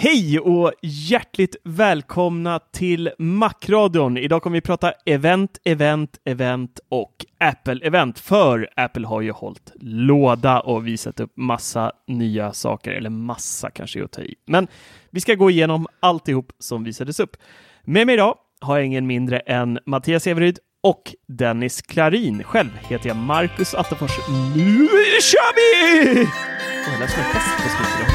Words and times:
Hej 0.00 0.40
och 0.40 0.72
hjärtligt 0.82 1.56
välkomna 1.64 2.58
till 2.58 3.10
Macradion. 3.18 4.16
Idag 4.16 4.42
kommer 4.42 4.56
vi 4.56 4.60
prata 4.60 4.92
event, 5.06 5.58
event, 5.64 6.18
event 6.24 6.80
och 6.88 7.12
Apple-event. 7.40 8.18
För 8.18 8.68
Apple 8.76 9.06
har 9.06 9.20
ju 9.20 9.30
hållit 9.30 9.72
låda 9.80 10.60
och 10.60 10.86
visat 10.86 11.20
upp 11.20 11.32
massa 11.36 11.92
nya 12.08 12.52
saker, 12.52 12.90
eller 12.90 13.10
massa 13.10 13.70
kanske 13.70 14.00
är 14.00 14.04
att 14.04 14.12
ta 14.12 14.22
i. 14.22 14.34
Men 14.46 14.68
vi 15.10 15.20
ska 15.20 15.34
gå 15.34 15.50
igenom 15.50 15.86
alltihop 16.00 16.52
som 16.58 16.84
visades 16.84 17.20
upp. 17.20 17.36
Med 17.84 18.06
mig 18.06 18.14
idag 18.14 18.34
har 18.60 18.76
jag 18.76 18.86
ingen 18.86 19.06
mindre 19.06 19.38
än 19.38 19.78
Mattias 19.86 20.26
Everyd 20.26 20.58
och 20.82 21.14
Dennis 21.28 21.82
Klarin. 21.82 22.42
Själv 22.44 22.70
heter 22.88 23.08
jag 23.08 23.16
Marcus 23.16 23.74
Attefors. 23.74 24.18
Nu 24.56 24.88
kör 25.22 25.54
vi! 25.54 26.22
Oh, 26.22 26.92
jag 26.92 27.00
lät 27.00 27.10
som 27.10 27.20
en 27.20 27.26
häst 27.26 27.56
på 27.56 27.68
slutet. 27.68 28.14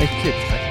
Äckligt. 0.00 0.63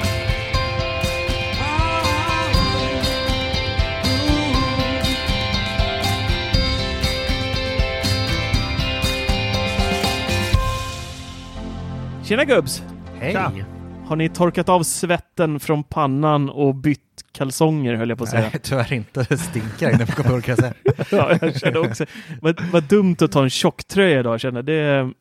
Tjena 12.24 12.46
gubbs! 12.46 12.84
Hej! 13.20 13.66
Har 14.06 14.16
ni 14.16 14.30
torkat 14.30 14.70
av 14.70 14.84
svetten 14.84 15.60
från 15.60 15.84
pannan 15.84 16.50
och 16.50 16.76
bytt 16.76 17.26
kalsonger 17.32 17.94
höll 17.96 18.10
jag 18.10 18.18
på 18.18 18.24
att 18.24 18.30
säga? 18.30 18.50
Nej, 18.54 18.60
tyvärr 18.64 18.94
inte. 18.94 19.26
Det 19.30 19.38
stinker 19.38 20.06
på 20.06 20.12
kontoret 20.12 20.46
kan 20.46 20.56
jag 20.58 20.60
säga. 20.60 20.74
ja, 21.12 21.38
jag 21.42 21.60
kände 21.60 21.80
också. 21.80 22.06
Vad, 22.42 22.62
vad 22.72 22.84
dumt 22.84 23.16
att 23.22 23.32
ta 23.32 23.44
en 23.44 23.50
tjocktröja 23.50 24.20
idag 24.20 24.40
känner 24.40 24.58
jag. 24.58 24.66
Det, 24.66 25.14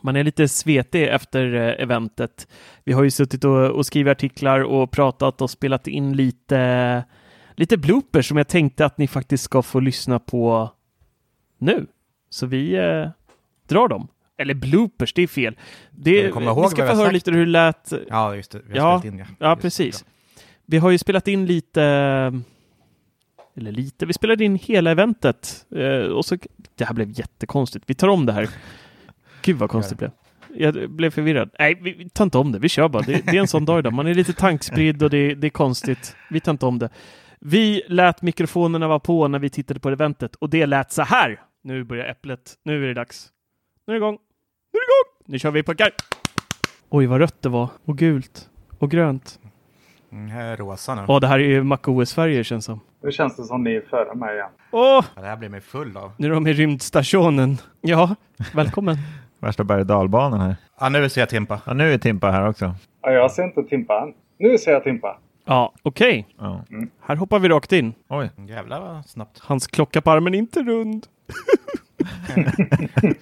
man 0.00 0.16
är 0.16 0.24
lite 0.24 0.48
svetig 0.48 1.08
efter 1.08 1.54
eh, 1.54 1.82
eventet. 1.82 2.48
Vi 2.84 2.92
har 2.92 3.02
ju 3.02 3.10
suttit 3.10 3.44
och, 3.44 3.70
och 3.70 3.86
skrivit 3.86 4.10
artiklar 4.10 4.60
och 4.60 4.90
pratat 4.90 5.40
och 5.40 5.50
spelat 5.50 5.86
in 5.86 6.16
lite, 6.16 7.04
lite 7.54 7.76
bloopers 7.76 8.28
som 8.28 8.36
jag 8.36 8.48
tänkte 8.48 8.86
att 8.86 8.98
ni 8.98 9.08
faktiskt 9.08 9.44
ska 9.44 9.62
få 9.62 9.80
lyssna 9.80 10.18
på 10.18 10.72
nu. 11.58 11.86
Så 12.30 12.46
vi 12.46 12.74
eh, 12.74 13.10
drar 13.68 13.88
dem. 13.88 14.08
Eller 14.38 14.54
bloopers, 14.54 15.12
det 15.12 15.22
är 15.22 15.26
fel. 15.26 15.56
Det, 15.90 16.22
vi 16.22 16.22
vi 16.62 16.68
ska 16.70 16.86
få 16.86 16.94
höra 16.94 17.10
lite 17.10 17.30
hur 17.30 17.46
det 17.46 17.52
lät. 17.52 17.92
Ja, 18.08 18.36
just 18.36 18.50
det. 18.50 18.60
Vi 18.66 18.78
har 18.78 18.90
Ja, 18.92 18.98
spelat 19.00 19.14
in 19.14 19.18
ja. 19.18 19.26
Ja, 19.38 19.50
Just 19.50 19.62
precis. 19.62 20.02
bra. 20.04 20.12
Vi 20.66 20.78
har 20.78 20.90
ju 20.90 20.98
spelat 20.98 21.28
in 21.28 21.46
lite, 21.46 21.82
eller 23.56 23.72
lite, 23.72 24.06
vi 24.06 24.12
spelade 24.12 24.44
in 24.44 24.56
hela 24.56 24.90
eventet. 24.90 25.66
Eh, 25.76 25.98
och 25.98 26.24
så, 26.24 26.36
det 26.74 26.84
här 26.84 26.94
blev 26.94 27.10
jättekonstigt. 27.18 27.84
Vi 27.88 27.94
tar 27.94 28.08
om 28.08 28.26
det 28.26 28.32
här. 28.32 28.48
Gud 29.42 29.56
vad 29.56 29.70
konstigt 29.70 29.98
det 29.98 30.10
blev. 30.54 30.70
Jag 30.74 30.90
blev 30.90 31.10
förvirrad. 31.10 31.50
Nej, 31.58 31.78
vi 31.82 32.08
tar 32.08 32.24
inte 32.24 32.38
om 32.38 32.52
det. 32.52 32.58
Vi 32.58 32.68
kör 32.68 32.88
bara. 32.88 33.02
Det, 33.02 33.12
det 33.26 33.36
är 33.36 33.40
en 33.40 33.48
sån 33.48 33.64
dag 33.64 33.78
idag. 33.78 33.92
Man 33.92 34.06
är 34.06 34.14
lite 34.14 34.32
tankspridd 34.32 35.02
och 35.02 35.10
det, 35.10 35.34
det 35.34 35.46
är 35.46 35.50
konstigt. 35.50 36.16
Vi 36.30 36.40
tar 36.40 36.52
inte 36.52 36.66
om 36.66 36.78
det. 36.78 36.88
Vi 37.40 37.82
lät 37.88 38.22
mikrofonerna 38.22 38.88
vara 38.88 38.98
på 39.00 39.28
när 39.28 39.38
vi 39.38 39.50
tittade 39.50 39.80
på 39.80 39.88
eventet 39.90 40.34
och 40.36 40.50
det 40.50 40.66
lät 40.66 40.92
så 40.92 41.02
här. 41.02 41.40
Nu 41.64 41.84
börjar 41.84 42.06
äpplet. 42.06 42.54
Nu 42.64 42.84
är 42.84 42.88
det 42.88 42.94
dags. 42.94 43.28
Nu 43.86 43.94
är 43.94 44.00
det 44.00 44.04
igång. 44.04 44.18
Nu 44.72 44.78
är 44.78 44.82
det 44.82 44.86
igång! 44.86 45.32
Nu 45.32 45.38
kör 45.38 45.50
vi 45.50 45.62
pojkar! 45.62 45.90
Oj, 46.90 47.06
vad 47.06 47.18
rött 47.20 47.42
det 47.42 47.48
var. 47.48 47.68
Och 47.84 47.98
gult. 47.98 48.48
Och 48.78 48.90
grönt. 48.90 49.38
Mm, 50.12 50.28
här 50.30 50.44
är 50.44 50.56
rosa 50.56 50.94
nu. 50.94 51.04
Ja, 51.08 51.20
det 51.20 51.26
här 51.26 51.38
är 51.38 51.44
ju 51.48 51.62
MacOS-Sverige 51.62 52.44
känns 52.44 52.64
som. 52.64 52.80
Nu 53.02 53.12
känns 53.12 53.36
det 53.36 53.44
som 53.44 53.64
ni 53.64 53.74
är 53.74 53.80
före 53.80 54.14
mig 54.14 54.34
igen. 54.34 54.48
Åh, 54.70 55.04
Ja, 55.14 55.22
det 55.22 55.28
här 55.28 55.36
blir 55.36 55.48
mig 55.48 55.60
full 55.60 55.96
av. 55.96 56.12
nu 56.16 56.26
är 56.26 56.30
de 56.30 56.46
i 56.46 56.52
rymdstationen. 56.52 57.56
Ja, 57.80 58.14
välkommen. 58.54 58.96
Värsta 59.40 59.64
berg 59.64 59.80
och 59.80 59.86
dalbanan 59.86 60.40
här. 60.40 60.56
Ja, 60.80 60.88
nu 60.88 61.08
ser 61.08 61.20
jag 61.20 61.28
Timpa. 61.28 61.60
Ja, 61.66 61.74
nu 61.74 61.92
är 61.94 61.98
Timpa 61.98 62.30
här 62.30 62.48
också. 62.48 62.74
Ja, 63.02 63.10
jag 63.10 63.30
ser 63.30 63.44
inte 63.44 63.62
Timpa 63.62 64.02
än. 64.02 64.14
Nu 64.38 64.58
ser 64.58 64.70
jag 64.72 64.84
Timpa. 64.84 65.18
Ja, 65.44 65.72
okej. 65.82 66.28
Ja. 66.38 66.64
Här 67.00 67.16
hoppar 67.16 67.38
vi 67.38 67.48
rakt 67.48 67.72
in. 67.72 67.94
Oj, 68.08 68.30
Jävlar 68.48 68.80
vad 68.80 69.06
snabbt. 69.06 69.38
Hans 69.38 69.66
klocka 69.66 70.00
på 70.00 70.10
armen 70.10 70.34
är 70.34 70.38
inte 70.38 70.62
rund. 70.62 71.06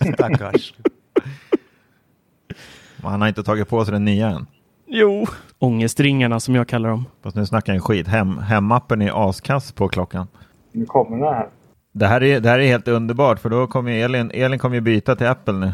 Stackars. 0.14 0.74
han 3.02 3.20
har 3.20 3.28
inte 3.28 3.42
tagit 3.42 3.68
på 3.68 3.84
sig 3.84 3.92
den 3.92 4.04
nya 4.04 4.28
än. 4.28 4.46
Jo. 4.86 5.26
Ångestringarna 5.58 6.40
som 6.40 6.54
jag 6.54 6.68
kallar 6.68 6.88
dem. 6.88 7.04
Fast 7.22 7.36
nu 7.36 7.46
snackar 7.46 7.74
jag 7.74 7.82
skit. 7.82 8.08
Hem, 8.08 8.38
hemappen 8.38 9.02
är 9.02 9.28
askass 9.28 9.72
på 9.72 9.88
klockan. 9.88 10.28
Nu 10.72 10.86
kommer 10.86 11.16
det 11.16 11.34
här. 11.34 11.48
Det 11.92 12.06
här 12.06 12.22
är, 12.22 12.40
det 12.40 12.48
här 12.48 12.58
är 12.58 12.66
helt 12.66 12.88
underbart 12.88 13.38
för 13.38 13.48
då 13.48 13.66
kommer 13.66 13.92
Elin, 13.92 14.30
Elin 14.34 14.58
kommer 14.58 14.74
ju 14.74 14.80
byta 14.80 15.16
till 15.16 15.26
Apple 15.26 15.54
nu. 15.54 15.72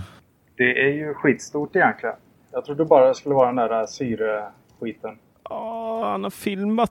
Det 0.56 0.82
är 0.84 0.92
ju 0.92 1.14
skitstort 1.14 1.76
egentligen. 1.76 2.14
Jag 2.52 2.64
trodde 2.64 2.84
bara 2.84 3.08
det 3.08 3.14
skulle 3.14 3.34
vara 3.34 3.46
den 3.46 3.56
där 3.56 3.86
syreskiten. 3.86 5.18
Åh, 5.50 6.06
han 6.08 6.22
har 6.22 6.30
filmat. 6.30 6.90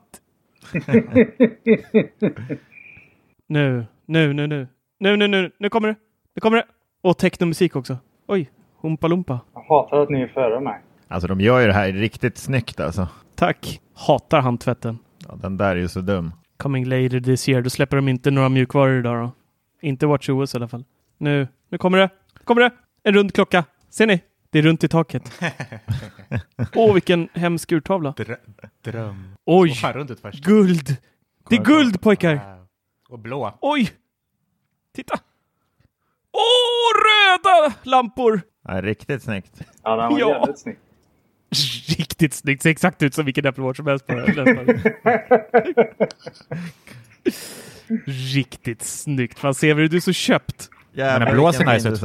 nu, 3.47 3.85
nu, 4.06 4.33
nu, 4.33 4.47
nu. 4.47 4.68
Nu, 5.00 5.16
nu, 5.18 5.28
nu, 5.28 5.51
nu 5.57 5.69
kommer 5.69 5.88
det. 5.88 5.95
Nu 6.35 6.39
kommer 6.39 6.57
det. 6.57 6.66
Och 7.01 7.18
technomusik 7.18 7.75
också. 7.75 7.97
Oj, 8.31 8.50
Humpa 8.81 9.08
Lumpa. 9.08 9.40
Jag 9.53 9.62
hatar 9.62 10.02
att 10.02 10.09
ni 10.09 10.22
är 10.22 10.28
före 10.28 10.59
mig. 10.59 10.81
Alltså 11.08 11.28
de 11.28 11.42
gör 11.42 11.60
ju 11.60 11.68
det 11.68 11.74
här 11.74 11.92
riktigt 11.92 12.38
snyggt 12.38 12.80
alltså. 12.80 13.07
Tack. 13.36 13.81
Hatar 13.94 14.42
handtvätten. 14.42 14.98
Ja, 15.28 15.36
den 15.36 15.57
där 15.57 15.75
är 15.75 15.80
ju 15.80 15.88
så 15.88 16.01
dum. 16.01 16.31
Coming 16.57 16.86
later 16.86 17.19
this 17.19 17.50
year. 17.50 17.62
Då 17.62 17.69
släpper 17.69 17.95
de 17.95 18.07
inte 18.07 18.31
några 18.31 18.50
mjukvaror 18.50 19.00
idag 19.00 19.24
då. 19.24 19.31
Inte 19.81 20.06
WatchOS 20.07 20.54
i 20.54 20.57
alla 20.57 20.68
fall. 20.68 20.86
Nu, 21.18 21.48
nu 21.69 21.78
kommer 21.78 21.98
det. 21.98 22.10
Kommer 22.44 22.62
det. 22.62 22.72
En 23.04 23.13
rund 23.13 23.33
klocka. 23.33 23.66
Ser 23.89 24.07
ni? 24.07 24.22
Det 24.50 24.60
är 24.60 24.63
runt 24.63 24.84
i 24.84 24.88
taket. 24.88 25.42
Åh, 26.75 26.94
vilken 26.94 27.30
hemsk 27.34 27.72
urtavla. 27.72 28.13
Drö 28.18 28.36
dröm. 28.81 29.36
Oj, 29.45 29.74
guld. 30.44 30.98
Det 31.50 31.56
är 31.56 31.63
guld 31.63 32.01
pojkar. 32.01 32.36
Wow. 32.36 32.68
Och 33.10 33.19
blå. 33.19 33.57
Oj! 33.62 33.89
Titta! 34.95 35.19
Åh, 36.33 36.92
röda 37.06 37.74
lampor! 37.83 38.42
Ja, 38.68 38.81
riktigt 38.81 39.24
snyggt. 39.24 39.62
Ja, 39.83 39.95
den 39.95 40.12
var 40.12 40.19
Ja. 40.19 40.30
jävligt 40.30 40.60
snygg. 40.60 40.78
Riktigt 41.98 42.33
snyggt. 42.33 42.63
Ser 42.63 42.69
exakt 42.69 43.01
ut 43.04 43.13
som 43.13 43.25
vilken 43.25 43.45
Apple 43.48 43.63
Watch 43.63 43.78
som 43.78 43.88
helst. 43.88 44.07
På 44.07 44.13
den. 44.13 44.83
Riktigt 48.33 48.83
snyggt. 48.83 49.39
Fan, 49.39 49.54
ser 49.54 49.74
vi 49.74 49.88
du 49.88 49.98
är 49.98 50.01
så 50.01 50.13
köpt. 50.13 50.69
Jävlar, 50.94 51.25
den 51.25 51.36
blå 51.36 51.54
ser 51.54 51.66
nice 51.74 51.89
ut. 51.89 52.01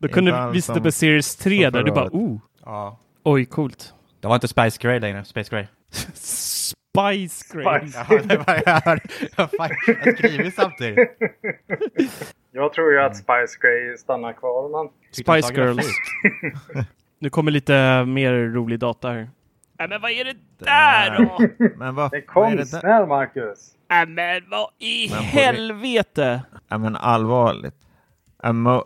Då 0.00 0.08
kunde 0.08 0.30
Inte 0.30 0.40
vi 0.40 0.44
alls 0.46 0.56
visste 0.56 0.74
som- 0.74 0.82
på 0.82 0.92
Series 0.92 1.36
3 1.36 1.64
som 1.64 1.72
där. 1.72 1.82
Du 1.82 1.92
bara 1.92 2.08
oh. 2.12 2.38
Ja. 2.64 2.98
Oj, 3.22 3.44
coolt. 3.44 3.94
Det 4.20 4.28
var 4.28 4.34
inte 4.34 4.48
Spice 4.48 4.78
Grey 4.80 5.00
längre. 5.00 5.24
Space 5.24 5.50
Grey. 5.50 5.66
Spice 6.14 7.54
Grey. 7.54 7.80
Spice. 7.88 8.06
Ja, 8.10 8.18
det 8.24 8.36
var 8.36 8.62
jag. 8.66 9.00
Jag 9.36 9.48
har 9.58 10.12
skrivit 10.16 10.54
samtidigt. 10.54 11.08
Jag 12.56 12.72
tror 12.72 12.92
ju 12.92 13.00
att 13.00 13.16
Spice 13.16 13.58
Grey 13.60 13.96
stannar 13.96 14.32
kvar. 14.32 14.68
Men... 14.84 14.92
Spice 15.10 15.54
Girls. 15.54 15.86
Nu 17.18 17.30
kommer 17.30 17.50
lite 17.50 18.04
mer 18.04 18.32
rolig 18.32 18.78
data 18.78 19.08
här. 19.08 19.30
Nej 19.78 19.88
men 19.88 20.00
vad 20.00 20.10
är 20.10 20.24
det 20.24 20.36
där 20.58 21.18
då? 21.18 21.38
Men 21.76 21.94
vad, 21.94 22.10
Det 22.10 22.16
är 22.16 22.24
vad 22.34 22.46
är 22.46 22.50
det 22.50 22.56
där? 22.56 22.62
konstnär, 22.70 23.06
Marcus. 23.06 23.70
Nej 23.90 24.06
men 24.06 24.42
vad 24.50 24.68
i 24.78 25.08
Men 25.10 25.22
helvete? 25.22 26.42
Ja, 26.68 26.78
men 26.78 26.96
allvarligt. 26.96 27.74
Emo- 28.42 28.84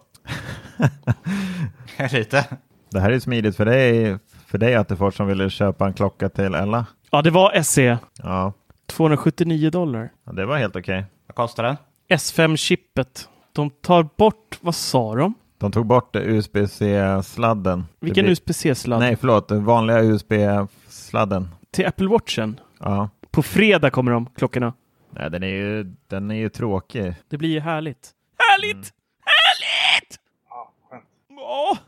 Lite. 2.12 2.44
det 2.90 3.00
här 3.00 3.10
är 3.10 3.18
smidigt 3.18 3.56
för 3.56 3.64
dig, 3.64 4.18
för 4.46 4.58
dig 4.58 4.74
Attefors 4.74 5.14
som 5.14 5.26
ville 5.26 5.50
köpa 5.50 5.86
en 5.86 5.92
klocka 5.94 6.28
till 6.28 6.54
Ella. 6.54 6.86
Ja, 7.10 7.22
det 7.22 7.30
var 7.30 7.62
SE. 7.62 7.98
Ja, 8.22 8.52
279 8.86 9.70
dollar. 9.70 10.10
ja 10.24 10.32
det 10.32 10.46
var 10.46 10.56
helt 10.58 10.76
okej. 10.76 11.04
Vad 11.26 11.34
kostar 11.34 11.62
den? 11.62 11.76
S5-chippet. 12.08 13.28
De 13.52 13.70
tar 13.70 14.08
bort, 14.16 14.58
vad 14.60 14.74
sa 14.74 15.14
de? 15.14 15.34
De 15.58 15.72
tog 15.72 15.86
bort 15.86 16.16
USB-C-sladden. 16.16 17.84
Vilken 18.00 18.24
blir- 18.24 18.32
USB-C-sladd? 18.32 19.00
Nej, 19.00 19.16
förlåt. 19.16 19.48
Den 19.48 19.64
vanliga 19.64 20.02
USB-sladden. 20.02 21.48
Till 21.70 21.86
Apple 21.86 22.06
Watchen. 22.08 22.60
Ja. 22.80 23.08
På 23.30 23.42
fredag 23.42 23.90
kommer 23.90 24.12
de, 24.12 24.26
klockorna. 24.26 24.72
Nej, 25.10 25.30
den 25.30 25.42
är 25.42 25.46
ju, 25.48 25.84
den 26.06 26.30
är 26.30 26.34
ju 26.34 26.48
tråkig. 26.48 27.14
Det 27.28 27.36
blir 27.38 27.48
ju 27.50 27.60
härligt. 27.60 28.10
Härligt! 28.38 28.92
Härligt! 29.24 30.18
Ja, 30.48 30.72
skönt. 30.90 31.04
Åh! 31.30 31.78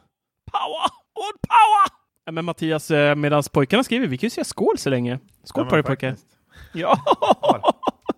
Power! 0.53 0.87
Och 1.15 1.41
power! 1.49 1.99
Ja, 2.25 2.33
men 2.33 2.45
Mattias, 2.45 2.91
eh, 2.91 3.15
medan 3.15 3.43
pojkarna 3.53 3.85
skriver, 3.85 4.07
vi 4.07 4.19
kan 4.19 4.27
ju 4.27 4.31
säga 4.31 4.45
skål 4.45 4.79
så 4.79 4.91
länge. 4.91 5.19
Skål 5.45 5.65
Ja, 5.65 5.69
på 5.71 5.75
dig 5.77 5.83
pojkar. 5.85 6.17
Ja! 6.73 6.99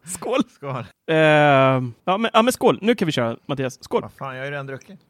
Skål! 0.05 0.41
Skål. 0.49 0.85
Eh, 1.11 1.17
ja, 1.17 1.81
men, 2.19 2.31
ja, 2.33 2.43
men 2.43 2.53
skål. 2.53 2.79
Nu 2.83 2.95
kan 2.95 3.07
vi 3.07 3.13
köra, 3.13 3.37
Mattias. 3.47 3.85
Skål! 3.85 4.03
Vad 4.03 4.13
fan, 4.13 4.35
jag 4.35 4.41
har 4.43 4.47
ju 4.47 4.51
redan 4.51 4.67
druckit. 4.67 5.01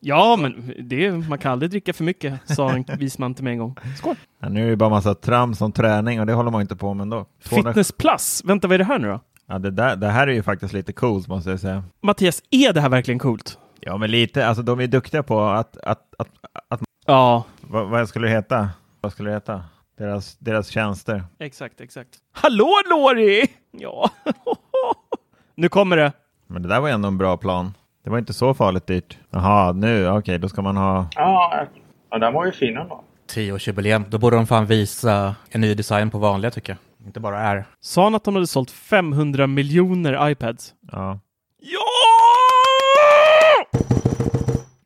Ja, 0.00 0.36
men 0.36 0.74
det, 0.78 1.10
man 1.12 1.38
kan 1.38 1.52
aldrig 1.52 1.70
dricka 1.70 1.92
för 1.92 2.04
mycket, 2.04 2.40
sa 2.56 2.70
en 2.70 2.84
vis 2.98 3.18
man 3.18 3.34
till 3.34 3.44
mig 3.44 3.52
en 3.52 3.58
gång. 3.58 3.76
Skål! 3.96 4.16
Ja, 4.40 4.48
nu 4.48 4.66
är 4.66 4.70
det 4.70 4.76
bara 4.76 4.90
massa 4.90 5.14
trams 5.14 5.60
om 5.60 5.72
träning 5.72 6.20
och 6.20 6.26
det 6.26 6.32
håller 6.32 6.50
man 6.50 6.60
inte 6.60 6.76
på 6.76 6.94
med 6.94 7.02
ändå. 7.02 7.26
200 7.44 7.70
Fitness 7.70 7.92
plus! 7.92 8.42
Vänta, 8.44 8.68
vad 8.68 8.74
är 8.74 8.78
det 8.78 8.84
här 8.84 8.98
nu 8.98 9.08
då? 9.08 9.20
Ja, 9.46 9.58
det, 9.58 9.70
där, 9.70 9.96
det 9.96 10.08
här 10.08 10.26
är 10.26 10.32
ju 10.32 10.42
faktiskt 10.42 10.72
lite 10.72 10.92
coolt 10.92 11.28
måste 11.28 11.50
jag 11.50 11.60
säga. 11.60 11.84
Mattias, 12.02 12.42
är 12.50 12.72
det 12.72 12.80
här 12.80 12.88
verkligen 12.88 13.18
coolt? 13.18 13.58
Ja, 13.80 13.96
men 13.96 14.10
lite. 14.10 14.46
Alltså 14.46 14.62
de 14.62 14.80
är 14.80 14.86
duktiga 14.86 15.22
på 15.22 15.40
att, 15.42 15.76
att, 15.76 16.14
att, 16.18 16.28
att 16.68 16.80
Ja, 17.06 17.44
vad, 17.60 17.88
vad 17.88 18.08
skulle 18.08 18.26
det 18.26 18.32
heta? 18.34 18.68
Vad 19.00 19.12
skulle 19.12 19.30
det 19.30 19.34
heta? 19.36 19.64
Deras, 20.00 20.36
deras 20.38 20.68
tjänster. 20.68 21.24
exakt, 21.38 21.80
exakt. 21.80 22.08
Hallå 22.32 22.70
Lori! 22.90 23.46
Ja. 23.70 24.10
nu 25.54 25.68
kommer 25.68 25.96
det. 25.96 26.12
Men 26.46 26.62
det 26.62 26.68
där 26.68 26.80
var 26.80 26.88
ändå 26.88 27.08
en 27.08 27.18
bra 27.18 27.36
plan. 27.36 27.74
Det 28.04 28.10
var 28.10 28.18
inte 28.18 28.32
så 28.32 28.54
farligt 28.54 28.86
dyrt. 28.86 29.18
Jaha, 29.30 29.72
nu, 29.72 30.08
okej, 30.08 30.38
då 30.38 30.48
ska 30.48 30.62
man 30.62 30.76
ha... 30.76 31.08
Ja, 31.14 31.66
ja, 32.10 32.18
den 32.18 32.32
var 32.32 32.46
ju 32.46 32.52
fin 32.52 32.76
ändå. 32.76 33.04
10-årsjubileum. 33.30 34.04
Då 34.08 34.18
borde 34.18 34.36
de 34.36 34.46
fan 34.46 34.66
visa 34.66 35.34
en 35.50 35.60
ny 35.60 35.74
design 35.74 36.10
på 36.10 36.18
vanliga 36.18 36.50
tycker 36.50 36.72
jag. 36.72 37.06
Inte 37.06 37.20
bara 37.20 37.40
är. 37.40 37.64
Sa 37.80 38.04
han 38.04 38.14
att 38.14 38.24
de 38.24 38.34
hade 38.34 38.46
sålt 38.46 38.70
500 38.70 39.46
miljoner 39.46 40.30
iPads? 40.30 40.74
Ja. 40.92 41.20
Ja! 41.58 41.80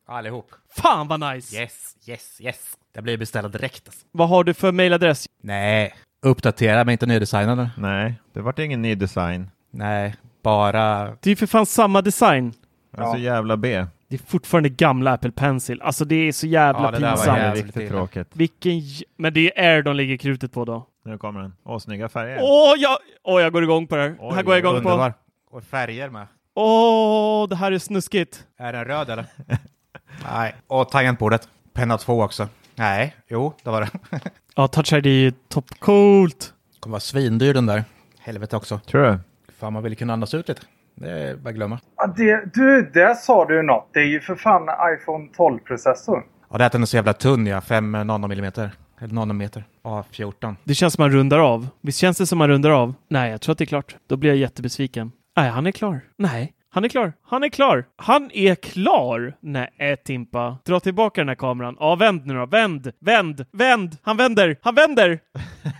Allihop. 0.07 0.51
Fan 0.75 1.07
vad 1.07 1.19
nice! 1.19 1.61
Yes, 1.61 1.95
yes, 2.07 2.41
yes. 2.41 2.77
Det 2.93 3.01
blir 3.01 3.17
beställt 3.17 3.53
direkt. 3.53 3.87
Alltså. 3.87 4.05
Vad 4.11 4.29
har 4.29 4.43
du 4.43 4.53
för 4.53 4.71
mailadress? 4.71 5.25
Nej, 5.41 5.93
uppdatera 6.21 6.83
men 6.83 6.91
inte 6.91 7.05
nydesignade. 7.05 7.69
Nej, 7.77 8.13
det 8.33 8.41
vart 8.41 8.59
ingen 8.59 8.81
ny 8.81 8.95
design. 8.95 9.49
Nej, 9.71 10.15
bara... 10.43 11.05
Det 11.05 11.27
är 11.27 11.29
ju 11.29 11.35
för 11.35 11.47
fan 11.47 11.65
samma 11.65 12.01
design. 12.01 12.53
Det 12.91 13.01
är 13.01 13.11
så 13.11 13.17
jävla 13.17 13.57
B. 13.57 13.85
Det 14.07 14.15
är 14.15 14.19
fortfarande 14.27 14.69
gamla 14.69 15.11
Apple 15.13 15.31
Pencil. 15.31 15.81
Alltså 15.81 16.05
det 16.05 16.15
är 16.15 16.31
så 16.31 16.47
jävla 16.47 16.83
Ja, 16.83 16.91
det 16.91 16.99
där 16.99 17.09
var 17.09 17.15
pinsamt. 17.15 17.35
Det 17.37 17.41
är 17.41 17.45
jävligt 17.45 17.65
riktigt 17.65 17.89
tråkigt. 17.89 18.27
Vilken... 18.33 18.81
Men 19.17 19.33
det 19.33 19.59
är 19.59 19.63
Air 19.63 19.81
de 19.83 19.95
lägger 19.95 20.17
krutet 20.17 20.51
på 20.51 20.65
då. 20.65 20.87
Nu 21.05 21.17
kommer 21.17 21.41
den. 21.41 21.53
Åh, 21.63 21.79
snygga 21.79 22.09
färger. 22.09 22.39
Åh, 22.41 22.73
jag... 22.77 22.97
Åh, 23.23 23.41
jag 23.41 23.53
går 23.53 23.63
igång 23.63 23.87
på 23.87 23.95
det 23.95 24.01
här. 24.01 24.09
Det 24.09 24.33
här 24.33 24.37
Oj, 24.39 24.43
går 24.43 24.53
jag 24.53 24.59
igång 24.59 24.73
på. 24.73 24.89
Underbar. 24.89 25.13
Och 25.51 25.63
färger 25.63 26.09
med. 26.09 26.27
Åh, 26.53 27.47
det 27.49 27.55
här 27.55 27.71
är 27.71 27.79
snuskigt. 27.79 28.43
Är 28.57 28.73
den 28.73 28.85
röd 28.85 29.09
eller? 29.09 29.25
Nej. 30.23 30.55
Och 30.67 30.89
tangentbordet. 30.89 31.47
Penna 31.73 31.97
2 31.97 32.23
också. 32.23 32.47
Nej, 32.75 33.15
jo, 33.27 33.53
det 33.63 33.69
var 33.69 33.81
det. 33.81 33.89
Ja, 34.55 34.67
Touch 34.67 34.93
ID 34.93 35.05
är 35.05 35.09
ju 35.09 35.31
toppcoolt. 35.31 36.53
kommer 36.79 36.91
vara 36.91 36.99
svindyr 36.99 37.53
den 37.53 37.65
där. 37.65 37.83
Helvete 38.19 38.57
också. 38.57 38.79
Tror 38.79 39.01
du? 39.03 39.19
Fan, 39.59 39.73
man 39.73 39.83
vill 39.83 39.97
kunna 39.97 40.13
andas 40.13 40.33
ut 40.33 40.47
lite. 40.47 40.61
Det 40.95 41.09
är 41.11 41.35
bara 41.35 41.49
att 41.49 41.55
glömma. 41.55 41.79
Ja, 41.97 42.07
det, 42.17 42.53
du, 42.53 42.91
där 42.93 43.13
sa 43.13 43.45
du 43.45 43.61
något. 43.63 43.89
Det 43.93 43.99
är 43.99 44.05
ju 44.05 44.21
för 44.21 44.35
fan 44.35 44.69
iPhone 44.93 45.29
12-processorn. 45.37 46.23
Ja, 46.51 46.57
det 46.57 46.63
är 46.63 46.65
att 46.65 46.71
den 46.71 46.81
är 46.81 46.85
så 46.85 46.95
jävla 46.95 47.13
tunn, 47.13 47.47
ja. 47.47 47.61
5 47.61 47.91
nanomillimeter. 47.91 48.71
Eller 49.01 49.13
nanometer. 49.13 49.63
A14. 49.83 50.55
Det 50.63 50.75
känns 50.75 50.93
som 50.93 51.01
man 51.03 51.11
rundar 51.11 51.39
av. 51.39 51.67
Visst 51.81 51.99
känns 51.99 52.17
det 52.17 52.25
som 52.25 52.37
man 52.37 52.47
rundar 52.47 52.69
av? 52.69 52.93
Nej, 53.07 53.31
jag 53.31 53.41
tror 53.41 53.51
att 53.51 53.57
det 53.57 53.63
är 53.63 53.65
klart. 53.65 53.95
Då 54.07 54.15
blir 54.17 54.29
jag 54.29 54.37
jättebesviken. 54.37 55.11
Nej, 55.37 55.49
han 55.49 55.65
är 55.67 55.71
klar. 55.71 56.01
Nej, 56.17 56.53
han 56.75 56.83
är 56.85 56.89
klar. 56.89 57.13
Han 57.23 57.43
är 57.43 57.49
klar. 57.49 57.85
Han 57.95 58.29
är 58.33 58.55
klar! 58.55 59.33
Nej, 59.39 59.97
Timpa. 60.05 60.57
Dra 60.65 60.79
tillbaka 60.79 61.21
den 61.21 61.27
här 61.27 61.35
kameran. 61.35 61.77
Ja, 61.79 61.95
vänd 61.95 62.25
nu 62.25 62.33
då. 62.33 62.45
Vänd! 62.45 62.91
Vänd! 62.99 63.45
Vänd! 63.51 63.97
Han 64.03 64.17
vänder! 64.17 64.57
Han 64.61 64.75
vänder! 64.75 65.19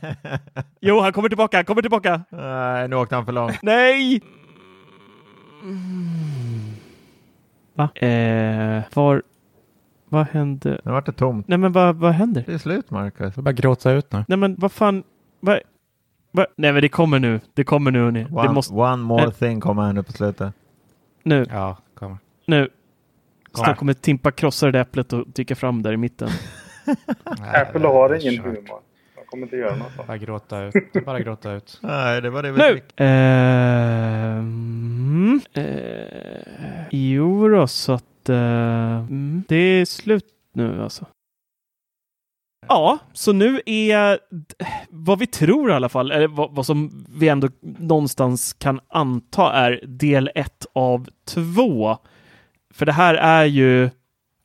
jo, 0.82 1.00
han 1.00 1.12
kommer 1.14 1.30
tillbaka. 1.30 1.58
Han 1.58 1.66
kommer 1.66 1.82
tillbaka. 1.82 2.22
Nej, 2.30 2.88
nu 2.88 2.96
åkte 2.96 3.16
han 3.16 3.26
för 3.26 3.32
långt. 3.32 3.60
Nej! 3.62 4.22
Va? 7.76 7.90
Eh, 8.08 8.84
var... 8.94 9.22
Vad 10.10 10.28
hände? 10.28 10.82
Nu 10.84 10.92
vart 10.92 11.06
det 11.06 11.12
tomt. 11.12 11.48
Nej, 11.48 11.58
men 11.58 11.72
vad, 11.72 11.96
vad 11.96 12.12
händer? 12.12 12.44
Det 12.48 12.54
är 12.54 12.58
slut, 12.58 12.92
Marcus. 12.92 13.36
får 13.36 13.42
bara 13.42 13.52
gråta 13.54 13.92
ut 13.92 14.12
nu. 14.14 14.26
Nej, 14.28 14.38
men 14.38 14.56
vad 14.60 14.72
fan? 14.72 15.04
Vad... 15.40 15.60
vad? 16.32 16.46
Nej, 16.58 16.74
men 16.74 16.82
det 16.82 16.90
kommer 16.90 17.20
nu. 17.20 17.40
Det 17.54 17.64
kommer 17.64 17.92
nu, 17.92 18.00
hörni. 18.04 18.26
One, 18.32 18.48
Det 18.48 18.54
måste... 18.54 18.74
one 18.74 18.98
more 19.04 19.24
Eh. 19.24 19.30
thing 19.32 19.60
kommer 19.62 19.84
här 19.86 19.94
nu 19.94 20.04
på 20.04 20.12
slutet. 20.12 20.54
Nu, 21.26 21.46
Ja, 21.50 21.78
kommer. 21.94 22.18
nu. 22.46 22.70
Snart 23.54 23.78
kommer 23.78 23.94
Timpa 23.94 24.32
krossa 24.32 24.72
det 24.72 24.80
äpplet 24.80 25.14
och 25.14 25.28
dyka 25.28 25.56
fram 25.56 25.82
där 25.82 25.94
i 25.94 25.98
mitten. 25.98 26.30
Apple 27.54 27.88
har 27.88 28.14
ingen 28.22 28.36
kört. 28.44 28.46
humor. 28.46 28.80
De 29.16 29.26
kommer 29.26 29.44
inte 29.44 29.56
göra 29.58 29.76
något 29.76 29.94
sånt. 29.96 30.08
Bara 30.08 30.18
gråta 30.18 30.64
ut. 30.64 30.74
Bara 31.06 31.20
gråta 31.20 31.52
ut. 31.54 31.80
Nej, 31.82 32.22
det 32.22 32.30
var 32.30 32.44
det 32.44 32.52
vi 32.52 32.58
Nu! 32.58 32.74
fick. 32.74 32.84
Ehm, 33.96 35.42
eh, 35.54 36.86
jo 36.92 37.50
då, 37.50 37.68
så 37.68 37.94
att 37.94 38.30
eh, 38.30 38.36
mm, 38.98 39.44
det 39.48 39.56
är 39.56 39.86
slut 39.86 40.26
nu 40.54 40.84
alltså. 40.84 41.06
Ja, 42.68 43.00
så 43.14 43.34
nu 43.34 43.62
är 43.66 44.20
vad 44.90 45.20
vi 45.20 45.28
tror 45.28 45.70
i 45.72 45.74
alla 45.74 45.90
fall, 45.90 46.12
eller 46.12 46.28
vad, 46.28 46.56
vad 46.56 46.66
som 46.66 47.06
vi 47.10 47.28
ändå 47.28 47.50
någonstans 47.62 48.54
kan 48.54 48.80
anta 48.88 49.54
är 49.54 49.82
del 49.88 50.30
ett 50.36 50.66
av 50.74 51.08
två. 51.28 51.98
För 52.74 52.86
det 52.86 52.92
här 52.92 53.16
är 53.16 53.46
ju 53.46 53.90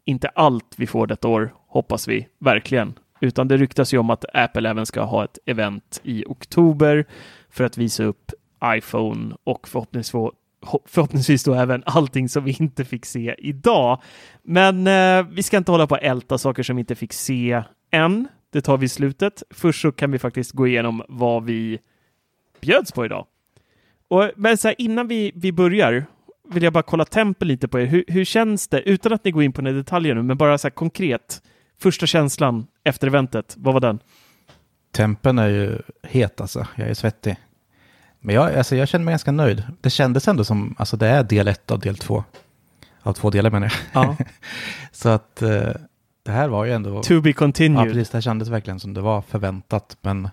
inte 0.05 0.29
allt 0.29 0.75
vi 0.77 0.87
får 0.87 1.07
detta 1.07 1.29
år, 1.29 1.55
hoppas 1.69 2.09
vi 2.09 2.27
verkligen. 2.39 2.95
Utan 3.21 3.49
det 3.49 3.57
ryktas 3.57 3.95
ju 3.95 3.99
om 3.99 4.11
att 4.11 4.25
Apple 4.35 4.71
även 4.71 4.87
ska 4.87 5.03
ha 5.03 5.25
ett 5.25 5.39
event 5.47 6.01
i 6.03 6.25
oktober 6.27 7.05
för 7.51 7.65
att 7.65 7.79
visa 7.79 8.05
upp 8.05 8.33
iPhone 8.65 9.35
och 9.45 9.69
förhoppningsvis, 9.69 10.33
förhoppningsvis 10.87 11.45
då 11.45 11.55
även 11.55 11.83
allting 11.87 12.29
som 12.29 12.45
vi 12.45 12.57
inte 12.61 12.85
fick 12.85 13.07
se 13.07 13.35
idag. 13.39 14.03
Men 14.43 14.87
eh, 14.87 15.27
vi 15.31 15.43
ska 15.43 15.57
inte 15.57 15.73
hålla 15.73 15.87
på 15.87 15.95
att 15.95 16.03
älta 16.03 16.39
saker 16.39 16.63
som 16.63 16.77
vi 16.77 16.81
inte 16.81 16.95
fick 16.95 17.13
se 17.13 17.63
än. 17.91 18.29
Det 18.53 18.61
tar 18.61 18.77
vi 18.79 18.87
i 18.87 18.89
slutet. 18.89 19.43
Först 19.51 19.81
så 19.81 19.93
kan 19.93 20.11
vi 20.11 20.19
faktiskt 20.19 20.53
gå 20.53 20.67
igenom 20.67 21.03
vad 21.09 21.45
vi 21.45 21.79
bjöds 22.61 22.93
på 22.93 23.05
idag. 23.05 23.27
Och, 24.09 24.31
men 24.37 24.59
så 24.59 24.69
här, 24.69 24.75
innan 24.79 25.09
vi, 25.09 25.33
vi 25.35 25.53
börjar 25.53 26.07
vill 26.49 26.63
jag 26.63 26.73
bara 26.73 26.83
kolla 26.83 27.05
tempen 27.05 27.49
lite 27.49 27.69
på 27.69 27.81
er. 27.81 27.87
Hur, 27.87 28.05
hur 28.09 28.25
känns 28.25 28.69
det, 28.69 28.81
utan 28.81 29.13
att 29.13 29.25
ni 29.25 29.31
går 29.31 29.43
in 29.43 29.53
på 29.53 29.63
några 29.63 29.77
detaljer 29.77 30.15
nu, 30.15 30.23
men 30.23 30.37
bara 30.37 30.59
så 30.59 30.69
här 30.69 30.71
konkret. 30.71 31.43
Första 31.79 32.07
känslan 32.07 32.67
efter 32.85 33.07
eventet, 33.07 33.55
vad 33.59 33.75
var 33.75 33.81
den? 33.81 33.99
Tempen 34.93 35.39
är 35.39 35.49
ju 35.49 35.79
het 36.03 36.41
alltså. 36.41 36.67
Jag 36.75 36.89
är 36.89 36.95
svettig. 36.95 37.37
Men 38.21 38.35
jag, 38.35 38.55
alltså, 38.55 38.77
jag 38.77 38.89
känner 38.89 39.05
mig 39.05 39.13
ganska 39.13 39.33
nöjd. 39.33 39.63
Det 39.81 39.91
kändes 39.91 40.29
ändå 40.29 40.45
som, 40.45 40.75
alltså 40.79 40.97
det 40.97 41.07
är 41.09 41.23
del 41.23 41.49
ett 41.49 41.71
av 41.71 41.79
del 41.79 41.97
två. 41.97 42.25
Av 43.03 43.13
två 43.13 43.31
delar 43.31 43.51
menar 43.51 43.73
jag. 43.93 44.05
Ja. 44.05 44.17
Så 44.93 45.09
att 45.09 45.43
eh, 45.43 45.73
det 46.31 46.37
här 46.37 46.49
var 46.49 46.65
ju 46.65 46.73
ändå... 46.73 47.03
To 47.03 47.21
be 47.21 47.29
Ja, 47.29 47.35
continued. 47.35 47.85
precis. 47.89 48.11
Det 48.11 48.17
här 48.17 48.23
kändes 48.23 48.49
verkligen 48.49 48.81
som 48.81 48.95
det 48.95 49.01
var 49.01 49.23
förväntat. 49.23 49.97
Men 50.01 50.29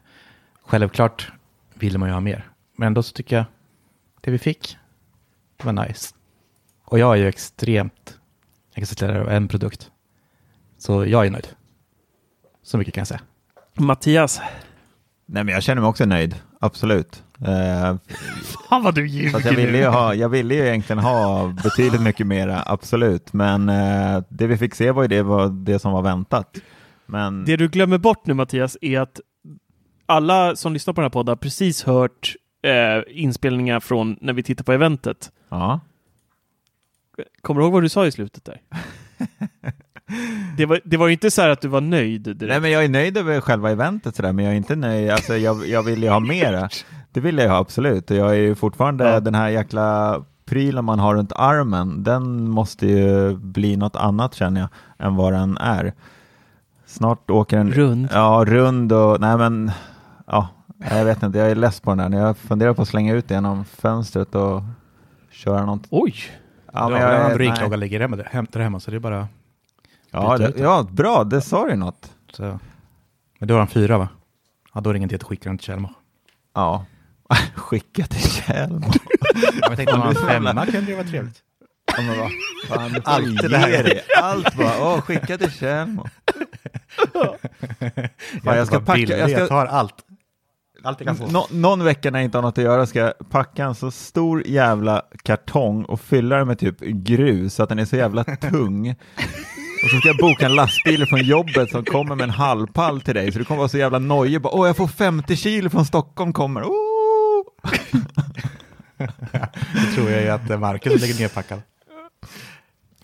självklart 0.61 1.31
ville 1.73 1.97
man 1.97 2.09
ju 2.09 2.13
ha 2.13 2.19
mer. 2.21 2.49
Men 2.75 2.87
ändå 2.87 3.03
så 3.03 3.13
tycker 3.13 3.35
jag 3.35 3.45
det 4.21 4.31
vi 4.31 4.37
fick 4.37 4.77
var 5.63 5.73
nice. 5.73 6.15
Och 6.83 6.99
jag 6.99 7.13
är 7.13 7.15
ju 7.15 7.27
extremt 7.27 8.19
exalterad 8.75 9.17
av 9.17 9.29
en 9.29 9.47
produkt. 9.47 9.91
Så 10.77 11.05
jag 11.05 11.25
är 11.25 11.31
nöjd. 11.31 11.47
Så 12.63 12.77
mycket 12.77 12.93
kan 12.93 13.01
jag 13.01 13.07
säga. 13.07 13.21
Mattias, 13.73 14.41
Nej, 15.25 15.43
men 15.43 15.53
jag 15.53 15.63
känner 15.63 15.81
mig 15.81 15.89
också 15.89 16.05
nöjd, 16.05 16.35
absolut. 16.59 17.23
Eh, 17.45 17.95
fan 18.69 18.83
vad 18.83 18.95
du 18.95 19.09
så 19.09 19.15
ljuger 19.15 19.37
att 19.37 19.45
jag, 19.45 19.53
ville 19.53 19.77
ju 19.77 19.85
ha, 19.85 20.13
jag 20.13 20.29
ville 20.29 20.55
ju 20.55 20.67
egentligen 20.67 20.99
ha 20.99 21.47
betydligt 21.63 22.01
mycket 22.01 22.27
mera, 22.27 22.63
absolut. 22.65 23.33
Men 23.33 23.69
eh, 23.69 24.23
det 24.29 24.47
vi 24.47 24.57
fick 24.57 24.75
se 24.75 24.91
var 24.91 25.01
ju 25.01 25.07
det, 25.07 25.23
var 25.23 25.49
det 25.49 25.79
som 25.79 25.91
var 25.91 26.01
väntat. 26.01 26.57
Men 27.05 27.45
Det 27.45 27.57
du 27.57 27.67
glömmer 27.67 27.97
bort 27.97 28.25
nu 28.25 28.33
Mattias 28.33 28.77
är 28.81 28.99
att 28.99 29.19
alla 30.05 30.55
som 30.55 30.73
lyssnar 30.73 30.93
på 30.93 31.01
den 31.01 31.05
här 31.05 31.09
podden 31.09 31.31
har 31.31 31.35
precis 31.35 31.83
hört 31.83 32.35
eh, 32.63 33.21
inspelningar 33.21 33.79
från 33.79 34.17
när 34.21 34.33
vi 34.33 34.43
tittar 34.43 34.63
på 34.63 34.73
eventet. 34.73 35.31
ja, 35.49 35.79
Kommer 37.41 37.61
du 37.61 37.65
ihåg 37.65 37.73
vad 37.73 37.83
du 37.83 37.89
sa 37.89 38.05
i 38.07 38.11
slutet 38.11 38.45
där? 38.45 38.61
det, 40.57 40.65
var, 40.65 40.81
det 40.83 40.97
var 40.97 41.07
ju 41.07 41.13
inte 41.13 41.31
så 41.31 41.41
här 41.41 41.49
att 41.49 41.61
du 41.61 41.67
var 41.67 41.81
nöjd 41.81 42.21
direkt. 42.21 42.41
Nej, 42.41 42.59
men 42.59 42.71
jag 42.71 42.83
är 42.83 42.89
nöjd 42.89 43.17
över 43.17 43.41
själva 43.41 43.71
eventet 43.71 44.15
sådär, 44.15 44.33
men 44.33 44.45
jag 44.45 44.53
är 44.53 44.57
inte 44.57 44.75
nöjd. 44.75 45.11
Alltså, 45.11 45.37
jag, 45.37 45.67
jag 45.67 45.83
vill 45.83 46.03
ju 46.03 46.09
ha 46.09 46.19
mera. 46.19 46.69
Det 47.11 47.19
vill 47.19 47.37
jag 47.37 47.49
ha 47.49 47.57
absolut. 47.57 48.11
Och 48.11 48.17
jag 48.17 48.29
är 48.29 48.39
ju 48.39 48.55
fortfarande 48.55 49.09
Ja. 49.09 49.19
den 49.19 49.35
här 49.35 49.49
jäkla 49.49 50.21
prylen 50.45 50.85
man 50.85 50.99
har 50.99 51.15
runt 51.15 51.31
armen. 51.35 52.03
Den 52.03 52.49
måste 52.49 52.87
ju 52.87 53.35
bli 53.35 53.77
något 53.77 53.95
annat 53.95 54.33
känner 54.33 54.61
jag 54.61 54.69
än 55.07 55.15
vad 55.15 55.33
den 55.33 55.57
är. 55.57 55.93
Snart 56.85 57.29
åker 57.29 57.57
den 57.57 57.71
Rund. 57.71 58.07
Ja, 58.13 58.43
rund 58.47 58.91
och 58.91 59.21
nej 59.21 59.37
men 59.37 59.71
ja, 60.27 60.47
jag 60.89 61.05
vet 61.05 61.23
inte. 61.23 61.37
Jag 61.37 61.51
är 61.51 61.55
less 61.55 61.79
på 61.79 61.95
den 61.95 62.11
där. 62.11 62.19
Jag 62.19 62.37
funderar 62.37 62.73
på 62.73 62.81
att 62.81 62.87
slänga 62.87 63.13
ut 63.13 63.27
den 63.27 63.35
genom 63.35 63.65
fönstret 63.65 64.35
och 64.35 64.61
köra 65.31 65.65
något. 65.65 65.83
Oj! 65.89 66.15
Ja, 66.73 66.89
men 66.89 67.01
jag, 67.01 67.01
jag 67.01 67.07
har 67.07 67.13
en 67.15 67.21
nej. 67.21 67.31
Android-klocka 67.31 67.75
ligger 67.75 67.99
hemma, 67.99 68.17
hem, 68.25 68.47
där 68.51 68.59
hemma, 68.59 68.79
så 68.79 68.91
det 68.91 68.97
är 68.97 68.99
bara... 68.99 69.27
ja, 70.11 70.37
det, 70.37 70.53
ja, 70.57 70.87
bra. 70.91 71.23
Det 71.23 71.41
sa 71.41 71.67
du 71.67 71.75
något. 71.75 72.11
Så. 72.33 72.59
Men 73.39 73.47
du 73.47 73.53
har 73.53 73.61
en 73.61 73.67
fyra 73.67 73.97
va? 73.97 74.07
Ja, 74.73 74.81
då 74.81 74.89
är 74.89 74.93
det 74.93 74.97
ingen 74.97 75.09
idé 75.09 75.15
att 75.15 75.23
skicka 75.23 75.49
den 75.49 75.57
till 75.57 75.65
Kjellmo. 75.65 75.89
Ja, 76.53 76.85
skicka 77.55 78.05
till 78.05 78.29
Kjell. 78.31 78.81
Jag 79.61 79.75
tänkte 79.75 79.93
om 79.93 79.99
man 79.99 80.15
femma 80.15 80.65
kan 80.65 80.85
det 80.85 80.93
vara 80.95 81.07
trevligt. 81.07 81.43
Ja, 81.97 82.03
men 82.03 82.19
vad 82.19 82.31
fan, 82.67 83.01
Allt 83.05 83.49
det 83.49 83.57
här. 83.57 84.01
Allt 84.21 84.55
bara, 84.55 84.81
åh, 84.81 85.01
skicka 85.01 85.37
till 85.37 85.51
Tjällmo. 85.51 86.05
Fan, 88.43 88.57
jag 88.57 88.67
ska 88.67 88.79
packa, 88.79 89.01
jag 89.01 89.19
jag 89.19 89.29
ska, 89.29 89.47
tar 89.47 89.65
allt. 89.65 89.93
Allt 90.83 90.99
jag 90.99 91.07
kan 91.07 91.17
få. 91.17 91.27
nå, 91.27 91.47
någon 91.51 91.83
vecka 91.83 92.11
när 92.11 92.19
jag 92.19 92.23
inte 92.25 92.37
har 92.37 92.41
något 92.41 92.57
att 92.57 92.63
göra 92.63 92.85
ska 92.85 92.99
jag 92.99 93.13
packa 93.29 93.63
en 93.63 93.75
så 93.75 93.91
stor 93.91 94.47
jävla 94.47 95.01
kartong 95.23 95.83
och 95.85 96.01
fylla 96.01 96.35
den 96.37 96.47
med 96.47 96.59
typ 96.59 96.79
grus 96.79 97.53
så 97.53 97.63
att 97.63 97.69
den 97.69 97.79
är 97.79 97.85
så 97.85 97.95
jävla 97.95 98.23
tung. 98.23 98.95
Och 99.83 99.89
så 99.89 99.97
ska 99.97 100.07
jag 100.07 100.17
boka 100.17 100.45
en 100.45 100.55
lastbil 100.55 101.05
från 101.05 101.23
jobbet 101.23 101.71
som 101.71 101.85
kommer 101.85 102.15
med 102.15 102.23
en 102.23 102.29
halvpall 102.29 103.01
till 103.01 103.15
dig, 103.15 103.31
så 103.31 103.39
du 103.39 103.45
kommer 103.45 103.57
vara 103.57 103.69
så 103.69 103.77
jävla 103.77 103.99
nojig. 103.99 104.41
Bara, 104.41 104.53
Åh, 104.53 104.67
jag 104.67 104.77
får 104.77 104.87
50 104.87 105.35
kilo 105.35 105.69
från 105.69 105.85
Stockholm 105.85 106.33
kommer. 106.33 106.63
Oh! 106.63 106.96
Det 109.73 109.95
tror 109.95 110.09
jag 110.09 110.21
ju 110.21 110.29
att 110.29 110.49
eh, 110.49 110.59
Marcus 110.59 111.01
lägger 111.01 111.19
ner 111.19 111.27
packad. 111.27 111.61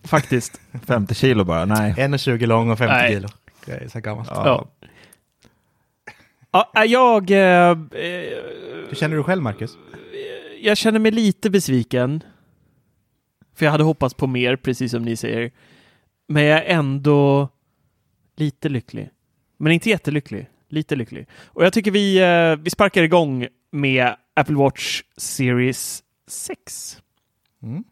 Faktiskt. 0.03 0.61
50 0.85 1.15
kilo 1.15 1.43
bara, 1.43 1.65
nej. 1.65 1.93
1,20 1.93 2.45
lång 2.45 2.69
och 2.69 2.77
50 2.77 2.91
Nej. 2.93 3.13
kilo. 3.13 3.27
Jag 3.65 3.81
är 3.81 3.87
så 3.87 3.99
gammalt. 3.99 4.29
Ja. 4.31 4.67
Ja, 6.51 6.85
jag, 6.85 7.31
eh, 7.31 7.39
eh, 7.39 7.75
Hur 8.89 8.95
känner 8.95 9.15
du 9.15 9.23
själv 9.23 9.43
Marcus? 9.43 9.77
jag 10.61 10.77
känner 10.77 10.99
mig 10.99 11.11
lite 11.11 11.49
besviken. 11.49 12.23
För 13.55 13.65
jag 13.65 13.71
hade 13.71 13.83
hoppats 13.83 14.13
på 14.15 14.27
mer, 14.27 14.55
precis 14.55 14.91
som 14.91 15.03
ni 15.03 15.15
säger. 15.15 15.51
Men 16.27 16.43
jag 16.43 16.59
är 16.59 16.77
ändå 16.77 17.49
lite 18.35 18.69
lycklig. 18.69 19.09
Men 19.57 19.71
inte 19.71 19.89
jättelycklig. 19.89 20.49
Lite 20.69 20.95
lycklig. 20.95 21.27
Och 21.45 21.65
jag 21.65 21.73
tycker 21.73 21.91
vi, 21.91 22.17
eh, 22.17 22.63
vi 22.63 22.69
sparkar 22.69 23.03
igång 23.03 23.47
med 23.71 24.15
Apple 24.33 24.55
Watch 24.55 25.01
Series 25.17 26.03
6. 26.27 27.01
Mm. 27.63 27.83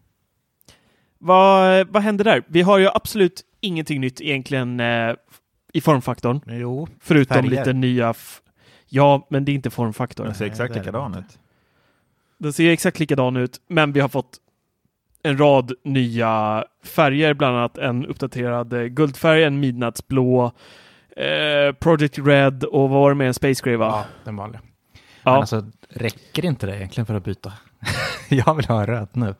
Vad, 1.17 1.87
vad 1.87 2.03
händer 2.03 2.23
där? 2.23 2.43
Vi 2.47 2.61
har 2.61 2.77
ju 2.77 2.87
absolut 2.93 3.41
ingenting 3.61 4.01
nytt 4.01 4.21
egentligen 4.21 4.79
eh, 4.79 5.15
i 5.73 5.81
formfaktorn. 5.81 6.41
Jo, 6.47 6.87
Förutom 6.99 7.35
Färger. 7.35 7.49
lite 7.49 7.73
nya... 7.73 8.13
Ja, 8.87 9.27
men 9.29 9.45
det 9.45 9.51
är 9.51 9.53
inte 9.53 9.69
formfaktorn. 9.69 10.25
Den 10.25 10.35
ser 10.35 10.45
exakt 10.45 10.75
likadan 10.75 11.15
ut. 11.15 11.39
Den 12.37 12.53
ser 12.53 12.71
exakt 12.71 12.99
likadan 12.99 13.37
ut, 13.37 13.61
men 13.67 13.91
vi 13.91 13.99
har 13.99 14.09
fått 14.09 14.37
en 15.23 15.37
rad 15.37 15.73
nya 15.83 16.65
färger, 16.83 17.33
bland 17.33 17.57
annat 17.57 17.77
en 17.77 18.05
uppdaterad 18.05 18.73
eh, 18.73 18.83
guldfärg, 18.83 19.43
en 19.43 19.59
midnattsblå, 19.59 20.51
eh, 21.15 21.75
Project 21.79 22.19
Red 22.19 22.63
och 22.63 22.89
vad 22.89 22.89
var 22.89 23.09
det 23.09 23.15
med 23.15 23.27
en 23.27 23.33
Space 23.33 23.63
Gray 23.63 23.75
va? 23.75 23.87
ja, 23.87 24.05
den 24.23 24.35
vanliga. 24.35 24.61
Ja. 25.23 25.31
Men 25.31 25.39
alltså, 25.39 25.65
räcker 25.89 26.45
inte 26.45 26.65
det 26.65 26.75
egentligen 26.77 27.05
för 27.05 27.13
att 27.15 27.23
byta? 27.23 27.53
jag 28.29 28.55
vill 28.55 28.65
ha 28.65 28.79
en 28.79 28.87
röd 28.87 29.07
nu. 29.13 29.35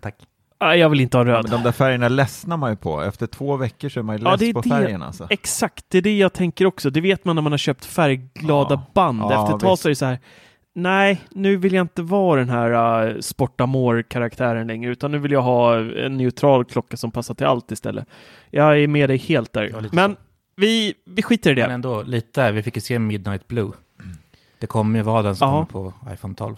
Tack. 0.00 0.14
Jag 0.60 0.88
vill 0.88 1.00
inte 1.00 1.16
ha 1.18 1.24
Ja, 1.26 1.32
röd. 1.32 1.42
men 1.42 1.50
de 1.52 1.62
där 1.62 1.72
färgerna 1.72 2.08
ledsnar 2.08 2.56
man 2.56 2.70
ju 2.70 2.76
på. 2.76 3.02
Efter 3.02 3.26
två 3.26 3.56
veckor 3.56 3.88
så 3.88 4.00
är 4.00 4.04
man 4.04 4.16
ju 4.18 4.24
Ja, 4.24 4.36
less 4.36 4.52
på 4.52 4.60
det. 4.60 4.68
färgen 4.68 5.02
alltså. 5.02 5.26
Exakt, 5.30 5.84
det 5.88 5.98
är 5.98 6.02
det 6.02 6.18
jag 6.18 6.32
tänker 6.32 6.66
också. 6.66 6.90
Det 6.90 7.00
vet 7.00 7.24
man 7.24 7.34
när 7.36 7.42
man 7.42 7.52
har 7.52 7.58
köpt 7.58 7.84
färgglada 7.84 8.74
Ja. 8.74 8.86
band. 8.94 9.20
Ja, 9.22 9.42
Efter 9.42 9.54
ett 9.56 9.60
tag 9.62 9.78
så 9.78 9.88
är 9.88 9.90
det 9.90 9.96
så 9.96 10.04
här, 10.04 10.18
nej, 10.74 11.20
nu 11.30 11.56
vill 11.56 11.72
jag 11.72 11.84
inte 11.84 12.02
vara 12.02 12.40
den 12.40 12.48
här 12.50 13.06
uh, 13.08 13.20
Sportamore-karaktären 13.20 14.66
längre, 14.66 14.90
utan 14.92 15.10
nu 15.12 15.18
vill 15.18 15.32
jag 15.32 15.42
ha 15.42 15.76
en 15.78 16.16
neutral 16.16 16.64
klocka 16.64 16.96
som 16.96 17.10
passar 17.10 17.34
till 17.34 17.46
allt 17.46 17.72
istället. 17.72 18.06
Jag 18.50 18.78
är 18.80 18.88
med 18.88 19.10
dig 19.10 19.16
helt 19.16 19.50
Ja, 19.52 19.60
där. 19.60 19.88
Men 19.92 20.14
så. 20.14 20.20
vi, 20.56 20.94
vi 21.06 21.22
skiter 21.22 21.50
i 21.50 21.54
Men 21.54 21.68
det. 21.68 21.74
ändå, 21.74 22.02
lite. 22.02 22.52
Vi 22.52 22.62
fick 22.62 22.76
ju 22.76 22.80
se 22.80 22.98
Midnight 22.98 23.48
Blue. 23.48 23.70
Det 24.58 24.66
kommer 24.66 24.98
ju 24.98 25.02
vara 25.02 25.22
den 25.22 25.36
som 25.36 25.48
Ja. 25.48 25.66
kommer 25.66 25.90
på 25.90 26.12
iPhone 26.12 26.34
12. 26.34 26.56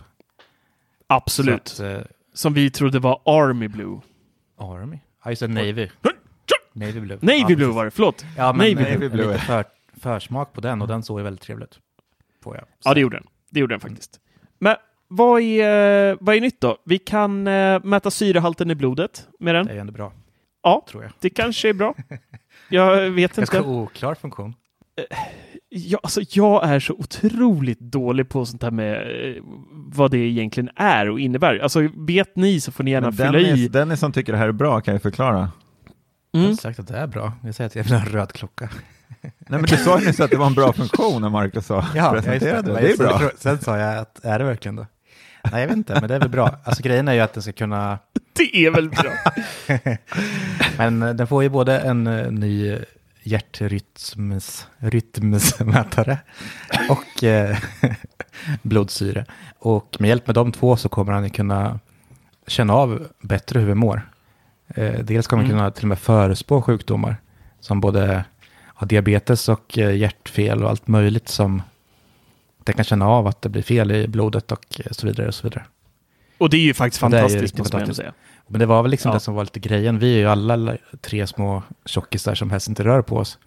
Absolut. 1.06 1.60
Att, 1.62 1.80
eh, 1.80 1.98
Som 2.34 2.54
vi 2.54 2.70
trodde 2.70 2.98
var 2.98 3.20
Army 3.24 3.68
Blue. 3.68 4.00
Army? 4.58 4.98
Ja, 5.24 5.30
just 5.30 5.40
det, 5.42 5.48
Navy. 5.48 5.88
Navy 6.72 7.00
Blue. 7.00 7.18
Navy 7.20 7.38
ja, 7.38 7.46
Blue 7.56 7.68
var 7.72 7.84
det, 7.84 7.90
förlåt. 7.90 8.24
Ja, 8.36 8.52
men 8.52 8.58
Navy 8.58 8.74
Navy 8.74 8.96
Blue. 8.96 9.08
Blue. 9.10 9.32
Lite 9.32 9.38
för, 9.44 9.64
försmak 10.00 10.52
på 10.52 10.60
den 10.60 10.82
och 10.82 10.88
den 10.88 11.02
såg 11.02 11.18
ju 11.20 11.24
väldigt 11.24 11.42
trevlig 11.42 11.64
ut. 11.64 11.78
Ja, 12.84 12.94
det 12.94 13.00
gjorde 13.00 13.16
den. 13.16 13.26
Det 13.50 13.60
gjorde 13.60 13.72
den 13.74 13.80
faktiskt. 13.80 14.20
Men 14.58 14.76
vad 15.08 15.40
är, 15.42 16.16
vad 16.20 16.34
är 16.36 16.40
nytt 16.40 16.60
då? 16.60 16.76
Vi 16.84 16.98
kan 16.98 17.46
eh, 17.46 17.80
mäta 17.84 18.10
syrehalten 18.10 18.70
i 18.70 18.74
blodet 18.74 19.28
med 19.38 19.54
den. 19.54 19.66
Det 19.66 19.72
är 19.72 19.76
ändå 19.76 19.92
bra, 19.92 20.12
Ja, 20.62 20.84
tror 20.88 21.02
jag. 21.02 21.12
det 21.20 21.30
kanske 21.30 21.68
är 21.68 21.72
bra. 21.72 21.94
Jag 22.68 23.10
vet 23.10 23.36
Ganska 23.36 23.56
inte. 23.58 23.68
oklar 23.70 24.14
funktion. 24.14 24.54
Ja, 25.68 25.98
alltså, 26.02 26.20
jag 26.30 26.64
är 26.68 26.80
så 26.80 26.92
otroligt 26.94 27.80
dålig 27.80 28.28
på 28.28 28.46
sånt 28.46 28.62
här 28.62 28.70
med 28.70 28.94
eh, 28.94 29.42
vad 29.72 30.10
det 30.10 30.18
egentligen 30.18 30.70
är 30.76 31.10
och 31.10 31.20
innebär. 31.20 31.58
Alltså, 31.58 31.88
vet 31.96 32.36
ni 32.36 32.60
så 32.60 32.72
får 32.72 32.84
ni 32.84 32.90
gärna 32.90 33.06
Men 33.06 33.16
fylla 33.16 33.32
den, 33.32 33.56
i. 33.58 33.64
är, 33.64 33.68
den 33.68 33.90
är 33.90 33.96
som 33.96 34.12
tycker 34.12 34.32
det 34.32 34.38
här 34.38 34.48
är 34.48 34.52
bra 34.52 34.80
kan 34.80 34.94
jag 34.94 35.02
förklara. 35.02 35.50
Jag 36.32 36.40
Mm. 36.40 36.50
har 36.50 36.56
sagt 36.56 36.78
att 36.78 36.88
det 36.88 36.96
är 36.96 37.06
bra. 37.06 37.32
Jag 37.44 37.54
säger 37.54 37.66
att 37.68 37.74
jag 37.76 37.84
vill 37.84 37.92
ha 37.92 38.00
en 38.00 38.06
röd 38.06 38.32
klocka. 38.32 38.68
Nej 39.22 39.32
men 39.48 39.62
du 39.62 39.76
sa 39.76 40.00
ju 40.00 40.06
nyss 40.06 40.20
att 40.20 40.30
det 40.30 40.36
var 40.36 40.46
en 40.46 40.54
bra 40.54 40.72
funktion 40.72 41.22
när 41.22 41.28
Marcus 41.28 41.66
sa, 41.66 41.84
Ja, 41.94 42.10
presenterade 42.12 42.62
det. 42.72 42.74
det. 42.74 42.80
Det 42.80 42.92
är 42.92 42.96
bra. 42.96 43.18
Sen, 43.18 43.30
sen 43.36 43.58
sa 43.58 43.78
jag 43.78 43.98
att, 43.98 44.24
är 44.24 44.38
det 44.38 44.44
verkligen 44.44 44.76
det? 44.76 44.86
Nej, 45.52 45.60
jag 45.60 45.68
vet 45.68 45.76
inte, 45.76 45.92
men 46.00 46.08
det 46.08 46.14
är 46.14 46.18
väl 46.20 46.28
bra. 46.28 46.50
Alltså 46.64 46.82
grejen 46.82 47.08
är 47.08 47.12
ju 47.12 47.20
att 47.20 47.32
den 47.34 47.42
ska 47.42 47.52
kunna, 47.52 47.98
Det 48.36 48.66
är 48.66 48.70
väl 48.70 48.88
bra. 48.90 49.10
men 50.78 51.02
eh, 51.02 51.14
den 51.14 51.26
får 51.26 51.42
ju 51.42 51.48
både 51.48 51.78
en 51.80 52.06
eh, 52.06 52.30
ny 52.30 52.76
hjärtrytms, 53.22 54.66
rytmsmätare 54.78 56.18
och 56.88 57.24
eh, 57.24 57.58
blodsyre. 58.62 59.24
Och 59.58 59.96
med 59.98 60.08
hjälp 60.08 60.26
med 60.26 60.34
de 60.34 60.52
två 60.52 60.76
så 60.76 60.88
kommer 60.88 61.12
han 61.12 61.30
kunna 61.30 61.80
känna 62.46 62.74
av 62.74 63.06
bättre 63.20 63.60
hur 63.60 63.66
vi 63.66 63.74
mår. 63.74 64.10
Eh, 64.68 65.00
dels 65.00 65.26
kommer 65.26 65.42
han 65.42 65.50
Mm. 65.50 65.58
kunna 65.58 65.70
till 65.70 65.84
och 65.84 65.88
med 65.88 65.98
förespå 65.98 66.62
sjukdomar 66.62 67.16
som 67.60 67.80
både 67.80 68.24
har 68.64 68.86
diabetes 68.86 69.48
och 69.48 69.78
eh, 69.78 69.96
hjärtfel 69.96 70.64
och 70.64 70.70
allt 70.70 70.88
möjligt 70.88 71.28
som 71.28 71.62
den 72.64 72.74
kan 72.74 72.84
känna 72.84 73.08
av 73.08 73.26
att 73.26 73.42
det 73.42 73.48
blir 73.48 73.62
fel 73.62 73.90
i 73.90 74.08
blodet 74.08 74.52
och 74.52 74.80
så 74.90 75.06
vidare 75.06 75.28
och 75.28 75.34
så 75.34 75.42
vidare. 75.48 75.64
Och 76.40 76.50
det 76.50 76.56
är 76.56 76.60
ju 76.60 76.74
faktiskt 76.74 77.00
Det 77.00 77.04
fantastiskt, 77.10 77.42
riktigt 77.42 77.58
måste 77.58 77.76
man 77.76 77.94
säga. 77.94 78.12
Men 78.48 78.58
det 78.60 78.66
var 78.66 78.82
väl 78.82 78.90
liksom 78.90 79.08
Ja. 79.08 79.14
det 79.14 79.20
som 79.20 79.34
var 79.34 79.44
lite 79.44 79.60
grejen. 79.60 79.98
Vi 79.98 80.14
är 80.14 80.18
ju 80.18 80.26
alla 80.26 80.76
tre 81.00 81.26
små 81.26 81.62
tjockisar 81.86 82.34
som 82.34 82.50
helst 82.50 82.68
inte 82.68 82.84
rör 82.84 83.02
på 83.02 83.16
oss. 83.16 83.38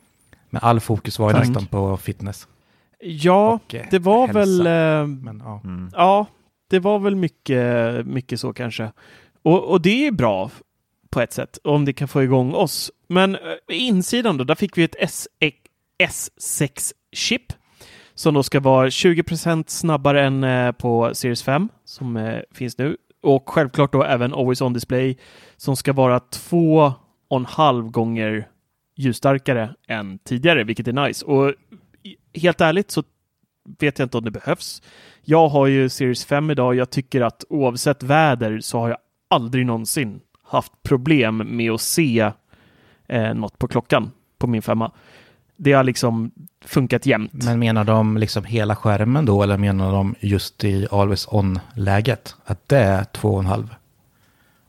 Men 0.49 0.61
all 0.63 0.79
fokus 0.79 1.19
var 1.19 1.29
ju 1.29 1.33
Tack. 1.35 1.47
nästan 1.47 1.65
på 1.65 1.97
fitness. 1.97 2.47
Ja, 2.99 3.59
Och, 3.65 3.75
eh, 3.75 3.85
det 3.91 3.99
var 3.99 4.27
hälsa. 4.27 4.39
väl... 4.39 4.59
Eh, 4.67 5.07
Men 5.07 5.41
ja, 5.45 5.61
Mm. 5.63 5.89
Ja, 5.93 6.25
det 6.69 6.79
var 6.79 6.99
väl 6.99 7.15
mycket, 7.15 8.05
mycket 8.05 8.39
så 8.39 8.53
kanske. 8.53 8.91
Och, 9.43 9.63
och 9.71 9.81
det 9.81 10.07
är 10.07 10.11
bra 10.11 10.51
på 11.09 11.21
ett 11.21 11.33
sätt, 11.33 11.57
om 11.63 11.85
det 11.85 11.93
kan 11.93 12.07
få 12.07 12.23
igång 12.23 12.53
oss. 12.53 12.91
Men 13.07 13.35
eh, 13.35 13.39
insidan 13.69 14.37
då, 14.37 14.43
där 14.43 14.55
fick 14.55 14.77
vi 14.77 14.83
ett 14.83 14.95
S6-chip 15.99 17.53
som 18.15 18.33
då 18.33 18.43
ska 18.43 18.59
vara 18.59 18.87
20% 18.87 19.63
snabbare 19.67 20.25
än 20.25 20.43
eh, 20.43 20.71
på 20.71 21.09
Series 21.13 21.43
5 21.43 21.69
som 21.85 22.17
eh, 22.17 22.39
finns 22.51 22.77
nu. 22.77 22.97
Och 23.21 23.49
självklart 23.49 23.91
då 23.91 24.03
även 24.03 24.33
Always 24.33 24.61
On 24.61 24.73
Display 24.73 25.17
som 25.57 25.75
ska 25.75 25.93
vara 25.93 26.19
två 26.19 26.93
och 27.27 27.37
en 27.37 27.45
halv 27.45 27.89
gånger 27.89 28.47
ljusstarkare 28.95 29.75
än 29.87 30.17
tidigare, 30.17 30.63
vilket 30.63 30.87
är 30.87 30.93
nice. 31.07 31.25
Och 31.25 31.53
helt 32.33 32.61
ärligt 32.61 32.91
så 32.91 33.03
vet 33.79 33.99
jag 33.99 34.05
inte 34.05 34.17
om 34.17 34.23
det 34.23 34.31
behövs. 34.31 34.81
Jag 35.21 35.47
har 35.47 35.67
ju 35.67 35.89
Series 35.89 36.25
5 36.25 36.51
idag 36.51 36.67
och 36.67 36.75
jag 36.75 36.89
tycker 36.89 37.21
att 37.21 37.43
oavsett 37.49 38.03
väder 38.03 38.59
så 38.59 38.79
har 38.79 38.89
jag 38.89 38.97
aldrig 39.29 39.65
någonsin 39.65 40.19
haft 40.43 40.83
problem 40.83 41.57
med 41.57 41.71
att 41.71 41.81
se 41.81 42.31
eh, 43.07 43.33
något 43.33 43.57
på 43.57 43.67
klockan 43.67 44.11
på 44.37 44.47
min 44.47 44.61
femma. 44.61 44.91
Det 45.55 45.73
har 45.73 45.83
liksom 45.83 46.31
funkat 46.65 47.05
jämt. 47.05 47.31
Men 47.33 47.59
menar 47.59 47.83
de 47.83 48.17
liksom 48.17 48.43
hela 48.43 48.75
skärmen 48.75 49.25
då 49.25 49.43
eller 49.43 49.57
menar 49.57 49.91
de 49.93 50.15
just 50.19 50.63
i 50.63 50.87
always 50.91 51.27
on-läget? 51.31 52.35
Att 52.45 52.69
det 52.69 52.77
är 52.77 53.03
två 53.03 53.29
och 53.33 53.39
en 53.39 53.45
halv 53.45 53.75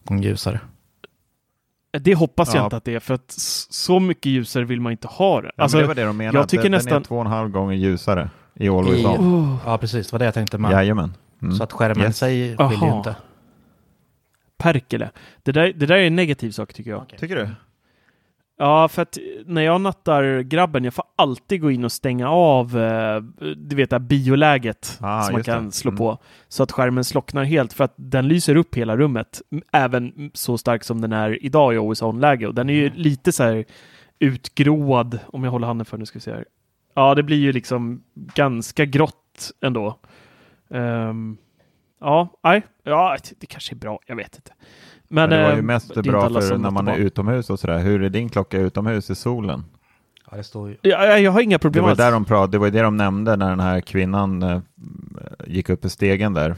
gånger 0.05 0.23
ljusare? 0.29 0.61
Det 2.01 2.15
hoppas 2.15 2.55
jag 2.55 2.61
Ja. 2.61 2.65
inte 2.65 2.77
att 2.77 2.85
det 2.85 2.95
är, 2.95 3.01
för 3.01 3.15
att 3.15 3.35
så 3.71 4.01
mycket 4.01 4.27
ljusare 4.27 4.65
vill 4.65 4.81
man 4.81 4.93
inte 4.93 5.09
ha 5.09 5.41
det. 5.41 5.51
Ja, 5.57 5.63
Alltså, 5.63 5.79
det 5.79 5.87
var 5.87 5.95
det 5.95 6.05
de 6.05 6.17
menade. 6.17 6.39
jag 6.39 6.49
tycker 6.49 6.63
den, 6.63 6.73
nästan- 6.73 6.93
den 6.93 7.03
är 7.03 7.07
två 7.07 7.15
och 7.15 7.21
en 7.25 7.27
halv 7.27 7.51
gånger 7.51 7.75
ljusare 7.75 8.31
i 8.55 8.69
Always 8.69 9.01
I- 9.03 9.07
On. 9.07 9.35
Oh, 9.35 9.57
Ja, 9.67 9.79
precis. 9.79 10.07
Det 10.07 10.13
var 10.13 10.19
det 10.19 10.25
jag 10.25 10.35
tänkte 10.35 10.59
med. 10.59 10.73
Jajamän. 10.73 11.15
Mm. 11.43 11.55
Så 11.55 11.65
att 11.65 11.73
skärmen 11.73 12.05
Yes. 12.07 12.19
sig 12.19 12.41
vill 12.41 12.51
ju 12.51 12.57
Aha. 12.59 12.97
inte. 12.99 13.17
Perkele. 14.59 15.11
Det 15.43 15.53
där, 15.53 15.73
det 15.77 15.87
där 15.87 15.95
är 15.97 16.07
en 16.07 16.17
negativ 16.17 16.51
sak 16.51 16.73
tycker 16.75 16.91
jag. 16.91 17.15
Tycker 17.19 17.37
du? 17.37 17.49
Ja, 18.57 18.89
för 18.89 19.03
att 19.03 19.19
när 19.47 19.63
jag 19.63 19.81
nattar 19.81 20.41
grabben, 20.41 20.85
jag 20.85 20.95
får 20.95 21.05
alltid 21.17 21.61
gå 21.61 21.71
in 21.71 21.85
och 21.85 21.93
stänga 21.93 22.29
av, 22.31 22.79
eh, 22.79 23.21
du 23.57 23.77
vet 23.77 23.91
det 23.91 23.97
här 23.97 24.01
bioläget 24.01 24.99
Ah, 25.01 25.23
som 25.23 25.33
man 25.33 25.39
just 25.39 25.47
det. 25.47 25.53
kan 25.53 25.73
slå 25.73 25.89
Mm. 25.91 25.99
på. 25.99 26.19
Så 26.49 26.63
att 26.63 26.73
skärmen 26.73 27.05
slocknar 27.05 27.45
helt, 27.45 27.73
för 27.73 27.85
att 27.85 27.93
den 27.97 28.29
lyser 28.29 28.57
upp 28.57 28.75
hela 28.75 28.97
rummet. 28.97 29.43
Även 29.73 30.31
så 30.35 30.59
stark 30.59 30.85
som 30.85 31.01
den 31.01 31.13
är 31.13 31.45
idag 31.45 31.75
i 31.75 31.79
Always 31.79 32.03
On-läge. 32.03 32.47
Och 32.47 32.55
den 32.55 32.71
är 32.71 32.75
ju 32.75 32.87
Mm. 32.87 32.99
lite 32.99 33.33
så 33.33 33.43
här 33.43 33.65
utgråad, 34.19 35.19
om 35.27 35.45
jag 35.45 35.51
håller 35.51 35.67
handen 35.67 35.85
för 35.85 35.99
nu 35.99 36.07
ska 36.07 36.17
vi 36.17 36.21
se 36.23 36.31
här. 36.33 36.45
Ja, 36.95 37.15
det 37.15 37.23
blir 37.23 37.37
ju 37.37 37.53
liksom 37.53 38.03
ganska 38.15 38.85
grått 38.85 39.51
ändå. 39.61 39.99
Ehm, 40.71 41.37
ja, 42.01 42.29
nej, 42.43 42.63
ja, 42.83 43.17
det 43.41 43.47
kanske 43.47 43.75
är 43.75 43.77
bra, 43.77 43.99
jag 44.07 44.17
vet 44.17 44.37
inte. 44.37 44.53
Men, 45.09 45.31
Men 45.31 45.39
det 45.39 45.45
var 45.45 45.53
ju 45.53 45.59
eh, 45.59 45.63
mest 45.63 45.95
det 45.95 46.03
bra 46.03 46.29
för 46.41 46.59
när 46.59 46.71
man 46.71 46.89
är 46.89 46.97
utomhus 46.97 47.51
och 47.51 47.59
sådär. 47.61 47.79
Hur 47.79 48.03
är 48.03 48.09
din 48.11 48.29
klocka 48.29 48.59
utomhus 48.59 49.11
i 49.11 49.15
solen? 49.15 49.65
Ja, 50.31 50.37
det 50.37 50.45
står 50.45 50.69
ju. 50.69 50.77
Ja, 50.83 51.05
jag, 51.07 51.21
jag 51.21 51.33
har 51.33 51.41
inga 51.41 51.55
Det 51.55 51.59
problem 51.63 51.83
var, 51.85 51.91
alls. 51.91 51.99
där 51.99 52.13
de 52.13 52.25
prat, 52.25 52.53
det 52.53 52.59
var 52.59 52.71
det 52.71 52.83
de 52.83 52.97
nämnde 52.97 53.37
när 53.37 53.51
den 53.51 53.61
här 53.61 53.81
kvinnan 53.81 54.43
eh, 54.43 54.61
gick 55.47 55.69
upp 55.69 55.85
i 55.85 55.91
stegen 55.91 56.33
där 56.35 56.57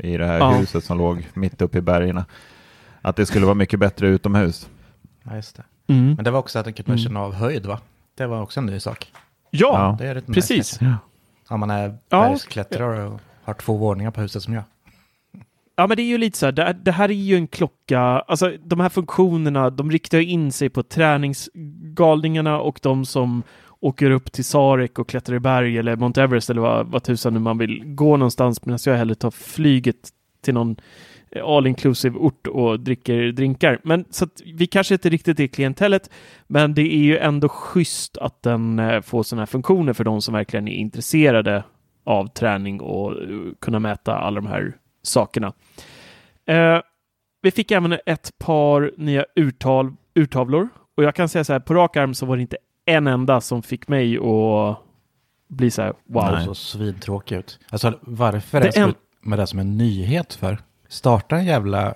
i 0.00 0.16
det 0.16 0.26
här 0.26 0.38
Ja. 0.38 0.50
huset 0.50 0.84
som 0.84 0.98
låg 0.98 1.28
mitt 1.34 1.62
uppe 1.62 1.78
i 1.78 1.80
bergen. 1.80 2.22
Att 3.02 3.16
det 3.16 3.26
skulle 3.26 3.44
vara 3.46 3.54
mycket 3.54 3.80
bättre 3.80 4.08
utomhus. 4.08 4.68
Ja, 5.22 5.36
just 5.36 5.56
det. 5.56 5.92
Mm. 5.92 6.14
Men 6.14 6.24
det 6.24 6.30
var 6.30 6.38
också 6.38 6.58
att 6.58 6.64
den 6.64 6.74
kunde 6.74 6.98
känna 6.98 7.20
av 7.20 7.34
höjd 7.34 7.66
va? 7.66 7.80
Det 8.14 8.26
var 8.26 8.42
också 8.42 8.60
en 8.60 8.66
ny 8.66 8.80
sak. 8.80 9.12
Ja, 9.50 9.68
Ja. 9.72 9.96
Det 9.98 10.06
är 10.10 10.14
rätt 10.14 10.26
precis. 10.26 10.56
Nice, 10.58 10.78
kanske. 10.78 11.54
Om 11.54 11.60
man 11.60 11.70
är 11.70 11.96
Ja. 12.08 12.28
bergsklättrare 12.28 13.04
och 13.06 13.20
har 13.44 13.54
två 13.54 13.76
våningar 13.76 14.10
på 14.10 14.20
huset 14.20 14.42
som 14.42 14.54
jag. 14.54 14.62
Ja, 15.76 15.86
men 15.86 15.96
det 15.96 16.02
är 16.02 16.06
ju 16.06 16.18
lite 16.18 16.38
så 16.38 16.46
här, 16.46 16.52
det, 16.52 16.76
det 16.82 16.92
här 16.92 17.08
är 17.08 17.14
ju 17.14 17.36
en 17.36 17.46
klocka, 17.46 17.98
alltså 18.00 18.52
de 18.64 18.80
här 18.80 18.88
funktionerna, 18.88 19.70
de 19.70 19.90
riktar 19.90 20.18
in 20.18 20.52
sig 20.52 20.68
på 20.68 20.82
träningsgalningarna 20.82 22.60
och 22.60 22.80
de 22.82 23.04
som 23.04 23.42
åker 23.80 24.10
upp 24.10 24.32
till 24.32 24.44
Sarek 24.44 24.98
och 24.98 25.08
klättrar 25.08 25.36
i 25.36 25.40
berg 25.40 25.78
eller 25.78 25.96
Mount 25.96 26.22
Everest 26.22 26.50
eller 26.50 26.60
vad, 26.60 26.86
vad 26.86 27.02
tusan 27.02 27.34
nu 27.34 27.40
man 27.40 27.58
vill 27.58 27.82
gå 27.84 28.16
någonstans 28.16 28.66
medan 28.66 28.78
jag 28.86 28.96
hellre 28.96 29.14
tar 29.14 29.30
flyget 29.30 30.08
till 30.42 30.54
någon 30.54 30.76
eh, 31.30 31.44
all 31.44 31.66
inclusive 31.66 32.18
ort 32.18 32.46
och 32.46 32.80
dricker 32.80 33.32
drinkar. 33.32 33.80
Men 33.84 34.04
så 34.10 34.24
att 34.24 34.42
vi 34.54 34.66
kanske 34.66 34.94
inte 34.94 35.08
riktigt 35.08 35.40
är 35.40 35.46
klientellet, 35.46 36.10
men 36.46 36.74
det 36.74 36.94
är 36.94 37.02
ju 37.02 37.18
ändå 37.18 37.48
schysst 37.48 38.18
att 38.18 38.42
den 38.42 38.78
eh, 38.78 39.00
får 39.00 39.22
sådana 39.22 39.40
här 39.40 39.46
funktioner 39.46 39.92
för 39.92 40.04
de 40.04 40.22
som 40.22 40.34
verkligen 40.34 40.68
är 40.68 40.76
intresserade 40.76 41.64
av 42.04 42.26
träning 42.26 42.80
och 42.80 43.12
eh, 43.12 43.28
kunna 43.60 43.78
mäta 43.78 44.16
alla 44.16 44.40
de 44.40 44.46
här 44.46 44.76
sakerna. 45.06 45.52
Eh, 46.48 46.78
vi 47.42 47.50
fick 47.50 47.70
även 47.70 47.98
ett 48.06 48.32
par 48.38 48.92
nya 48.96 49.24
urtal, 49.36 49.92
urtavlor 50.14 50.68
och 50.96 51.04
jag 51.04 51.14
kan 51.14 51.28
säga 51.28 51.44
så 51.44 51.52
här, 51.52 51.60
på 51.60 51.74
rak 51.74 51.96
arm 51.96 52.14
så 52.14 52.26
var 52.26 52.36
det 52.36 52.42
inte 52.42 52.56
en 52.86 53.06
enda 53.06 53.40
som 53.40 53.62
fick 53.62 53.88
mig 53.88 54.16
att 54.18 54.78
bli 55.48 55.70
så 55.70 55.82
här, 55.82 55.92
wow. 56.08 56.32
Det 56.32 56.44
så 56.44 56.54
svintråkig 56.54 57.36
ut. 57.36 57.58
Alltså 57.70 57.98
varför 58.02 58.60
Det 58.60 58.76
är 58.76 58.82
en- 58.82 58.94
med 59.22 59.38
det 59.38 59.46
som 59.46 59.58
en 59.58 59.76
nyhet 59.78 60.34
för? 60.34 60.58
Starta 60.88 61.36
en 61.36 61.44
jävla 61.44 61.94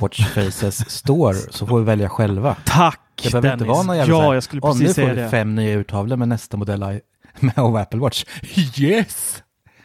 Watch 0.00 0.26
Faces 0.34 0.90
store 0.90 1.34
så 1.34 1.66
får 1.66 1.78
vi 1.78 1.84
välja 1.84 2.08
själva. 2.08 2.56
Tack 2.66 3.00
Det 3.22 3.30
behöver 3.30 3.48
Dennis! 3.48 3.60
inte 3.62 3.70
vara 3.72 3.82
någon 3.82 3.96
jävla 3.96 4.14
så 4.14 4.20
ja, 4.22 4.26
här, 4.26 4.34
jag 4.34 4.42
skulle 4.42 4.62
"Åh, 4.62 4.70
precis 4.72 4.86
nu 4.88 4.94
säga 4.94 5.08
får 5.08 5.14
vi 5.14 5.20
det. 5.22 5.28
fem 5.28 5.54
nya 5.54 5.74
urtavlor 5.78 6.16
med 6.16 6.28
nästa 6.28 6.56
modell 6.56 6.82
i- 6.82 7.00
med 7.40 7.58
av 7.58 7.76
Apple 7.76 8.00
Watch. 8.00 8.24
Yes! 8.80 9.42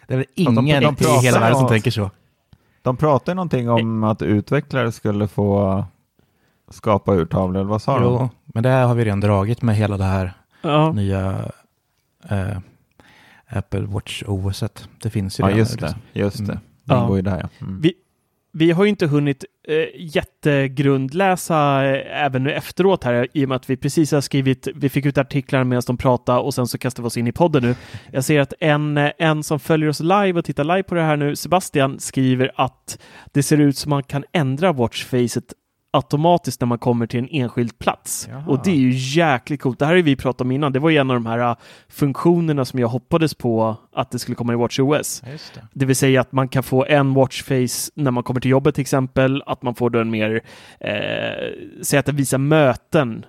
Det 0.08 0.14
är 0.14 0.18
väl 0.18 0.26
de- 0.36 0.42
ingen 0.42 0.56
de 0.84 0.94
i 0.94 0.96
pratar 0.98 1.22
hela 1.22 1.40
världen 1.40 1.56
som 1.56 1.64
om- 1.66 1.70
tänker 1.72 1.92
så. 1.92 2.12
De 2.88 2.98
pratade 2.98 3.36
någonting 3.36 3.70
om 3.70 4.04
att 4.04 4.22
utvecklare 4.22 4.92
skulle 4.92 5.28
få 5.28 5.86
skapa 6.70 7.14
urtavlor, 7.16 7.60
eller 7.62 7.70
vad 7.70 7.82
sa 7.82 8.00
de? 8.00 8.04
Jo, 8.04 8.30
men 8.46 8.64
det 8.64 8.70
har 8.70 8.96
vi 8.96 9.06
redan 9.06 9.20
dragit 9.20 9.62
med 9.62 9.76
hela 9.76 9.98
det 9.98 10.04
här 10.04 10.34
Ja. 10.62 10.92
nya 10.92 11.52
eh, 12.30 12.58
Apple 13.48 13.82
Watch 13.82 14.24
OS. 14.28 14.64
-et. 14.64 14.88
Det 15.02 15.10
finns 15.10 15.40
ju 15.40 15.44
Ja, 15.44 15.48
redan. 15.48 15.60
just 15.60 15.80
det. 15.80 15.86
liksom. 15.86 16.02
Just 16.14 16.38
det. 16.38 16.44
Mm. 16.44 16.60
Det 16.84 16.94
Ja. 16.94 17.02
ingår 17.04 17.16
ju 17.16 17.22
där, 17.22 17.40
ja. 17.42 17.66
Mm. 17.66 17.82
Vi, 17.82 17.94
vi 18.52 18.72
har 18.72 18.84
ju 18.84 18.90
inte 18.90 19.08
hunnit 19.08 19.46
eh, 19.68 19.88
jättegrundläsa 19.96 21.86
eh, 21.86 22.24
även 22.26 22.44
nu 22.44 22.52
efteråt 22.52 23.04
här 23.04 23.28
i 23.34 23.46
och 23.46 23.50
med 23.50 23.56
att 23.56 23.70
vi 23.70 23.78
precis 23.78 24.12
har 24.12 24.22
skrivit, 24.22 24.68
vi 24.76 24.90
fick 24.90 25.06
ut 25.06 25.18
artiklar 25.18 25.64
medan 25.64 25.84
de 25.88 25.98
pratade 25.98 26.40
och 26.40 26.54
sen 26.54 26.68
så 26.68 26.78
kastade 26.78 27.04
vi 27.04 27.08
oss 27.08 27.18
in 27.18 27.28
i 27.28 27.32
podden 27.32 27.64
nu. 27.64 27.76
Jag 28.12 28.24
ser 28.24 28.40
att 28.40 28.54
en, 28.60 28.98
eh, 28.98 29.12
en 29.18 29.44
som 29.44 29.60
följer 29.60 29.90
oss 29.90 30.00
live 30.00 30.34
och 30.34 30.46
tittar 30.46 30.64
live 30.64 30.84
på 30.84 30.96
det 30.96 31.02
här 31.02 31.18
nu, 31.18 31.36
Sebastian, 31.36 32.00
skriver 32.00 32.52
att 32.56 33.00
det 33.32 33.44
ser 33.44 33.58
ut 33.58 33.78
som 33.78 33.90
man 33.90 34.04
kan 34.04 34.24
ändra 34.34 34.72
watchfacet 34.72 35.54
automatiskt 35.98 36.62
när 36.62 36.66
man 36.66 36.78
kommer 36.78 37.08
till 37.08 37.20
en 37.20 37.30
enskild 37.32 37.80
plats. 37.80 38.28
Jaha. 38.32 38.44
Och 38.48 38.60
det 38.64 38.72
är 38.72 38.76
ju 38.76 38.92
jäkligt 38.94 39.62
coolt. 39.62 39.80
Det 39.80 39.86
här 39.86 39.96
har 39.96 40.02
vi 40.02 40.16
pratat 40.16 40.42
om 40.42 40.52
innan. 40.52 40.74
Det 40.74 40.80
var 40.80 40.90
ju 40.90 40.98
en 40.98 41.10
av 41.10 41.16
de 41.16 41.26
här 41.26 41.50
uh, 41.50 41.56
funktionerna 41.88 42.66
som 42.66 42.80
jag 42.80 42.88
hoppades 42.88 43.34
på 43.34 43.76
att 43.94 44.12
det 44.12 44.20
skulle 44.20 44.36
komma 44.36 44.54
i 44.54 44.56
WatchOS. 44.56 45.22
Det. 45.22 45.62
Det 45.74 45.86
vill 45.86 45.96
säga 45.96 46.22
att 46.22 46.32
man 46.32 46.48
kan 46.48 46.64
få 46.64 46.86
en 46.86 47.14
watchface 47.14 47.92
när 47.96 48.12
man 48.12 48.24
kommer 48.24 48.42
till 48.42 48.52
jobbet 48.52 48.76
till 48.76 48.82
exempel, 48.82 49.44
att 49.46 49.62
man 49.62 49.76
får 49.76 49.90
då 49.90 50.00
en 50.00 50.10
mer, 50.10 50.42
eh, 50.80 50.92
säg 51.82 52.00
att 52.00 52.06
den 52.06 52.16
visar 52.16 52.38
möten 52.38 53.26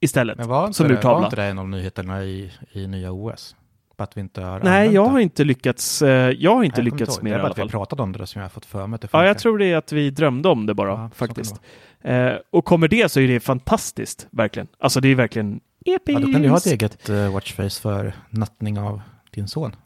istället. 0.00 0.38
Men 0.38 0.48
var 0.48 0.66
inte, 0.66 0.76
som 0.76 0.88
det, 0.88 0.94
urtavla. 0.94 1.18
var 1.18 1.24
inte 1.24 1.36
det 1.36 1.44
en 1.44 1.58
av 1.58 1.68
nyheterna 1.68 2.24
i, 2.24 2.52
i 2.72 2.86
nya 2.86 3.12
OS? 3.12 3.56
Att 4.00 4.16
vi 4.16 4.20
inte 4.20 4.42
har 4.42 4.60
Nej, 4.60 4.90
jag 4.90 5.04
det? 5.06 5.10
har 5.10 5.18
inte 5.20 5.44
lyckats, 5.44 6.02
eh, 6.02 6.08
jag 6.38 6.54
har 6.56 6.64
inte 6.64 6.80
Jag 6.80 6.88
kommer 6.90 6.98
lyckats 6.98 7.22
med 7.22 7.32
det. 7.32 7.36
det 7.36 7.36
är 7.36 7.38
i 7.38 7.42
bara 7.42 7.44
alla 7.46 7.50
att 7.52 7.58
vi 7.58 7.62
fall. 7.62 7.70
pratat 7.70 8.00
om 8.00 8.12
det 8.12 8.18
då, 8.18 8.26
som 8.26 8.38
jag 8.40 8.44
har 8.44 8.50
fått 8.50 8.66
för 8.66 8.86
mig 8.86 8.94
att 8.94 9.00
det 9.00 9.08
Ja, 9.12 9.26
jag 9.26 9.38
tror 9.38 9.58
det 9.58 9.66
är 9.66 9.76
att 9.76 9.92
vi 9.92 10.10
drömde 10.10 10.48
om 10.48 10.66
det 10.66 10.74
bara, 10.74 10.88
Ja, 10.90 11.10
faktiskt. 11.14 11.60
Eh, 12.00 12.32
och 12.50 12.64
kommer 12.64 12.88
det 12.88 13.12
så 13.12 13.20
är 13.20 13.28
det 13.28 13.40
fantastiskt, 13.40 14.26
verkligen. 14.30 14.68
Alltså 14.78 15.00
det 15.00 15.08
är 15.08 15.14
verkligen 15.14 15.60
episkt. 15.86 16.20
Ja, 16.20 16.26
då 16.26 16.32
kan 16.32 16.42
du 16.42 16.48
ha 16.48 16.56
ett 16.56 16.66
eget 16.66 17.10
uh, 17.10 17.32
watchface 17.32 17.80
för 17.82 18.12
nattning 18.30 18.78
av 18.78 19.00
din 19.30 19.48
son. 19.48 19.76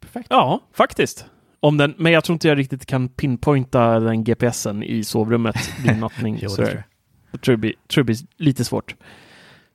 Perfekt. 0.00 0.26
Ja, 0.30 0.60
faktiskt. 0.74 1.26
Om 1.60 1.76
den, 1.76 1.94
men 1.98 2.12
jag 2.12 2.24
tror 2.24 2.34
inte 2.34 2.48
jag 2.48 2.58
riktigt 2.58 2.86
kan 2.86 3.08
pinpointa 3.08 4.00
den 4.00 4.24
GPSen 4.24 4.82
i 4.82 5.04
sovrummet 5.04 5.56
vid 5.84 5.98
nattning. 6.00 6.38
Jo, 6.42 6.48
det 6.48 6.54
tror 6.56 6.68
jag. 6.68 6.82
Jag 7.30 7.40
tror 7.40 7.52
det 7.52 7.58
blir, 7.60 7.74
tror 7.88 8.04
det 8.04 8.06
blir 8.06 8.16
lite 8.36 8.64
svårt. 8.64 8.94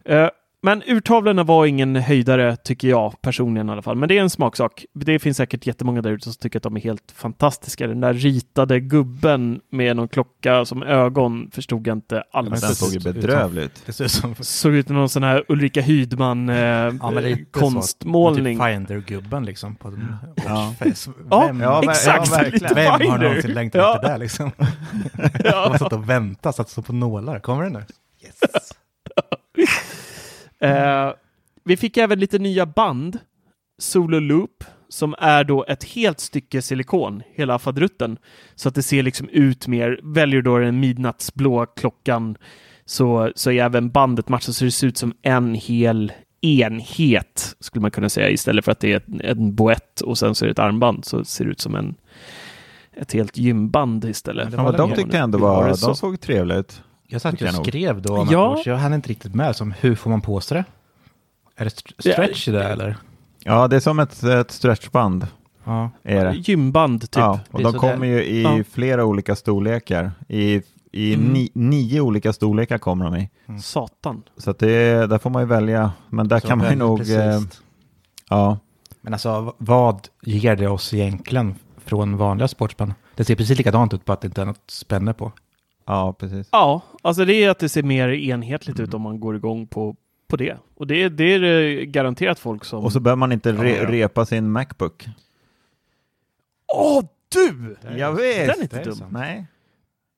Eh, 0.06 0.30
men 0.62 0.84
urtavlorna 0.86 1.44
var 1.44 1.66
ingen 1.66 1.96
höjdare, 1.96 2.56
tycker 2.56 2.88
jag 2.88 3.22
personligen 3.22 3.70
i 3.70 3.72
alla 3.72 3.82
fall. 3.82 3.96
Men 3.96 4.10
det 4.10 4.18
är 4.18 4.22
en 4.22 4.30
smaksak. 4.30 4.86
Det 4.94 5.20
finns 5.20 5.38
säkert 5.38 5.68
jättemånga 5.68 6.02
där 6.02 6.12
ute 6.12 6.24
som 6.24 6.34
tycker 6.34 6.60
att 6.60 6.64
de 6.64 6.76
är 6.78 6.82
helt 6.82 7.12
fantastiska. 7.16 7.88
Den 7.88 8.00
där 8.02 8.14
ritade 8.14 8.80
gubben 8.80 9.62
med 9.72 9.96
någon 9.96 10.08
klocka 10.08 10.66
som 10.66 10.84
ögon 10.84 11.52
förstod 11.54 11.88
jag 11.88 11.98
inte 11.98 12.16
Men 12.16 12.24
alls. 12.48 12.62
den 12.62 12.76
såg 12.76 12.94
ju 12.94 13.00
bedrövligt. 13.00 13.84
Det 13.86 14.02
ut 14.04 14.12
som... 14.12 14.36
Såg 14.40 14.74
ut 14.74 14.88
som 14.88 14.96
någon 14.96 15.10
sån 15.10 15.24
här 15.24 15.44
Ulrika 15.48 15.82
Hydman 15.82 16.50
eh, 16.50 16.56
Ja, 16.58 16.92
men 17.12 17.24
det 17.24 17.52
konstmålning. 17.52 18.58
Typ 18.60 18.68
Finder-gubben 18.68 19.46
liksom 19.46 19.76
på 19.76 19.94
Ja. 20.46 20.74
Ja, 21.30 21.46
Vem, 21.48 21.62
Ja, 21.62 21.80
men- 21.82 21.90
exakt! 21.90 22.30
ja, 22.32 22.38
verkligen. 22.38 22.76
vem 22.76 23.10
har 23.12 23.18
någonsin 23.18 23.54
längtat 23.54 23.80
Ja. 23.82 23.96
efter 23.96 24.10
det 24.12 24.18
liksom? 24.18 24.52
Ja. 25.44 25.66
Man 25.70 25.80
satt 25.80 25.94
och 25.94 26.10
väntade, 26.10 26.54
satt 26.54 26.70
så 26.70 26.82
på 26.82 26.94
nålar. 26.94 27.40
Kommer 27.40 27.64
det 27.64 27.70
nu? 27.70 27.84
Yes! 28.24 28.72
Eh, 30.62 31.12
vi 31.64 31.78
fick 31.78 31.98
även 31.98 32.20
lite 32.20 32.40
nya 32.40 32.66
band, 32.66 33.20
Solo 33.82 34.20
Loop, 34.20 34.64
som 34.90 35.16
är 35.18 35.44
då 35.44 35.66
ett 35.68 35.84
helt 35.84 36.20
stycke 36.20 36.62
silikon, 36.62 37.24
hela 37.34 37.60
fadrutten. 37.60 38.18
Så 38.56 38.70
att 38.70 38.76
det 38.76 38.84
ser 38.84 39.04
liksom 39.04 39.30
ut 39.30 39.68
mer, 39.68 40.00
väljer 40.04 40.42
då 40.42 40.58
den 40.58 40.80
midnattsblå 40.80 41.66
klockan 41.66 42.38
så, 42.86 43.32
så 43.36 43.52
är 43.52 43.64
även 43.64 43.90
bandet 43.90 44.30
matchat 44.30 44.56
så 44.56 44.66
det 44.66 44.72
ser 44.72 44.88
ut 44.88 44.98
som 44.98 45.14
en 45.22 45.54
hel 45.54 46.12
enhet, 46.42 47.56
skulle 47.60 47.82
man 47.82 47.92
kunna 47.92 48.10
säga, 48.10 48.30
istället 48.30 48.66
för 48.66 48.72
att 48.72 48.80
det 48.80 48.94
är 48.94 49.02
en, 49.08 49.22
en 49.22 49.56
boett 49.56 50.02
och 50.02 50.18
sen 50.18 50.36
så 50.36 50.46
är 50.46 50.48
det 50.48 50.52
ett 50.52 50.60
armband, 50.60 51.06
så 51.06 51.26
ser 51.26 51.46
det 51.46 51.52
ut 51.52 51.62
som 51.62 51.76
en, 51.76 51.96
ett 52.94 53.14
helt 53.14 53.38
gymband 53.38 54.06
istället. 54.06 54.54
Ja, 54.54 54.72
de 54.72 54.94
tyckte 54.94 55.18
jag 55.18 55.24
ändå 55.24 55.38
var, 55.38 55.64
det 55.64 55.70
de 55.70 55.78
så. 55.78 55.96
såg 55.96 56.22
trevligt. 56.22 56.82
Jag 57.08 57.22
satt 57.22 57.42
ju 57.42 57.48
och 57.48 57.54
skrev 57.66 58.02
då 58.02 58.28
Ja. 58.32 58.50
Watch. 58.50 58.68
Jag 58.68 58.78
hann 58.78 58.94
inte 58.94 59.10
riktigt 59.10 59.36
med. 59.36 59.56
Som, 59.56 59.72
hur 59.72 59.96
får 59.96 60.10
man 60.10 60.22
på 60.22 60.42
sig 60.42 60.58
det? 60.58 60.64
Är 61.56 61.66
det 61.66 61.68
st- 61.68 62.12
stretch 62.14 62.48
i 62.48 62.52
det 62.52 62.64
eller? 62.64 62.98
Ja, 63.44 63.68
det 63.68 63.76
är 63.76 63.80
som 63.80 64.00
ett, 64.00 64.24
ett 64.24 64.52
stretchband. 64.52 65.28
Ja. 65.64 65.90
Är 66.04 66.26
det. 66.26 66.34
Gymband 66.34 67.02
typ. 67.02 67.16
Ja, 67.16 67.40
och 67.52 67.64
de 67.64 67.74
så 67.74 67.80
kommer 67.80 68.08
ju 68.08 68.24
i 68.24 68.44
Ja. 68.44 68.64
flera 68.72 69.06
olika 69.06 69.36
storlekar. 69.36 70.12
I, 70.28 70.62
i 70.92 71.14
Mm. 71.14 71.34
ni, 71.34 71.50
nio 71.54 72.02
olika 72.02 72.34
storlekar 72.34 72.78
kommer 72.78 73.06
de 73.06 73.16
i. 73.16 73.30
Satan. 73.62 74.24
Så 74.38 74.52
att 74.52 74.60
det, 74.60 75.08
där 75.08 75.18
får 75.18 75.30
man 75.30 75.42
ju 75.42 75.46
välja. 75.48 75.92
Men 76.10 76.28
där 76.28 76.40
Så 76.40 76.48
kan 76.48 76.58
man 76.58 76.70
ju 76.70 76.76
nog... 76.76 77.10
Eh, 77.12 77.40
ja, 78.30 78.58
Men 79.02 79.14
alltså, 79.14 79.56
vad 79.58 80.08
ger 80.22 80.56
det 80.56 80.68
oss 80.68 80.94
egentligen 80.94 81.56
från 81.86 82.18
vanliga 82.18 82.48
sportspänn? 82.48 82.94
Det 83.16 83.26
ser 83.26 83.36
precis 83.36 83.58
likadant 83.58 83.94
ut 83.94 84.06
på 84.06 84.14
att 84.14 84.22
det 84.22 84.28
inte 84.28 84.42
är 84.42 84.46
något 84.46 84.64
spänne 84.72 85.14
på. 85.14 85.32
Ja, 85.88 86.14
precis. 86.20 86.50
Ja, 86.52 86.82
alltså 87.02 87.26
det 87.26 87.34
är 87.44 87.50
att 87.50 87.60
det 87.60 87.70
ser 87.70 87.84
mer 87.84 88.10
enhetligt 88.10 88.80
ut 88.80 88.94
om 88.94 89.02
man 89.02 89.20
går 89.20 89.36
igång 89.36 89.68
på, 89.68 89.96
på 90.28 90.36
det. 90.38 90.58
Och 90.76 90.88
det, 90.88 91.10
det 91.10 91.24
är 91.24 91.82
garanterat 91.86 92.40
folk 92.40 92.66
som... 92.66 92.84
Och 92.86 92.92
så 92.94 93.00
behöver 93.00 93.18
man 93.20 93.32
inte 93.32 93.52
re, 93.54 93.70
Ja, 93.70 93.84
ja. 93.84 93.90
repa 93.92 94.26
sin 94.26 94.52
Macbook. 94.52 95.06
Åh, 96.76 97.04
du! 97.34 97.76
Jag 97.98 98.14
vet! 98.14 98.48
Den 98.48 98.58
är 98.58 98.62
inte 98.62 98.76
det 98.76 98.82
är 98.82 98.86
dum. 98.86 98.96
sant. 98.96 99.12
Nej. 99.14 99.46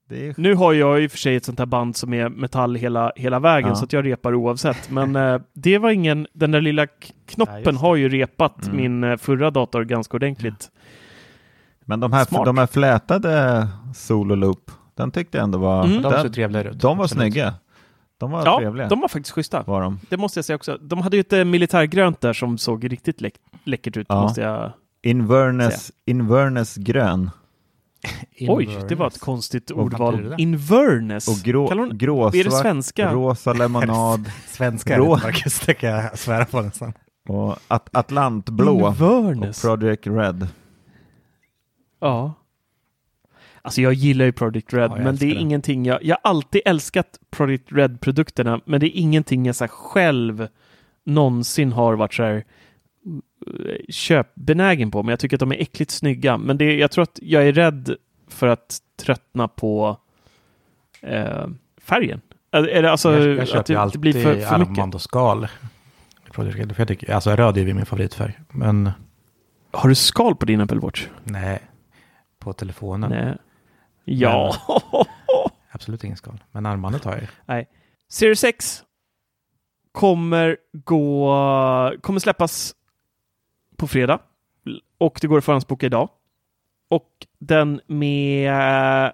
Det 0.10 0.28
är... 0.28 0.34
Nu 0.38 0.56
har 0.56 0.74
jag 0.74 1.04
i 1.04 1.08
och 1.08 1.12
för 1.12 1.18
sig 1.18 1.36
ett 1.36 1.46
sånt 1.46 1.60
här 1.60 1.66
band 1.66 1.96
som 1.96 2.14
är 2.14 2.30
metall 2.30 2.76
hela, 2.76 3.12
hela 3.16 3.40
vägen 3.40 3.70
Ja. 3.70 3.76
så 3.76 3.86
att 3.86 3.94
jag 3.94 4.06
repar 4.06 4.36
oavsett. 4.36 4.90
Men 4.92 5.16
eh, 5.16 5.42
det 5.54 5.78
var 5.78 5.90
ingen, 5.92 6.28
den 6.34 6.52
där 6.52 6.62
lilla 6.62 6.88
knoppen 7.26 7.64
det. 7.64 7.80
har 7.80 7.96
ju 7.96 8.10
repat 8.10 8.64
Mm. 8.66 8.78
min 8.78 9.04
eh, 9.04 9.18
förra 9.18 9.52
dator 9.52 9.84
ganska 9.84 10.18
ordentligt. 10.18 10.72
Men 11.86 12.00
de 12.00 12.14
här, 12.14 12.26
Smart. 12.26 12.46
de 12.46 12.58
här 12.58 12.68
flätade 12.68 13.68
Solo 13.96 14.36
Loop, 14.36 14.72
den 15.00 15.12
tyckte 15.12 15.38
jag 15.38 15.44
ändå 15.44 15.58
var... 15.60 15.84
Mm. 15.86 16.02
De 16.02 16.12
den- 16.12 16.22
ser 16.22 16.30
trevligare 16.30 16.70
ut. 16.70 16.80
de 16.82 16.98
var 16.98 17.04
Absolut. 17.06 17.22
snygga. 17.34 17.54
De 18.18 18.32
var 18.32 18.46
Ja, 18.46 18.58
trevliga. 18.60 18.88
de 18.88 19.00
var 19.00 19.08
faktiskt 19.08 19.32
schyssta. 19.36 19.64
var 19.68 19.82
de. 19.82 20.00
Det 20.10 20.18
måste 20.18 20.38
jag 20.38 20.46
säga 20.46 20.56
också. 20.56 20.78
De 20.82 21.00
hade 21.02 21.18
ju 21.18 21.22
ett 21.22 21.34
eh, 21.34 21.44
militärgrönt 21.44 22.22
där 22.22 22.34
som 22.34 22.58
såg 22.58 22.92
riktigt 22.92 23.22
läck 23.22 23.34
läckert 23.64 23.98
ut. 23.98 24.06
Ja. 24.10 24.22
Måste 24.22 24.42
jag... 24.42 24.72
Inverness, 25.02 25.92
Inverness 26.06 26.76
grön 26.76 27.30
Oj, 28.48 28.78
det 28.90 28.96
var 28.96 29.08
ett 29.08 29.20
konstigt 29.20 29.72
ordval. 29.72 30.24
det? 30.30 30.36
Inverness. 30.42 31.28
och 31.28 31.46
grå, 31.46 31.68
Kallar 31.68 31.82
hon- 31.82 31.90
Är 31.90 31.94
det 31.94 31.98
gråsvart, 32.06 32.62
svenska? 32.62 33.14
rosa 33.14 33.54
lemonad 33.54 34.32
Svenska 34.48 34.98
Rå- 34.98 35.14
är 35.14 35.18
det, 35.20 35.24
Marcus, 35.24 35.60
det 35.60 35.74
kan 35.74 35.90
jag 35.90 36.20
svära 36.20 36.46
på 36.46 36.62
nästan. 36.62 36.94
och 37.28 37.56
at 37.68 37.90
Atlantblå 37.96 38.80
och 38.86 38.90
Inverness. 38.92 39.62
Project 39.62 40.08
Red. 40.08 40.48
Ja. 42.02 42.34
Alltså 43.62 43.82
jag 43.82 43.94
gillar 43.94 44.26
ju 44.26 44.32
Project 44.32 44.74
Red, 44.74 44.92
Ja, 44.92 44.96
men 44.96 45.16
det 45.16 45.26
är 45.26 45.36
det. 45.36 45.42
ingenting 45.42 45.86
jag... 45.86 46.04
Jag 46.04 46.18
har 46.24 46.30
alltid 46.30 46.62
älskat 46.66 47.20
Project 47.30 47.66
Red-produkterna, 47.72 48.62
men 48.66 48.80
det 48.80 48.86
är 48.88 49.00
ingenting 49.00 49.46
jag 49.46 49.56
så 49.56 49.68
själv 49.68 50.48
någonsin 51.04 51.72
har 51.72 51.94
varit 51.96 52.14
så 52.14 52.24
här 52.24 52.36
eh, 52.36 52.44
köpbenägen 53.90 54.92
på. 54.92 55.04
Men 55.04 55.10
jag 55.10 55.20
tycker 55.20 55.36
att 55.36 55.40
de 55.40 55.52
är 55.52 55.62
äckligt 55.62 55.92
snygga. 55.92 56.38
Men 56.38 56.58
det, 56.58 56.78
jag 56.78 56.92
tror 56.92 57.04
att 57.04 57.20
jag 57.22 57.48
är 57.48 57.54
rädd 57.54 57.96
för 58.28 58.48
att 58.48 58.78
tröttna 59.02 59.48
på 59.48 59.98
eh, 61.02 61.48
färgen. 61.82 62.22
Är, 62.52 62.68
är 62.68 62.82
det 62.82 62.92
alltså 62.92 63.12
jag, 63.12 63.28
jag 63.28 63.40
att 63.40 63.50
köper 63.50 63.64
det, 63.64 63.74
ju 63.74 63.76
det 63.76 63.82
alltid 63.82 64.02
blir 64.02 64.14
för, 64.14 64.36
för 64.36 64.56
armband 64.56 64.96
och 64.96 65.02
skal. 65.02 65.48
jag 66.78 66.88
tycker, 66.88 67.14
alltså 67.14 67.36
röd 67.36 67.58
är 67.58 67.62
ju 67.62 67.74
min 67.74 67.86
favoritfärg. 67.86 68.40
Men 68.50 68.92
Har 69.72 69.90
du 69.90 69.96
skal 69.96 70.36
på 70.36 70.46
din 70.46 70.62
Apple 70.62 70.80
Watch? 70.80 71.08
nej, 71.24 71.60
på 72.40 72.54
telefonen. 72.54 73.10
Nej. 73.10 73.38
Ja. 74.12 74.56
Absolut 75.72 76.04
ingen 76.04 76.18
skal. 76.18 76.44
Men 76.52 76.66
armbandet 76.66 77.04
har 77.04 77.12
jag 77.12 77.22
ju. 77.22 77.28
Nej. 77.46 77.68
Series 78.10 78.44
X 78.44 78.84
kommer 79.92 80.58
gå, 80.72 81.94
kommer 82.02 82.20
släppas 82.20 82.76
på 83.78 83.88
fredag 83.88 84.20
och 84.98 85.18
det 85.22 85.28
går 85.28 85.38
att 85.38 85.46
förhandsboka 85.46 85.86
idag. 85.86 86.10
Och 86.90 87.10
den 87.40 87.82
med 87.88 89.14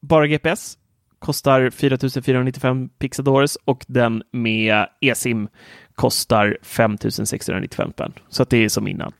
bara 0.00 0.26
GPS 0.26 0.78
kostar 1.18 1.70
4495 1.70 2.88
pixadores 2.88 3.56
och 3.64 3.84
den 3.88 4.22
med 4.30 4.86
eSIM 5.00 5.48
kostar 5.94 6.58
5695 6.62 7.90
spänn. 7.92 8.12
Så 8.28 8.42
att 8.42 8.50
det 8.50 8.64
är 8.64 8.68
som 8.68 8.88
innan. 8.88 9.12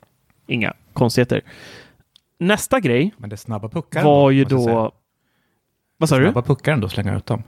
Inga 0.47 0.75
konstigheter. 0.93 1.43
Nästa 2.47 2.81
grej 2.81 3.15
Men 3.17 3.31
det 3.31 3.35
är 3.35 3.37
snabba 3.37 3.69
puckar 3.69 4.05
var 4.05 4.31
ju 4.31 4.43
måste 4.43 4.55
jag 4.55 4.65
säga. 4.65 4.77
då... 4.77 4.93
Vad 5.97 6.09
sa 6.09 6.19
du? 6.19 6.25
Snabba 6.25 6.43
puckar 6.43 6.73
ändå 6.73 6.89
slänga 6.89 7.17
ut 7.17 7.27
dem. 7.27 7.43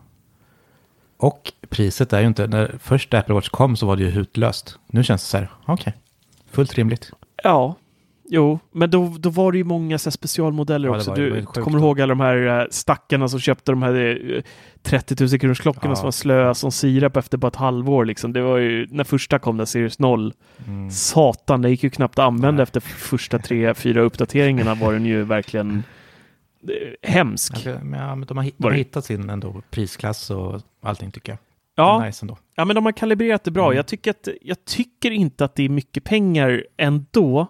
Och 1.17 1.53
priset 1.69 2.13
är 2.13 2.21
ju 2.21 2.27
inte, 2.27 2.47
när 2.47 2.79
först 2.79 3.15
Apple 3.15 3.35
Watch 3.35 3.49
kom 3.49 3.77
så 3.77 3.87
var 3.87 3.97
det 3.97 4.03
ju 4.03 4.11
hutlöst. 4.11 4.79
Nu 4.87 5.05
känns 5.05 5.23
det 5.23 5.29
så 5.29 5.37
här, 5.37 5.51
okej, 5.67 5.95
fullt 6.51 6.75
rimligt. 6.75 7.11
Ja, 7.43 7.75
jo, 8.29 8.59
men 8.73 8.91
då, 8.91 9.15
då 9.19 9.31
var 9.31 9.53
det 9.53 9.59
ju 9.59 9.65
många 9.65 9.99
så 9.99 10.11
specialmodeller 10.11 10.89
Ja, 10.89 10.97
också. 10.97 11.11
var 11.11 11.17
Du 11.17 11.45
kommer 11.47 11.79
ihåg 11.79 12.01
alla 12.01 12.15
de 12.15 12.21
här 12.21 12.61
eh, 12.61 12.67
stackarna 12.71 13.29
som 13.29 13.41
köpte 13.41 13.73
de 13.73 13.83
här 13.83 13.95
eh, 14.37 14.43
30 14.83 15.17
000 15.25 15.39
kronors 15.39 15.61
klockorna 15.61 15.91
Ja. 15.93 15.97
som 15.97 16.05
var 16.05 16.11
slöa 16.13 16.55
som 16.55 16.73
sirap 16.73 17.17
efter 17.17 17.39
bara 17.39 17.49
ett 17.49 17.57
halvår. 17.57 18.05
Liksom. 18.05 18.33
Det 18.33 18.43
var 18.43 18.59
ju 18.59 18.87
när 18.91 19.05
första 19.05 19.39
kom, 19.39 19.57
där 19.57 19.65
Series 19.65 19.99
0. 19.99 20.33
Mm. 20.67 20.91
Satan, 20.91 21.63
det 21.63 21.71
gick 21.71 21.83
ju 21.83 21.91
knappt 21.91 22.19
att 22.19 22.25
använda 22.27 22.53
Nej. 22.53 22.63
efter 22.63 22.81
första 22.81 23.39
tre, 23.39 23.75
fyra 23.75 24.01
uppdateringarna 24.01 24.75
var 24.75 24.93
den 24.93 25.07
ju 25.07 25.23
verkligen 25.23 25.83
eh, 26.69 27.11
hemsk. 27.11 27.67
Ja, 27.67 27.79
men 27.83 28.21
de 28.27 28.37
har, 28.37 28.51
de 28.57 28.65
har 28.65 28.71
hittat 28.71 29.05
sin 29.05 29.31
ändå 29.31 29.63
prisklass 29.71 30.31
och 30.31 30.61
allting 30.83 31.11
tycker 31.11 31.33
jag. 31.33 31.39
Ja, 31.79 32.05
nice. 32.05 32.27
Ja, 32.55 32.65
men 32.65 32.77
de 32.77 32.85
har 32.85 32.93
kalibrerat 32.93 33.45
det 33.45 33.51
bra. 33.51 33.67
Mm. 33.67 33.77
Jag, 33.77 33.87
tycker 33.87 34.11
att, 34.11 34.29
jag 34.43 34.65
tycker 34.65 35.11
inte 35.11 35.45
att 35.45 35.55
det 35.55 35.63
är 35.63 35.69
mycket 35.69 36.05
pengar 36.05 36.65
ändå 36.77 37.47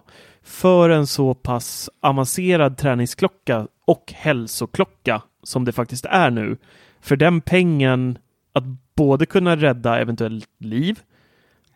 för 0.47 0.89
en 0.89 1.07
så 1.07 1.33
pass 1.33 1.89
avancerad 2.01 2.77
träningsklocka 2.77 3.67
och 3.85 4.13
hälsoklocka 4.15 5.21
som 5.43 5.65
det 5.65 5.71
faktiskt 5.71 6.05
är 6.05 6.29
nu. 6.31 6.57
För 7.01 7.15
den 7.15 7.41
pengen 7.41 8.17
att 8.53 8.63
både 8.95 9.25
kunna 9.25 9.55
rädda 9.55 9.99
eventuellt 9.99 10.49
liv 10.57 10.99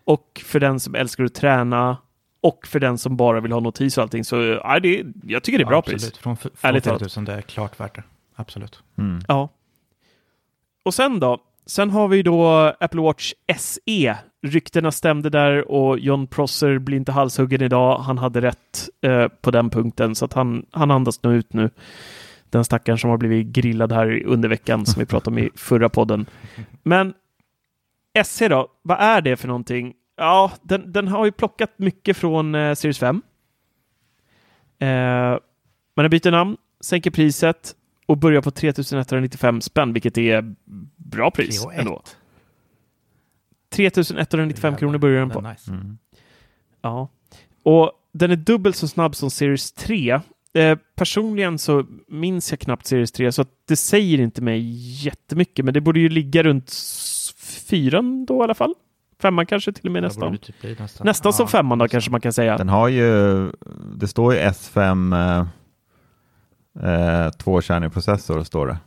och 0.03 0.41
för 0.45 0.60
den 0.60 0.79
som 0.79 0.95
älskar 0.95 1.23
att 1.23 1.34
träna 1.34 1.97
och 2.41 2.67
för 2.67 2.79
den 2.79 2.97
som 2.97 3.17
bara 3.17 3.39
vill 3.39 3.51
ha 3.51 3.60
notis 3.60 3.97
och 3.97 4.01
allting. 4.01 4.23
Så 4.23 4.36
ja, 4.36 4.79
det, 4.79 5.05
jag 5.23 5.43
tycker 5.43 5.57
det 5.57 5.63
är 5.63 5.67
bra 5.67 5.77
Absolut. 5.77 6.01
pris. 6.01 6.17
Från, 6.17 6.38
från 6.38 6.51
Ärligt 6.62 6.84
4 6.84 6.97
talat. 6.99 7.15
000, 7.15 7.25
det 7.25 7.34
är 7.34 7.41
klart 7.41 7.79
värt 7.79 7.95
det. 7.95 8.03
Absolut. 8.36 8.84
Mm. 8.97 9.21
Ja. 9.27 9.49
Och 10.84 10.93
sen 10.93 11.19
då? 11.19 11.38
Sen 11.65 11.89
har 11.89 12.08
vi 12.08 12.24
då 12.24 12.47
Apple 12.80 13.02
Watch 13.02 13.34
SE. 13.58 14.17
Ryktena 14.47 14.91
stämde 14.91 15.30
där 15.30 15.71
och 15.71 16.00
John 16.00 16.28
Prosser 16.28 16.80
blir 16.80 16.97
inte 16.97 17.12
halshuggen 17.12 17.62
idag. 17.62 17.97
Han 17.97 18.17
hade 18.17 18.41
rätt 18.41 18.89
eh, 19.02 19.28
på 19.28 19.52
den 19.52 19.69
punkten 19.69 20.15
så 20.15 20.26
att 20.26 20.34
han, 20.34 20.65
han 20.71 20.91
andas 20.91 21.24
nog 21.24 21.34
ut 21.34 21.54
nu. 21.54 21.69
Den 22.50 22.65
stackaren 22.65 22.97
som 22.97 23.10
har 23.10 23.17
blivit 23.17 23.47
grillad 23.47 23.91
här 23.91 24.24
under 24.26 24.50
veckan 24.50 24.86
som 24.86 25.00
vi 25.00 25.06
pratade 25.06 25.36
om 25.36 25.39
i 25.39 25.50
förra 25.56 25.89
podden. 25.89 26.26
Men 26.84 27.13
SE 28.26 28.47
då? 28.47 28.67
Vad 28.82 29.00
är 29.00 29.21
det 29.21 29.38
för 29.38 29.47
någonting? 29.47 29.93
Ja, 30.17 30.52
den, 30.62 30.91
den 30.91 31.08
har 31.08 31.26
ju 31.26 31.32
plockat 31.32 31.74
mycket 31.78 32.17
från 32.17 32.56
eh, 32.56 32.74
Series 32.74 33.00
5. 33.00 33.21
Eh, 34.80 34.88
men 35.95 36.04
den 36.04 36.10
byter 36.10 36.32
namn, 36.32 36.58
sänker 36.82 37.12
priset 37.12 37.76
och 38.06 38.17
börjar 38.17 38.41
på 38.41 38.52
3195 38.52 39.62
spänn, 39.62 39.93
vilket 39.93 40.17
är 40.17 40.56
bra 41.12 41.32
pris 41.32 41.65
ändå. 41.74 42.02
3195 43.69 44.76
kronor 44.76 44.97
börjar 44.97 45.19
den 45.19 45.30
på. 45.30 45.41
nice. 45.41 45.71
Mm. 45.71 45.97
Ja. 46.82 47.10
Och 47.63 47.91
den 48.12 48.32
är 48.32 48.36
dubbelt 48.36 48.76
så 48.76 48.88
snabb 48.88 49.15
som 49.15 49.32
Series 49.32 49.71
3. 49.71 50.19
Eh, 50.54 50.78
personligen 50.95 51.60
så 51.60 51.86
minns 52.08 52.52
jag 52.52 52.60
knappt 52.60 52.86
Series 52.88 53.12
3, 53.12 53.32
så 53.32 53.45
det 53.67 53.76
säger 53.76 54.19
inte 54.19 54.41
mig 54.41 54.60
jättemycket, 55.06 55.65
men 55.65 55.74
det 55.74 55.82
borde 55.82 56.00
ju 56.00 56.10
ligga 56.10 56.43
runt 56.43 56.74
fyran 57.67 58.26
då 58.26 58.39
i 58.39 58.43
alla 58.43 58.54
fall. 58.54 58.74
Femman 59.21 59.45
kanske 59.45 59.74
till 59.74 59.86
och 59.86 59.91
med 59.91 60.04
nästan. 60.04 60.38
typ 60.38 60.80
nästan. 60.80 61.06
Nästan 61.06 61.34
som 61.34 61.43
Ja, 61.43 61.47
femman 61.47 61.78
då 61.78 61.88
kanske 61.88 62.12
man 62.12 62.21
kan 62.21 62.34
säga. 62.34 62.58
Den 62.58 62.69
har 62.69 62.88
ju, 62.88 63.52
det 63.95 64.08
står 64.08 64.34
ju 64.34 64.39
S5 64.39 65.15
eh, 66.82 67.26
eh, 67.26 67.32
tvåkärnig 67.32 67.93
processor 67.93 68.43
står 68.43 68.67
det. 68.67 68.78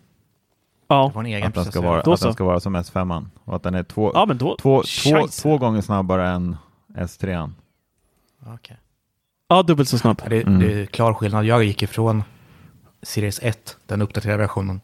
Ja. 0.89 1.07
Det 1.09 1.15
var 1.15 1.23
en 1.23 1.27
egen 1.27 1.49
Att 1.49 1.55
den, 1.55 1.65
ska 1.65 1.81
vara, 1.81 1.99
att 1.99 2.05
den 2.05 2.19
så. 2.19 2.33
ska 2.33 2.45
vara 2.45 2.61
som 2.61 2.77
S5 2.77 3.27
och 3.45 3.57
att 3.57 3.63
den 3.63 3.75
är 3.75 3.83
två, 3.83 4.11
ja, 4.15 4.27
men 4.27 4.39
då. 4.39 4.57
två, 4.57 4.83
två, 5.05 5.27
två 5.29 5.59
gånger 5.59 5.81
snabbare 5.81 6.29
än 6.29 6.57
S3. 6.99 7.53
Okej. 8.47 8.77
Ja, 9.49 9.63
dubbelt 9.63 9.89
så 9.89 9.99
snabb. 9.99 10.21
Ja, 10.23 10.29
Det, 10.29 10.43
Mm. 10.43 10.59
det 10.61 10.73
är 10.83 10.87
klar 10.87 11.15
skillnad. 11.15 11.45
Jag 11.45 11.65
gick 11.65 11.83
ifrån 11.83 12.23
Series 13.03 13.41
1, 13.43 13.77
den 13.87 14.03
uppdaterade 14.03 14.39
versionen, 14.39 14.81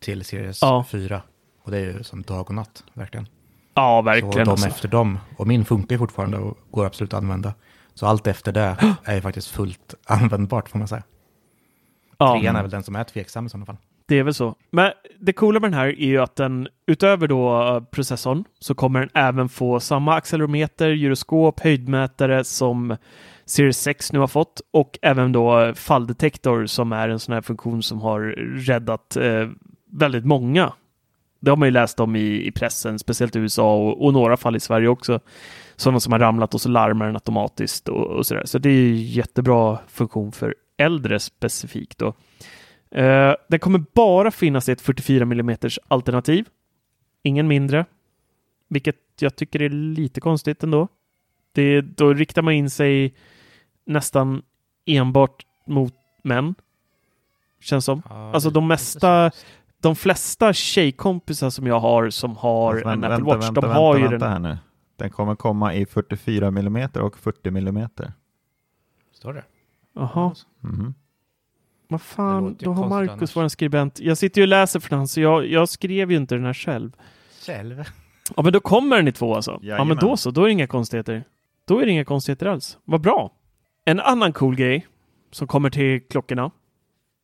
till 0.00 0.24
Series 0.24 0.62
Ja. 0.62 0.84
4. 0.90 1.22
Och 1.64 1.70
det 1.70 1.78
är 1.78 1.80
ju 1.84 2.02
som 2.04 2.22
dag 2.22 2.48
och 2.48 2.54
natt, 2.54 2.84
verkligen. 2.94 3.28
Ja, 3.74 3.98
Så 3.98 4.02
verkligen. 4.02 4.44
de 4.44 4.50
Alltså. 4.50 4.66
efter 4.68 4.88
dem, 4.88 5.18
och 5.36 5.46
min 5.46 5.64
funkar 5.64 5.94
ju 5.94 5.98
fortfarande 5.98 6.38
och 6.38 6.58
går 6.70 6.86
absolut 6.86 7.14
att 7.14 7.18
använda. 7.22 7.54
Så 7.94 8.06
allt 8.06 8.26
efter 8.26 8.52
det 8.52 8.76
är 9.04 9.14
ju 9.14 9.20
faktiskt 9.20 9.48
fullt 9.48 9.94
användbart 10.06 10.68
får 10.68 10.78
man 10.78 10.88
säga. 10.88 11.02
Ja. 12.18 12.38
Trean 12.40 12.56
är 12.56 12.62
väl 12.62 12.70
den 12.70 12.82
som 12.82 12.96
är 12.96 13.04
tveksam 13.04 13.46
i 13.46 13.48
sådana 13.48 13.66
fall. 13.66 13.76
Det 14.12 14.18
är 14.18 14.22
väl 14.22 14.34
så. 14.34 14.54
Men 14.70 14.92
det 15.20 15.32
coola 15.32 15.60
med 15.60 15.70
den 15.70 15.78
här 15.78 15.86
är 15.86 16.06
ju 16.06 16.18
att 16.18 16.36
den 16.36 16.68
utöver 16.86 17.28
då 17.28 17.62
eh, 17.62 17.80
processorn 17.80 18.44
så 18.58 18.74
kommer 18.74 19.00
den 19.00 19.08
även 19.14 19.48
få 19.48 19.80
samma 19.80 20.14
accelerometer, 20.14 20.88
gyroskop, 20.88 21.60
höjdmätare 21.60 22.44
som 22.44 22.96
Series 23.44 23.78
6 23.78 24.12
nu 24.12 24.18
har 24.18 24.26
fått 24.26 24.60
och 24.70 24.98
även 25.02 25.32
då 25.32 25.72
falldetektor 25.74 26.66
som 26.66 26.92
är 26.92 27.08
en 27.08 27.18
sån 27.18 27.34
här 27.34 27.40
funktion 27.40 27.82
som 27.82 28.00
har 28.00 28.20
räddat 28.66 29.16
eh, 29.16 29.48
väldigt 29.92 30.24
många. 30.24 30.72
Det 31.40 31.50
har 31.50 31.56
man 31.56 31.68
ju 31.68 31.72
läst 31.72 32.00
om 32.00 32.16
i, 32.16 32.46
i 32.46 32.52
pressen, 32.52 32.98
speciellt 32.98 33.36
i 33.36 33.38
USA 33.38 33.76
och, 33.76 34.04
och 34.04 34.12
några 34.12 34.36
fall 34.36 34.56
i 34.56 34.60
Sverige 34.60 34.88
också. 34.88 35.20
Sådana 35.76 36.00
som 36.00 36.12
har 36.12 36.20
ramlat 36.20 36.54
och 36.54 36.60
så 36.60 36.68
larmar 36.68 37.06
den 37.06 37.16
automatiskt 37.16 37.88
och, 37.88 38.06
och 38.06 38.26
sådär. 38.26 38.44
Så 38.44 38.58
det 38.58 38.68
är 38.68 38.72
ju 38.72 38.94
jättebra 38.94 39.78
funktion 39.88 40.32
för 40.32 40.54
äldre 40.78 41.20
specifikt 41.20 41.98
då. 41.98 42.14
Uh, 42.96 43.34
den 43.48 43.58
kommer 43.60 43.84
bara 43.94 44.30
finnas 44.30 44.68
i 44.68 44.72
ett 44.72 44.80
44 44.80 45.22
mm 45.22 45.56
alternativ. 45.88 46.48
Ingen 47.22 47.48
mindre. 47.48 47.84
Vilket 48.68 48.96
jag 49.20 49.36
tycker 49.36 49.62
är 49.62 49.68
lite 49.68 50.20
konstigt 50.20 50.62
ändå. 50.62 50.88
Det, 51.52 51.80
då 51.80 52.12
riktar 52.14 52.42
man 52.42 52.54
in 52.54 52.70
sig 52.70 53.14
nästan 53.84 54.42
enbart 54.86 55.46
mot 55.66 55.94
män. 56.22 56.54
Känns 57.60 57.84
som. 57.84 58.02
Ja, 58.08 58.32
alltså 58.32 58.50
de 58.50 58.68
mesta, 58.68 59.30
de 59.80 59.96
flesta 59.96 60.52
tjejkompisar 60.52 61.50
som 61.50 61.66
jag 61.66 61.80
har 61.80 62.10
som 62.10 62.36
har 62.36 62.72
Fast 62.72 62.84
en 62.86 63.00
vänta, 63.00 63.14
Apple 63.14 63.24
vänta, 63.24 63.36
Watch, 63.36 63.46
vänta, 63.46 63.60
de 63.60 63.66
vänta, 63.66 63.80
har 63.80 63.96
ju 63.96 64.02
vänta 64.02 64.18
den. 64.18 64.32
här 64.32 64.38
nu. 64.38 64.58
Den 64.96 65.10
kommer 65.10 65.34
komma 65.34 65.74
i 65.74 65.86
44 65.86 66.46
mm 66.46 66.88
och 66.94 67.18
40 67.18 67.48
mm. 67.48 67.88
Står 69.12 69.32
det? 69.32 69.44
Jaha, 69.92 70.34
Mhm. 70.60 70.94
Vad 71.92 72.02
fan, 72.02 72.56
då 72.60 72.72
har 72.72 72.88
Marcus 72.88 73.12
annars. 73.12 73.36
vår 73.36 73.48
skribent. 73.48 74.00
Jag 74.00 74.18
sitter 74.18 74.40
ju 74.40 74.42
och 74.42 74.48
läser 74.48 74.80
för 74.80 74.96
den, 74.96 75.08
så 75.08 75.20
jag, 75.20 75.46
jag 75.46 75.68
skrev 75.68 76.10
ju 76.10 76.16
inte 76.16 76.34
den 76.34 76.44
här 76.44 76.54
själv. 76.54 76.92
Själv? 77.46 77.84
Ja, 78.36 78.42
men 78.42 78.52
då 78.52 78.60
kommer 78.60 78.96
den 78.96 79.08
i 79.08 79.12
två 79.12 79.34
alltså. 79.34 79.50
Ja, 79.50 79.58
men 79.60 79.68
Jajamän. 79.68 79.96
då 80.00 80.16
så, 80.16 80.30
då 80.30 80.40
är 80.42 80.46
det 80.46 80.52
inga 80.52 80.66
konstigheter. 80.66 81.24
Då 81.64 81.78
är 81.78 81.86
det 81.86 81.92
inga 81.92 82.04
konstigheter 82.04 82.46
alls. 82.46 82.78
Vad 82.84 83.00
bra. 83.00 83.32
En 83.84 84.00
annan 84.00 84.32
cool 84.32 84.56
grej 84.56 84.86
som 85.30 85.46
kommer 85.46 85.70
till 85.70 86.00
klockorna. 86.10 86.50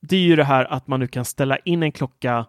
Det 0.00 0.16
är 0.16 0.20
ju 0.20 0.36
det 0.36 0.44
här 0.44 0.64
att 0.72 0.86
man 0.86 1.00
nu 1.00 1.06
kan 1.06 1.24
ställa 1.24 1.56
in 1.58 1.82
en 1.82 1.92
klocka 1.92 2.46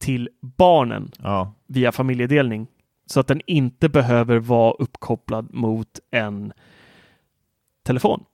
till 0.00 0.28
barnen 0.40 1.10
Ja, 1.22 1.52
via 1.66 1.92
familjedelning. 1.92 2.66
Så 3.06 3.20
att 3.20 3.26
den 3.26 3.40
inte 3.46 3.88
behöver 3.88 4.38
vara 4.38 4.72
uppkopplad 4.72 5.54
mot 5.54 5.88
en 6.10 6.52
telefon. 7.82 8.24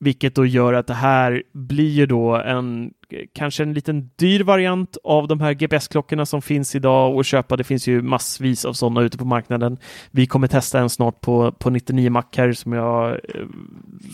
Vilket 0.00 0.34
då 0.34 0.46
gör 0.46 0.72
att 0.72 0.86
det 0.86 0.94
här 0.94 1.42
blir 1.52 1.90
ju 1.90 2.06
då 2.06 2.36
en 2.36 2.90
kanske 3.32 3.62
en 3.62 3.74
liten 3.74 4.10
dyr 4.16 4.44
variant 4.44 4.96
av 5.04 5.28
de 5.28 5.40
här 5.40 5.52
GPS-klockorna 5.52 6.26
som 6.26 6.42
finns 6.42 6.74
idag 6.74 7.18
att 7.18 7.26
köpa. 7.26 7.56
Det 7.56 7.64
finns 7.64 7.86
ju 7.86 8.02
massvis 8.02 8.64
av 8.64 8.72
sådana 8.72 9.00
ute 9.00 9.18
på 9.18 9.24
marknaden. 9.24 9.78
Vi 10.10 10.26
kommer 10.26 10.46
testa 10.46 10.80
en 10.80 10.90
snart 10.90 11.20
på, 11.20 11.52
på 11.52 11.70
99 11.70 12.10
Mac 12.10 12.24
här 12.36 12.52
som 12.52 12.72
jag 12.72 13.10
eh, 13.10 13.18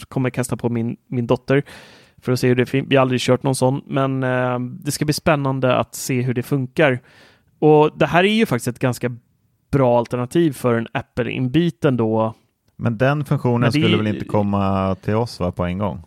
kommer 0.09 0.31
kasta 0.31 0.57
på 0.57 0.69
min, 0.69 0.97
min 1.07 1.27
dotter 1.27 1.63
för 2.23 2.33
att 2.33 2.41
se 2.41 2.49
hur 2.49 2.57
det 2.57 2.67
finns. 2.67 2.87
Vi 2.91 2.97
har 2.97 3.01
aldrig 3.01 3.21
kört 3.21 3.43
någon 3.43 3.55
sån, 3.55 3.83
men 3.87 4.23
eh, 4.23 4.59
det 4.59 4.93
ska 4.93 5.05
bli 5.05 5.15
spännande 5.15 5.77
att 5.77 5.95
se 5.95 6.23
hur 6.23 6.35
det 6.35 6.43
funkar. 6.43 7.01
Och 7.59 7.99
det 7.99 8.07
här 8.07 8.25
är 8.25 8.35
ju 8.35 8.47
faktiskt 8.47 8.69
ett 8.69 8.79
ganska 8.79 9.17
bra 9.71 9.99
alternativ 9.99 10.53
för 10.53 10.75
en 10.75 10.89
Apple-inbiten 10.93 11.97
då 11.97 12.35
men 12.85 12.99
den 12.99 13.25
funktionen 13.25 13.61
Men 13.61 13.71
det- 13.71 13.81
skulle 13.81 13.97
väl 13.97 14.07
inte 14.07 14.25
komma 14.25 14.95
till 14.95 15.15
oss 15.15 15.41
va, 15.41 15.53
på 15.53 15.65
en 15.65 15.79
gång? 15.79 16.03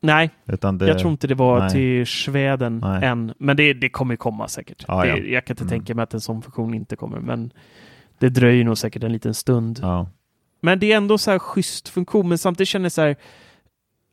Nej, 0.00 0.30
det, 0.44 0.86
jag 0.86 0.98
tror 0.98 1.10
inte 1.12 1.26
det 1.26 1.34
var 1.34 1.58
nej. 1.60 1.70
till 1.70 2.06
Sweden 2.06 2.78
Nej. 2.78 3.04
än, 3.04 3.34
men 3.38 3.56
det, 3.56 3.72
det 3.74 3.88
kommer 3.88 4.16
komma 4.16 4.48
säkert. 4.48 4.84
Ja, 4.88 5.06
ja. 5.06 5.14
Det, 5.14 5.20
jag 5.30 5.44
kan 5.44 5.52
inte 5.54 5.62
Mm. 5.64 5.70
tänka 5.70 5.94
mig 5.94 6.02
att 6.02 6.14
en 6.14 6.20
sån 6.20 6.42
funktion 6.42 6.74
inte 6.74 6.96
kommer, 6.96 7.18
men 7.20 7.52
det 8.18 8.28
dröjer 8.28 8.64
nog 8.64 8.78
säkert 8.78 9.02
en 9.04 9.12
liten 9.12 9.34
stund. 9.34 9.78
Ja. 9.82 10.08
Men 10.60 10.78
det 10.78 10.92
är 10.92 10.96
ändå 10.96 11.18
så 11.18 11.30
här 11.30 11.38
schysst 11.38 11.88
funktion, 11.88 12.28
men 12.28 12.38
samtidigt 12.38 12.68
känner 12.68 12.84
jag 12.84 12.92
så 12.92 13.02
här, 13.02 13.16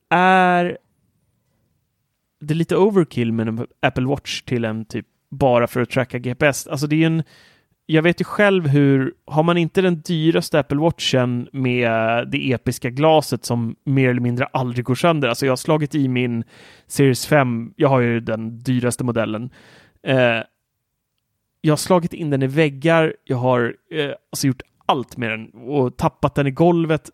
är 0.10 0.78
det 2.42 2.54
lite 2.54 2.76
overkill 2.78 3.32
med 3.34 3.48
en 3.48 3.68
Apple 3.82 4.06
Watch 4.06 4.42
till 4.42 4.66
en 4.66 4.86
typ 4.86 5.06
bara 5.30 5.68
för 5.68 5.82
att 5.82 5.90
tracka 5.90 6.20
GPS? 6.20 6.68
Alltså 6.68 6.88
det 6.88 7.04
är 7.04 7.08
en, 7.08 7.24
jag 7.92 8.02
vet 8.02 8.22
ju 8.22 8.26
själv 8.26 8.68
hur, 8.68 9.14
har 9.26 9.44
man 9.44 9.58
inte 9.58 9.82
den 9.82 10.02
dyraste 10.02 10.60
Apple 10.60 10.78
Watchen 10.78 11.48
med 11.52 11.92
det 12.32 12.52
episka 12.52 12.90
glaset 12.90 13.46
som 13.46 13.76
mer 13.84 14.10
eller 14.10 14.22
mindre 14.22 14.46
aldrig 14.46 14.86
går 14.86 14.96
sönder, 14.96 15.28
alltså 15.28 15.46
jag 15.46 15.52
har 15.52 15.58
slagit 15.58 15.96
i 15.96 16.08
min 16.08 16.44
Series 16.88 17.26
5, 17.26 17.74
jag 17.76 17.90
har 17.90 18.00
ju 18.00 18.20
den 18.20 18.60
dyraste 18.60 19.04
modellen, 19.04 19.50
eh, 20.04 20.40
jag 21.62 21.72
har 21.72 21.78
slagit 21.78 22.14
in 22.14 22.30
den 22.30 22.44
i 22.44 22.48
väggar, 22.48 23.16
jag 23.24 23.38
har 23.38 23.76
eh, 23.92 24.12
alltså 24.32 24.48
gjort 24.48 24.62
allt 24.86 25.18
med 25.18 25.32
den 25.32 25.50
och 25.50 25.98
tappat 25.98 26.36
den 26.36 26.48
i 26.48 26.52
golvet. 26.52 27.10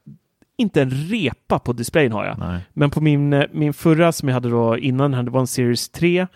Inte 0.58 0.82
en 0.82 0.90
repa 0.90 1.60
på 1.60 1.74
displayen 1.74 2.12
har 2.12 2.26
jag. 2.26 2.40
Nej. 2.40 2.62
Men 2.74 2.90
på 2.90 3.02
min, 3.02 3.34
eh, 3.34 3.46
min 3.52 3.74
förra 3.74 4.12
som 4.12 4.30
jag 4.30 4.34
hade 4.34 4.50
då 4.50 4.78
innan, 4.78 5.26
det 5.26 5.32
var 5.32 5.40
en 5.40 5.48
Series 5.48 5.90
3. 5.90 6.28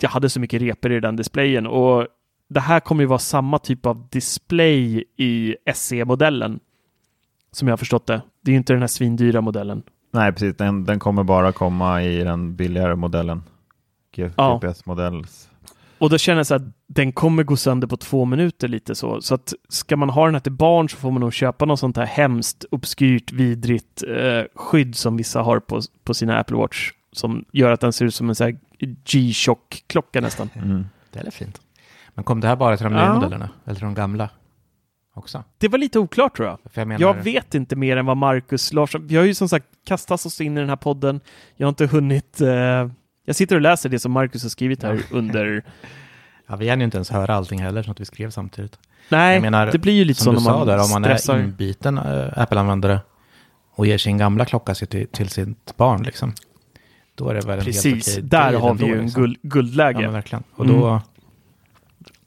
Jag 0.00 0.10
hade 0.10 0.28
så 0.28 0.40
mycket 0.40 0.62
repor 0.62 0.92
i 0.92 1.00
den 1.00 1.16
displayen 1.16 1.66
och 1.66 2.06
det 2.48 2.60
här 2.60 2.80
kommer 2.80 3.02
ju 3.02 3.06
vara 3.08 3.18
samma 3.18 3.58
typ 3.58 3.86
av 3.86 4.08
display 4.10 5.04
i 5.16 5.56
SE-modellen. 5.74 6.60
Som 7.52 7.68
jag 7.68 7.72
har 7.72 7.76
förstått 7.78 8.06
det. 8.06 8.22
Det 8.40 8.50
är 8.50 8.52
ju 8.52 8.58
inte 8.58 8.72
den 8.72 8.82
här 8.82 8.86
svindyra 8.86 9.40
modellen. 9.40 9.82
Nej, 10.10 10.32
precis. 10.32 10.56
Den, 10.56 10.84
den 10.84 10.98
kommer 10.98 11.24
bara 11.24 11.52
komma 11.52 12.02
i 12.02 12.24
den 12.24 12.56
billigare 12.56 12.94
modellen. 12.96 13.42
G- 14.14 14.30
Ja. 14.36 14.58
GPS-modells. 14.62 15.48
Och 15.98 16.10
då 16.10 16.18
känner 16.18 16.38
jag 16.38 16.46
så 16.46 16.54
att 16.54 16.62
den 16.86 17.12
kommer 17.12 17.42
gå 17.42 17.56
sönder 17.56 17.86
på 17.88 17.96
två 17.96 18.24
minuter 18.24 18.68
lite 18.68 18.94
så. 18.94 19.20
Så 19.20 19.34
att 19.34 19.52
ska 19.68 19.96
man 19.96 20.10
ha 20.10 20.24
den 20.24 20.34
här 20.34 20.40
till 20.40 20.52
barn 20.52 20.88
så 20.88 20.96
får 20.96 21.10
man 21.10 21.20
nog 21.20 21.32
köpa 21.32 21.64
något 21.64 21.80
sånt 21.80 21.96
här 21.96 22.06
hemskt, 22.06 22.64
obskyrt, 22.70 23.32
vidrigt 23.32 24.02
eh, 24.02 24.42
skydd 24.54 24.96
som 24.96 25.16
vissa 25.16 25.42
har 25.42 25.60
på, 25.60 25.80
på 26.04 26.14
sina 26.14 26.38
Apple 26.38 26.56
Watch. 26.56 26.90
Som 27.12 27.44
gör 27.52 27.70
att 27.70 27.80
den 27.80 27.92
ser 27.92 28.04
ut 28.04 28.14
som 28.14 28.28
en 28.28 28.34
sån 28.34 28.44
här 28.44 28.58
G-Shock-klocka 29.04 30.20
nästan. 30.20 30.50
Mm. 30.54 30.86
Det 31.10 31.18
är 31.20 31.30
fint. 31.30 31.60
Men 32.14 32.24
kom 32.24 32.40
det 32.40 32.48
här 32.48 32.56
bara 32.56 32.76
till 32.76 32.84
de 32.84 32.92
nya 32.92 33.02
Ja. 33.02 33.14
modellerna? 33.14 33.48
Eller 33.64 33.74
till 33.74 33.84
de 33.84 33.94
gamla 33.94 34.28
också? 35.14 35.44
Det 35.58 35.68
var 35.68 35.78
lite 35.78 35.98
oklart 35.98 36.36
tror 36.36 36.48
jag. 36.48 36.58
Jag 36.74 36.88
menar, 36.88 37.00
Jag 37.00 37.14
vet 37.14 37.54
inte 37.54 37.76
mer 37.76 37.96
än 37.96 38.06
vad 38.06 38.16
Marcus 38.16 38.72
Larsson... 38.72 39.06
Vi 39.06 39.16
har 39.16 39.24
ju 39.24 39.34
som 39.34 39.48
sagt 39.48 39.66
kastat 39.86 40.26
oss 40.26 40.40
in 40.40 40.56
i 40.56 40.60
den 40.60 40.68
här 40.68 40.76
podden. 40.76 41.20
Jag 41.56 41.66
har 41.66 41.68
inte 41.68 41.86
hunnit... 41.86 42.40
Eh, 42.40 42.48
jag 43.24 43.36
sitter 43.36 43.54
och 43.56 43.60
läser 43.62 43.88
det 43.88 43.98
som 43.98 44.12
Marcus 44.12 44.42
har 44.42 44.50
skrivit 44.50 44.82
här 44.82 45.00
under... 45.10 45.64
Ja, 46.46 46.56
vi 46.56 46.68
hann 46.68 46.78
ju 46.80 46.84
inte 46.84 46.96
ens 46.96 47.10
höra 47.10 47.34
allting 47.34 47.62
heller, 47.62 47.82
så 47.82 47.90
att 47.90 48.00
vi 48.00 48.04
skrev 48.04 48.30
samtidigt. 48.30 48.78
Nej, 49.08 49.40
menar, 49.40 49.66
det 49.72 49.78
blir 49.78 49.92
ju 49.92 50.04
lite 50.04 50.20
så 50.20 50.24
Som 50.24 50.34
när 50.34 50.40
du 50.40 50.44
sa 50.44 50.58
man 50.58 50.66
där, 50.66 50.74
om 50.84 50.90
man 50.90 51.04
stressar. 51.04 51.36
är 51.36 51.42
inbiten 51.42 51.98
äh, 51.98 52.28
Apple-användare 52.38 53.00
och 53.74 53.86
ger 53.86 53.98
sin 53.98 54.18
gamla 54.18 54.44
klocka 54.44 54.74
till, 54.74 55.06
till 55.08 55.28
sitt 55.28 55.76
barn, 55.76 56.02
liksom. 56.02 56.32
Då 57.14 57.28
är 57.28 57.34
det 57.34 57.40
väl 57.46 57.60
Precis, 57.64 57.84
helt 57.84 58.08
okej 58.08 58.22
där 58.22 58.50
deal 58.52 58.62
har 58.62 58.74
vi 58.74 58.84
ju 58.86 58.92
en 58.98 59.02
liksom. 59.02 59.22
guld, 59.22 59.36
guldläge. 59.42 59.98
Ja, 60.00 60.06
men 60.06 60.12
verkligen. 60.12 60.42
Och 60.54 60.66
då, 60.66 60.86
Mm. 60.86 61.00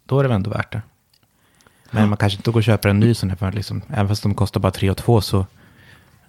Då 0.05 0.19
är 0.19 0.23
det 0.23 0.29
väl 0.29 0.35
ändå 0.35 0.49
värt 0.49 0.71
det. 0.71 0.81
Men 1.91 2.09
man 2.09 2.17
kanske 2.17 2.37
inte 2.37 2.51
går 2.51 2.59
och 2.59 2.63
köper 2.63 2.89
en 2.89 2.99
ny 2.99 3.13
sån 3.13 3.29
här, 3.29 3.37
för 3.37 3.51
liksom, 3.51 3.81
även 3.89 4.07
fast 4.07 4.23
de 4.23 4.35
kostar 4.35 4.59
bara 4.59 4.71
3 4.71 4.89
och 4.89 4.97
2 4.97 5.21
så 5.21 5.45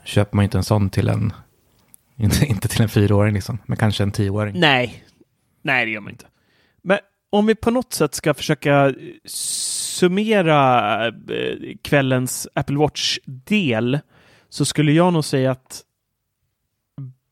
köper 0.04 0.36
man 0.36 0.44
inte 0.44 0.58
en 0.58 0.64
sån 0.64 0.90
till 0.90 1.08
en, 1.08 1.32
inte, 2.16 2.46
inte 2.46 2.68
till 2.68 2.82
en 2.82 2.88
fyraåring 2.88 3.34
liksom, 3.34 3.58
men 3.66 3.76
kanske 3.76 4.02
en 4.02 4.12
tioåring. 4.12 4.60
Nej, 4.60 5.04
nej 5.62 5.84
det 5.84 5.90
gör 5.90 6.00
man 6.00 6.12
inte. 6.12 6.26
Men 6.82 6.98
om 7.30 7.46
vi 7.46 7.54
på 7.54 7.70
något 7.70 7.92
sätt 7.92 8.14
ska 8.14 8.34
försöka 8.34 8.94
summera 9.24 11.06
eh, 11.06 11.12
kvällens 11.82 12.48
Apple 12.54 12.76
Watch-del 12.76 13.98
så 14.48 14.64
skulle 14.64 14.92
jag 14.92 15.12
nog 15.12 15.24
säga 15.24 15.50
att 15.50 15.82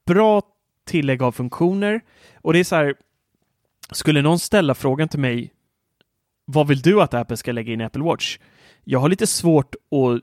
bra 0.06 0.42
tillägg 0.86 1.22
av 1.22 1.32
funktioner 1.32 2.00
och 2.36 2.52
det 2.52 2.58
är 2.58 2.64
så 2.64 2.76
här, 2.76 2.94
skulle 3.90 4.22
någon 4.22 4.38
ställa 4.38 4.74
frågan 4.74 5.08
till 5.08 5.20
mig 5.20 5.53
vad 6.44 6.68
vill 6.68 6.80
du 6.80 7.02
att 7.02 7.14
Apple 7.14 7.36
ska 7.36 7.52
lägga 7.52 7.72
in 7.72 7.80
i 7.80 7.84
Apple 7.84 8.02
Watch? 8.02 8.38
Jag 8.84 8.98
har 8.98 9.08
lite 9.08 9.26
svårt 9.26 9.74
att 9.74 10.20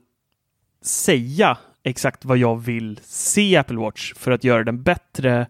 säga 0.86 1.58
exakt 1.82 2.24
vad 2.24 2.38
jag 2.38 2.56
vill 2.56 3.00
se 3.02 3.42
i 3.42 3.56
Apple 3.56 3.76
Watch 3.76 4.14
för 4.14 4.30
att 4.30 4.44
göra 4.44 4.64
den 4.64 4.82
bättre. 4.82 5.46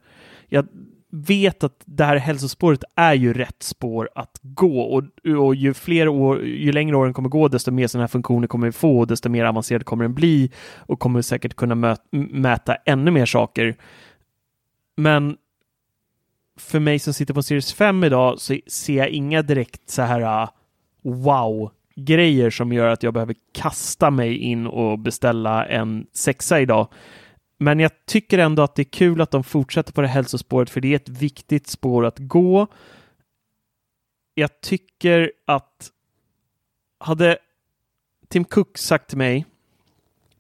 Jag 0.49 0.67
vet 1.11 1.65
att 1.65 1.83
det 1.85 2.05
här 2.05 2.17
hälsospåret 2.17 2.85
är 2.97 3.15
ju 3.15 3.33
rätt 3.33 3.63
spår 3.63 4.11
att 4.15 4.39
gå 4.43 4.81
och, 4.81 5.05
och 5.37 5.55
ju 5.55 5.75
fler 5.75 6.09
år, 6.09 6.43
ju 6.45 6.73
längre 6.73 6.97
åren 6.97 7.13
kommer 7.13 7.29
gå, 7.29 7.49
desto 7.49 7.71
mer 7.71 7.87
sådana 7.87 8.03
här 8.03 8.09
funktioner 8.09 8.49
kommer 8.49 8.67
vi 8.67 8.73
få 8.73 8.99
och 8.99 9.07
desto 9.07 9.29
mer 9.29 9.45
avancerad 9.45 9.85
kommer 9.85 10.05
den 10.05 10.15
bli 10.15 10.51
och 10.77 10.99
kommer 11.01 11.23
säkert 11.23 11.55
kunna 11.55 11.75
mö- 11.75 11.97
mäta 12.33 12.75
ännu 12.75 13.11
mer 13.11 13.27
saker. 13.27 13.77
Men 14.97 15.37
för 16.57 16.81
mig 16.81 16.99
som 16.99 17.15
sitter 17.15 17.35
på 17.35 17.43
Series 17.43 17.73
5 17.73 18.05
idag 18.05 18.41
så 18.41 18.57
ser 18.67 18.97
jag 18.97 19.09
inga 19.09 19.43
direkt 19.43 19.91
så 19.91 20.03
här 20.03 20.21
uh, 20.21 20.49
wow-grejer 21.03 22.51
som 22.51 22.73
gör 22.73 22.89
att 22.89 23.03
jag 23.03 23.15
behöver 23.15 23.35
kasta 23.53 24.11
mig 24.11 24.37
in 24.37 24.67
och 24.67 24.99
beställa 24.99 25.67
en 25.67 26.07
sexa 26.13 26.61
idag. 26.61 26.89
Men 27.59 27.81
jag 27.81 27.91
tycker 28.07 28.39
ändå 28.39 28.63
att 28.63 28.75
det 28.75 28.83
är 28.83 28.85
kul 28.85 29.21
att 29.21 29.31
de 29.31 29.45
fortsätter 29.45 29.93
på 29.93 30.01
det 30.01 30.09
hälsospåret 30.09 30.71
för 30.71 30.81
det 30.81 30.93
är 30.93 30.97
ett 30.97 31.09
viktigt 31.09 31.67
spår 31.67 32.07
att 32.07 32.19
gå. 32.19 32.67
jag 34.35 34.61
tycker 34.61 35.33
att 35.45 35.91
hade 36.99 37.39
Tim 38.29 38.45
Cook 38.45 38.79
sagt 38.79 39.09
till 39.09 39.19
mig, 39.19 39.47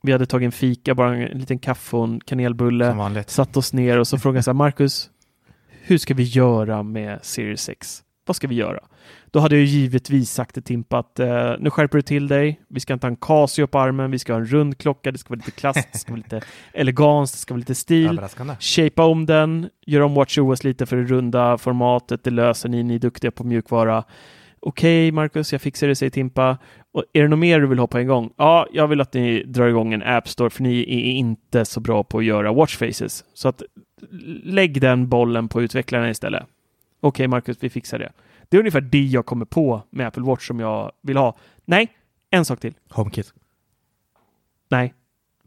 vi 0.02 0.12
hade 0.12 0.26
tagit 0.26 0.46
en 0.46 0.52
fika, 0.52 0.94
bara 0.94 1.16
en 1.16 1.38
liten 1.38 1.58
kaffe 1.58 1.96
och 1.96 2.04
en 2.04 2.20
kanelbulle, 2.20 3.24
satt 3.26 3.56
oss 3.56 3.72
ner 3.72 3.98
och 3.98 4.08
så 4.08 4.18
frågade 4.18 4.36
jag 4.36 4.44
så 4.44 4.50
här, 4.50 4.54
Marcus, 4.54 5.10
hur 5.68 5.98
ska 5.98 6.14
vi 6.14 6.22
göra 6.22 6.82
med 6.82 7.18
Series 7.22 7.62
6? 7.62 8.04
Vad 8.26 8.36
ska 8.36 8.48
vi 8.48 8.54
göra? 8.54 8.80
Då 9.30 9.40
hade 9.40 9.56
jag 9.56 9.64
givetvis 9.64 10.30
sagt 10.30 10.54
till 10.54 10.62
Timpa 10.62 10.98
att 10.98 11.18
eh, 11.18 11.52
nu 11.58 11.70
skärper 11.70 11.98
du 11.98 12.02
till 12.02 12.28
dig. 12.28 12.60
Vi 12.68 12.80
ska 12.80 12.92
inte 12.92 13.06
ha 13.06 13.10
en 13.10 13.16
Casio 13.16 13.66
på 13.66 13.78
armen. 13.78 14.10
Vi 14.10 14.18
ska 14.18 14.32
ha 14.32 14.40
en 14.40 14.46
rund 14.46 14.78
klocka. 14.78 15.12
Det 15.12 15.18
ska 15.18 15.28
vara 15.28 15.36
lite 15.36 15.50
klass. 15.50 15.76
Det 15.92 15.98
ska 15.98 16.12
vara 16.12 16.22
lite 16.22 16.40
elegans. 16.72 17.32
Det 17.32 17.38
ska 17.38 17.54
vara 17.54 17.58
lite 17.58 17.74
stil. 17.74 18.20
Shapea 18.60 19.04
om 19.04 19.26
den. 19.26 19.68
Gör 19.86 20.00
om 20.00 20.14
WatchOS 20.14 20.64
lite 20.64 20.86
för 20.86 20.96
det 20.96 21.02
runda 21.04 21.58
formatet. 21.58 22.24
Det 22.24 22.30
löser 22.30 22.68
ni. 22.68 22.82
Ni 22.82 22.94
är 22.94 22.98
duktiga 22.98 23.30
på 23.30 23.44
mjukvara. 23.44 24.04
Okej, 24.66 25.12
Marcus, 25.12 25.52
jag 25.52 25.62
fixar 25.62 25.88
det, 25.88 25.94
säger 25.94 26.10
Timpa. 26.10 26.58
Och 26.92 27.04
är 27.12 27.22
det 27.22 27.28
något 27.28 27.38
mer 27.38 27.60
du 27.60 27.66
vill 27.66 27.78
ha 27.78 27.86
på 27.86 27.98
en 27.98 28.06
gång? 28.06 28.32
Ja, 28.36 28.66
jag 28.72 28.88
vill 28.88 29.00
att 29.00 29.14
ni 29.14 29.42
drar 29.44 29.68
igång 29.68 29.92
en 29.92 30.02
App 30.02 30.28
Store, 30.28 30.50
för 30.50 30.62
ni 30.62 30.80
är 30.80 31.12
inte 31.12 31.64
så 31.64 31.80
bra 31.80 32.04
på 32.04 32.18
att 32.18 32.24
göra 32.24 32.52
watchfaces. 32.52 33.24
Så 33.34 33.48
att 33.48 33.62
lägg 34.44 34.80
den 34.80 35.08
bollen 35.08 35.48
på 35.48 35.62
utvecklarna 35.62 36.10
istället. 36.10 36.46
Okej, 37.04 37.28
Marcus, 37.28 37.56
vi 37.60 37.70
fixar 37.70 37.98
det. 37.98 38.12
Det 38.48 38.56
är 38.56 38.58
ungefär 38.58 38.80
det 38.80 39.00
jag 39.02 39.26
kommer 39.26 39.44
på 39.44 39.82
med 39.90 40.06
Apple 40.06 40.22
Watch 40.22 40.46
som 40.46 40.60
jag 40.60 40.92
vill 41.00 41.16
ha. 41.16 41.36
Nej, 41.64 41.88
en 42.30 42.44
sak 42.44 42.60
till. 42.60 42.74
HomeKit. 42.90 43.34
Nej, 44.68 44.94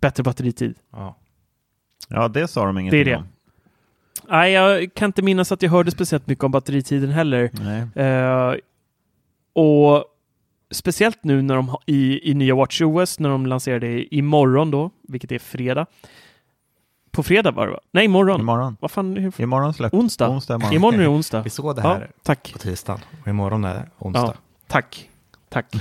bättre 0.02 0.24
batteritid. 0.24 0.76
Ja. 0.92 1.16
Ja, 2.10 2.28
det 2.28 2.48
sa 2.48 2.66
de 2.66 2.78
ingenting 2.78 3.04
Det 3.04 3.12
är 3.12 3.16
det. 3.16 3.18
om. 3.18 3.28
Nej, 4.30 4.52
jag 4.52 4.94
kan 4.94 5.06
inte 5.06 5.22
minnas 5.22 5.52
att 5.52 5.62
jag 5.62 5.70
hörde 5.70 5.92
speciellt 5.92 6.28
mycket 6.28 6.44
om 6.44 6.52
batteritiden 6.52 7.10
heller. 7.10 7.52
Eh, 8.00 8.56
och 9.54 10.06
speciellt 10.72 11.24
nu 11.24 11.42
när 11.42 11.56
de 11.56 11.76
i, 11.86 12.32
i 12.32 12.34
nya 12.34 12.56
WatchOS 12.56 13.20
när 13.20 13.30
de 13.30 13.46
lanserar 13.46 13.80
det 13.80 14.16
imorgon 14.16 14.72
då, 14.72 14.90
vilket 15.08 15.32
är 15.32 15.40
fredag. 15.40 15.86
På 17.16 17.24
fredag 17.24 17.52
var 17.52 17.66
det 17.68 17.72
va? 17.74 17.80
Nej, 17.92 18.06
imorgon. 18.06 18.40
Imorgon. 18.42 18.78
Vad 18.80 18.92
fan? 18.92 19.18
Hur? 19.18 19.42
Imorgon 19.42 19.74
släpps 19.74 19.94
Onsdag. 19.94 20.30
onsdag 20.30 20.56
imorgon. 20.56 20.74
Imorgon 20.74 21.00
är 21.02 21.12
onsdag. 21.14 21.42
Vi 21.42 21.50
såg 21.50 21.76
det 21.76 21.82
Ja, 21.82 21.88
här 21.94 22.12
tack. 22.24 22.50
på 22.54 22.60
tisdagen 22.60 23.00
och 23.22 23.28
imorgon 23.28 23.64
är 23.66 23.90
onsdag. 24.00 24.22
Ja, 24.26 24.34
tack. 24.68 25.10
Tack. 25.50 25.66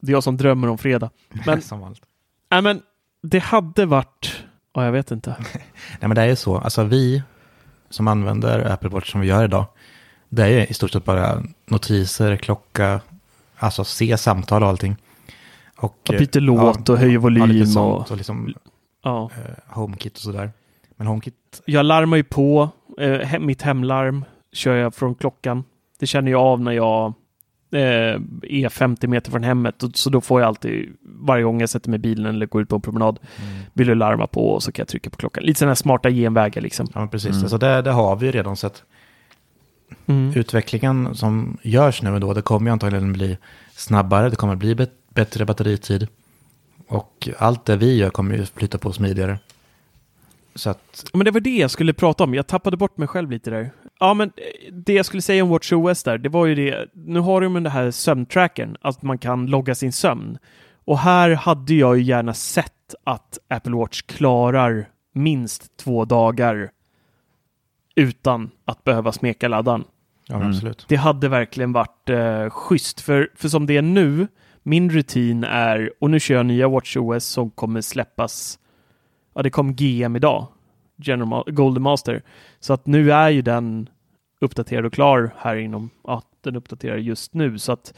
Det 0.00 0.10
är 0.10 0.12
jag 0.12 0.22
som 0.24 0.36
drömmer 0.36 0.68
om 0.68 0.78
fredag. 0.78 1.10
Men, 1.46 1.62
Som 1.62 1.80
vanligt. 1.80 2.02
nej, 2.50 2.62
men 2.62 2.82
det 3.22 3.38
hade 3.38 3.86
varit... 3.86 4.44
Ja, 4.74 4.84
jag 4.84 4.92
vet 4.92 5.10
inte. 5.10 5.36
Nej 5.52 5.60
men 6.00 6.14
det 6.14 6.22
är 6.22 6.26
ju 6.26 6.36
så, 6.36 6.58
alltså 6.58 6.84
vi 6.84 7.22
som 7.90 8.08
använder 8.08 8.70
Apple 8.72 8.88
Watch 8.88 9.12
som 9.12 9.20
vi 9.20 9.26
gör 9.26 9.44
idag, 9.44 9.64
det 10.28 10.42
är 10.42 10.48
ju 10.48 10.66
i 10.66 10.74
stort 10.74 10.90
sett 10.90 11.04
bara 11.04 11.42
notiser, 11.66 12.36
klocka, 12.36 13.00
alltså 13.56 13.84
se 13.84 14.18
samtal 14.18 14.62
och 14.62 14.68
allting. 14.68 14.96
Och, 15.76 15.98
Jag 16.02 16.18
byter 16.18 16.36
eh, 16.36 16.42
låt 16.42 16.88
och 16.88 16.98
höjer 16.98 17.18
volym 17.18 17.50
ja, 17.66 17.80
och- 17.80 18.10
och 18.10 18.16
liksom 18.16 18.54
Ja. 19.08 19.30
eh, 19.36 19.74
HomeKit 19.74 20.12
och 20.16 20.20
sådär. 20.22 20.50
Men 20.96 21.06
HomeKit, 21.06 21.62
Jag 21.64 21.86
larmar 21.86 22.16
ju 22.16 22.24
på. 22.24 22.68
Eh, 22.98 23.38
mitt 23.38 23.62
hemlarm 23.62 24.24
kör 24.52 24.74
jag 24.76 24.94
från 24.94 25.14
klockan. 25.14 25.64
Det 25.98 26.06
känner 26.06 26.30
jag 26.30 26.40
av 26.40 26.60
när 26.60 26.72
jag 26.72 27.06
eh, 27.72 28.20
är 28.42 28.68
50 28.68 29.06
meter 29.06 29.30
från 29.30 29.42
hemmet. 29.44 29.82
Och, 29.82 29.90
så 29.94 30.10
då 30.10 30.20
får 30.20 30.40
jag 30.40 30.48
alltid, 30.48 30.96
varje 31.02 31.44
gång 31.44 31.60
jag 31.60 31.70
sätter 31.70 31.90
mig 31.90 31.96
i 31.96 32.00
bilen 32.00 32.26
eller 32.34 32.46
går 32.46 32.62
ut 32.62 32.68
på 32.68 32.76
en 32.76 32.82
promenad, 32.82 33.18
vill 33.72 33.86
du 33.86 33.94
larma 33.94 34.26
på 34.26 34.50
och 34.50 34.62
så 34.62 34.72
kan 34.72 34.82
jag 34.82 34.88
trycka 34.88 35.10
på 35.10 35.16
klockan. 35.16 35.44
Lite 35.44 35.58
sådana 35.58 35.70
här 35.70 35.74
smarta 35.74 36.10
genvägar 36.10 36.62
liksom. 36.62 36.86
ja 36.94 37.00
men 37.00 37.08
precis, 37.08 37.30
Mm. 37.30 37.42
alltså 37.42 37.58
det, 37.58 37.82
det 37.82 37.90
har 37.90 38.16
vi 38.16 38.26
ju 38.26 38.32
redan 38.32 38.56
sett. 38.56 38.82
Mm. 40.06 40.32
Utvecklingen 40.36 41.14
som 41.14 41.58
görs 41.62 42.02
nu 42.02 42.18
då, 42.18 42.34
det 42.34 42.42
kommer 42.42 42.70
ju 42.70 42.72
antagligen 42.72 43.12
bli 43.12 43.38
snabbare, 43.72 44.30
det 44.30 44.36
kommer 44.36 44.56
bli 44.56 44.86
bättre 45.14 45.44
batteritid. 45.44 46.08
Och 46.88 47.28
allt 47.38 47.64
det 47.64 47.76
vi 47.76 47.96
gör 47.96 48.10
kommer 48.10 48.36
ju 48.36 48.46
flytta 48.46 48.78
på 48.78 48.92
smidigare. 48.92 49.38
Så 50.54 50.70
att, 50.70 51.04
Men 51.12 51.24
det 51.24 51.30
var 51.30 51.40
det 51.40 51.56
jag 51.56 51.70
skulle 51.70 51.92
prata 51.92 52.24
om. 52.24 52.34
Jag 52.34 52.46
tappade 52.46 52.76
bort 52.76 52.96
mig 52.98 53.08
själv 53.08 53.30
lite 53.30 53.50
där. 53.50 53.70
Ja, 54.00 54.14
men 54.14 54.28
eh, 54.36 54.72
det 54.72 54.92
jag 54.92 55.06
skulle 55.06 55.22
säga 55.22 55.42
om 55.42 55.48
WatchOS 55.48 56.02
där, 56.02 56.18
det 56.18 56.28
var 56.28 56.46
ju 56.46 56.54
det. 56.54 56.88
Nu 56.92 57.20
har 57.20 57.40
de 57.40 57.54
den 57.54 57.66
här 57.66 57.90
sömntrackern, 57.90 58.76
att 58.80 59.02
man 59.02 59.18
kan 59.18 59.46
logga 59.46 59.74
sin 59.74 59.92
sömn. 59.92 60.38
Och 60.84 60.98
här 60.98 61.30
hade 61.30 61.74
jag 61.74 61.96
ju 61.98 62.02
gärna 62.02 62.34
sett 62.34 62.94
att 63.04 63.38
Apple 63.48 63.76
Watch 63.76 64.02
klarar 64.02 64.88
minst 65.12 65.76
två 65.76 66.04
dagar 66.04 66.70
utan 67.94 68.50
att 68.64 68.84
behöva 68.84 69.12
smeka 69.12 69.48
laddan. 69.48 69.84
ja 70.26 70.36
Mm. 70.36 70.48
absolut. 70.48 70.84
Det 70.88 70.96
hade 70.96 71.28
verkligen 71.28 71.72
varit 71.72 72.10
eh, 72.10 72.50
schysst, 72.50 73.00
för, 73.00 73.30
för 73.34 73.48
som 73.48 73.66
det 73.66 73.76
är 73.76 73.82
nu, 73.82 74.26
min 74.68 74.90
rutin 74.90 75.44
är, 75.44 75.92
och 76.00 76.10
nu 76.10 76.20
kör 76.20 76.34
jag 76.34 76.46
nya 76.46 76.68
WatchOS 76.68 77.24
som 77.24 77.50
kommer 77.50 77.80
släppas, 77.80 78.58
ja 79.34 79.42
det 79.42 79.50
kom 79.50 79.74
GM 79.74 80.16
idag, 80.16 80.46
General 80.96 81.52
Golden 81.52 81.82
Master, 81.82 82.22
så 82.60 82.72
att 82.72 82.86
nu 82.86 83.12
är 83.12 83.30
ju 83.30 83.42
den 83.42 83.88
uppdaterad 84.40 84.86
och 84.86 84.92
klar 84.92 85.34
här 85.36 85.56
inom, 85.56 85.90
ja 86.04 86.22
den 86.40 86.56
uppdaterar 86.56 86.96
just 86.96 87.34
nu, 87.34 87.58
så 87.58 87.72
att 87.72 87.94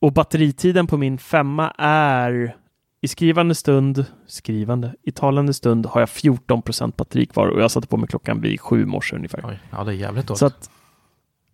och 0.00 0.12
batteritiden 0.12 0.86
på 0.86 0.96
min 0.96 1.18
femma 1.18 1.70
är 1.78 2.56
i 3.00 3.08
skrivande 3.08 3.54
stund, 3.54 4.04
skrivande, 4.26 4.94
i 5.02 5.12
talande 5.12 5.54
stund 5.54 5.86
har 5.86 6.00
jag 6.00 6.08
14% 6.08 6.92
batteri 6.96 7.26
kvar 7.26 7.46
och 7.46 7.60
jag 7.60 7.70
satte 7.70 7.86
på 7.86 7.96
mig 7.96 8.08
klockan 8.08 8.40
vid 8.40 8.60
sju 8.60 8.86
morse 8.86 9.16
ungefär. 9.16 9.44
Oj, 9.44 9.60
ja 9.70 9.84
det 9.84 9.92
är 9.92 9.94
jävligt 9.94 10.26
dåligt. 10.26 10.38
Så 10.38 10.46
att, 10.46 10.70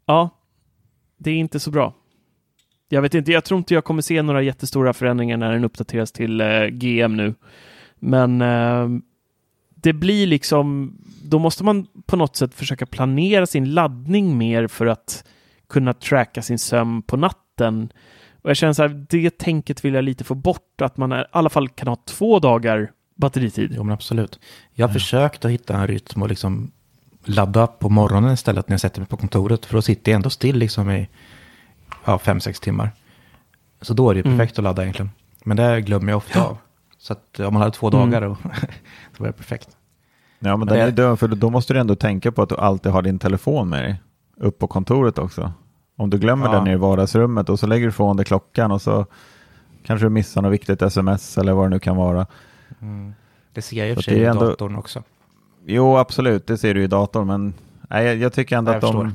ja, 0.06 0.30
det 1.16 1.30
är 1.30 1.34
inte 1.36 1.60
så 1.60 1.70
bra. 1.70 1.94
Jag 2.88 3.02
vet 3.02 3.14
inte, 3.14 3.32
jag 3.32 3.44
tror 3.44 3.58
inte 3.58 3.74
jag 3.74 3.84
kommer 3.84 4.02
se 4.02 4.22
några 4.22 4.42
jättestora 4.42 4.92
förändringar 4.92 5.36
när 5.36 5.52
den 5.52 5.64
uppdateras 5.64 6.12
till 6.12 6.40
eh, 6.40 6.66
GM 6.66 7.16
nu. 7.16 7.34
Men 7.98 8.42
eh, 8.42 8.88
det 9.74 9.92
blir 9.92 10.26
liksom, 10.26 10.96
då 11.22 11.38
måste 11.38 11.64
man 11.64 11.86
på 12.06 12.16
något 12.16 12.36
sätt 12.36 12.54
försöka 12.54 12.86
planera 12.86 13.46
sin 13.46 13.74
laddning 13.74 14.38
mer 14.38 14.66
för 14.66 14.86
att 14.86 15.24
kunna 15.68 15.92
tracka 15.92 16.42
sin 16.42 16.58
sömn 16.58 17.02
på 17.02 17.16
natten. 17.16 17.92
Och 18.42 18.50
jag 18.50 18.56
känner 18.56 18.72
så 18.72 18.82
här, 18.82 19.06
det 19.10 19.38
tänket 19.38 19.84
vill 19.84 19.94
jag 19.94 20.04
lite 20.04 20.24
få 20.24 20.34
bort, 20.34 20.80
att 20.82 20.96
man 20.96 21.12
är, 21.12 21.22
i 21.22 21.26
alla 21.30 21.50
fall 21.50 21.68
kan 21.68 21.88
ha 21.88 21.96
två 21.96 22.38
dagar 22.38 22.90
batteritid. 23.14 23.72
Jo 23.76 23.84
men 23.84 23.92
absolut. 23.92 24.40
Jag 24.74 24.86
har 24.86 24.92
försökt 24.92 25.44
att 25.44 25.50
hitta 25.50 25.76
en 25.76 25.86
rytm 25.86 26.22
och 26.22 26.28
liksom 26.28 26.70
ladda 27.24 27.66
på 27.66 27.88
morgonen 27.88 28.34
istället 28.34 28.68
när 28.68 28.74
jag 28.74 28.80
sätter 28.80 29.00
mig 29.00 29.08
på 29.08 29.16
kontoret. 29.16 29.66
För 29.66 29.74
då 29.74 29.82
sitter 29.82 30.12
jag 30.12 30.16
ändå 30.16 30.30
still 30.30 30.56
liksom 30.56 30.90
i 30.90 31.08
ja, 32.12 32.18
fem, 32.18 32.40
sex 32.40 32.60
timmar. 32.60 32.90
Så 33.80 33.94
då 33.94 34.10
är 34.10 34.14
det 34.14 34.18
ju 34.20 34.26
Mm. 34.26 34.38
perfekt 34.38 34.58
att 34.58 34.64
ladda 34.64 34.82
egentligen. 34.82 35.10
Men 35.44 35.56
det 35.56 35.80
glömmer 35.80 36.12
jag 36.12 36.16
ofta 36.16 36.42
av. 36.44 36.58
Så 36.98 37.12
att 37.12 37.40
om 37.40 37.54
man 37.54 37.62
hade 37.62 37.74
två 37.74 37.88
Mm. 37.88 38.10
dagar 38.10 38.20
då, 38.28 38.36
så 39.16 39.22
var 39.22 39.26
det 39.26 39.32
perfekt. 39.32 39.68
Ja, 40.38 40.56
men 40.56 40.58
Men 40.58 40.68
det- 40.68 40.82
är 40.82 40.90
död, 40.90 41.18
för 41.18 41.28
då 41.28 41.50
måste 41.50 41.74
du 41.74 41.80
ändå 41.80 41.94
tänka 41.94 42.32
på 42.32 42.42
att 42.42 42.48
du 42.48 42.56
alltid 42.56 42.92
har 42.92 43.02
din 43.02 43.18
telefon 43.18 43.68
med 43.68 43.82
dig 43.84 44.00
upp 44.36 44.58
på 44.58 44.66
kontoret 44.66 45.18
också. 45.18 45.52
Om 45.96 46.10
du 46.10 46.18
glömmer 46.18 46.46
Ja. 46.46 46.52
den 46.52 46.66
i 46.66 46.76
vardagsrummet 46.76 47.48
och 47.48 47.58
så 47.60 47.66
lägger 47.66 47.82
du 47.86 47.88
ifrån 47.88 48.16
dig 48.16 48.26
klockan 48.26 48.70
och 48.72 48.82
så 48.82 49.06
kanske 49.84 50.06
du 50.06 50.10
missar 50.10 50.42
något 50.42 50.52
viktigt 50.52 50.82
sms 50.82 51.38
eller 51.38 51.52
vad 51.52 51.64
det 51.64 51.68
nu 51.70 51.78
kan 51.78 51.96
vara. 51.96 52.26
Det 53.52 53.62
ser 53.62 53.76
jag 53.76 53.88
i 53.88 53.92
och 53.92 53.96
för 53.96 54.02
sig 54.02 54.20
i 54.20 54.24
datorn 54.24 54.76
också. 54.76 55.02
Jo, 55.66 55.96
absolut, 55.96 56.46
det 56.46 56.58
ser 56.58 56.74
du 56.74 56.82
i 56.82 56.86
datorn, 56.86 57.26
men 57.26 57.54
nej, 57.90 58.06
jag, 58.06 58.16
jag 58.16 58.32
tycker 58.32 58.56
ändå 58.56 58.70
Jag 58.72 58.76
att 58.84 58.92
de... 58.92 59.14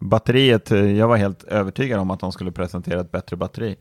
Batteriet, 0.00 0.70
eh, 0.70 0.78
jag 0.78 1.08
var 1.08 1.16
helt 1.16 1.42
övertygad 1.42 2.00
om 2.00 2.10
att 2.10 2.20
de 2.20 2.32
skulle 2.32 2.52
presentera 2.52 3.00
ett 3.00 3.12
bättre 3.12 3.36
batteri 3.36 3.76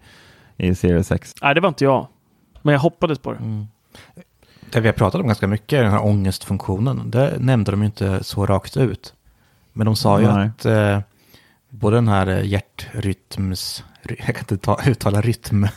i 0.57 0.75
Series 0.75 1.11
X. 1.11 1.35
Nej, 1.41 1.55
det 1.55 1.61
var 1.61 1.69
inte 1.69 1.83
jag. 1.83 2.07
Men 2.61 2.73
jag 2.73 2.79
hoppades 2.79 3.19
på 3.19 3.31
det. 3.31 3.37
Mm. 3.37 3.67
Det 4.71 4.79
vi 4.79 4.87
har 4.87 4.93
pratat 4.93 5.21
om 5.21 5.27
ganska 5.27 5.47
mycket 5.47 5.79
den 5.79 5.91
här 5.91 6.05
ångestfunktionen. 6.05 7.11
Det 7.11 7.37
nämnde 7.39 7.71
de 7.71 7.79
ju 7.81 7.85
inte 7.85 8.23
så 8.23 8.45
rakt 8.45 8.77
ut. 8.77 9.13
Men 9.73 9.85
de 9.85 9.95
sa 9.95 10.19
ju 10.21 10.27
Nej. 10.27 10.47
att 10.47 10.65
eh, 10.65 10.99
både 11.69 11.97
den 11.97 12.07
här 12.07 12.27
eh, 12.27 12.45
hjärtrytms... 12.45 13.83
ry- 14.03 14.15
Jag 14.25 14.35
kan 14.35 14.43
inte 14.43 14.57
ta, 14.57 14.79
uttala 14.87 15.21
rytm. 15.21 15.67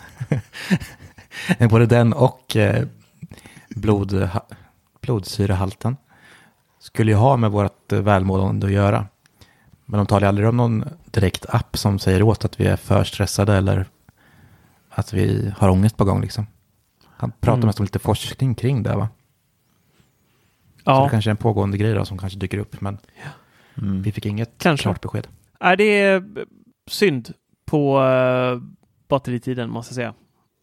Men 1.59 1.68
både 1.68 1.86
den 1.86 2.12
och 2.12 2.57
eh, 2.57 2.84
blod, 3.68 4.28
blodsyrehalten 5.01 5.97
skulle 6.80 7.11
ju 7.11 7.16
ha 7.16 7.36
med 7.36 7.51
vårt 7.51 7.93
eh, 7.93 8.01
välmående 8.01 8.66
att 8.66 8.72
göra. 8.72 9.07
Men 9.93 9.99
de 9.99 10.07
talar 10.07 10.20
ju 10.20 10.28
aldrig 10.28 10.49
om 10.49 10.57
någon 10.57 10.84
direkt 11.05 11.47
app 11.49 11.76
som 11.76 11.99
säger 11.99 12.22
åt 12.22 12.45
att 12.45 12.61
vi 12.61 12.66
är 12.66 12.76
för 12.76 13.05
stressade 13.05 13.55
eller 13.57 13.86
att 14.90 15.12
vi 15.12 15.53
har 15.59 15.68
ångest 15.68 15.97
på 15.97 16.05
gång 16.05 16.20
liksom. 16.20 16.47
Han 17.07 17.30
pratar 17.40 17.57
Mm. 17.59 17.66
mest 17.66 17.80
om 17.80 17.84
lite 17.84 17.99
forskning 17.99 18.55
kring 18.55 18.82
det 18.82 18.97
va? 18.97 19.09
Så 20.76 20.82
Ja. 20.84 21.05
det 21.05 21.11
kanske 21.11 21.30
är 21.30 21.32
en 21.32 21.36
pågående 21.36 21.78
grej 21.78 21.95
då 21.95 22.05
som 22.05 22.18
kanske 22.18 22.38
dyker 22.38 22.59
upp 22.59 22.80
men 22.80 22.99
Mm. 23.74 24.03
vi 24.03 24.12
fick 24.12 24.26
inget 24.26 24.51
Kanske. 24.59 24.82
klart 24.82 25.01
besked. 25.01 25.26
Nej, 25.61 25.76
det 25.76 25.84
är 26.01 26.16
eh, 26.16 26.22
synd 26.86 27.32
på 27.64 28.01
uh, 28.01 28.62
batteritiden 29.09 29.70
måste 29.70 29.90
jag 29.93 29.95
säga. 29.97 30.14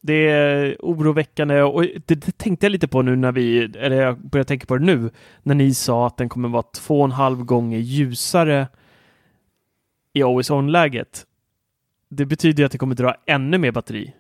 Det 0.01 0.29
är 0.29 0.77
oroväckande 0.79 1.61
och 1.61 1.81
det, 1.81 2.15
det 2.15 2.37
tänkte 2.37 2.65
jag 2.65 2.71
lite 2.71 2.87
på 2.87 3.01
nu 3.01 3.15
när 3.15 3.31
vi, 3.31 3.63
eller 3.63 4.01
jag 4.01 4.19
börjar 4.19 4.43
tänka 4.43 4.65
på 4.65 4.77
det 4.77 4.85
nu, 4.85 5.09
när 5.43 5.55
ni 5.55 5.73
sa 5.73 6.07
att 6.07 6.17
den 6.17 6.29
kommer 6.29 6.49
vara 6.49 6.63
två 6.75 6.99
och 6.99 7.05
en 7.05 7.11
halv 7.11 7.43
gånger 7.43 7.77
ljusare 7.79 8.67
i 10.13 10.23
always 10.23 10.49
on-läget. 10.49 11.25
Det 12.09 12.25
betyder 12.25 12.65
att 12.65 12.71
det 12.71 12.77
kommer 12.77 12.95
dra 12.95 13.15
ännu 13.25 13.57
mer 13.57 13.71
batteri. 13.71 14.13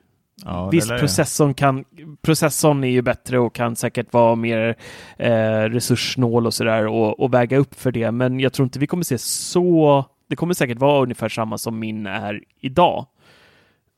Ja, 0.45 0.69
Visst, 0.69 0.89
processorn, 0.89 1.53
kan, 1.53 1.85
processorn 2.21 2.83
är 2.83 2.87
ju 2.87 3.01
bättre 3.01 3.39
och 3.39 3.55
kan 3.55 3.75
säkert 3.75 4.13
vara 4.13 4.35
mer 4.35 4.75
eh, 5.17 5.61
resurssnål 5.61 6.45
och 6.45 6.53
sådär 6.53 6.87
och, 6.87 7.19
och 7.19 7.33
väga 7.33 7.57
upp 7.57 7.75
för 7.75 7.91
det. 7.91 8.11
Men 8.11 8.39
jag 8.39 8.53
tror 8.53 8.63
inte 8.63 8.79
vi 8.79 8.87
kommer 8.87 9.03
se 9.03 9.17
så. 9.17 10.05
Det 10.27 10.35
kommer 10.35 10.53
säkert 10.53 10.77
vara 10.77 11.03
ungefär 11.03 11.29
samma 11.29 11.57
som 11.57 11.79
min 11.79 12.05
är 12.05 12.43
idag. 12.59 13.05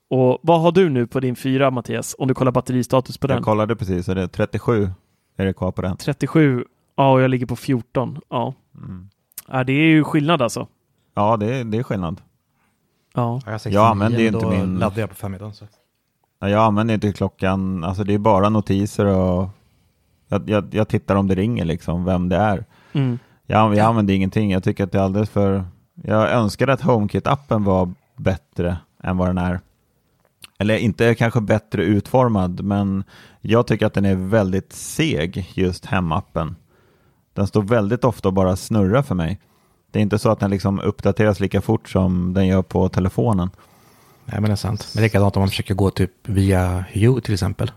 Och 0.10 0.40
vad 0.42 0.62
har 0.62 0.72
du 0.72 0.90
nu 0.90 1.08
på 1.08 1.20
din 1.20 1.36
fyra 1.36 1.72
Mattias? 1.72 2.16
Om 2.18 2.28
du 2.28 2.34
kollar 2.34 2.52
batteristatus 2.52 3.18
på 3.18 3.28
den? 3.28 3.36
Jag 3.36 3.44
kollade 3.44 3.76
precis 3.76 4.10
och 4.10 4.16
det 4.16 4.22
är 4.22 4.28
37 4.28 4.90
är 5.38 5.46
det 5.46 5.54
kvar 5.54 5.72
på 5.72 5.82
den. 5.82 5.98
37. 5.98 6.66
Ja, 6.96 7.12
och 7.12 7.22
jag 7.22 7.30
ligger 7.30 7.46
på 7.46 7.56
14. 7.56 8.20
Ja. 8.30 8.54
Mm. 8.76 9.10
ja 9.48 9.64
det 9.64 9.74
är 9.74 9.86
ju 9.86 10.04
skillnad 10.04 10.42
alltså. 10.42 10.68
Ja, 11.14 11.38
det 11.38 11.56
är, 11.56 11.64
det 11.64 11.78
är 11.78 11.84
skillnad. 11.84 12.22
Ja. 13.14 13.42
Ja, 13.46 13.60
Jag 13.66 13.86
använder 13.88 14.20
ju 14.20 14.28
inte 14.28 14.46
min- 14.46 14.80
laddade 14.80 15.02
jag 15.02 15.10
på 15.10 15.16
förmiddagen. 15.16 15.54
Så. 15.54 15.66
Ja, 16.40 16.50
Jag 16.50 16.64
använder 16.64 16.94
inte 16.94 17.14
klockan, 17.14 17.84
alltså 17.84 18.04
det 18.04 18.14
är 18.14 18.18
bara 18.18 18.50
notiser 18.50 19.06
och 19.06 19.50
jag, 20.28 20.50
jag, 20.50 20.68
jag 20.74 20.88
tittar 20.88 21.16
om 21.16 21.28
det 21.28 21.36
ringer 21.36 21.66
liksom, 21.66 22.06
vem 22.06 22.30
det 22.30 22.36
är. 22.38 22.66
Mm. 22.94 23.20
Jag, 23.46 23.76
jag 23.76 23.86
använder 23.86 24.14
ingenting, 24.14 24.52
jag 24.52 24.64
tycker 24.64 24.84
att 24.84 24.92
det 24.92 24.98
är 24.98 25.04
alldeles 25.04 25.30
för... 25.30 25.64
Jag 26.04 26.32
önskar 26.32 26.68
att 26.68 26.82
HomeKit-appen 26.82 27.64
var 27.64 27.94
bättre 28.18 28.78
än 29.04 29.18
vad 29.18 29.30
den 29.30 29.38
är. 29.38 29.60
Eller 30.60 30.78
inte 30.78 31.16
kanske 31.16 31.42
bättre 31.42 31.84
utformad, 31.84 32.64
men 32.64 33.04
jag 33.42 33.68
tycker 33.68 33.86
att 33.86 33.94
den 33.94 34.06
är 34.06 34.16
väldigt 34.16 34.74
seg, 34.74 35.52
just 35.54 35.86
hemappen. 35.86 36.56
Den 37.34 37.48
står 37.48 37.62
väldigt 37.62 38.04
ofta 38.04 38.28
och 38.28 38.34
bara 38.34 38.56
snurrar 38.56 39.02
för 39.02 39.16
mig. 39.16 39.40
Det 39.92 40.00
är 40.00 40.02
inte 40.02 40.20
så 40.20 40.30
att 40.32 40.40
den 40.40 40.50
liksom 40.52 40.80
uppdateras 40.80 41.40
lika 41.40 41.62
fort 41.62 41.90
som 41.90 42.34
den 42.34 42.48
gör 42.48 42.62
på 42.62 42.90
telefonen. 42.90 43.50
Nej, 44.26 44.42
men 44.42 44.44
det 44.50 44.52
är 44.52 44.56
sant. 44.56 44.92
Men 44.96 45.04
likadant 45.04 45.36
om 45.36 45.42
man 45.42 45.50
försöker 45.50 45.74
gå 45.74 45.90
typ 45.92 46.12
via 46.24 46.86
Hue 46.92 47.22
till 47.22 47.34
exempel. 47.34 47.72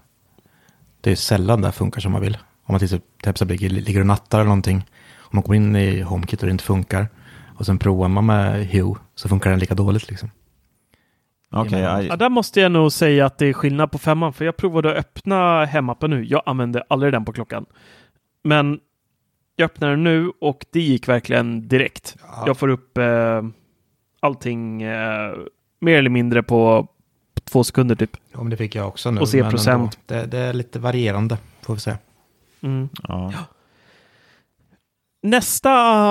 Det 1.01 1.11
är 1.11 1.17
sällan 1.17 1.61
det 1.61 1.73
funkar 1.73 2.01
som 2.01 2.13
man 2.13 2.21
vill. 2.21 2.35
Om 2.65 2.73
man 2.73 2.79
till 2.79 3.01
exempel 3.27 3.49
ligger 3.57 3.71
ligger 3.71 4.01
och 4.01 4.07
nattar 4.07 4.39
eller 4.39 4.49
någonting. 4.49 4.77
Om 5.19 5.29
man 5.33 5.43
kommer 5.43 5.57
in 5.57 5.77
i 5.77 6.01
HomeKit 6.01 6.41
och 6.41 6.47
det 6.47 6.53
inte 6.53 6.65
funkar. 6.65 7.09
Och 7.57 7.67
sen 7.67 7.79
provar 7.79 8.09
man 8.09 8.27
med 8.27 8.67
Hue 8.67 8.95
så 9.15 9.29
funkar 9.29 9.51
den 9.51 9.59
lika 9.59 9.75
dåligt 9.75 10.09
liksom. 10.09 10.31
Jajamän. 11.53 11.81
jag- 11.81 12.05
Ja, 12.05 12.17
där 12.17 12.29
måste 12.29 12.61
jag 12.61 12.73
nog 12.73 12.93
säga 12.93 13.27
att 13.27 13.39
det 13.39 13.47
är 13.47 13.53
skillnad 13.53 13.91
på 13.91 13.99
femman, 13.99 14.33
för 14.33 14.45
jag 14.45 14.57
provade 14.57 14.91
att 14.91 14.97
öppna 14.97 15.65
hemappen 15.65 16.11
nu. 16.11 16.25
Jag 16.25 16.43
använde 16.47 16.85
aldrig 16.89 17.13
den 17.13 17.25
på 17.25 17.33
klockan. 17.33 17.67
Men 18.45 18.79
jag 19.57 19.65
öppnar 19.65 19.91
den 19.91 20.05
nu 20.05 20.33
och 20.41 20.65
det 20.71 20.81
gick 20.81 21.09
verkligen 21.09 21.69
direkt. 21.69 22.17
Jag 22.47 22.59
får 22.59 22.69
upp 22.69 22.99
eh, 22.99 23.43
allting 24.21 24.83
eh, 24.83 25.35
mer 25.81 25.99
eller 25.99 26.11
mindre 26.11 26.43
på 26.43 26.89
två 27.45 27.65
sekunder 27.65 27.95
typ. 27.95 28.17
Ja, 28.33 28.43
men 28.43 28.51
det 28.51 28.57
fick 28.57 28.75
jag 28.75 28.89
också 28.89 29.11
nu. 29.11 29.21
Och 29.21 29.29
se 29.29 29.51
procent. 29.51 29.99
ändå, 30.09 30.23
Det, 30.23 30.27
det 30.27 30.39
är 30.39 30.53
lite 30.53 30.79
varierande, 30.79 31.39
får 31.63 31.75
vi 31.75 31.81
säga. 31.81 31.99
Mm. 32.61 32.89
ja. 33.09 33.33
Nästa 35.23 35.71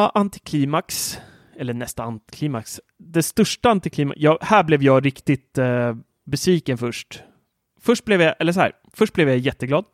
antiklimax, 0.10 1.20
eller 1.58 1.74
nästa 1.74 2.04
antiklimax, 2.04 2.82
det 2.98 3.24
största 3.24 3.70
antiklimax, 3.70 4.20
ja, 4.22 4.38
här 4.42 4.64
blev 4.64 4.84
jag 4.84 5.06
riktigt 5.06 5.58
eh, 5.58 5.96
besviken 6.26 6.78
först. 6.78 7.24
Först 7.82 8.06
blev 8.06 8.22
jag, 8.22 8.36
eller 8.40 8.52
så 8.52 8.60
här, 8.60 8.72
först 8.94 9.14
blev 9.14 9.30
jag 9.30 9.38
jätteglad 9.38 9.86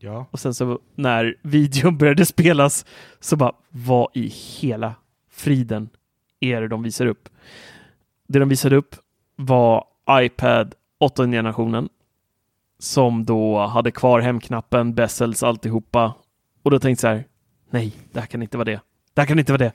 Ja. 0.00 0.26
och 0.30 0.40
sen 0.40 0.54
så 0.54 0.78
när 0.94 1.36
videon 1.42 1.98
började 1.98 2.26
spelas 2.26 2.84
så 3.20 3.36
bara, 3.36 3.52
vad 3.68 4.08
i 4.14 4.26
hela 4.28 4.94
friden 5.30 5.88
är 6.40 6.60
det 6.60 6.68
de 6.68 6.82
visar 6.82 7.06
upp? 7.06 7.28
Det 8.28 8.38
de 8.38 8.48
visade 8.48 8.76
upp 8.76 8.94
var 9.36 9.84
iPad 10.10 10.74
8 11.00 11.24
generationen 11.26 11.88
som 12.78 13.24
då 13.24 13.66
hade 13.66 13.90
kvar 13.90 14.20
hemknappen, 14.20 14.94
bezels, 14.94 15.42
alltihopa. 15.42 16.14
Och 16.62 16.70
då 16.70 16.78
tänkte 16.78 17.06
jag 17.06 17.12
så 17.14 17.16
här, 17.16 17.24
nej, 17.70 17.92
det 18.12 18.20
här 18.20 18.26
kan 18.26 18.42
inte 18.42 18.56
vara 18.56 18.64
det. 18.64 18.80
Det 19.14 19.20
här 19.20 19.26
kan 19.26 19.38
inte 19.38 19.52
vara 19.52 19.58
det. 19.64 19.72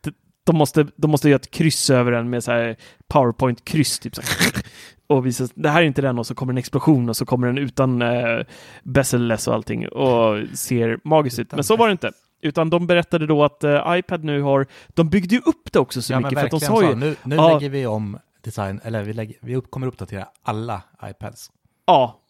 De- 0.00 0.12
De 0.44 0.56
måste, 0.56 0.86
de 0.96 1.10
måste 1.10 1.28
göra 1.28 1.36
ett 1.40 1.50
kryss 1.50 1.90
över 1.90 2.12
den 2.12 2.30
med 2.30 2.44
så 2.44 2.52
här 2.52 2.76
powerpoint-kryss 3.08 3.98
typ 3.98 4.14
så 4.14 4.22
här. 4.22 4.62
och 5.06 5.26
visa, 5.26 5.48
det 5.54 5.68
här 5.68 5.82
är 5.82 5.86
inte 5.86 6.02
den 6.02 6.18
och 6.18 6.26
så 6.26 6.34
kommer 6.34 6.52
en 6.52 6.58
explosion 6.58 7.08
och 7.08 7.16
så 7.16 7.26
kommer 7.26 7.46
den 7.46 7.58
utan 7.58 8.02
eh, 8.02 8.40
bezelless 8.82 9.48
och 9.48 9.54
allting 9.54 9.88
och 9.88 10.42
ser 10.58 10.98
magiskt 11.04 11.38
ut. 11.38 11.52
Men 11.52 11.64
så 11.64 11.76
var 11.76 11.86
det 11.88 11.92
inte. 11.92 12.12
Utan 12.42 12.70
de 12.70 12.86
berättade 12.86 13.26
då 13.26 13.44
att 13.44 13.64
eh, 13.64 13.82
iPad 13.88 14.24
nu 14.24 14.40
har, 14.42 14.66
de 14.88 15.08
byggde 15.08 15.34
ju 15.34 15.40
upp 15.40 15.72
det 15.72 15.78
också 15.78 16.02
så 16.02 16.12
ja, 16.12 16.20
men 16.20 16.28
mycket 16.28 16.38
för 16.38 16.46
att 16.46 16.50
de 16.50 16.58
verkligen 16.72 16.82
sa 17.00 17.06
ju. 17.06 17.10
Nu, 17.10 17.16
nu 17.24 17.36
Ja. 17.36 17.54
lägger 17.54 17.68
vi 17.70 17.86
om 17.86 18.18
design, 18.44 18.80
eller 18.84 19.02
vi, 19.02 19.12
lägger, 19.12 19.36
vi 19.40 19.56
upp, 19.56 19.70
kommer 19.70 19.86
uppdatera 19.86 20.26
alla 20.42 20.82
iPads. 21.10 21.50
ja, 21.86 22.20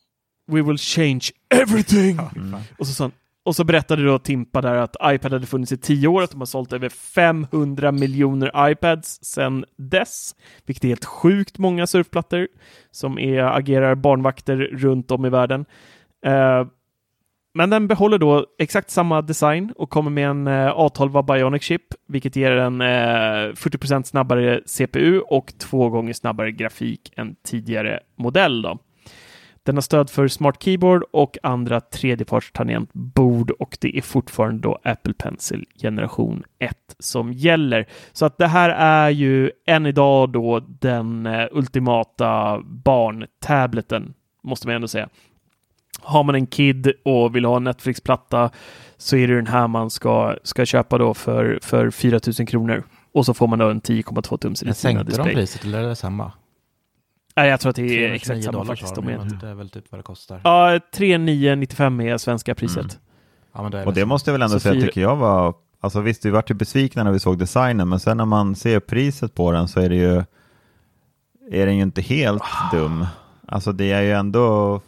we 0.47 0.63
will 0.63 0.79
change 0.79 1.21
everything. 1.55 2.19
Och 2.79 2.87
så, 2.87 2.93
sa 2.93 3.05
han- 3.05 3.13
och 3.45 3.57
så 3.57 3.65
berättade 3.65 4.05
då 4.05 4.19
Timpa 4.19 4.61
där 4.61 4.75
att 4.75 4.97
iPad 5.05 5.33
hade 5.33 5.47
funnits 5.47 5.73
i 5.73 5.77
tio 5.77 6.09
år, 6.09 6.23
att 6.23 6.31
de 6.31 6.41
har 6.41 6.47
sålt 6.47 6.73
över 6.73 6.89
500 6.89 7.93
miljoner 7.93 8.71
iPads 8.71 9.25
sedan 9.25 9.65
dess, 9.77 10.35
vilket 10.67 10.85
är 10.85 10.89
helt 10.89 11.05
sjukt 11.05 11.59
många 11.59 11.87
surfplattor 11.87 12.49
som 12.91 13.19
är, 13.19 13.43
agerar 13.43 13.95
barnvakter 13.95 14.57
runt 14.57 15.11
om 15.11 15.27
i 15.27 15.29
världen. 15.29 15.65
Eh, 16.27 16.67
men 17.55 17.71
den 17.71 17.89
behåller 17.89 18.19
då 18.19 18.47
exakt 18.59 18.91
samma 18.91 19.23
design 19.23 19.73
och 19.77 19.91
kommer 19.91 20.11
med 20.11 20.29
en 20.29 20.47
eh, 20.47 20.79
A12 20.79 21.23
Bionic 21.23 21.63
chip, 21.63 21.83
vilket 22.09 22.37
ger 22.37 22.51
en 22.51 22.81
eh, 22.81 22.85
40% 22.85 24.03
snabbare 24.03 24.61
CPU 24.67 25.21
och 25.21 25.53
två 25.59 25.89
gånger 25.89 26.13
snabbare 26.13 26.53
grafik 26.53 27.13
än 27.17 27.37
tidigare 27.45 28.01
modell. 28.17 28.63
Då. 28.63 28.79
Den 29.65 29.77
har 29.77 29.83
stöd 29.83 30.11
för 30.11 30.29
Smart 30.29 30.63
Keyboard 30.63 31.05
och 31.13 31.39
andra 31.43 31.81
tredjepartstangentbord 31.81 33.51
och 33.51 33.79
det 33.81 33.99
är 33.99 34.03
fortfarande 34.03 34.63
då 34.63 34.79
Apple 34.85 35.15
Pencil 35.15 35.67
generation 35.83 36.43
1 36.59 36.77
som 36.99 37.33
gäller. 37.33 37.89
Så 38.13 38.27
att 38.27 38.39
det 38.39 38.47
här 38.47 38.71
är 38.71 39.11
ju 39.11 39.51
än 39.67 39.87
idag 39.87 40.33
då 40.33 40.61
den 40.61 41.27
eh, 41.27 41.47
ultimata 41.51 42.61
barntableten, 42.65 44.15
måste 44.43 44.67
man 44.67 44.77
ändå 44.77 44.89
säga. 44.89 45.09
Har 46.01 46.23
man 46.23 46.35
en 46.35 46.47
kid 46.47 46.93
och 47.05 47.37
vill 47.37 47.45
ha 47.45 47.57
en 47.57 47.65
Netflix-platta 47.65 48.51
så 48.97 49.17
är 49.17 49.29
det 49.29 49.37
den 49.37 49.47
här 49.47 49.69
man 49.69 49.91
ska, 49.91 50.37
ska 50.43 50.65
köpa 50.65 50.99
då 50.99 51.15
för, 51.15 51.59
för 51.63 51.91
4 51.91 52.21
000 52.39 52.47
kronor. 52.47 52.85
Och 53.13 53.27
så 53.27 53.35
får 53.35 53.47
man 53.47 53.59
då 53.59 53.71
en 53.71 53.81
10,2 53.81 54.39
tums 54.39 54.63
Retina 54.63 54.75
sänkte 54.75 55.05
de 55.05 55.11
display. 55.11 55.35
priset 55.35 55.65
eller 55.65 55.83
är 55.83 55.89
det 55.89 55.97
samma? 55.97 56.33
Nej, 57.37 57.49
jag 57.51 57.61
tror 57.61 57.71
att 57.71 57.77
det 57.77 57.83
är 57.83 57.87
329 57.89 58.15
exakt 58.15 58.45
samma 58.45 58.65
faktiskt. 58.65 58.95
De 58.95 59.09
är 59.09 59.39
det 59.41 59.49
är 59.49 59.55
väl 59.55 59.71
typ 59.71 59.85
vad 59.91 59.99
det 59.99 60.03
kostar. 60.03 60.41
Ja, 60.45 60.81
3995 60.95 62.01
är 62.01 62.17
svenska 62.17 62.55
priset. 62.55 62.77
Mm. 62.85 62.97
Ja, 63.55 63.63
men 63.63 63.71
då 63.71 63.79
är 63.79 63.87
Och 63.87 63.95
det 63.95 64.05
måste 64.07 64.31
jag 64.31 64.33
väl 64.33 64.43
ändå 64.43 64.53
Så 64.55 64.61
säga, 64.61 64.75
fyra- 64.75 64.87
tycker 64.87 65.01
jag 65.01 65.17
var, 65.17 65.55
alltså 65.81 66.01
visst 66.01 66.25
vi 66.25 66.31
vart 66.31 66.51
ju 66.51 66.55
besvikna 66.55 67.05
när 67.05 67.13
vi 67.13 67.19
såg 67.21 67.39
designen, 67.39 67.89
men 67.89 68.01
sen 68.01 68.17
när 68.17 68.25
man 68.25 68.55
ser 68.55 68.81
priset 68.81 69.35
på 69.35 69.53
den 69.53 69.69
så 69.69 69.81
är 69.81 69.89
det 69.89 69.97
ju, 69.97 70.23
är 71.51 71.67
den 71.67 71.77
ju 71.77 71.83
inte 71.83 72.03
helt 72.03 72.43
dum. 72.73 73.07
Alltså 73.49 73.73
det 73.73 73.93
är 73.93 74.03
ju 74.03 74.13
ändå, 74.13 74.81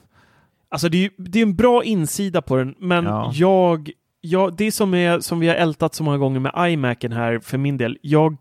Alltså 0.68 0.88
det 0.88 0.97
är 0.97 1.03
ju 1.03 1.11
det 1.16 1.38
är 1.38 1.42
en 1.42 1.57
bra 1.57 1.84
insida 1.84 2.42
på 2.42 2.57
den, 2.57 2.74
men 2.78 3.05
Ja. 3.05 3.30
jag, 3.34 3.90
jag... 4.20 4.57
Det 4.57 4.72
som, 4.72 4.94
är, 4.94 5.20
som 5.20 5.40
vi 5.40 5.49
har 5.49 5.55
ältat 5.55 5.94
så 5.94 6.03
många 6.05 6.18
gånger 6.18 6.40
med 6.40 6.53
iMacen 6.72 7.12
här 7.12 7.38
för 7.38 7.59
min 7.59 7.76
del, 7.76 7.99
jag... 8.03 8.36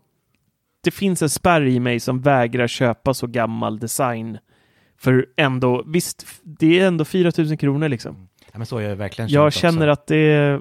Det 0.86 0.90
finns 0.90 1.22
en 1.22 1.30
spärr 1.30 1.66
i 1.66 1.80
mig 1.80 2.00
som 2.00 2.20
vägrar 2.20 2.66
köpa 2.66 3.14
så 3.14 3.26
gammal 3.26 3.78
design. 3.78 4.38
För 4.98 5.26
ändå, 5.36 5.84
visst, 5.86 6.26
det 6.42 6.80
är 6.80 6.86
ändå 6.86 7.04
4000 7.04 7.56
kronor 7.56 7.88
liksom. 7.88 8.28
Ja, 8.52 8.58
men 8.58 8.66
så 8.66 8.76
har 8.76 8.82
jag 8.82 8.96
verkligen 8.96 9.30
Jag 9.30 9.46
också. 9.46 9.58
känner 9.60 9.88
att 9.88 10.06
det 10.06 10.16
är... 10.16 10.60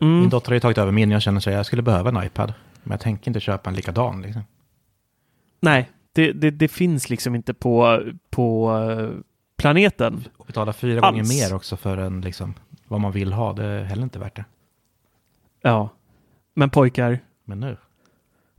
Mm. 0.00 0.20
Min 0.20 0.28
dotter 0.28 0.50
har 0.50 0.54
ju 0.54 0.60
tagit 0.60 0.78
över 0.78 0.92
min, 0.92 1.10
jag 1.10 1.22
känner 1.22 1.40
så 1.40 1.50
jag 1.50 1.66
skulle 1.66 1.82
behöva 1.82 2.08
en 2.08 2.26
iPad. 2.26 2.54
Men 2.82 2.90
jag 2.90 3.00
tänker 3.00 3.28
inte 3.30 3.40
köpa 3.40 3.70
en 3.70 3.76
likadan 3.76 4.22
liksom. 4.22 4.42
Nej, 5.60 5.90
det, 6.12 6.32
det, 6.32 6.50
det 6.50 6.68
finns 6.68 7.10
liksom 7.10 7.34
inte 7.34 7.54
på, 7.54 8.02
på 8.30 8.76
eh, 8.78 9.08
planeten. 9.56 10.24
Och 10.36 10.46
betala 10.46 10.72
fyra 10.72 11.00
Alls. 11.00 11.12
gånger 11.16 11.48
mer 11.48 11.54
också 11.56 11.76
för 11.76 11.96
en, 11.98 12.20
liksom, 12.20 12.54
vad 12.88 13.00
man 13.00 13.12
vill 13.12 13.32
ha, 13.32 13.52
det 13.52 13.64
är 13.64 13.84
heller 13.84 14.02
inte 14.02 14.18
värt 14.18 14.36
det. 14.36 14.44
Ja. 15.62 15.88
Men 16.54 16.70
pojkar, 16.70 17.18
Men 17.44 17.60
nu 17.60 17.76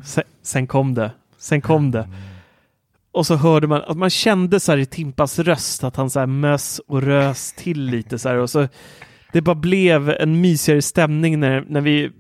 sen, 0.04 0.24
sen 0.42 0.68
kom 0.68 0.94
det. 0.94 1.12
Sen 1.38 1.62
kom 1.62 1.92
det. 1.92 2.08
Och 3.12 3.28
så 3.28 3.36
hörde 3.36 3.68
man 3.68 3.82
att 3.82 3.98
man 3.98 4.10
kände 4.10 4.60
så 4.60 4.72
här 4.72 4.80
i 4.80 4.86
Timpas 4.86 5.40
röst 5.40 5.84
att 5.84 5.96
han 5.96 6.10
så 6.10 6.20
här 6.20 6.28
mös 6.28 6.80
och 6.88 7.02
rös 7.02 7.54
till 7.54 7.82
lite 7.82 8.20
så 8.20 8.30
här 8.30 8.36
och 8.36 8.50
så 8.50 8.68
det 9.32 9.42
bara 9.42 9.56
blev 9.56 10.10
en 10.10 10.42
mysigare 10.42 10.82
stämning 10.82 11.40
när, 11.40 11.66
när 11.70 11.82
vi 11.82 12.12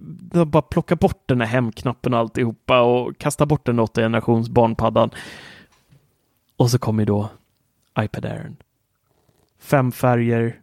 bara 0.45 0.61
plockade 0.61 0.99
bort 0.99 1.23
den 1.25 1.41
här 1.41 1.47
hemknappen 1.47 2.13
och 2.13 2.19
alltihopa 2.19 2.81
och 2.81 3.17
kastade 3.17 3.47
bort 3.47 3.65
den 3.65 3.79
åtta 3.79 4.01
generations 4.01 4.49
barnpaddan. 4.49 5.09
Och 6.57 6.71
så 6.71 6.79
kom 6.79 6.99
ju 6.99 7.05
då 7.05 7.29
iPad 7.99 8.25
Air. 8.25 8.51
Fem 9.59 9.91
färger, 9.91 10.59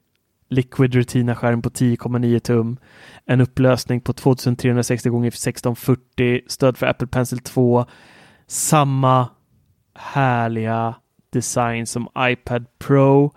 Liquid 0.48 0.94
Retina-skärm 0.94 1.62
på 1.62 1.68
10,9 1.68 2.38
tum, 2.38 2.76
en 3.26 3.40
upplösning 3.40 4.00
på 4.00 4.12
2360 4.12 5.26
x 5.26 5.46
1640, 5.46 6.40
stöd 6.46 6.76
för 6.76 6.86
Apple 6.86 7.06
Pencil 7.06 7.38
2, 7.38 7.86
samma 8.46 9.28
härliga 9.94 10.94
design 11.30 11.86
som 11.86 12.08
iPad 12.18 12.66
Pro. 12.78 13.32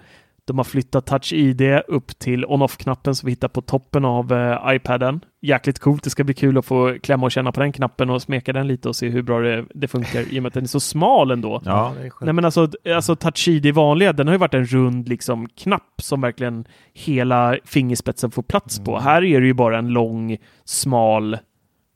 De 0.47 0.57
har 0.57 0.63
flyttat 0.63 1.05
Touch 1.05 1.33
ID 1.33 1.61
upp 1.87 2.19
till 2.19 2.45
on-off-knappen 2.45 3.15
som 3.15 3.25
vi 3.27 3.31
hittar 3.31 3.47
på 3.47 3.61
toppen 3.61 4.05
av 4.05 4.33
eh, 4.33 4.75
iPaden. 4.75 5.19
Jäkligt 5.41 5.79
coolt. 5.79 6.03
Det 6.03 6.09
ska 6.09 6.23
bli 6.23 6.33
kul 6.33 6.57
att 6.57 6.65
få 6.65 6.97
klämma 7.03 7.25
och 7.25 7.31
känna 7.31 7.51
på 7.51 7.59
den 7.59 7.71
knappen 7.71 8.09
och 8.09 8.21
smeka 8.21 8.53
den 8.53 8.67
lite 8.67 8.89
och 8.89 8.95
se 8.95 9.09
hur 9.09 9.21
bra 9.21 9.39
det, 9.39 9.65
det 9.73 9.87
funkar 9.87 10.33
i 10.33 10.39
och 10.39 10.43
med 10.43 10.47
att 10.47 10.53
den 10.53 10.63
är 10.63 10.67
så 10.67 10.79
smal 10.79 11.31
ändå. 11.31 11.61
Ja, 11.65 11.93
det 11.99 12.05
är 12.05 12.09
skönt. 12.09 12.25
Nej 12.25 12.33
men 12.33 12.45
alltså, 12.45 12.69
alltså 12.95 13.15
Touch 13.15 13.47
ID 13.47 13.73
vanliga, 13.73 14.13
den 14.13 14.27
har 14.27 14.33
ju 14.33 14.37
varit 14.39 14.53
en 14.53 14.65
rund 14.65 15.09
liksom 15.09 15.49
knapp 15.49 16.01
som 16.01 16.21
verkligen 16.21 16.65
hela 16.93 17.57
fingerspetsen 17.65 18.31
får 18.31 18.43
plats 18.43 18.79
på. 18.79 18.99
Här 18.99 19.23
är 19.23 19.41
det 19.41 19.47
ju 19.47 19.53
bara 19.53 19.77
en 19.77 19.87
lång, 19.89 20.37
smal 20.65 21.37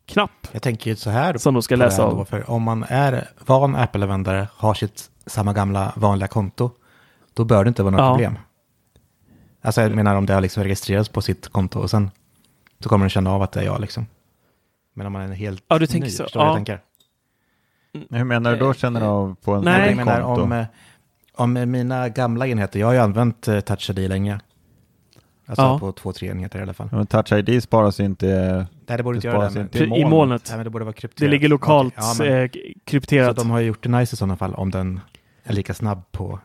knapp. 0.08 0.48
Jag 0.52 0.62
tänker 0.62 0.90
ju 0.90 0.96
så 0.96 1.10
här 1.10 1.38
Som 1.38 1.54
de 1.54 1.64
ska 1.64 1.76
läsa 1.76 2.04
av. 2.04 2.18
då, 2.18 2.26
För 2.26 2.50
om 2.50 2.64
man 2.64 2.86
är 2.88 3.28
van 3.46 3.76
Apple-användare, 3.76 4.48
har 4.56 4.74
sitt 4.74 5.10
samma 5.26 5.54
gamla 5.54 5.94
vanliga 5.96 6.28
konto, 6.28 6.72
då 7.34 7.44
bör 7.46 7.64
det 7.64 7.68
inte 7.68 7.84
vara 7.84 7.92
något 7.92 8.00
Ja. 8.02 8.12
problem. 8.14 8.38
Alltså 9.62 9.82
jag 9.82 9.96
menar 9.96 10.16
om 10.16 10.26
det 10.26 10.34
har 10.34 10.42
liksom 10.42 10.64
registrerats 10.64 11.10
på 11.10 11.22
sitt 11.22 11.48
konto 11.48 11.80
och 11.80 11.90
sen 11.90 12.12
så 12.80 12.90
kommer 12.90 13.04
den 13.06 13.10
känna 13.10 13.32
av 13.32 13.42
att 13.42 13.52
det 13.52 13.60
är 13.60 13.66
jag 13.66 13.82
liksom. 13.82 14.06
Men 14.94 15.08
om 15.08 15.14
man 15.14 15.22
är 15.22 15.36
helt 15.36 15.64
Ja, 15.68 15.80
du 15.80 15.88
tänker 15.88 16.06
ny, 16.08 16.12
så. 16.12 16.24
förstår 16.24 16.40
du 16.40 16.46
vad 16.46 16.54
Ja. 16.56 16.60
jag 16.60 16.66
tänker? 16.66 16.82
Hur 18.18 18.24
menar 18.24 18.52
du 18.52 18.58
då 18.58 18.74
känner 18.74 19.00
du 19.00 19.06
av 19.06 19.36
på 19.44 19.54
en 19.54 19.64
Nej. 19.64 19.80
Jag 19.80 19.88
sån 19.90 19.98
menar 19.98 20.22
konto? 20.22 20.42
om, 20.44 20.52
eh, 20.52 20.66
om 21.36 21.72
mina 21.72 22.10
gamla 22.10 22.48
enheter, 22.48 22.80
jag 22.80 22.88
har 22.88 22.94
ju 22.94 23.00
använt 23.00 23.48
eh, 23.48 23.60
Touch 23.60 23.90
ID 23.90 24.10
länge. 24.10 24.40
Alltså 25.46 25.62
Ja. 25.64 25.80
på 25.80 25.92
två, 25.92 26.14
tre 26.14 26.28
enheter 26.30 26.60
i 26.60 26.62
alla 26.62 26.74
fall. 26.74 26.90
Men 26.92 27.08
Touch 27.08 27.32
ID 27.32 27.64
sparas 27.64 28.00
inte... 28.00 28.28
Nej, 28.88 28.98
det 28.98 29.04
borde 29.04 29.18
inte 29.18 29.28
Det 29.28 29.32
göra 29.34 29.44
det. 29.44 29.52
sparas 29.52 29.74
Men, 29.74 29.84
inte 29.84 30.00
I 30.00 30.06
molnet. 30.06 30.44
Nej, 30.48 30.58
men 30.58 30.64
det 30.64 30.70
borde 30.70 30.86
vara 30.86 30.94
krypterat. 30.94 31.20
Det 31.20 31.28
ligger 31.28 31.48
lokalt 31.50 31.94
ja, 31.98 32.14
men- 32.20 32.28
eh, 32.44 32.50
krypterat. 32.86 33.38
Så 33.38 33.44
de 33.44 33.50
har 33.52 33.60
ju 33.60 33.68
gjort 33.68 33.84
det 33.84 33.90
nice 33.90 34.14
i 34.14 34.18
sådana 34.18 34.38
fall 34.38 34.54
om 34.56 34.72
den 34.72 35.00
är 35.44 35.54
lika 35.54 35.74
snabb 35.74 36.12
på 36.12 36.40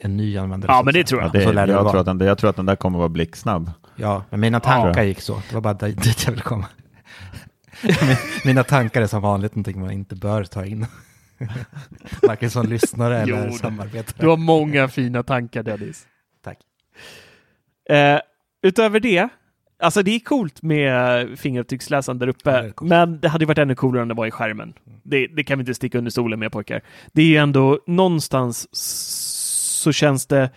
en 0.00 0.16
ny 0.16 0.38
användare. 0.38 0.72
Ja, 0.72 0.82
men 0.84 0.94
det 0.94 1.04
tror 1.04 1.20
jag. 1.20 1.28
Ja, 1.28 1.32
det, 1.38 1.44
Så 1.44 1.52
lär 1.52 1.66
det 1.66 1.72
jag, 1.72 1.82
vara. 1.82 1.90
tror 1.92 2.00
att 2.00 2.18
den, 2.18 2.26
jag 2.26 2.38
tror 2.38 2.50
att 2.50 2.56
den 2.56 2.66
där 2.66 2.76
kommer 2.76 2.98
vara 2.98 3.08
blixtsnabb. 3.08 3.70
Ja, 3.96 4.24
men 4.30 4.40
mina 4.40 4.60
tankar 4.60 5.00
Ja. 5.02 5.04
gick 5.04 5.20
så. 5.20 5.42
Det 5.48 5.54
var 5.54 5.60
bara 5.60 5.74
dit 5.88 6.24
jag 6.24 6.30
ville 6.30 6.42
komma. 6.42 6.66
Min- 7.82 8.16
mina 8.44 8.64
tankar 8.64 9.02
är 9.02 9.06
som 9.06 9.22
vanligt 9.22 9.54
någonting 9.54 9.80
man 9.80 9.90
inte 9.90 10.14
bör 10.16 10.44
ta 10.44 10.64
in. 10.64 10.86
Varken 12.22 12.50
som 12.50 12.66
lyssnare 12.66 13.24
Jo, 13.26 13.36
eller 13.36 13.48
du- 13.50 13.52
samarbetare. 13.58 14.16
Du 14.18 14.28
har 14.28 14.36
många 14.36 14.88
fina 14.88 15.22
tankar 15.22 15.62
Dennis. 15.62 16.06
Tack. 16.44 16.58
Eh, 17.90 18.20
utöver 18.62 19.00
det, 19.00 19.28
alltså 19.82 20.02
det 20.02 20.10
är 20.10 20.20
coolt 20.20 20.62
med 20.62 21.38
fingeravtrycksläsaren 21.38 22.18
där 22.18 22.28
uppe, 22.28 22.50
Ja, 22.50 22.62
det 22.62 22.72
men 22.80 23.20
det 23.20 23.28
hade 23.28 23.42
ju 23.42 23.46
varit 23.46 23.58
ännu 23.58 23.74
coolare 23.74 24.02
om 24.02 24.08
det 24.08 24.14
var 24.14 24.26
i 24.26 24.30
skärmen. 24.30 24.72
Det, 25.02 25.26
det 25.26 25.44
kan 25.44 25.58
vi 25.58 25.62
inte 25.62 25.74
sticka 25.74 25.98
under 25.98 26.10
stolen 26.10 26.38
med 26.38 26.52
pojkar. 26.52 26.80
Det 27.12 27.22
är 27.22 27.26
ju 27.26 27.36
ändå 27.36 27.78
någonstans 27.86 28.68
så 29.78 29.92
känns 29.92 30.26
det 30.26 30.50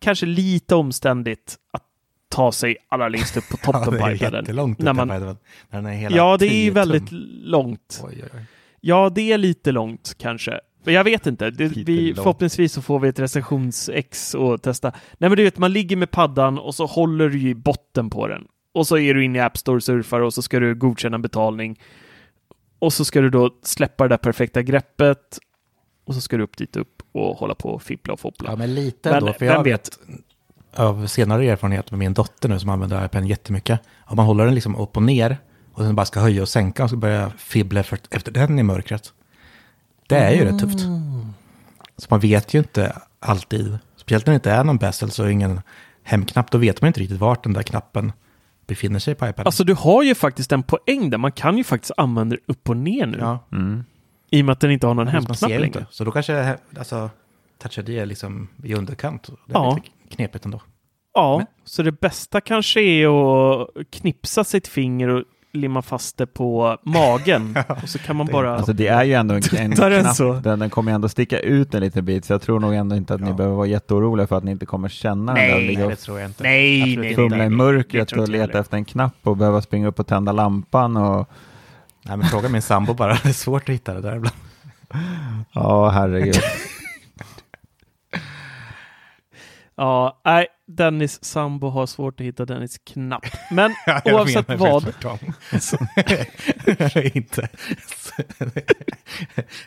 kanske 0.00 0.26
lite 0.26 0.74
omständigt 0.74 1.58
att 1.72 1.82
ta 2.28 2.52
sig 2.52 2.76
allra 2.88 3.08
längst 3.08 3.36
upp 3.36 3.48
på 3.48 3.56
toppen 3.56 3.82
Ja, 3.84 3.90
det 3.90 3.98
på 3.98 4.06
är 4.06 4.14
iPaden. 4.14 4.76
När 4.78 4.92
man-. 4.92 5.08
När 5.08 5.36
den 5.70 5.86
är 5.86 5.92
hela 5.92 6.16
Ja, 6.16 6.36
det 6.36 6.46
är 6.46 6.50
10 6.50 6.62
ju 6.64 6.68
tum. 6.68 6.74
väldigt 6.74 7.12
långt. 7.44 8.00
Oj, 8.04 8.24
oj. 8.34 8.44
Ja, 8.80 9.10
det 9.14 9.32
är 9.32 9.38
lite 9.38 9.72
långt 9.72 10.14
kanske. 10.18 10.60
Men 10.84 10.94
jag 10.94 11.04
vet 11.04 11.26
inte. 11.26 11.50
Det, 11.50 11.68
vi, 11.68 12.14
förhoppningsvis 12.14 12.72
så 12.72 12.82
får 12.82 13.00
vi 13.00 13.08
ett 13.08 13.18
recensions-X 13.18 14.34
och 14.34 14.62
testa. 14.62 14.92
Nej, 15.18 15.30
men 15.30 15.36
du 15.36 15.42
vet, 15.44 15.58
man 15.58 15.72
ligger 15.72 15.96
med 15.96 16.10
paddan 16.10 16.58
och 16.58 16.74
så 16.74 16.86
håller 16.86 17.28
du 17.28 17.48
i 17.48 17.54
botten 17.54 18.10
på 18.10 18.26
den. 18.26 18.44
Och 18.72 18.86
så 18.86 18.98
är 18.98 19.14
du 19.14 19.24
inne 19.24 19.38
i 19.38 19.40
App 19.40 19.58
Store 19.58 19.76
och 19.76 19.82
surfar 19.82 20.20
och 20.20 20.34
så 20.34 20.42
ska 20.42 20.60
du 20.60 20.74
godkänna 20.74 21.18
betalning. 21.18 21.80
Och 22.78 22.92
så 22.92 23.04
ska 23.04 23.20
du 23.20 23.30
då 23.30 23.50
släppa 23.62 24.04
det 24.04 24.08
där 24.08 24.16
perfekta 24.16 24.62
greppet. 24.62 25.38
Och 26.10 26.14
så 26.14 26.20
ska 26.20 26.36
du 26.36 26.42
upp 26.42 26.56
dit 26.56 26.76
upp 26.76 27.02
och 27.12 27.36
hålla 27.36 27.54
på 27.54 27.70
och 27.70 27.82
fippla 27.82 28.12
och 28.12 28.20
foppla. 28.20 28.50
Ja, 28.50 28.56
men 28.56 28.74
lite 28.74 29.08
Men 29.08 29.18
ändå. 29.18 29.32
För 29.32 29.46
jag 29.46 29.64
vet? 29.64 29.98
av 30.76 31.06
senare 31.06 31.46
erfarenhet 31.46 31.90
med 31.90 31.98
min 31.98 32.14
dotter 32.14 32.48
nu 32.48 32.58
som 32.58 32.70
använder 32.70 33.04
iPaden 33.04 33.26
jättemycket. 33.26 33.80
Om 33.98 34.16
man 34.16 34.26
håller 34.26 34.44
den 34.44 34.54
liksom 34.54 34.76
upp 34.76 34.96
och 34.96 35.02
ner 35.02 35.38
och 35.72 35.84
sen 35.84 35.94
bara 35.94 36.06
ska 36.06 36.20
höja 36.20 36.42
och 36.42 36.48
sänka 36.48 36.84
och 36.84 36.90
så 36.90 36.96
börja 36.96 37.30
fibbla 37.30 37.80
efter, 38.10 38.30
den 38.30 38.58
i 38.58 38.62
mörkret. 38.62 39.12
Det 40.06 40.16
är 40.16 40.30
ju 40.30 40.44
rätt 40.44 40.58
tufft. 40.58 40.80
Mm. 40.80 41.32
Så 41.96 42.06
man 42.10 42.20
vet 42.20 42.54
ju 42.54 42.58
inte 42.58 42.96
alltid, 43.20 43.78
speciellt 43.96 44.26
när 44.26 44.32
det 44.32 44.34
inte 44.34 44.50
är 44.50 44.64
någon 44.64 44.76
bezel 44.76 45.10
så 45.10 45.28
ingen 45.28 45.60
hemknapp, 46.02 46.50
då 46.50 46.58
vet 46.58 46.80
man 46.80 46.86
inte 46.88 47.00
riktigt 47.00 47.20
vart 47.20 47.42
den 47.44 47.52
där 47.52 47.62
knappen 47.62 48.12
befinner 48.66 48.98
sig 48.98 49.14
på 49.14 49.26
iPaden. 49.26 49.46
Alltså, 49.46 49.64
du 49.64 49.74
har 49.74 50.02
ju 50.02 50.14
faktiskt 50.14 50.52
en 50.52 50.62
poäng 50.62 51.10
där. 51.10 51.18
Man 51.18 51.32
kan 51.32 51.58
ju 51.58 51.64
faktiskt 51.64 51.92
använda 51.96 52.36
det 52.36 52.52
upp 52.52 52.68
och 52.68 52.76
ner 52.76 53.06
nu. 53.06 53.18
ja, 53.20 53.46
Mm. 53.52 53.84
I 54.30 54.40
och 54.42 54.46
med 54.46 54.52
att 54.52 54.60
den 54.60 54.70
inte 54.70 54.86
har 54.86 54.94
någon 54.94 55.08
hemknapp 55.08 55.40
längre. 55.42 55.66
inte. 55.66 55.86
Så 55.90 56.04
då 56.04 56.10
kanske 56.10 56.56
alltså, 56.78 57.10
Touch 57.62 57.78
ID 57.78 57.88
är 57.88 58.06
liksom 58.06 58.48
i 58.64 58.74
underkant. 58.74 59.22
Det 59.26 59.32
är 59.32 59.36
Ja. 59.58 59.74
lite 59.74 60.14
knepigt 60.16 60.44
ändå. 60.44 60.60
Ja, 61.14 61.36
Men- 61.38 61.46
så 61.64 61.82
det 61.82 62.00
bästa 62.00 62.40
kanske 62.40 62.80
är 62.80 63.06
att 63.62 63.68
knipsa 63.92 64.44
sitt 64.44 64.68
finger 64.68 65.08
och 65.08 65.24
limma 65.52 65.82
fast 65.82 66.16
det 66.16 66.26
på 66.26 66.76
magen. 66.82 67.56
och 67.82 67.88
så 67.88 67.98
kan 67.98 68.16
man 68.16 68.26
Det 68.26 68.30
är 68.30 68.32
bara... 68.32 68.56
Alltså 68.56 68.72
det 68.72 68.86
är 68.86 69.04
ju 69.04 69.14
ändå 69.14 69.34
en, 69.34 69.42
en 69.56 69.70
den 69.70 70.00
knapp, 70.02 70.14
så? 70.16 70.32
Den, 70.32 70.58
den 70.58 70.70
kommer 70.70 70.92
ju 70.92 70.94
ändå 70.94 71.08
sticka 71.08 71.38
ut 71.40 71.74
en 71.74 71.80
liten 71.80 72.04
bit, 72.04 72.24
så 72.24 72.32
jag 72.32 72.42
tror 72.42 72.60
nog 72.60 72.74
ändå 72.74 72.96
inte 72.96 73.14
att 73.14 73.20
ni 73.20 73.28
Ja. 73.28 73.34
behöver 73.34 73.56
vara 73.56 73.66
jätteoroliga 73.66 74.26
för 74.26 74.36
att 74.36 74.44
ni 74.44 74.50
inte 74.50 74.66
kommer 74.66 74.88
känna 74.88 75.32
Nej, 75.34 75.48
den 75.48 75.74
där 75.74 75.80
Nej, 75.80 75.88
det 75.88 75.96
tror 75.96 76.20
jag 76.20 76.28
inte. 76.30 76.42
Nej, 76.42 76.82
Absolut 76.82 76.98
nej, 77.04 77.14
fumla 77.14 77.44
i 77.44 77.48
mörkret 77.48 78.12
och 78.12 78.18
jag 78.18 78.28
leta 78.28 78.58
efter 78.58 78.76
en 78.76 78.84
knapp 78.84 79.14
och 79.22 79.36
behöva 79.36 79.62
springa 79.62 79.88
upp 79.88 80.00
och 80.00 80.06
tända 80.06 80.32
lampan 80.32 80.96
och 80.96 81.28
Nej, 82.02 82.16
men 82.16 82.26
fråga 82.28 82.48
min 82.48 82.62
sambo 82.62 82.94
bara. 82.94 83.14
Det 83.22 83.28
är 83.28 83.32
svårt 83.32 83.62
att 83.68 83.74
hitta 83.74 83.94
det 83.94 84.00
där 84.00 84.16
ibland. 84.16 84.36
ja, 85.52 85.88
herregud. 85.88 86.34
Ja, 89.74 90.20
nej, 90.24 90.46
Dennis 90.66 91.24
sambo 91.24 91.68
har 91.68 91.86
svårt 91.86 92.20
att 92.20 92.26
hitta 92.26 92.44
Dennis 92.44 92.78
knapp. 92.78 93.26
Men 93.50 93.74
Jag 93.86 94.14
oavsett 94.14 94.48
vad, 94.58 94.82
tvärtom. 94.82 95.18
inte. 97.14 97.48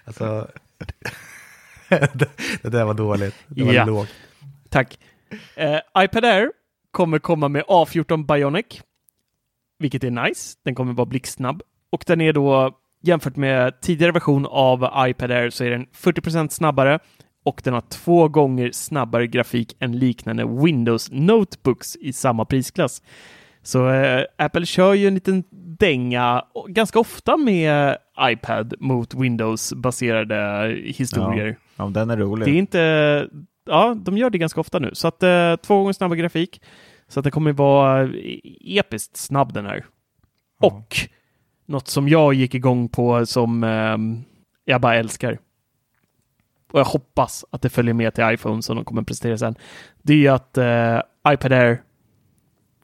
alltså, 0.05 0.47
det, 1.89 2.29
det 2.61 2.69
där 2.69 2.85
var 2.85 2.93
dåligt. 2.93 3.35
Det 3.47 3.63
var 3.63 3.73
Ja. 3.73 3.85
lågt. 3.85 4.09
tack. 4.69 4.99
Eh, 5.55 5.79
iPad 5.97 6.25
Air 6.25 6.51
kommer 6.91 7.19
komma 7.19 7.47
med 7.47 7.63
A14 7.63 8.25
Bionic, 8.25 8.81
vilket 9.79 10.03
är 10.03 10.11
nice. 10.11 10.57
Den 10.63 10.75
kommer 10.75 10.93
vara 10.93 11.05
blixtsnabb 11.05 11.61
och 11.93 12.03
den 12.07 12.21
är 12.21 12.33
då 12.33 12.71
jämfört 13.01 13.35
med 13.35 13.81
tidigare 13.81 14.11
version 14.11 14.45
av 14.45 14.89
iPad 15.07 15.31
Air 15.31 15.49
så 15.49 15.63
är 15.63 15.69
den 15.69 15.85
40% 15.85 16.49
snabbare 16.49 16.99
och 17.45 17.61
den 17.63 17.73
har 17.73 17.81
två 17.81 18.27
gånger 18.27 18.71
snabbare 18.71 19.27
grafik 19.27 19.75
än 19.79 19.99
liknande 19.99 20.45
Windows 20.45 21.11
Notebooks 21.11 21.95
i 21.95 22.13
samma 22.13 22.45
prisklass. 22.45 23.01
Så 23.61 23.89
eh, 23.89 24.23
Apple 24.37 24.65
kör 24.65 24.93
ju 24.93 25.07
en 25.07 25.13
liten 25.13 25.43
dänga 25.79 26.45
ganska 26.67 26.99
ofta 26.99 27.37
med 27.37 27.97
iPad 28.19 28.73
mot 28.79 29.13
Windows-baserade 29.13 30.67
historier. 30.85 31.57
Ja, 31.75 31.85
den 31.85 32.09
är 32.09 32.17
rolig. 32.17 32.47
Det 32.47 32.51
är 32.51 32.59
inte... 32.59 33.27
Ja, 33.65 33.97
de 34.01 34.17
gör 34.17 34.29
det 34.29 34.37
ganska 34.37 34.61
ofta 34.61 34.79
nu. 34.79 34.89
Så 34.93 35.07
att 35.07 35.23
eh, 35.23 35.55
två 35.55 35.77
gånger 35.77 35.93
snabbare 35.93 36.19
grafik. 36.19 36.61
Så 37.07 37.19
att 37.19 37.23
det 37.23 37.31
kommer 37.31 37.51
vara 37.51 38.09
episkt 38.61 39.17
snabb 39.17 39.53
den 39.53 39.65
här. 39.65 39.85
Ja. 40.59 40.67
Och 40.67 41.09
något 41.73 41.87
som 41.87 42.09
jag 42.09 42.33
gick 42.33 42.55
igång 42.55 42.89
på 42.89 43.25
som 43.25 43.63
eh, 43.63 43.97
jag 44.65 44.81
bara 44.81 44.95
älskar. 44.95 45.39
Och 46.71 46.79
jag 46.79 46.85
hoppas 46.85 47.45
att 47.51 47.61
det 47.61 47.69
följer 47.69 47.93
med 47.93 48.13
till 48.13 48.23
iPhone 48.33 48.61
som 48.61 48.75
de 48.75 48.85
kommer 48.85 49.03
prestera 49.03 49.37
sen. 49.37 49.55
Det 50.01 50.13
är 50.13 50.17
ju 50.17 50.27
att 50.27 50.57
eh, 50.57 50.99
iPad 51.27 51.51
Air 51.51 51.81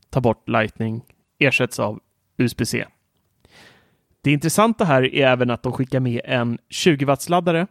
tar 0.10 0.22
bort 0.22 0.50
Lightning, 0.50 1.02
ersätts 1.40 1.80
av 1.80 2.00
USB-C. 2.38 2.86
Det 4.22 4.32
intressanta 4.32 4.86
här 4.86 5.16
är 5.16 5.28
även 5.28 5.50
att 5.50 5.64
de 5.64 5.74
skickar 5.74 6.00
med 6.00 6.22
en 6.26 6.58
20 6.70 7.06
watts 7.06 7.30
laddare. 7.30 7.68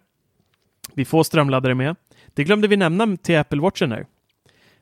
Vi 0.94 1.04
får 1.04 1.22
strömladdare 1.22 1.74
med. 1.74 1.96
Det 2.34 2.44
glömde 2.44 2.68
vi 2.68 2.76
nämna 2.76 3.16
till 3.16 3.38
Apple 3.38 3.60
Watchen 3.60 3.92
här. 3.92 4.06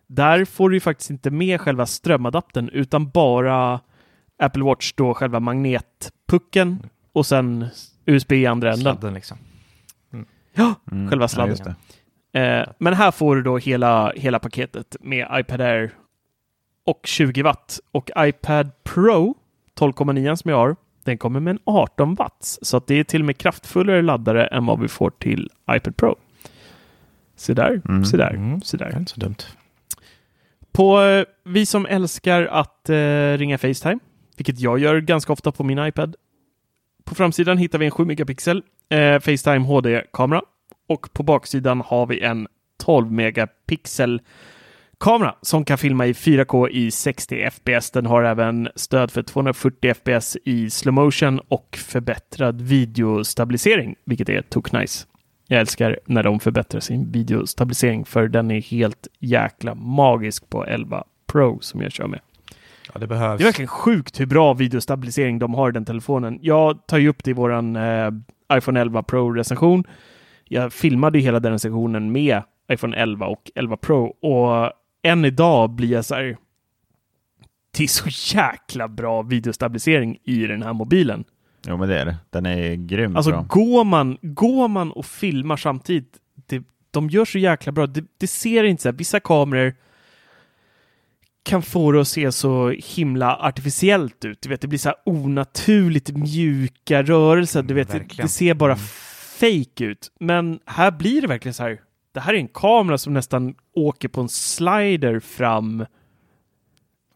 Där 0.07 0.45
får 0.45 0.70
du 0.70 0.76
ju 0.76 0.80
faktiskt 0.80 1.11
inte 1.11 1.30
med 1.30 1.61
själva 1.61 1.87
strömadaptern 1.87 2.68
utan 2.68 3.11
bara 3.11 3.80
Apple 4.39 4.62
Watch 4.64 4.93
då 4.97 5.14
själva 5.14 5.41
magnetpucken 5.41 6.82
och 7.12 7.26
sen 7.26 7.66
USB 8.07 8.32
i 8.32 8.47
andra 8.47 8.68
änden. 8.68 8.80
Sladden 8.82 9.14
liksom. 9.14 9.39
Ja, 10.55 10.74
Mm, 10.93 11.09
själva 11.11 11.22
ja, 11.24 11.28
sladden. 11.28 11.51
just 11.51 11.64
det. 12.32 12.41
Eh, 12.41 12.66
men 12.78 12.95
här 12.95 13.11
får 13.11 13.37
du 13.37 13.43
då 13.43 13.59
hela, 13.59 14.12
hela 14.16 14.39
paketet 14.39 14.97
med 15.01 15.26
iPad 15.32 15.61
Air 15.61 15.91
och 16.87 17.01
20 17.05 17.43
watt. 17.43 17.80
Och 17.93 18.11
iPad 18.18 18.70
Pro 18.84 19.34
12,9 19.78 20.37
som 20.37 20.51
jag 20.51 20.59
har, 20.59 20.76
den 21.05 21.18
kommer 21.18 21.41
med 21.41 21.51
en 21.51 21.59
18 21.64 22.14
watts. 22.14 22.59
Så 22.62 22.76
att 22.76 22.87
det 22.87 22.95
är 22.95 23.05
till 23.05 23.22
och 23.22 23.26
med 23.26 23.39
kraftfullare 23.39 24.03
laddare 24.03 24.47
än 24.47 24.66
vad 24.66 24.80
vi 24.80 24.89
får 24.89 25.11
till 25.11 25.51
iPad 25.70 25.97
Pro. 25.97 26.16
Se 27.37 27.55
där, 27.55 27.80
Mm. 27.89 28.05
se 28.05 28.16
där, 28.16 28.30
Mm. 28.34 28.61
se 28.62 28.76
Det 28.76 28.84
är 28.84 28.91
där. 28.91 28.99
inte 28.99 29.12
så 29.12 29.20
dumt. 29.20 29.37
på 30.72 31.01
eh, 31.03 31.24
vi 31.45 31.66
som 31.66 31.87
älskar 31.87 32.43
att 32.47 32.91
eh, 32.91 33.32
ringa 33.39 33.59
Facetime, 33.59 33.99
vilket 34.37 34.61
jag 34.61 34.78
gör 34.78 35.01
ganska 35.01 35.32
ofta 35.32 35.53
på 35.53 35.64
min 35.64 35.87
iPad. 35.87 36.16
På 37.05 37.14
framsidan 37.14 37.59
hittar 37.59 37.78
vi 37.78 37.84
en 37.84 37.91
7 37.91 38.05
megapixel 38.05 38.62
eh, 38.89 39.20
Facetime 39.20 39.66
HD-kamera 39.66 40.43
och 40.89 41.12
på 41.12 41.22
baksidan 41.22 41.80
har 41.80 42.07
vi 42.07 42.20
en 42.20 42.49
12 42.84 43.12
megapixel 43.12 44.20
kamera 44.99 45.34
som 45.43 45.64
kan 45.64 45.78
filma 45.78 46.07
i 46.07 46.12
4K 46.12 46.68
i 46.68 46.91
60 46.91 47.51
fps. 47.51 47.91
Den 47.91 48.07
har 48.07 48.22
även 48.22 48.68
stöd 48.74 49.11
för 49.11 49.22
240 49.22 49.95
fps 49.95 50.37
i 50.45 50.70
slow 50.70 50.95
motion 50.95 51.41
och 51.49 51.76
förbättrad 51.76 52.61
videostabilisering, 52.61 53.97
vilket 54.05 54.28
är 54.28 54.43
tok 54.43 54.72
nice. 54.72 55.07
Jag 55.49 55.61
älskar 55.61 55.99
när 56.07 56.22
de 56.22 56.41
förbättrar 56.41 56.80
sin 56.80 57.12
videostabilisering 57.12 58.05
för 58.05 58.28
den 58.28 58.51
är 58.51 58.61
helt 58.61 59.09
jäkla 59.18 59.74
magisk 59.74 60.51
på 60.51 60.66
11 60.66 61.05
Pro 61.26 61.59
som 61.61 61.82
jag 61.82 61.93
kör 61.93 62.07
med. 62.07 62.20
Ja, 62.93 63.01
det 63.01 63.07
behövs. 63.07 63.39
Det 63.39 63.45
är 63.45 63.47
verkligen 63.47 63.68
sjukt 63.68 64.20
hur 64.20 64.26
bra 64.26 64.55
videostabilisering 64.55 65.39
de 65.39 65.55
har 65.55 65.68
i 65.68 65.72
den 65.72 65.84
telefonen. 65.84 66.39
Jag 66.43 66.87
tar 66.87 66.99
ju 66.99 67.09
upp 67.09 67.24
det 67.24 67.30
i 67.30 67.34
våran 67.34 67.76
eh, 67.76 68.11
iPhone 68.53 68.80
11 68.80 69.03
Pro-recension. 69.03 69.84
Jag 70.45 70.72
filmade 70.72 71.18
ju 71.18 71.24
hela 71.24 71.41
den 71.41 71.53
recensionen 71.53 72.12
med 72.12 72.43
iPhone 72.72 72.97
11 72.97 73.26
och 73.26 73.51
11 73.55 73.76
Pro 73.76 74.05
och 74.07 74.72
än 75.03 75.24
idag 75.24 75.70
blir 75.70 75.93
jag 75.93 76.05
så 76.05 76.14
här. 76.14 76.37
Det 77.76 77.84
är 77.84 77.89
så 77.89 78.37
jäkla 78.37 78.89
bra 78.89 79.22
videostabilisering 79.22 80.18
i 80.24 80.47
den 80.47 80.62
här 80.62 80.72
mobilen. 80.72 81.24
Jo 81.68 81.76
men 81.76 81.89
det 81.89 82.01
är 82.01 82.05
det. 82.07 82.16
Den 82.30 82.47
är 82.47 82.74
grymt 82.74 83.16
Alltså 83.16 83.30
bra. 83.30 83.47
går 83.49 83.84
man, 83.84 84.18
går 84.22 84.68
man 84.68 84.93
och 84.93 85.07
filmar 85.07 85.57
samtidigt, 85.57 86.16
det, 86.47 86.62
de 86.91 87.11
gör 87.11 87.24
så 87.24 87.39
jäkla 87.39 87.72
bra. 87.72 87.87
Det, 87.87 88.05
det 88.18 88.26
ser 88.26 88.64
inte 88.64 88.82
så 88.82 88.89
här, 88.89 88.97
vissa 88.97 89.20
kameror 89.20 89.74
kan 91.47 91.63
få 91.63 91.93
det 91.93 92.01
att 92.01 92.09
se 92.09 92.33
så 92.33 92.69
himla 92.71 93.37
artificiellt 93.37 94.25
ut. 94.25 94.43
Du 94.43 94.49
vet, 94.49 94.61
det 94.61 94.69
blir 94.69 94.79
så 94.79 94.89
här 94.89 94.97
onaturligt 95.05 96.11
mjuka 96.17 97.03
rörelser. 97.03 97.63
Du 97.63 97.75
vet, 97.75 97.89
det, 97.89 97.99
verkligen. 97.99 98.27
det 98.27 98.33
ser 98.33 98.55
bara 98.55 98.73
Mm. 98.73 98.85
fake 99.41 99.85
ut. 99.85 100.13
Men 100.21 100.59
här 100.67 100.91
blir 100.91 101.21
det 101.23 101.27
verkligen 101.29 101.55
så 101.55 101.63
här. 101.63 101.81
Det 102.13 102.21
här 102.21 102.35
är 102.35 102.39
en 102.39 102.49
kamera 102.49 102.99
som 102.99 103.15
nästan 103.15 103.55
åker 103.75 104.09
på 104.09 104.21
en 104.21 104.29
slider 104.29 105.21
fram 105.21 105.87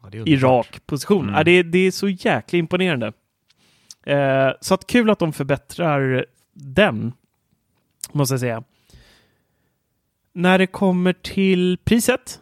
Ja, 0.03 0.11
i 0.26 0.37
rak 0.37 0.81
position. 0.87 1.22
Mm. 1.22 1.35
Ja, 1.35 1.45
det, 1.45 1.62
det 1.62 1.78
är 1.78 1.91
så 1.91 2.09
jäkla 2.09 2.59
imponerande. 2.59 3.12
Eh, 4.07 4.51
så 4.61 4.74
att 4.74 4.87
kul 4.87 5.11
att 5.11 5.18
de 5.18 5.33
förbättrar 5.33 6.26
den, 6.55 7.12
måste 8.12 8.33
jag 8.33 8.41
säga. 8.41 8.62
När 10.33 10.59
det 10.59 10.66
kommer 10.66 11.12
till 11.12 11.78
priset, 11.85 12.39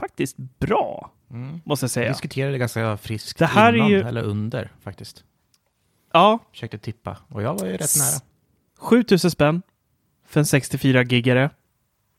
faktiskt 0.00 0.36
bra, 0.36 1.12
Mm. 1.30 1.60
måste 1.64 1.84
jag 1.84 1.88
Vi 1.88 1.92
säga. 1.92 2.08
diskuterade 2.08 2.58
ganska 2.58 2.96
friskt 2.96 3.38
Det 3.38 3.46
här 3.46 3.72
är 3.72 3.76
innan, 3.76 3.88
ju- 3.90 4.00
eller 4.00 4.22
under 4.22 4.72
faktiskt. 4.80 5.24
Ja, 6.12 6.38
Försökte 6.50 6.78
tippa 6.78 7.16
och 7.28 7.42
jag 7.42 7.58
var 7.58 7.66
ju 7.66 7.72
rätt 7.72 7.80
S- 7.80 7.98
nära. 7.98 8.20
7000 8.78 9.30
spänn 9.30 9.62
för 10.26 10.40
en 10.40 10.46
64 10.46 11.02
gigare 11.02 11.50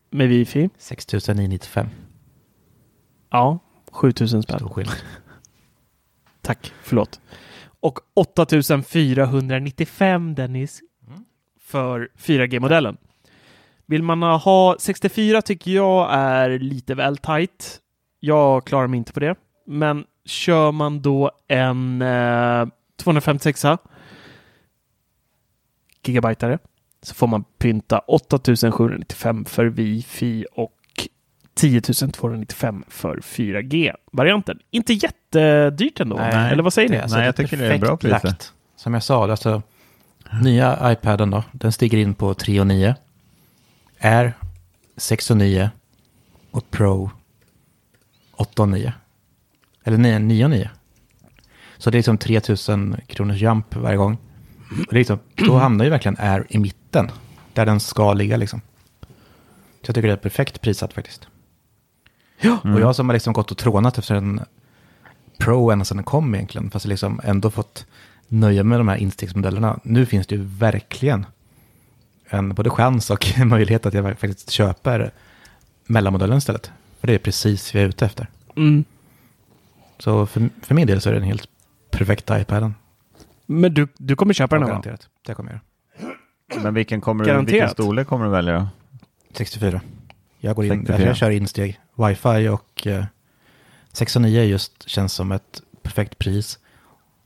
med 0.09 0.27
wifi. 0.29 0.69
6995. 0.77 1.87
Ja, 3.29 3.59
7000 3.91 4.43
spänn. 4.43 4.59
Stor 4.59 4.69
skillnad. 4.69 4.95
Tack, 6.41 6.73
förlåt. 6.83 7.19
Och 7.79 7.99
8495 8.13 10.35
Dennis 10.35 10.81
Mm. 11.07 11.25
för 11.59 12.09
4G-modellen. 12.17 12.97
Vill 13.91 14.03
man 14.03 14.23
ha 14.23 14.75
64 14.79 15.41
tycker 15.41 15.71
jag 15.71 16.13
är 16.13 16.59
lite 16.59 16.95
väl 16.95 17.17
tight. 17.17 17.79
Jag 18.19 18.65
klarar 18.65 18.87
mig 18.87 18.97
inte 18.97 19.13
på 19.13 19.19
det. 19.19 19.35
Men 19.65 20.05
kör 20.25 20.71
man 20.71 21.01
då 21.01 21.31
en 21.47 22.01
eh, 22.01 22.67
256 22.97 23.65
gigabyte 26.05 26.59
så 27.01 27.15
får 27.15 27.27
man 27.27 27.43
pynta 27.57 27.99
8795 27.99 29.45
för 29.45 29.65
wifi 29.65 30.45
och 30.51 31.07
10 31.53 31.81
295 31.81 32.83
för 32.87 33.17
4G-varianten. 33.17 34.59
Inte 34.69 34.93
jättedyrt 34.93 35.99
ändå, 35.99 36.15
Nej. 36.15 36.51
eller 36.51 36.63
vad 36.63 36.73
säger 36.73 36.89
ni? 36.89 36.95
Det 36.95 37.01
alltså, 37.01 37.17
Nej, 37.17 37.25
jag 37.25 37.39
är 37.39 37.43
tycker 37.43 37.57
det 37.57 37.73
är 37.73 37.79
bra 37.79 37.97
lagt. 38.01 38.53
Som 38.75 38.93
jag 38.93 39.03
sa, 39.03 39.31
alltså 39.31 39.61
nya 40.43 40.91
iPaden 40.91 41.29
då, 41.29 41.43
den 41.51 41.71
stiger 41.71 41.97
in 41.97 42.13
på 42.13 42.33
3 42.33 42.59
och 42.59 42.67
9. 42.67 42.95
Air 44.01 44.37
6 44.97 45.31
och 45.31 45.37
9 45.37 45.71
och 46.51 46.71
Pro 46.71 47.11
8 48.31 48.61
och 48.61 48.69
9. 48.69 48.93
Eller 49.83 49.97
9, 49.97 50.19
9 50.19 50.43
och 50.43 50.49
9. 50.49 50.69
Så 51.77 51.89
det 51.89 51.95
är 51.95 51.99
liksom 51.99 52.17
3000 52.17 52.97
kronors 53.07 53.41
jump 53.41 53.75
varje 53.75 53.97
gång. 53.97 54.17
Och 54.69 54.93
det 54.93 54.95
är 54.95 54.99
liksom, 54.99 55.19
då 55.35 55.57
hamnar 55.57 55.85
ju 55.85 55.91
verkligen 55.91 56.17
Air 56.19 56.45
i 56.49 56.57
mitten, 56.57 57.11
där 57.53 57.65
den 57.65 57.79
ska 57.79 58.13
ligga 58.13 58.37
liksom. 58.37 58.61
Så 59.81 59.87
jag 59.87 59.95
tycker 59.95 60.07
det 60.07 60.13
är 60.13 60.17
perfekt 60.17 60.61
prissatt 60.61 60.93
faktiskt. 60.93 61.27
Ja. 62.41 62.57
Och 62.63 62.81
jag 62.81 62.95
som 62.95 63.09
har 63.09 63.13
liksom 63.13 63.33
gått 63.33 63.51
och 63.51 63.57
trånat 63.57 63.97
efter 63.97 64.15
en 64.15 64.41
Pro 65.37 65.71
ända 65.71 65.85
sedan 65.85 65.97
den 65.97 66.03
kom 66.03 66.35
egentligen, 66.35 66.71
fast 66.71 66.85
liksom 66.85 67.21
ändå 67.23 67.49
fått 67.49 67.85
nöja 68.27 68.63
mig 68.63 68.69
med 68.69 68.79
de 68.79 68.87
här 68.87 68.97
instegsmodellerna. 68.97 69.79
Nu 69.83 70.05
finns 70.05 70.27
det 70.27 70.35
ju 70.35 70.43
verkligen 70.43 71.25
en 72.31 72.53
både 72.53 72.69
chans 72.69 73.09
och 73.09 73.33
möjlighet 73.45 73.85
att 73.85 73.93
jag 73.93 74.19
faktiskt 74.19 74.49
köper 74.49 75.11
mellanmodellen 75.85 76.37
istället. 76.37 76.71
För 76.99 77.07
det 77.07 77.13
är 77.13 77.19
precis 77.19 77.73
vad 77.73 77.81
jag 77.81 77.85
är 77.85 77.89
ute 77.89 78.05
efter. 78.05 78.27
Mm. 78.55 78.83
Så 79.99 80.25
för, 80.25 80.49
för 80.61 80.75
min 80.75 80.87
del 80.87 81.01
så 81.01 81.09
är 81.09 81.13
det 81.13 81.19
en 81.19 81.25
helt 81.25 81.47
perfekt 81.91 82.29
iPaden. 82.31 82.75
Men 83.45 83.73
du, 83.73 83.87
du 83.97 84.15
kommer 84.15 84.33
köpa 84.33 84.55
den 84.55 84.63
här? 84.63 84.69
Garanterat. 84.69 85.09
Det 85.25 85.33
kommer 85.33 85.51
jag 85.51 85.55
göra. 85.55 86.63
Men 86.63 86.73
vilken, 86.73 87.01
kommer 87.01 87.25
du, 87.25 87.45
vilken 87.45 87.69
storlek 87.69 88.07
kommer 88.07 88.25
du 88.25 88.31
välja 88.31 88.53
då? 88.53 88.67
64. 89.33 89.81
Jag 90.39 90.55
går 90.55 90.65
in, 90.65 90.71
64. 90.71 91.07
jag 91.07 91.17
kör 91.17 91.29
insteg. 91.29 91.79
Wi-Fi 91.95 92.49
och 92.49 92.87
eh, 92.87 93.05
6 93.93 94.15
och 94.15 94.21
9 94.21 94.43
just 94.43 94.89
känns 94.89 95.13
som 95.13 95.31
ett 95.31 95.61
perfekt 95.83 96.17
pris. 96.17 96.59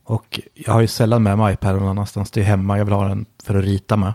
Och 0.04 0.40
jag 0.54 0.72
har 0.72 0.80
ju 0.80 0.86
sällan 0.86 1.22
med 1.22 1.38
mig 1.38 1.54
iPaden 1.54 1.80
någon 1.80 1.88
annanstans. 1.88 2.30
Det 2.30 2.40
är 2.40 2.44
hemma, 2.44 2.78
jag 2.78 2.84
vill 2.84 2.94
ha 2.94 3.08
den 3.08 3.26
för 3.44 3.54
att 3.54 3.64
rita 3.64 3.96
med. 3.96 4.12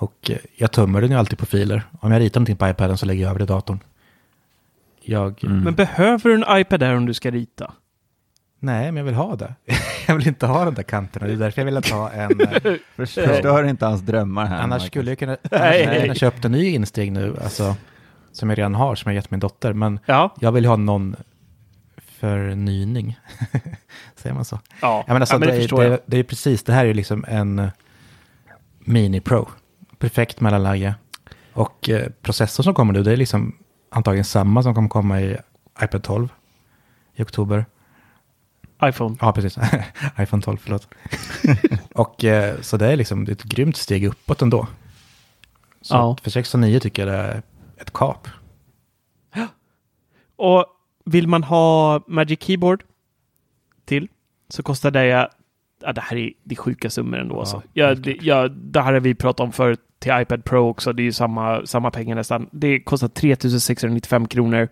Och 0.00 0.30
eh, 0.30 0.36
jag 0.56 0.72
tömmer 0.72 1.00
den 1.00 1.10
ju 1.10 1.16
alltid 1.16 1.38
på 1.38 1.46
filer. 1.46 1.82
Om 2.00 2.12
jag 2.12 2.20
ritar 2.20 2.40
någonting 2.40 2.56
på 2.56 2.68
iPaden 2.68 2.98
så 2.98 3.06
lägger 3.06 3.22
jag 3.22 3.28
över 3.30 3.38
det 3.38 3.44
i 3.44 3.46
datorn. 3.46 3.80
Jag, 5.02 5.44
Mm. 5.44 5.60
Men 5.60 5.74
behöver 5.74 6.30
du 6.30 6.34
en 6.34 6.60
iPad 6.60 6.80
där 6.80 6.96
om 6.96 7.06
du 7.06 7.14
ska 7.14 7.30
rita? 7.30 7.72
nej, 8.62 8.84
men 8.92 8.96
jag 8.96 9.04
vill 9.04 9.14
ha 9.14 9.36
det. 9.36 9.54
jag 10.06 10.16
vill 10.16 10.28
inte 10.28 10.46
ha 10.46 10.64
den 10.64 10.74
där 10.74 10.82
kanten. 10.82 11.22
och 11.22 11.28
Det 11.28 11.34
är 11.34 11.38
därför 11.38 11.60
jag 11.60 11.66
vill 11.66 11.76
inte 11.76 11.94
ha 11.94 12.10
en... 12.10 12.40
eh, 12.40 12.72
Förstör 12.96 13.64
inte 13.64 13.86
hans 13.86 14.00
drömmar 14.00 14.46
här. 14.46 14.56
Annars 14.56 14.68
Marcus. 14.70 14.86
skulle 14.86 15.10
jag 15.10 15.18
kunna, 15.18 15.36
Nej. 15.50 15.82
jag 15.82 16.02
kunna 16.02 16.14
köpt 16.14 16.44
en 16.44 16.52
ny 16.52 16.68
insteg 16.70 17.12
nu, 17.12 17.36
alltså, 17.42 17.76
som 18.32 18.50
jag 18.50 18.58
redan 18.58 18.74
har, 18.74 18.94
som 18.94 19.10
jag 19.12 19.14
gett 19.16 19.30
min 19.30 19.40
dotter. 19.40 19.72
Men 19.72 19.98
Ja. 20.06 20.34
jag 20.40 20.52
vill 20.52 20.66
ha 20.66 20.76
någon 20.76 21.16
förnyning. 22.18 23.18
Säger 24.16 24.34
man 24.34 24.44
så? 24.44 24.60
Ja, 24.80 25.04
Ja, 25.06 25.12
men 25.12 25.22
alltså, 25.22 25.34
ja, 25.34 25.38
men 25.38 25.48
det, 25.48 25.54
det, 25.54 25.60
förstår 25.60 25.82
det, 25.82 25.88
jag. 25.88 25.98
det 26.06 26.18
är 26.18 26.22
precis, 26.22 26.62
det 26.62 26.72
här 26.72 26.80
är 26.82 26.86
ju 26.88 26.94
liksom 26.94 27.24
en 27.28 27.70
Mini 28.78 29.20
Pro. 29.20 29.48
Perfekt 30.00 30.40
mellanläge. 30.40 30.94
Och 31.52 31.88
eh, 31.88 32.08
processorn 32.22 32.64
som 32.64 32.74
kommer 32.74 32.92
nu, 32.92 33.02
det 33.02 33.12
är 33.12 33.16
liksom 33.16 33.56
antagligen 33.90 34.24
samma 34.24 34.62
som 34.62 34.74
kommer 34.74 34.88
komma 34.88 35.20
i 35.20 35.36
iPad 35.82 36.02
12 36.02 36.28
i 37.14 37.22
oktober. 37.22 37.64
iPhone. 38.84 39.16
Ja, 39.20 39.32
precis. 39.32 39.58
iPhone 40.18 40.42
12, 40.42 40.56
förlåt. 40.56 40.88
och 41.94 42.24
eh, 42.24 42.60
så 42.60 42.76
det 42.76 42.86
är 42.92 42.96
liksom 42.96 43.22
ett 43.22 43.42
grymt 43.42 43.76
steg 43.76 44.04
uppåt 44.04 44.42
ändå. 44.42 44.66
Så 45.82 45.94
Ja. 45.94 46.16
för 46.22 46.30
6 46.30 46.54
och 46.54 46.60
9 46.60 46.80
tycker 46.80 47.06
jag 47.06 47.14
det 47.14 47.18
är 47.22 47.42
ett 47.76 47.92
kap. 47.92 48.28
Och 50.36 50.64
vill 51.04 51.28
man 51.28 51.44
ha 51.44 52.00
Magic 52.06 52.42
Keyboard 52.42 52.84
till 53.84 54.08
så 54.48 54.62
kostar 54.62 54.90
det, 54.90 55.04
ja, 55.06 55.92
det 55.92 56.00
här 56.00 56.16
är, 56.16 56.32
det 56.44 56.54
är 56.54 56.56
sjuka 56.56 56.90
summor 56.90 57.18
ändå. 57.18 57.34
Ja, 57.34 57.40
alltså. 57.40 57.62
ja, 57.72 57.86
helt 57.86 58.04
det, 58.04 58.16
ja, 58.20 58.48
det 58.48 58.80
här 58.82 58.92
har 58.92 59.00
vi 59.00 59.14
pratat 59.14 59.40
om 59.40 59.52
förut 59.52 59.80
till 60.00 60.12
iPad 60.14 60.44
Pro 60.44 60.68
också. 60.68 60.92
Det 60.92 61.02
är 61.02 61.04
ju 61.04 61.12
samma, 61.12 61.66
samma 61.66 61.90
pengar 61.90 62.14
nästan. 62.14 62.48
Det 62.52 62.80
kostar 62.80 63.08
3695 63.08 64.28
kronor. 64.28 64.68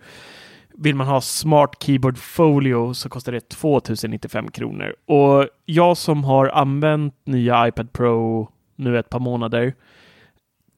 Vill 0.74 0.94
man 0.94 1.06
ha 1.06 1.20
Smart 1.20 1.82
Keyboard 1.82 2.18
Folio 2.18 2.94
så 2.94 3.08
kostar 3.08 3.32
det 3.32 3.48
2095 3.48 4.50
kronor. 4.50 4.94
Och 5.06 5.48
jag 5.64 5.96
som 5.96 6.24
har 6.24 6.48
använt 6.48 7.14
nya 7.24 7.68
iPad 7.68 7.92
Pro 7.92 8.48
nu 8.76 8.98
ett 8.98 9.10
par 9.10 9.20
månader. 9.20 9.74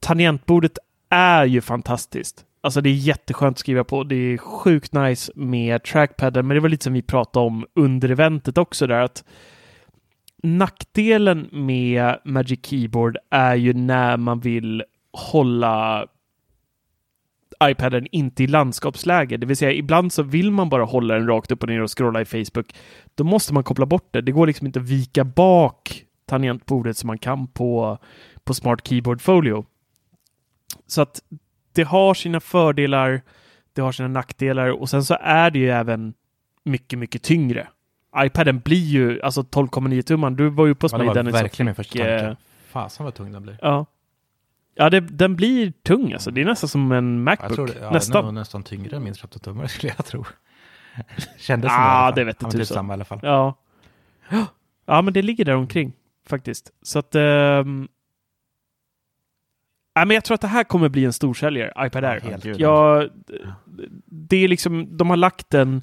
Tangentbordet 0.00 0.78
är 1.08 1.44
ju 1.44 1.60
fantastiskt. 1.60 2.44
Alltså 2.60 2.80
det 2.80 2.88
är 2.88 2.94
jätteskönt 2.94 3.54
att 3.54 3.58
skriva 3.58 3.84
på. 3.84 4.04
Det 4.04 4.14
är 4.14 4.38
sjukt 4.38 4.92
nice 4.92 5.32
med 5.34 5.82
trackpadden, 5.82 6.46
men 6.46 6.54
det 6.54 6.60
var 6.60 6.68
lite 6.68 6.84
som 6.84 6.92
vi 6.92 7.02
pratade 7.02 7.46
om 7.46 7.66
under 7.74 8.08
eventet 8.08 8.58
också 8.58 8.86
där 8.86 9.00
att 9.00 9.24
nackdelen 10.42 11.48
med 11.52 12.18
Magic 12.24 12.60
Keyboard 12.62 13.16
är 13.30 13.54
ju 13.54 13.72
när 13.72 14.16
man 14.16 14.40
vill 14.40 14.84
hålla 15.12 16.06
iPaden 17.64 18.06
inte 18.12 18.44
i 18.44 18.46
landskapsläge. 18.46 19.36
Det 19.36 19.46
vill 19.46 19.56
säga 19.56 19.72
ibland 19.72 20.12
så 20.12 20.22
vill 20.22 20.50
man 20.50 20.68
bara 20.68 20.84
hålla 20.84 21.14
den 21.14 21.26
rakt 21.26 21.52
upp 21.52 21.62
och 21.62 21.68
ner 21.68 21.82
och 21.82 21.98
scrolla 21.98 22.20
i 22.20 22.24
Facebook. 22.24 22.74
Då 23.14 23.24
måste 23.24 23.54
man 23.54 23.64
koppla 23.64 23.86
bort 23.86 24.08
det. 24.10 24.20
Det 24.20 24.32
går 24.32 24.46
liksom 24.46 24.66
inte 24.66 24.80
att 24.80 24.88
vika 24.88 25.24
bak 25.24 26.04
tangentbordet 26.26 26.96
som 26.96 27.06
man 27.06 27.18
kan 27.18 27.46
på, 27.46 27.98
på 28.44 28.54
Smart 28.54 28.88
Keyboard 28.88 29.20
Folio. 29.20 29.64
Så 30.86 31.02
att 31.02 31.20
det 31.72 31.82
har 31.82 32.14
sina 32.14 32.40
fördelar, 32.40 33.22
det 33.72 33.82
har 33.82 33.92
sina 33.92 34.08
nackdelar 34.08 34.68
och 34.68 34.90
sen 34.90 35.04
så 35.04 35.16
är 35.20 35.50
det 35.50 35.58
ju 35.58 35.70
även 35.70 36.14
mycket, 36.64 36.98
mycket 36.98 37.22
tyngre 37.22 37.68
iPaden 38.16 38.58
blir 38.60 38.76
ju, 38.84 39.22
alltså 39.22 39.40
12,9 39.42 40.02
tumman, 40.02 40.36
du 40.36 40.48
var 40.50 40.66
ju 40.66 40.74
på 40.74 40.86
Ja, 40.92 40.98
det 40.98 40.98
mig 40.98 41.06
var 41.06 41.14
Dennis. 41.14 41.34
och 41.34 41.40
verkligen 41.40 41.66
min 41.66 41.74
första 41.74 41.92
fick, 41.92 42.00
eh, 42.02 42.20
tanke. 42.20 42.40
Fasen 42.68 43.04
vad 43.04 43.14
tung 43.14 43.32
den 43.32 43.42
blir. 43.42 43.58
Ja. 43.62 43.86
Ja, 44.74 44.90
det, 44.90 45.00
den 45.00 45.36
blir 45.36 45.72
tung 45.82 46.12
alltså. 46.12 46.30
Det 46.30 46.40
är 46.40 46.44
nästan 46.44 46.68
som 46.68 46.92
en 46.92 47.14
Jag 47.16 47.24
Macbook. 47.24 47.54
tror 47.54 47.66
det, 47.66 47.72
ja, 47.72 47.78
Den 47.80 47.88
är 47.88 47.92
nästan. 47.92 48.34
nästan 48.34 48.62
tyngre 48.62 48.96
än 48.96 49.02
min 49.04 49.12
13-tummare 49.12 49.66
skulle 49.68 49.92
jag 49.96 50.06
tro. 50.06 50.24
Kändes 51.38 51.70
som 51.72 51.80
Ah, 51.82 52.10
det 52.10 52.20
det 52.20 52.24
vet 52.24 52.36
Ja, 52.54 52.64
samma 52.64 52.92
i 52.92 52.94
alla 52.94 53.04
fall. 53.04 53.18
Ja. 53.22 53.54
Ja, 54.86 55.02
men 55.02 55.12
det 55.14 55.22
ligger 55.22 55.44
där 55.44 55.54
omkring 55.56 55.92
faktiskt. 56.28 56.70
Så 56.82 56.98
att... 56.98 57.14
ehm, 57.14 57.88
Ja, 59.94 60.04
men 60.04 60.14
jag 60.14 60.24
tror 60.24 60.34
att 60.34 60.40
det 60.40 60.48
här 60.48 60.64
kommer 60.64 60.88
bli 60.88 61.04
en 61.04 61.12
storsäljare, 61.12 61.86
iPad 61.86 62.04
Air. 62.04 62.54
Ja, 62.58 63.06
det 64.06 64.36
är 64.36 64.48
liksom, 64.48 64.96
de 64.96 65.10
har 65.10 65.16
lagt 65.16 65.50
den 65.50 65.82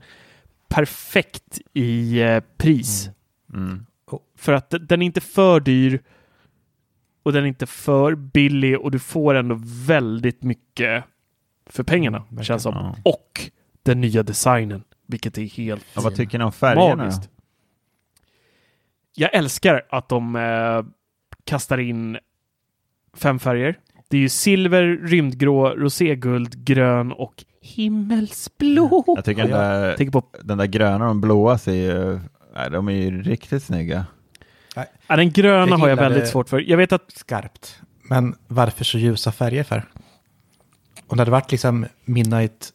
perfekt 0.67 1.59
i 1.73 2.21
eh, 2.21 2.43
pris. 2.57 3.09
Mm. 3.53 3.85
För 4.35 4.53
att 4.53 4.73
den 4.81 5.01
är 5.01 5.05
inte 5.05 5.21
för 5.21 5.59
dyr 5.59 6.01
och 7.23 7.33
den 7.33 7.43
är 7.43 7.47
inte 7.47 7.65
för 7.65 8.15
billig 8.15 8.79
och 8.79 8.91
du 8.91 8.99
får 8.99 9.35
ändå 9.35 9.57
väldigt 9.87 10.43
mycket 10.43 11.03
för 11.65 11.83
pengarna, 11.83 12.19
verkligen. 12.19 12.43
känns 12.43 12.63
som. 12.63 12.73
Ja. 12.75 12.95
Och 13.05 13.51
den 13.83 14.01
nya 14.01 14.23
designen, 14.23 14.83
vilket 15.05 15.37
är 15.37 15.43
helt 15.43 15.85
Ja, 15.95 16.01
vad 16.01 16.15
tycker 16.15 16.37
ni 16.37 16.43
om 16.43 16.51
färgerna? 16.51 16.95
magiskt. 16.95 17.29
Jag 19.15 19.33
älskar 19.35 19.81
att 19.89 20.09
de 20.09 20.35
eh, 20.35 20.83
kastar 21.43 21.77
in 21.77 22.17
fem 23.13 23.39
färger. 23.39 23.79
Det 24.09 24.17
är 24.17 24.21
ju 24.21 24.29
silver, 24.29 24.83
rymdgrå, 24.83 25.69
roséguld, 25.69 26.65
grön 26.65 27.11
och 27.11 27.45
himmelsblå. 27.67 29.03
Jag 29.07 29.25
tycker 29.25 29.41
den 29.41 29.51
där, 29.51 29.95
Tänk 29.97 30.11
på 30.11 30.23
den 30.41 30.57
där 30.57 30.65
gröna 30.65 31.05
och 31.05 31.09
den 31.09 31.21
blåa 31.21 31.57
ser 31.57 31.73
ju, 31.73 32.19
nej, 32.55 32.69
de 32.71 32.87
är 32.87 32.91
ju 32.91 33.21
riktigt 33.23 33.63
snygga. 33.63 34.05
ja, 35.07 35.15
den 35.15 35.31
gröna 35.31 35.67
Jag 35.67 35.77
har 35.77 35.87
jag 35.87 35.95
gillar 35.97 36.09
väldigt 36.09 36.29
svårt 36.29 36.49
för. 36.49 36.59
Jag 36.69 36.77
vet 36.77 36.91
att 36.91 37.11
Skarpt. 37.15 37.79
Men 38.09 38.35
varför 38.47 38.83
så 38.85 38.97
ljusa 38.97 39.31
färger 39.31 39.63
för? 39.63 39.83
Om 41.07 41.17
det 41.17 41.21
hade 41.21 41.31
varit 41.31 41.51
liksom 41.51 41.85
Midnight 42.05 42.69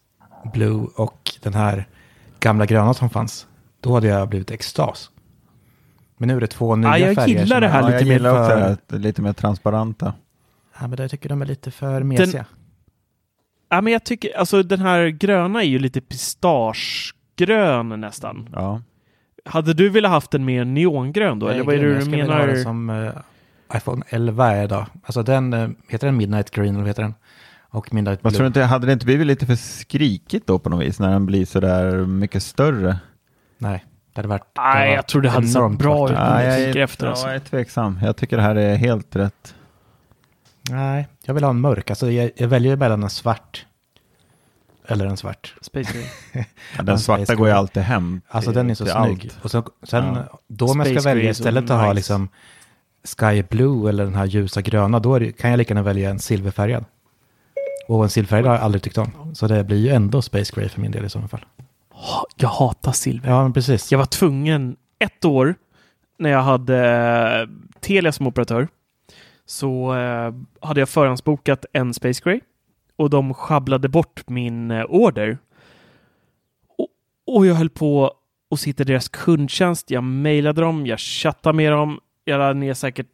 Blue 0.53 0.87
och 0.97 1.31
den 1.43 1.55
här 1.55 1.89
gamla 2.41 2.67
gröna 2.67 2.95
som 2.95 3.11
fanns, 3.11 3.47
då 3.81 3.95
hade 3.95 4.07
jag 4.07 4.29
blivit 4.29 4.51
extas. 4.51 5.11
Men 6.17 6.29
nu 6.29 6.37
är 6.37 6.41
det 6.41 6.47
två 6.47 6.77
nya 6.77 6.99
Ja, 6.99 7.07
jag 7.07 7.15
färger. 7.15 7.41
gillar 7.41 7.61
det 7.61 7.67
är- 7.67 7.71
här 7.71 7.81
Ja, 7.81 7.87
lite 7.87 7.99
jag 7.99 8.07
mer 8.07 8.13
gillar 8.15 8.31
också 8.41 8.57
för- 8.57 8.73
att 8.73 8.89
det 8.89 8.97
är 8.97 9.01
lite 9.01 9.23
mer 9.23 9.33
transparenta. 9.33 10.15
Ja, 10.81 10.87
men 10.87 10.99
jag 10.99 11.11
tycker 11.11 11.29
de 11.29 11.43
är 11.43 11.47
lite 11.47 11.71
för 11.71 12.03
mesiga. 12.03 12.45
Ja, 13.73 13.81
men 13.81 13.93
jag 13.93 14.05
tycker, 14.05 14.39
alltså 14.39 14.63
den 14.63 14.81
här 14.81 15.07
gröna 15.07 15.63
är 15.63 15.67
ju 15.67 15.79
lite 15.79 16.01
pistagegrön 16.01 18.01
nästan. 18.01 18.49
Ja. 18.53 18.83
Hade 19.45 19.75
du 19.75 19.89
velat 19.89 20.11
haft 20.11 20.35
en 20.35 20.45
mer 20.45 20.65
neongrön 20.65 21.39
då? 21.39 21.47
Nej, 21.47 21.55
eller 21.55 21.65
vad 21.65 21.75
är 21.75 21.79
det 21.79 21.85
du 21.85 21.93
jag 21.93 22.03
skulle 22.03 22.17
vilja 22.17 22.33
ha 22.33 22.41
menar? 22.41 22.55
den 22.55 22.63
som 22.63 22.91
eh, 22.91 23.13
iPhone 23.77 24.03
11 24.09 24.53
är 24.53 24.65
idag. 24.65 24.87
Alltså 25.05 25.23
den, 25.23 25.53
eh, 25.53 25.69
heter 25.89 26.07
den 26.07 26.17
Midnight 26.17 26.51
Green 26.51 26.77
eller 26.77 26.87
heter 26.87 27.03
den? 27.03 27.15
Och 27.71 27.95
Midnight 27.95 28.23
Blue. 28.23 28.33
tror 28.33 28.43
du 28.43 28.47
inte, 28.47 28.63
hade 28.63 28.87
det 28.87 28.93
inte 28.93 29.07
blivit 29.07 29.27
lite 29.27 29.47
för 29.47 29.57
skrikigt 29.57 30.47
då 30.47 30.59
på 30.59 30.71
något 30.71 30.83
vis 30.83 31.01
när 31.01 31.11
den 31.11 31.27
blir 31.27 31.47
sådär 31.47 32.07
mycket 32.07 32.43
större? 32.43 32.99
Nej, 33.59 33.85
det 34.13 34.19
hade 34.19 34.29
varit... 34.29 34.47
Nej, 34.57 34.93
jag 34.93 35.07
tror 35.07 35.23
det 35.23 35.31
hade 35.31 35.47
sett 35.47 35.79
bra 35.79 36.11
ut. 36.11 36.17
Ja, 36.17 36.43
jag 36.43 36.53
jag, 36.53 36.65
tänker 36.65 36.81
är, 36.81 36.85
efter, 36.85 37.07
ja, 37.07 37.11
alltså. 37.11 37.27
jag 37.27 37.35
är 37.35 37.41
tveksam. 37.41 37.99
Jag 38.03 38.17
tycker 38.17 38.37
det 38.37 38.43
här 38.43 38.57
är 38.57 38.77
helt 38.77 39.17
rätt. 39.17 39.55
Nej, 40.71 41.09
jag 41.25 41.35
vill 41.35 41.45
ha 41.45 41.51
en 41.51 41.61
mörk. 41.61 41.91
Alltså 41.91 42.11
jag, 42.11 42.31
jag 42.37 42.49
väljer 42.49 42.77
mellan 42.77 43.03
en 43.03 43.11
svart 43.11 43.67
eller 44.87 45.07
en 45.07 45.17
svart. 45.17 45.55
Space 45.61 45.93
Gray. 45.93 46.45
Ja, 46.77 46.83
den 46.83 46.99
svarta 46.99 47.25
Space 47.25 47.37
går 47.39 47.49
ju 47.49 47.55
alltid 47.55 47.83
hem. 47.83 48.21
Alltså 48.29 48.51
till- 48.51 48.57
den 48.57 48.71
är 48.71 48.75
så 48.75 48.85
snygg. 48.87 48.95
allt. 48.97 49.39
Och 49.45 49.51
så, 49.51 49.65
sen 49.83 50.05
Ja. 50.15 50.39
då 50.49 50.67
om 50.67 50.81
jag 50.81 51.01
ska 51.01 51.09
välja 51.11 51.31
istället 51.31 51.65
att 51.65 51.71
ha 51.81 51.83
nice. 51.83 51.95
liksom 51.95 52.29
Sky 53.19 53.43
Blue 53.43 53.89
eller 53.89 54.05
den 54.05 54.15
här 54.15 54.25
ljusa 54.25 54.61
gröna, 54.63 54.99
då 54.99 55.19
det, 55.19 55.33
kan 55.33 55.51
jag 55.51 55.59
lika 55.59 55.75
gärna 55.75 55.83
välja 55.83 56.11
en 56.11 56.19
silverfärgad. 56.19 56.85
Och 57.89 58.03
en 58.05 58.11
silverfärgad 58.11 58.47
har 58.47 58.55
jag 58.55 58.63
aldrig 58.65 58.83
tyckt 58.83 58.99
om. 58.99 59.35
Så 59.35 59.47
det 59.49 59.65
blir 59.65 59.79
ju 59.79 59.89
ändå 59.89 60.23
Space 60.23 60.53
Gray 60.57 60.69
för 60.69 60.81
min 60.81 60.91
del 60.91 61.05
i 61.05 61.11
så 61.11 61.21
fall. 61.29 61.45
Ha- 61.91 62.27
Jag 62.37 62.49
hatar 62.49 62.93
silver. 62.93 63.31
Ja, 63.31 63.43
men 63.43 63.53
precis. 63.53 63.93
Jag 63.93 63.99
var 63.99 64.07
tvungen 64.07 64.77
ett 64.99 65.25
år 65.25 65.55
när 66.19 66.31
jag 66.31 66.43
hade 66.43 66.89
eh, 67.43 67.49
Telia 67.81 68.13
som 68.13 68.27
operatör 68.27 68.69
så 69.47 69.95
eh, 69.95 70.35
hade 70.61 70.81
jag 70.81 70.89
förhandsbokat 70.89 71.65
en 71.73 71.95
Space 71.95 72.21
Gray 72.25 72.41
och 72.97 73.11
de 73.11 73.35
sjabblade 73.35 73.89
bort 73.89 74.29
min 74.29 74.71
eh, 74.71 74.85
order. 74.89 75.39
Och, 76.79 76.89
och 77.27 77.47
jag 77.47 77.55
höll 77.55 77.71
på 77.71 78.13
att 78.51 78.61
sitta 78.61 78.85
deras 78.85 79.09
kundtjänst. 79.09 79.91
Jag 79.91 80.05
mejlade 80.05 80.61
dem, 80.61 80.87
jag 80.87 81.01
chattade 81.01 81.57
med 81.57 81.73
dem. 81.73 82.01
Jag 82.25 82.39
lade 82.39 82.55
ner 82.55 82.75
säkert 82.75 83.07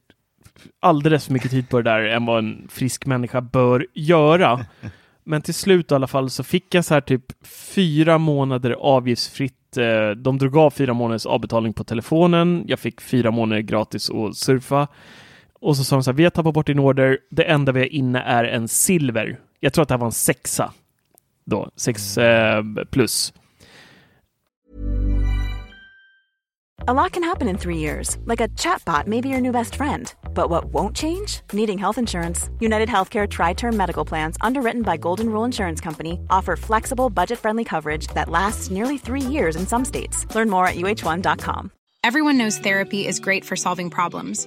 alldeles 0.81 1.27
för 1.27 1.33
mycket 1.33 1.51
tid 1.51 1.69
på 1.69 1.77
det 1.77 1.91
där 1.91 2.01
än 2.01 2.27
vad 2.27 2.39
en 2.39 2.67
frisk 2.71 3.07
människa 3.07 3.41
bör 3.41 3.87
göra. 3.95 4.67
Men 5.25 5.43
till 5.43 5.55
slut 5.55 5.93
i 5.93 5.95
alla 5.95 6.07
fall 6.07 6.31
så 6.31 6.45
fick 6.45 6.75
jag 6.75 6.85
så 6.85 6.95
här 6.95 7.01
typ 7.01 7.47
fyra 7.47 8.19
månader 8.19 8.71
avgiftsfritt. 8.71 9.77
eh, 9.77 10.11
De 10.11 10.39
drog 10.39 10.57
av 10.57 10.71
fyra 10.71 10.95
månaders 10.95 11.27
avbetalning 11.27 11.73
på 11.73 11.85
telefonen. 11.85 12.65
Jag 12.67 12.79
fick 12.79 13.01
fyra 13.01 13.31
månader 13.31 13.63
gratis 13.63 14.11
att 14.11 14.37
surfa. 14.37 14.89
Och 15.61 15.77
så 15.77 15.85
sa 15.85 15.97
de 15.97 16.03
så 16.03 16.11
här, 16.11 16.17
vi 16.17 16.25
har 16.25 16.31
tappat 16.31 16.55
bort 16.55 16.67
din 16.67 16.79
order. 16.79 17.19
Det 17.31 17.43
enda 17.43 17.73
vi 17.73 17.81
har 17.81 17.93
inne 17.93 18.21
är 18.21 18.45
en 18.45 18.69
silver. 18.69 19.39
Jag 19.61 19.73
tror 19.73 19.83
att 19.83 19.89
det 19.89 19.95
här 19.95 19.99
var 19.99 20.07
en 20.07 20.13
sexa. 20.13 20.73
Då, 21.45 21.71
sex 21.77 22.19
eh, 22.19 22.65
plus. 22.91 23.33
A 26.87 26.95
lot 26.95 27.13
can 27.13 27.25
happen 27.25 27.49
in 27.49 27.59
three 27.59 27.77
years, 27.77 28.17
like 28.25 28.41
a 28.41 28.49
chatbot 28.57 29.07
may 29.07 29.21
be 29.21 29.29
your 29.29 29.41
new 29.41 29.53
best 29.53 29.75
friend. 29.75 30.15
But 30.33 30.49
what 30.49 30.73
won't 30.73 30.97
change? 30.97 31.43
Needing 31.53 31.77
health 31.77 31.99
insurance. 31.99 32.49
United 32.61 32.89
Healthcare 32.89 33.29
Tri 33.29 33.53
Term 33.53 33.77
Medical 33.77 34.05
Plans, 34.05 34.37
underwritten 34.41 34.83
by 34.83 34.97
Golden 34.97 35.29
Rule 35.29 35.45
Insurance 35.45 35.81
Company, 35.81 36.21
offer 36.31 36.57
flexible, 36.57 37.11
budget 37.11 37.39
friendly 37.39 37.65
coverage 37.65 38.07
that 38.15 38.31
lasts 38.31 38.71
nearly 38.71 38.97
three 38.97 39.21
years 39.21 39.57
in 39.57 39.67
some 39.67 39.85
states. 39.85 40.25
Learn 40.35 40.49
more 40.49 40.67
at 40.67 40.77
uh1.com. 40.77 41.73
Everyone 42.05 42.39
knows 42.39 42.59
therapy 42.59 43.07
is 43.07 43.21
great 43.21 43.45
for 43.45 43.57
solving 43.57 43.91
problems, 43.91 44.47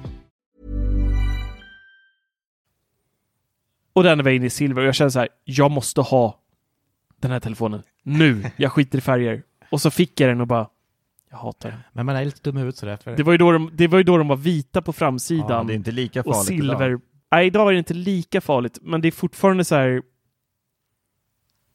Och 3.93 4.03
den 4.03 4.23
var 4.23 4.31
inne 4.31 4.45
i 4.45 4.49
silver 4.49 4.81
och 4.81 4.87
jag 4.87 4.95
kände 4.95 5.11
så 5.11 5.19
här, 5.19 5.29
jag 5.43 5.71
måste 5.71 6.01
ha 6.01 6.39
den 7.19 7.31
här 7.31 7.39
telefonen 7.39 7.83
nu. 8.03 8.43
Jag 8.57 8.71
skiter 8.71 8.97
i 8.97 9.01
färger. 9.01 9.43
Och 9.69 9.81
så 9.81 9.91
fick 9.91 10.19
jag 10.19 10.29
den 10.29 10.41
och 10.41 10.47
bara, 10.47 10.67
jag 11.29 11.37
hatar 11.37 11.69
den. 11.69 11.79
Men 11.93 12.05
man 12.05 12.15
är 12.15 12.25
lite 12.25 12.41
dum 12.43 12.57
i 12.57 12.59
huvudet 12.59 12.77
sådär. 12.79 12.97
För 12.97 13.17
Det 13.17 13.23
var 13.23 13.31
ju 13.31 13.37
då 13.37 13.51
de, 13.51 13.69
det 13.73 13.87
var, 13.87 13.97
ju 13.97 14.03
då 14.03 14.17
de 14.17 14.27
var 14.27 14.35
vita 14.35 14.81
på 14.81 14.93
framsidan. 14.93 15.45
Ja, 15.49 15.63
det 15.63 15.73
är 15.73 15.75
inte 15.75 15.91
lika 15.91 16.19
och 16.19 16.25
farligt 16.25 16.47
silver. 16.47 16.89
idag. 16.89 17.01
Nej, 17.31 17.47
idag 17.47 17.67
är 17.67 17.71
det 17.73 17.77
inte 17.77 17.93
lika 17.93 18.41
farligt, 18.41 18.77
men 18.81 19.01
det 19.01 19.07
är 19.07 19.11
fortfarande 19.11 19.63
så 19.65 19.75
här. 19.75 20.01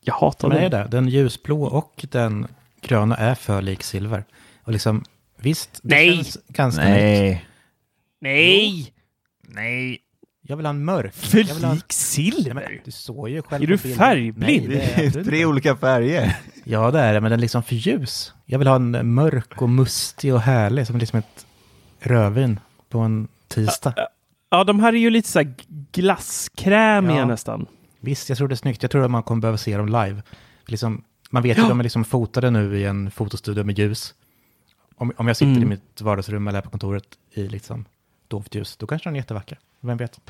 Jag 0.00 0.14
hatar 0.14 0.48
Men 0.48 0.56
är 0.58 0.70
den. 0.70 0.70
det? 0.70 0.88
Den 0.96 1.08
ljusblå 1.08 1.62
och 1.62 2.06
den 2.10 2.46
gröna 2.80 3.16
är 3.16 3.34
för 3.34 3.62
lik 3.62 3.82
silver. 3.82 4.24
Och 4.62 4.72
liksom, 4.72 5.04
visst, 5.36 5.80
det 5.82 5.94
Nej! 5.94 6.14
känns 6.16 6.38
ganska. 6.48 6.84
Nej. 6.84 7.46
Nej! 8.20 8.92
Nej. 9.42 9.98
Jag 10.48 10.56
vill 10.56 10.66
ha 10.66 10.70
en 10.70 10.84
mörk. 10.84 11.14
Ha 11.32 11.38
Ja, 11.62 11.76
silver? 11.88 12.80
Du 12.84 12.90
såg 12.90 13.28
ju 13.28 13.42
själv 13.42 13.62
Är 13.62 13.66
du 13.66 13.78
färgblind? 13.78 14.68
Nej, 14.68 14.80
det 14.96 15.12
Det 15.12 15.20
är 15.20 15.24
tre 15.30 15.44
olika 15.44 15.76
färger. 15.76 16.36
Ja, 16.64 16.90
det 16.90 17.00
är 17.00 17.14
det, 17.14 17.20
men 17.20 17.30
den 17.30 17.40
är 17.40 17.42
liksom 17.42 17.62
för 17.62 17.74
ljus. 17.74 18.32
Jag 18.44 18.58
vill 18.58 18.68
ha 18.68 18.76
en 18.76 19.14
mörk 19.14 19.62
och 19.62 19.68
mustig 19.68 20.34
och 20.34 20.40
härlig, 20.40 20.86
som 20.86 20.98
liksom 20.98 21.18
ett 21.18 21.46
rödvin 22.00 22.60
på 22.88 22.98
en 22.98 23.28
tisdag. 23.48 23.94
Ja, 24.50 24.64
de 24.64 24.80
här 24.80 24.92
är 24.92 24.96
ju 24.98 25.10
lite 25.10 25.28
så 25.28 25.38
här 25.38 25.54
glasskrämiga 25.92 27.16
Ja. 27.18 27.24
nästan. 27.26 27.66
Visst, 28.00 28.28
jag 28.28 28.38
tror 28.38 28.48
det 28.48 28.54
är 28.54 28.56
snyggt. 28.56 28.82
Jag 28.82 28.90
tror 28.90 29.04
att 29.04 29.10
man 29.10 29.22
kommer 29.22 29.40
behöva 29.40 29.58
se 29.58 29.76
dem 29.76 29.86
live. 29.86 30.22
Liksom, 30.66 31.04
Man 31.30 31.42
vet 31.42 31.56
ju 31.56 31.60
Ja. 31.60 31.64
att 31.64 31.70
de 31.70 31.78
är 31.80 31.82
liksom 31.84 32.04
fotade 32.04 32.50
nu 32.50 32.78
i 32.78 32.84
en 32.84 33.10
fotostudio 33.10 33.64
med 33.64 33.78
ljus. 33.78 34.14
Om, 34.96 35.12
om 35.16 35.26
jag 35.28 35.36
sitter 35.36 35.50
Mm. 35.50 35.62
i 35.62 35.66
mitt 35.66 36.00
vardagsrum 36.00 36.48
eller 36.48 36.56
här 36.56 36.62
på 36.62 36.70
kontoret 36.70 37.04
i 37.34 37.48
liksom 37.48 37.84
dovt 38.28 38.54
ljus, 38.54 38.76
då 38.76 38.86
kanske 38.86 39.08
den 39.08 39.14
är 39.16 39.20
jättevacker. 39.20 39.58
Vem 39.86 39.96
vet? 39.96 40.20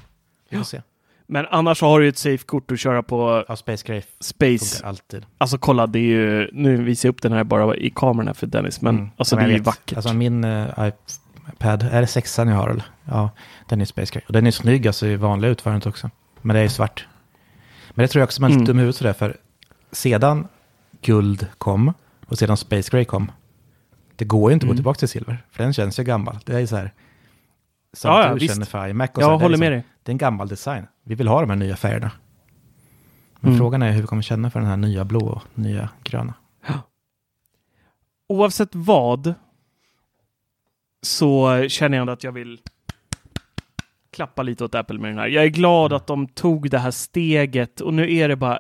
Vi 0.51 0.57
får 0.57 0.65
se. 0.65 0.83
Men 1.29 1.47
annars 1.51 1.81
har 1.83 1.99
du 1.99 2.05
ju 2.05 2.09
ett 2.09 2.19
safe-kort 2.19 2.71
att 2.73 2.81
köra 2.81 3.03
på 3.03 3.45
Ja, 3.49 3.57
Space 3.57 3.87
Grey 3.87 4.03
Space. 4.21 4.87
alltid. 4.87 5.27
Alltså 5.39 5.59
kolla, 5.59 5.87
det 5.87 5.99
är 5.99 6.03
ju, 6.03 6.51
nu 6.53 6.77
visar 6.85 7.09
jag 7.09 7.13
upp 7.13 7.23
den 7.23 7.33
här 7.33 7.45
bara 7.45 7.77
i 7.77 7.91
kameran 7.91 8.35
för 8.35 8.47
Dennis, 8.47 8.81
men 8.81 8.97
Mm. 8.99 9.11
alltså 9.17 9.35
Ja, 9.35 9.39
det 9.41 9.43
men 9.47 9.51
är 9.55 9.57
ju 9.59 9.63
vackert. 9.63 9.97
Alltså 9.97 10.15
min 10.15 10.45
uh, 10.45 10.89
iPad, 11.53 11.83
är 11.93 12.01
det 12.01 12.07
sexan 12.07 12.49
jag 12.49 12.57
har 12.57 12.69
eller? 12.69 12.85
Ja, 13.05 13.31
den 13.69 13.81
är 13.81 13.85
Space 13.85 14.13
Grey. 14.13 14.23
Och 14.27 14.33
den 14.33 14.47
är 14.47 14.51
snygg 14.51 14.87
alltså 14.87 15.07
i 15.07 15.17
vanliga 15.17 15.51
utförandet 15.51 15.87
också. 15.87 16.11
Men 16.43 16.57
det 16.57 16.63
är 16.63 16.69
svart. 16.69 17.07
Men 17.91 18.03
det 18.05 18.09
tror 18.09 18.21
jag 18.21 18.27
också 18.27 18.41
man 18.43 18.51
är 18.51 18.55
lite 18.55 18.61
Mm. 18.61 18.67
dum 18.67 18.79
i 18.79 18.81
huvudet 18.81 18.99
för 18.99 19.05
det, 19.09 19.15
för 19.15 19.37
sedan 19.93 20.49
guld 21.03 21.47
kom 21.59 21.93
och 22.27 22.39
sedan 22.39 22.57
Space 22.57 22.91
Grey 22.91 23.05
kom, 23.05 23.31
det 24.17 24.25
går 24.25 24.51
ju 24.51 24.55
inte 24.55 24.65
att 24.65 24.69
gå 24.69 24.71
Mm. 24.73 24.77
tillbaka 24.77 24.99
till 24.99 25.09
silver, 25.09 25.39
för 25.51 25.63
den 25.63 25.73
känns 25.73 25.99
ju 25.99 26.03
gammal. 26.05 26.39
Det 26.45 26.53
är 26.55 26.59
ju 26.59 26.67
så 26.67 26.77
här, 26.77 26.93
som 27.97 28.11
Ja, 28.11 28.23
ja, 28.27 28.29
du 28.35 28.39
visst. 28.41 28.55
känner 28.55 28.67
för 28.67 28.89
iMac 28.89 29.11
och 29.15 29.23
Jag 29.23 29.27
så, 29.27 29.31
håller 29.33 29.49
liksom- 29.49 29.61
med 29.61 29.73
dig. 29.73 29.85
Det 30.03 30.11
är 30.11 30.13
en 30.15 30.19
gammal 30.19 30.49
design. 30.49 30.87
Vi 31.03 31.15
vill 31.15 31.29
ha 31.29 31.41
de 31.41 31.51
här 31.51 31.57
nya 31.57 31.77
färgerna. 31.77 32.11
Men 33.41 33.49
Mm. 33.53 33.59
frågan 33.59 33.83
är 33.83 33.91
hur 33.93 34.01
vi 34.01 34.07
kommer 34.07 34.23
känna 34.23 34.51
för 34.51 34.61
den 34.61 34.69
här 34.69 34.77
nya 34.77 35.05
blå 35.05 35.21
och 35.27 35.43
nya 35.55 35.89
gröna. 36.05 36.35
Oavsett 38.29 38.75
vad 38.75 39.35
så 41.03 41.65
känner 41.69 41.97
jag 41.97 42.01
ändå 42.01 42.13
att 42.13 42.25
jag 42.25 42.33
vill 42.33 42.61
klappa 44.13 44.43
lite 44.43 44.65
åt 44.65 44.75
Apple 44.75 44.99
med 44.99 45.11
den 45.11 45.19
här. 45.19 45.27
Jag 45.27 45.45
är 45.45 45.49
glad 45.49 45.93
Mm. 45.93 45.97
att 45.97 46.07
de 46.07 46.27
tog 46.29 46.71
det 46.71 46.79
här 46.79 46.91
steget 46.91 47.81
och 47.81 47.95
nu 47.95 48.15
är 48.15 48.29
det 48.29 48.37
bara 48.37 48.59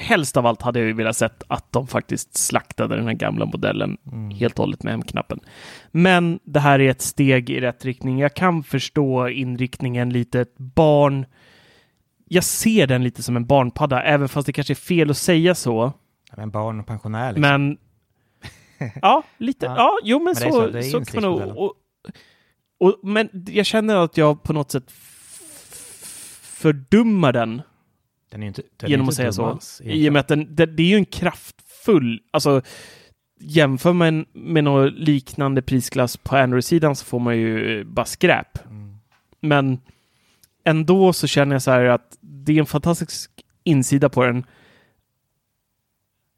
Helst 0.00 0.36
av 0.36 0.46
allt 0.46 0.62
hade 0.62 0.78
jag 0.78 0.86
ju 0.86 0.92
velat 0.92 1.16
sett 1.16 1.42
att 1.48 1.72
de 1.72 1.86
faktiskt 1.86 2.36
slaktade 2.36 2.96
den 2.96 3.06
här 3.06 3.14
gamla 3.14 3.46
modellen 3.46 3.96
Mm. 4.12 4.30
helt 4.30 4.58
och 4.58 4.62
hållet 4.64 4.82
med 4.82 4.92
hemknappen. 4.92 5.40
Men 5.90 6.38
det 6.44 6.60
här 6.60 6.78
är 6.80 6.90
ett 6.90 7.00
steg 7.02 7.50
i 7.50 7.60
rätt 7.60 7.84
riktning. 7.84 8.18
Jag 8.18 8.34
kan 8.34 8.62
förstå 8.62 9.28
inriktningen 9.28 10.10
lite. 10.10 10.40
Ett 10.40 10.58
barn. 10.58 11.26
Jag 12.28 12.44
ser 12.44 12.86
den 12.86 13.04
lite 13.04 13.22
som 13.22 13.36
en 13.36 13.46
barnpadda, 13.46 14.02
även 14.02 14.28
fast 14.28 14.46
det 14.46 14.52
kanske 14.52 14.72
är 14.72 14.74
fel 14.74 15.10
att 15.10 15.16
säga 15.16 15.54
så. 15.54 15.92
Men 16.36 16.50
barn 16.50 16.80
och 16.80 16.86
pensionär 16.86 17.32
liksom. 17.32 17.40
Men 17.40 17.78
ja, 19.02 19.22
lite. 19.38 19.66
Ja, 19.66 19.74
Ja. 19.76 19.98
jo, 20.04 20.18
men, 20.18 20.24
Men 20.24 20.34
så, 20.52 20.72
så, 20.82 21.04
så 21.04 21.12
kan 21.12 21.22
man 21.22 21.32
nog. 21.32 21.56
Och, 21.56 21.74
och, 22.80 22.94
men 23.02 23.28
jag 23.46 23.66
känner 23.66 23.96
att 23.96 24.16
jag 24.16 24.42
på 24.42 24.52
något 24.52 24.70
sätt 24.70 24.90
fördummar 26.42 27.32
den 27.32 27.62
Den 28.28 28.42
är 28.42 28.46
inte, 28.46 28.62
den 28.76 28.86
är 28.86 28.90
genom 28.90 29.04
inte 29.04 29.10
att 29.10 29.16
säga 29.16 29.26
dum 29.26 29.34
så. 29.34 29.46
alls, 29.46 29.80
I 29.84 30.08
och 30.08 30.12
med 30.12 30.20
att 30.20 30.28
den, 30.28 30.54
det, 30.54 30.66
det 30.66 30.82
är 30.82 30.86
ju 30.86 30.96
en 30.96 31.04
kraftfull, 31.04 32.20
alltså 32.30 32.62
jämför 33.40 33.92
man 33.92 34.26
med 34.32 34.64
någon 34.64 34.88
liknande 34.88 35.62
prisklass 35.62 36.16
på 36.16 36.36
Android-sidan 36.36 36.96
så 36.96 37.04
får 37.04 37.18
man 37.18 37.36
ju 37.36 37.80
eh, 37.80 37.84
bara 37.84 38.06
skräp. 38.06 38.66
Mm. 38.66 38.98
Men 39.40 39.80
ändå 40.64 41.12
så 41.12 41.26
känner 41.26 41.54
jag 41.54 41.62
så 41.62 41.70
här 41.70 41.84
att 41.84 42.18
det 42.20 42.52
är 42.52 42.58
en 42.58 42.66
fantastisk 42.66 43.30
insida 43.64 44.08
på 44.08 44.24
den. 44.24 44.44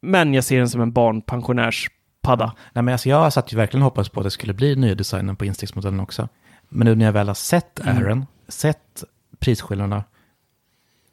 Men 0.02 0.34
jag 0.34 0.44
ser 0.44 0.58
den 0.58 0.68
som 0.68 0.80
en 0.80 0.92
barnpensionärspadda. 0.92 2.54
Nej, 2.72 2.82
men 2.82 2.92
alltså 2.92 3.08
jag 3.08 3.32
satt 3.32 3.52
ju 3.52 3.56
verkligen 3.56 3.82
hoppades 3.82 4.08
på 4.08 4.20
att 4.20 4.24
det 4.24 4.30
skulle 4.30 4.54
bli 4.54 4.76
nya 4.76 4.94
designen 4.94 5.36
på 5.36 5.44
instegsmodellen 5.44 6.00
också. 6.00 6.28
Men 6.68 6.84
nu 6.84 6.94
när 6.94 7.04
jag 7.04 7.12
väl 7.12 7.28
har 7.28 7.34
sett 7.34 7.80
Mm. 7.80 7.96
Aaron, 7.96 8.26
sett 8.48 9.04
prisskillnaderna, 9.38 10.04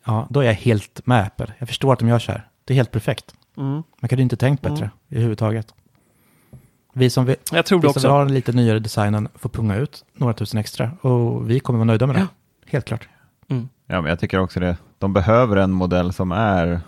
ja, 0.08 0.28
då 0.30 0.40
är 0.40 0.44
jag 0.46 0.54
helt 0.54 1.02
med 1.08 1.24
Apple. 1.24 1.54
Jag 1.58 1.68
förstår 1.68 1.94
att 1.94 2.00
de 2.00 2.08
gör 2.08 2.20
så 2.20 2.32
här. 2.32 2.48
Det 2.66 2.74
är 2.74 2.76
helt 2.76 2.92
perfekt. 2.92 3.34
Mm. 3.58 3.84
Man 4.00 4.10
kunde 4.10 4.22
inte 4.24 4.38
tänkt 4.38 4.62
bättre 4.62 4.78
Mm. 4.78 4.90
överhuvudtaget. 5.10 5.74
Vi 6.94 7.10
som 7.10 7.26
vill, 7.26 7.36
Jag 7.52 7.66
tror 7.66 7.80
vi 7.80 7.84
som 7.84 7.90
också. 7.90 8.00
vill 8.00 8.12
ha 8.12 8.20
den 8.24 8.34
lite 8.34 8.52
nyare 8.52 8.80
designen 8.80 9.28
får 9.36 9.50
punga 9.50 9.76
ut 9.76 10.06
några 10.14 10.34
tusen 10.34 10.60
extra. 10.60 10.92
Och 11.02 11.50
vi 11.50 11.60
kommer 11.60 11.78
vara 11.80 11.86
nöjda 11.86 12.08
med 12.08 12.16
det. 12.16 12.28
Helt 12.66 12.86
klart. 12.86 13.08
Ja, 13.90 14.02
men 14.02 14.06
jag 14.10 14.20
tycker 14.20 14.40
också 14.40 14.60
det. 14.60 14.78
De 14.98 15.14
behöver 15.14 15.56
en 15.58 15.72
modell 15.72 16.14
som 16.14 16.32
är 16.32 16.82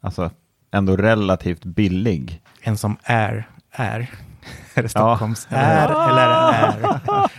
alltså, 0.00 0.30
ändå 0.72 0.96
relativt 0.96 1.64
billig. 1.64 2.42
En 2.62 2.76
som 2.76 2.96
är, 3.02 3.48
är. 3.70 3.98
Är 4.74 4.82
det 4.82 4.82
Ja. 4.82 4.88
Stockholms 4.88 5.46
är 5.50 5.88
eller 5.88 6.28
är? 6.52 6.90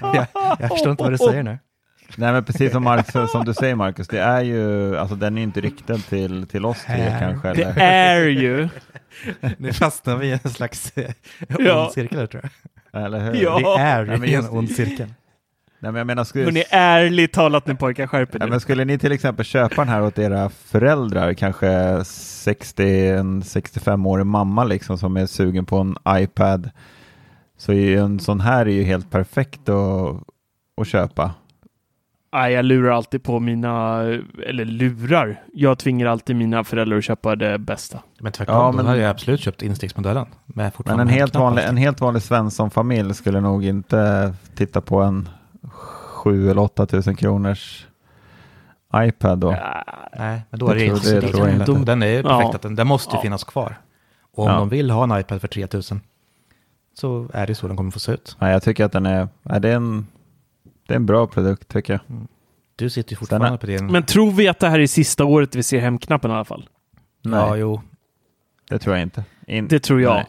Jag, 0.15 0.27
jag 0.59 0.69
förstår 0.69 0.91
inte 0.91 1.03
vad 1.03 1.11
du 1.13 1.17
säger 1.17 1.43
nu. 1.43 1.59
Nej, 2.15 2.31
men 2.33 2.43
precis 2.43 2.71
som, 2.71 2.83
Marcus, 2.83 3.31
som 3.31 3.45
du 3.45 3.53
säger 3.53 3.75
Marcus, 3.75 4.07
det 4.07 4.19
är 4.21 4.41
ju, 4.41 4.97
alltså 4.97 5.15
den 5.15 5.37
är 5.37 5.41
inte 5.43 5.61
riktad 5.61 5.97
till, 5.97 6.47
till 6.47 6.65
oss 6.65 6.83
tre 6.85 6.95
Här. 6.95 7.19
kanske. 7.19 7.53
Det 7.53 7.63
Eller? 7.63 7.81
är 7.81 8.27
ju. 8.27 8.69
Nu 9.57 9.73
fastnar 9.73 10.17
vi 10.17 10.27
i 10.27 10.31
en 10.43 10.49
slags 10.49 10.97
eh, 10.97 11.11
Ja. 11.59 11.83
ond 11.83 11.91
cirkel 11.93 12.19
här, 12.19 12.25
tror 12.27 12.43
jag. 12.91 13.05
Eller 13.05 13.19
hur? 13.19 13.43
Ja. 13.43 13.59
Det 13.77 13.81
är 13.83 14.05
men 14.05 14.23
ju 14.23 14.27
just- 14.35 14.49
en 14.49 14.57
ond 14.57 14.69
cirkel. 14.71 15.07
Nej, 15.83 15.91
men 15.91 15.95
jag 15.99 16.07
menar, 16.07 16.23
skulle, 16.23 16.45
Hörrni, 16.45 16.63
ärligt 16.69 17.33
talat 17.33 17.67
nu 17.67 17.75
pojkar, 17.75 18.07
skärp 18.07 18.35
er 18.35 18.39
ja, 18.39 18.45
nu. 18.45 18.49
men 18.51 18.59
skulle 18.59 18.85
ni 18.85 18.97
till 18.99 19.11
exempel 19.11 19.45
köpa 19.45 19.75
den 19.75 19.89
här 19.89 20.01
åt 20.03 20.19
era 20.19 20.49
föräldrar, 20.49 21.33
kanske 21.33 21.99
60, 22.05 23.07
en 23.09 23.41
65-årig 23.41 24.25
mamma 24.25 24.63
liksom 24.63 24.97
som 24.97 25.17
är 25.17 25.25
sugen 25.25 25.65
på 25.65 25.77
en 25.77 25.95
iPad, 26.09 26.69
så 27.57 27.71
är 27.71 27.75
ju 27.75 27.97
en 27.99 28.19
sån 28.19 28.39
här 28.39 28.65
är 28.65 28.69
ju 28.71 28.83
helt 28.83 29.11
perfekt 29.11 29.69
att, 29.69 30.23
att 30.81 30.87
köpa. 30.87 31.31
Nej, 32.33 32.53
jag 32.53 32.65
lurar 32.65 32.91
alltid 32.91 33.23
på 33.23 33.39
mina, 33.39 34.01
eller 34.47 34.65
lurar. 34.65 35.43
Jag 35.53 35.77
tvingar 35.77 36.07
alltid 36.07 36.35
mina 36.35 36.63
föräldrar 36.63 36.97
att 36.97 37.03
köpa 37.03 37.35
det 37.35 37.57
bästa. 37.57 37.99
Men 38.19 38.31
tvärtom, 38.31 38.55
Ja, 38.55 38.61
ja, 38.61 38.67
men- 38.67 38.75
men... 38.75 38.85
hade 38.85 38.99
jag 39.01 39.09
absolut 39.09 39.39
köpt 39.41 39.61
instegsmodellen. 39.61 40.25
Med 40.45 40.55
Men 40.55 40.71
fortfarande 40.71 41.01
en 41.03 41.09
helt, 41.09 41.35
vanlig, 41.35 41.63
en 41.63 41.77
helt 41.77 42.01
vanlig 42.01 42.21
Svensson-familj 42.23 43.13
skulle 43.13 43.41
nog 43.41 43.65
inte 43.65 44.33
titta 44.55 44.81
på 44.81 45.01
en 45.01 45.29
7 45.69 46.49
eller 46.51 46.61
8 46.61 46.85
tusen 46.85 47.15
kronors 47.15 47.87
iPad 48.95 49.39
då. 49.39 49.55
Nej, 50.17 50.41
men 50.49 50.59
då 50.59 50.69
är 50.69 50.75
det 50.75 50.81
det, 50.81 50.87
tror 50.87 51.13
jag 51.13 51.23
instegsmodellen. 51.23 51.61
inte. 51.77 51.91
Den 51.91 52.03
är 52.03 52.07
ju 52.07 52.15
Ja. 52.15 52.21
perfekt, 52.23 52.55
att 52.55 52.61
den, 52.61 52.75
den 52.75 52.87
måste 52.87 53.11
ju 53.11 53.17
Ja. 53.17 53.21
finnas 53.21 53.43
kvar. 53.43 53.75
Och 54.33 54.43
om 54.45 54.51
Ja. 54.51 54.57
de 54.57 54.69
vill 54.69 54.91
ha 54.91 55.03
en 55.03 55.19
iPad 55.19 55.41
för 55.41 55.47
3000 55.47 56.01
så 56.93 57.27
är 57.33 57.47
det 57.47 57.55
så 57.55 57.67
den 57.67 57.77
kommer 57.77 57.91
få 57.91 57.99
se 57.99 58.11
ut. 58.11 58.35
Nej, 58.39 58.51
jag 58.51 58.63
tycker 58.63 58.85
att 58.85 58.91
den 58.91 59.05
är, 59.05 59.27
nej, 59.43 59.61
det 59.61 59.69
är 59.69 59.75
en, 59.75 60.07
det 60.91 60.95
är 60.95 60.99
en 60.99 61.05
bra 61.05 61.27
produkt 61.27 61.67
tycker 61.67 61.93
jag. 61.93 62.27
Du 62.75 62.89
sitter 62.89 63.11
ju 63.11 63.15
fortfarande 63.17 63.47
är- 63.47 63.57
på 63.57 63.65
din... 63.65 63.85
Men 63.85 64.03
tror 64.05 64.31
vi 64.31 64.47
att 64.47 64.59
det 64.59 64.69
här 64.69 64.79
är 64.79 64.87
sista 64.87 65.25
året 65.25 65.55
vi 65.55 65.63
ser 65.63 65.79
hemknappen 65.79 66.31
i 66.31 66.33
alla 66.33 66.45
fall? 66.45 66.69
Nej, 67.21 67.39
Ja, 67.39 67.55
jo. 67.57 67.81
det 68.69 68.79
tror 68.79 68.95
jag 68.95 69.01
inte. 69.03 69.23
In, 69.47 69.67
Det 69.67 69.79
tror 69.79 70.01
jag. 70.01 70.25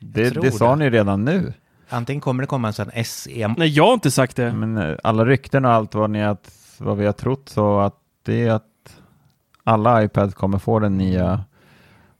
Det, 0.00 0.30
tror 0.30 0.42
det 0.42 0.52
sa 0.52 0.74
ni 0.74 0.90
redan 0.90 1.24
nu. 1.24 1.52
Antingen 1.88 2.20
kommer 2.20 2.42
det 2.42 2.46
komma 2.46 2.68
en 2.68 2.74
sån 2.74 2.90
SE... 3.04 3.54
Nej, 3.58 3.68
jag 3.68 3.86
har 3.86 3.94
inte 3.94 4.10
sagt 4.10 4.36
det. 4.36 4.52
Men 4.52 4.76
eh, 4.76 4.96
alla 5.02 5.24
rykten 5.24 5.64
och 5.64 5.70
allt 5.72 5.94
vad, 5.94 6.10
ni 6.10 6.20
har, 6.20 6.36
vad 6.78 6.96
vi 6.96 7.06
har 7.06 7.12
trott 7.12 7.48
så 7.48 7.80
att 7.80 7.94
det 8.22 8.42
är 8.42 8.50
att 8.50 8.64
alla 9.64 10.04
iPads 10.04 10.34
kommer 10.34 10.58
få 10.58 10.78
den 10.78 10.96
nya 10.98 11.44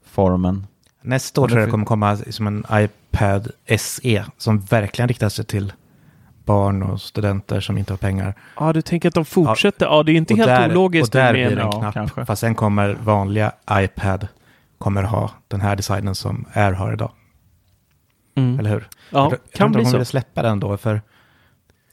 formen. 0.04 0.66
Nästa 1.02 1.40
år 1.40 1.48
tror 1.48 1.60
jag 1.60 1.68
det 1.68 1.70
kommer 1.70 1.84
komma 1.86 2.16
som 2.16 2.46
en 2.46 2.64
iPad 2.72 3.50
SE 3.78 4.24
som 4.36 4.60
verkligen 4.60 5.08
riktar 5.08 5.28
sig 5.28 5.44
till 5.44 5.72
barn 6.48 6.82
och 6.82 7.00
studenter 7.00 7.60
som 7.60 7.78
inte 7.78 7.92
har 7.92 7.98
pengar. 7.98 8.34
Ja, 8.56 8.72
du 8.72 8.82
tänker 8.82 9.08
att 9.08 9.14
de 9.14 9.24
fortsätter? 9.24 9.86
Ja, 9.86 10.02
det 10.02 10.12
är 10.12 10.16
inte 10.16 10.34
Och 10.34 10.38
helt 10.38 10.48
där, 10.48 10.70
ologiskt. 10.70 11.14
Och 11.14 11.20
där 11.20 11.32
blir 11.32 11.56
det 11.56 11.62
en 11.62 11.72
knapp. 11.72 11.94
kanske. 11.94 12.24
Fast 12.24 12.40
sen 12.40 12.54
kommer 12.54 12.94
vanliga 12.94 13.52
iPad 13.72 14.28
kommer 14.78 15.02
ha 15.02 15.30
den 15.48 15.60
här 15.60 15.76
designen 15.76 16.14
som 16.14 16.44
Air 16.52 16.72
har 16.72 16.92
idag. 16.92 17.12
Mm. 18.34 18.58
Eller 18.58 18.70
hur? 18.70 18.88
Ja, 19.10 19.18
jag, 19.18 19.32
jag 19.32 19.52
kan 19.52 19.72
bli 19.72 19.84
så. 19.84 19.96
vill 19.96 20.06
släppa 20.06 20.42
den 20.42 20.60
då. 20.60 20.76
För 20.76 21.02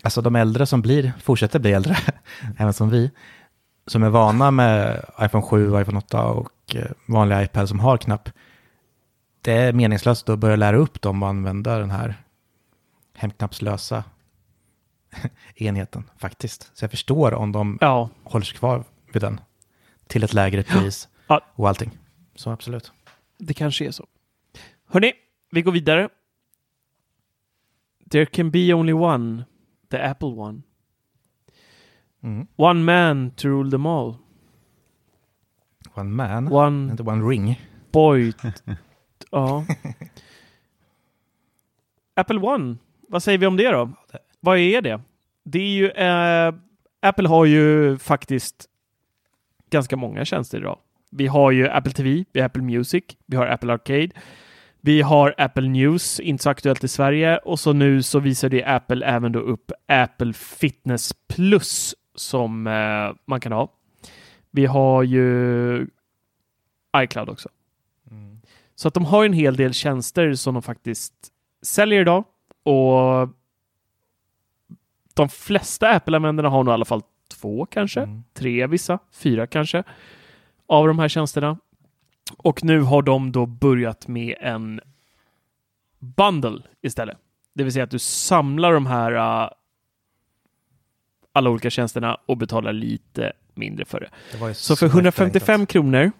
alltså 0.03 0.21
de 0.21 0.35
äldre 0.35 0.65
som 0.65 0.81
blir, 0.81 1.13
fortsätter 1.23 1.59
bli 1.59 1.71
äldre, 1.71 1.97
även 2.57 2.73
som 2.73 2.89
vi, 2.89 3.11
som 3.87 4.03
är 4.03 4.09
vana 4.09 4.51
med 4.51 5.05
iPhone 5.21 5.43
7, 5.43 5.81
iPhone 5.81 5.97
8 5.97 6.23
och 6.25 6.75
eh, 6.75 6.85
vanliga 7.07 7.43
iPad 7.43 7.69
som 7.69 7.79
har 7.79 7.97
knapp. 7.97 8.29
Det 9.41 9.53
är 9.53 9.73
meningslöst 9.73 10.29
att 10.29 10.39
börja 10.39 10.55
lära 10.55 10.77
upp 10.77 11.01
dem 11.01 11.23
att 11.23 11.29
använda 11.29 11.79
den 11.79 11.91
här 11.91 12.15
hemknappslösa 13.17 14.03
enheten 15.55 16.09
faktiskt. 16.17 16.71
Så 16.77 16.83
jag 16.83 16.91
förstår 16.91 17.33
om 17.33 17.51
de 17.51 17.77
Ja, 17.81 18.09
håller 18.23 18.45
sig 18.45 18.57
kvar 18.57 18.83
vid 19.13 19.21
den 19.21 19.39
till 20.07 20.23
ett 20.23 20.33
lägre 20.33 20.63
pris 20.63 21.09
Ja. 21.27 21.41
och 21.55 21.67
allting. 21.69 21.91
Så 22.35 22.49
absolut. 22.51 22.91
det 23.37 23.53
kanske 23.53 23.85
är 23.87 23.91
så. 23.91 24.07
Hörni, 24.87 25.13
vi 25.51 25.61
går 25.61 25.71
vidare. 25.71 26.09
There 28.09 28.25
can 28.25 28.51
be 28.51 28.73
only 28.73 28.93
one. 28.93 29.45
The 29.91 29.97
Apple 30.01 30.27
one. 30.27 30.61
Mm. 32.23 32.47
One 32.55 32.83
man 32.83 33.31
to 33.31 33.47
rule 33.47 33.71
them 33.71 33.85
all. 33.85 34.15
One 35.93 36.09
man, 36.09 36.51
One 36.51 36.91
inte 36.91 37.03
one 37.03 37.29
ring. 37.29 37.61
boy. 37.91 38.33
ja. 39.31 39.65
Apple 42.15 42.39
One. 42.39 42.77
Vad 43.07 43.23
säger 43.23 43.37
vi 43.37 43.45
om 43.45 43.57
det 43.57 43.71
då? 43.71 43.91
Vad 44.45 44.57
är 44.57 44.81
det? 44.81 45.01
Det 45.43 45.59
är 45.59 45.69
ju... 45.69 45.89
Eh, 45.89 46.53
Apple 47.01 47.27
har 47.27 47.45
ju 47.45 47.97
faktiskt 47.97 48.65
ganska 49.69 49.97
många 49.97 50.25
tjänster 50.25 50.57
idag. 50.57 50.79
Vi 51.11 51.27
har 51.27 51.51
ju 51.51 51.69
Apple 51.69 51.91
TV, 51.91 52.25
vi 52.31 52.39
har 52.39 52.45
Apple 52.45 52.61
Music, 52.61 53.03
vi 53.25 53.37
har 53.37 53.47
Apple 53.47 53.73
Arcade, 53.73 54.09
vi 54.81 55.01
har 55.01 55.35
Apple 55.37 55.69
News, 55.69 56.19
inte 56.19 56.43
så 56.43 56.49
aktuellt 56.49 56.83
i 56.83 56.87
Sverige, 56.87 57.37
och 57.37 57.59
så 57.59 57.73
nu 57.73 58.03
så 58.03 58.19
visar 58.19 58.49
det 58.49 58.63
Apple 58.63 59.05
även 59.05 59.31
då 59.31 59.39
upp 59.39 59.71
Apple 59.87 60.33
Fitness 60.33 61.13
Plus 61.27 61.95
som 62.15 62.67
eh, 62.67 63.15
man 63.25 63.39
kan 63.39 63.51
ha. 63.51 63.73
Vi 64.51 64.65
har 64.65 65.03
ju 65.03 65.87
iCloud 66.97 67.29
också. 67.29 67.49
Så 68.75 68.87
att 68.87 68.93
de 68.93 69.05
har 69.05 69.25
en 69.25 69.33
hel 69.33 69.55
del 69.55 69.73
tjänster 69.73 70.33
som 70.33 70.53
de 70.53 70.63
faktiskt 70.63 71.13
säljer 71.61 72.01
idag 72.01 72.23
och 72.63 73.29
de 75.15 75.29
flesta 75.29 75.89
Apple-användarna 75.89 76.49
har 76.49 76.63
nog 76.63 76.71
i 76.71 76.73
alla 76.73 76.85
fall 76.85 77.01
två 77.27 77.65
kanske, 77.65 78.21
tre 78.33 78.67
vissa, 78.67 78.99
fyra 79.11 79.47
kanske 79.47 79.83
av 80.67 80.87
de 80.87 80.99
här 80.99 81.07
tjänsterna. 81.07 81.57
Och 82.37 82.63
nu 82.63 82.81
har 82.81 83.01
de 83.01 83.31
då 83.31 83.45
börjat 83.45 84.07
med 84.07 84.35
en 84.39 84.81
bundle 85.99 86.61
istället. 86.81 87.17
Det 87.53 87.63
vill 87.63 87.73
säga 87.73 87.83
att 87.83 87.91
du 87.91 87.99
samlar 87.99 88.73
de 88.73 88.85
här 88.85 89.11
uh, 89.43 89.49
alla 91.31 91.49
olika 91.49 91.69
tjänsterna 91.69 92.17
och 92.25 92.37
betalar 92.37 92.73
lite 92.73 93.33
mindre 93.53 93.85
för 93.85 93.99
det. 93.99 94.09
Det 94.31 94.47
ju 94.47 94.53
Så 94.53 94.75
för 94.75 94.89
så 94.89 94.97
155 94.97 95.39
efterlängtat. 95.41 95.69
kronor. 95.71 96.11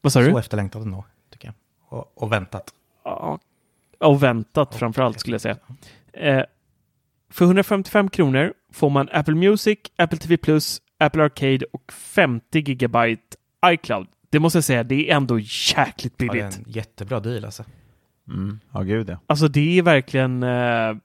Vad 0.00 0.12
sa 0.12 0.20
du? 0.20 0.30
Så 0.30 0.38
efterlängtat 0.38 0.82
ändå, 0.82 1.04
tycker 1.30 1.48
jag. 1.48 1.54
Och, 1.98 2.22
och 2.22 2.32
väntat. 2.32 2.74
Ja, 3.04 3.38
och 3.98 4.22
väntat 4.22 4.74
framför 4.74 5.02
allt 5.02 5.20
skulle 5.20 5.34
jag 5.34 5.40
säga. 5.40 5.56
Eh, 6.12 6.44
för 7.34 7.44
155 7.44 8.10
kronor 8.10 8.52
får 8.72 8.90
man 8.90 9.08
Apple 9.12 9.34
Music, 9.34 9.78
Apple 9.96 10.18
TV+, 10.18 10.38
Apple 10.98 11.22
Arcade 11.24 11.66
och 11.72 11.92
50 11.92 12.60
gigabyte 12.60 13.36
iCloud. 13.66 14.06
Det 14.30 14.38
måste 14.38 14.56
jag 14.56 14.64
säga, 14.64 14.82
det 14.84 15.10
är 15.10 15.16
ändå 15.16 15.38
jäkligt 15.38 16.14
Ja, 16.16 16.24
det 16.24 16.24
är 16.24 16.32
billigt. 16.32 16.58
en 16.58 16.72
jättebra 16.72 17.20
deal 17.20 17.44
alltså. 17.44 17.64
Mm. 18.28 18.60
Ja, 18.72 18.80
gud 18.80 19.10
ja. 19.10 19.18
Alltså 19.26 19.48
det 19.48 19.78
är 19.78 19.82
verkligen 19.82 20.42
eh, 20.42 20.96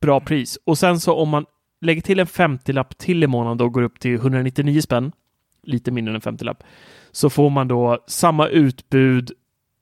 bra 0.00 0.20
pris. 0.20 0.58
Och 0.64 0.78
sen 0.78 1.00
så 1.00 1.14
om 1.14 1.28
man 1.28 1.46
lägger 1.80 2.02
till 2.02 2.20
en 2.20 2.26
50-lapp 2.26 2.98
till 2.98 3.24
i 3.24 3.26
månaden 3.26 3.66
och 3.66 3.72
går 3.72 3.82
upp 3.82 4.00
till 4.00 4.14
199 4.14 4.80
spänn, 4.80 5.12
lite 5.62 5.90
mindre 5.90 6.14
än 6.14 6.20
en 6.24 6.36
50-lapp, 6.38 6.62
så 7.12 7.30
får 7.30 7.50
man 7.50 7.68
då 7.68 8.04
samma 8.06 8.48
utbud 8.48 9.32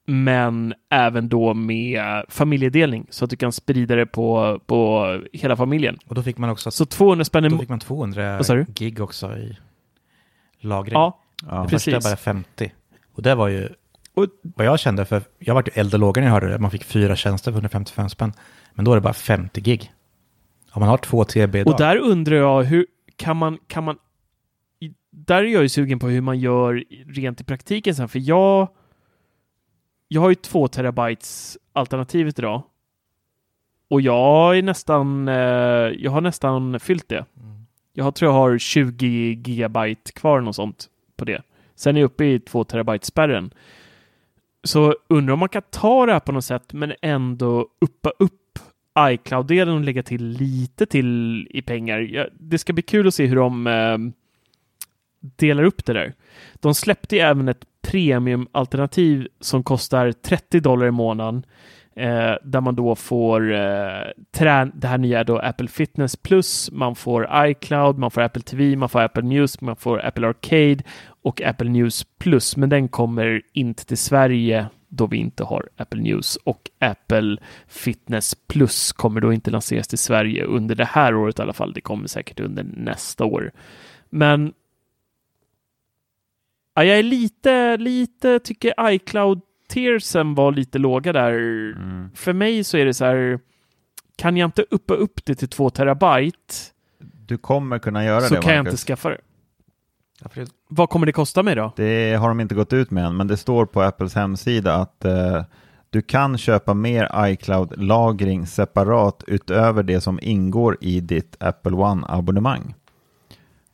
men 0.07 0.74
även 0.90 1.28
då 1.28 1.55
med 1.55 2.24
familjedelning 2.28 3.07
så 3.11 3.24
att 3.24 3.30
du 3.30 3.36
kan 3.36 3.53
sprida 3.53 3.96
det 3.96 4.07
på, 4.07 4.61
på 4.66 5.07
hela 5.32 5.57
familjen. 5.57 5.98
Och 6.07 6.14
då 6.14 6.22
fick 6.22 6.38
man 6.38 6.50
också 6.50 6.70
Så 6.70 6.86
200 6.86 7.24
spänn 7.24 7.50
då 7.50 7.59
fick 7.59 7.68
man 7.68 7.80
200 7.80 8.36
Vad 8.36 8.46
sa 8.46 8.55
du? 8.55 8.66
gig 8.74 9.00
också 9.00 9.36
i 9.36 9.57
lagring. 10.61 10.92
Ja, 10.94 11.18
Ja. 11.50 11.62
det 11.62 11.68
precis. 11.68 11.94
första 11.94 12.11
bara 12.11 12.16
50. 12.16 12.72
Och 13.14 13.22
det 13.22 13.34
var 13.34 13.48
ju 13.48 13.68
Och- 14.14 14.26
vad 14.42 14.66
jag 14.66 14.80
kände, 14.80 15.05
för 15.05 15.22
jag 15.38 15.55
var 15.55 15.62
ju 15.66 15.80
eld 15.80 15.94
och 15.94 16.00
lågor 16.00 16.20
när 16.20 16.28
jag 16.28 16.32
hörde 16.34 16.48
det. 16.48 16.59
Man 16.59 16.70
fick 16.70 16.84
fyra 16.84 17.16
tjänster 17.16 17.50
för 17.53 17.57
155 17.59 18.09
spänn. 18.09 18.32
Men 18.74 18.84
då 18.84 18.90
är 18.92 18.94
det 18.94 19.00
bara 19.00 19.12
50 19.12 19.61
gig. 19.61 19.92
Om 20.72 20.80
man 20.80 20.88
har 20.88 20.96
två 20.98 21.24
TB 21.24 21.59
idag. 21.61 21.72
Och 21.72 21.78
där 21.78 21.96
undrar 21.96 22.36
jag, 22.36 22.62
hur 22.62 22.86
kan 23.16 23.36
man, 23.36 23.59
kan 23.66 23.84
man... 23.84 23.96
Där 25.11 25.36
är 25.42 25.46
jag 25.46 25.62
ju 25.62 25.68
sugen 25.68 25.98
på 25.98 26.09
hur 26.09 26.20
man 26.20 26.38
gör 26.40 26.84
rent 27.07 27.40
i 27.40 27.44
praktiken 27.44 27.94
sen, 27.94 28.09
för 28.09 28.18
jag... 28.18 28.68
Jag 30.12 30.20
har 30.20 30.28
ju 30.28 30.34
två 30.34 30.68
terabytes 30.68 31.58
alternativet 31.72 32.38
idag. 32.38 32.62
Och 33.88 34.00
jag 34.00 34.58
är 34.58 34.62
nästan... 34.62 35.28
Eh, 35.28 35.34
jag 35.98 36.10
har 36.10 36.20
nästan 36.20 36.80
fyllt 36.80 37.08
det. 37.08 37.24
Jag 37.92 38.04
har, 38.04 38.12
tror 38.12 38.30
jag 38.30 38.38
har 38.38 38.58
20 38.58 39.06
gigabyte 39.06 40.12
kvar 40.12 40.40
något 40.40 40.56
sånt 40.56 40.88
på 41.16 41.24
det. 41.24 41.42
Sen 41.74 41.96
är 41.96 42.00
jag 42.00 42.06
uppe 42.06 42.24
i 42.24 42.40
2 42.40 42.64
terabyte 42.64 43.06
spärren. 43.06 43.50
Så 44.64 44.96
undrar 45.08 45.32
om 45.32 45.38
man 45.38 45.48
kan 45.48 45.62
ta 45.70 46.06
det 46.06 46.12
här 46.12 46.20
på 46.20 46.32
något 46.32 46.44
sätt 46.44 46.72
men 46.72 46.92
ändå 47.02 47.68
uppa 47.80 48.10
upp 48.18 48.58
iCloud-delen 48.98 49.74
och 49.74 49.80
lägga 49.80 50.02
till 50.02 50.28
lite 50.28 50.86
till 50.86 51.46
i 51.50 51.62
pengar. 51.62 51.98
Ja, 51.98 52.26
det 52.32 52.58
ska 52.58 52.72
bli 52.72 52.82
kul 52.82 53.08
att 53.08 53.14
se 53.14 53.26
hur 53.26 53.36
de 53.36 53.66
eh, 53.66 53.98
delar 55.20 55.62
upp 55.62 55.84
det 55.84 55.92
där. 55.92 56.14
De 56.54 56.74
släppte 56.74 57.16
ju 57.16 57.22
även 57.22 57.48
ett 57.48 57.64
premiumalternativ 57.82 59.28
som 59.40 59.62
kostar 59.62 60.12
30 60.12 60.60
dollar 60.60 60.86
i 60.86 60.90
månaden 60.90 61.46
eh, 61.96 62.34
där 62.44 62.60
man 62.60 62.74
då 62.74 62.94
får 62.94 63.52
eh, 63.52 64.02
trän- 64.36 64.72
det 64.74 64.86
här 64.86 64.98
nya 64.98 65.24
då 65.24 65.38
Apple 65.38 65.68
Fitness 65.68 66.16
Plus, 66.16 66.70
man 66.72 66.94
får 66.94 67.28
iCloud, 67.46 67.98
man 67.98 68.10
får 68.10 68.20
Apple 68.20 68.42
TV, 68.42 68.76
man 68.76 68.88
får 68.88 69.00
Apple 69.00 69.22
News, 69.22 69.60
man 69.60 69.76
får 69.76 70.06
Apple 70.06 70.26
Arcade 70.28 70.82
och 71.22 71.42
Apple 71.42 71.70
News 71.70 72.06
Plus, 72.18 72.56
men 72.56 72.68
den 72.68 72.88
kommer 72.88 73.42
inte 73.52 73.86
till 73.86 73.98
Sverige 73.98 74.66
då 74.88 75.06
vi 75.06 75.16
inte 75.16 75.44
har 75.44 75.68
Apple 75.76 76.00
News 76.02 76.36
och 76.44 76.70
Apple 76.78 77.36
Fitness 77.68 78.34
Plus 78.48 78.92
kommer 78.92 79.20
då 79.20 79.32
inte 79.32 79.50
lanseras 79.50 79.88
till 79.88 79.98
Sverige 79.98 80.44
under 80.44 80.74
det 80.74 80.84
här 80.84 81.14
året 81.14 81.38
i 81.38 81.42
alla 81.42 81.52
fall. 81.52 81.72
Det 81.72 81.80
kommer 81.80 82.06
säkert 82.08 82.40
under 82.40 82.62
nästa 82.76 83.24
år. 83.24 83.52
Men 84.10 84.52
ja, 86.74 86.84
jag 86.84 86.98
är 86.98 87.02
lite, 87.02 87.76
lite 87.76 88.38
tycker 88.38 88.74
iCloud 88.90 89.40
tiersen 89.68 90.34
var 90.34 90.52
lite 90.52 90.78
låga 90.78 91.12
där. 91.12 91.32
För 92.14 92.32
mig 92.32 92.64
så 92.64 92.76
är 92.76 92.84
det 92.84 92.94
så 92.94 93.04
här, 93.04 93.38
kan 94.16 94.36
jag 94.36 94.46
inte 94.48 94.64
uppa 94.70 94.94
upp 94.94 95.24
det 95.24 95.34
till 95.34 95.48
2 95.48 95.70
terabyte 95.70 96.54
Du 97.26 97.38
kommer 97.38 97.78
kunna 97.78 98.04
göra 98.04 98.20
så 98.20 98.34
det, 98.34 98.40
kan 98.40 98.54
jag 98.54 98.66
inte 98.66 98.76
skaffa 98.76 99.08
det. 99.08 99.18
Ja, 100.22 100.30
det- 100.34 100.50
Vad 100.68 100.88
kommer 100.90 101.06
det 101.06 101.12
kosta 101.12 101.42
mig 101.42 101.54
då? 101.54 101.72
Det 101.76 102.14
har 102.14 102.28
de 102.28 102.40
inte 102.40 102.54
gått 102.54 102.72
ut 102.72 102.90
med 102.90 103.04
än, 103.06 103.16
men 103.16 103.26
det 103.26 103.36
står 103.36 103.66
på 103.66 103.82
Apples 103.82 104.14
hemsida 104.14 104.74
att 104.74 105.04
eh, 105.04 105.44
du 105.90 106.02
kan 106.02 106.38
köpa 106.38 106.74
mer 106.74 107.26
iCloud-lagring 107.26 108.46
separat 108.46 109.24
utöver 109.26 109.82
det 109.82 110.00
som 110.00 110.18
ingår 110.22 110.76
i 110.80 111.00
ditt 111.00 111.36
Apple 111.40 111.72
One-abonnemang. 111.72 112.74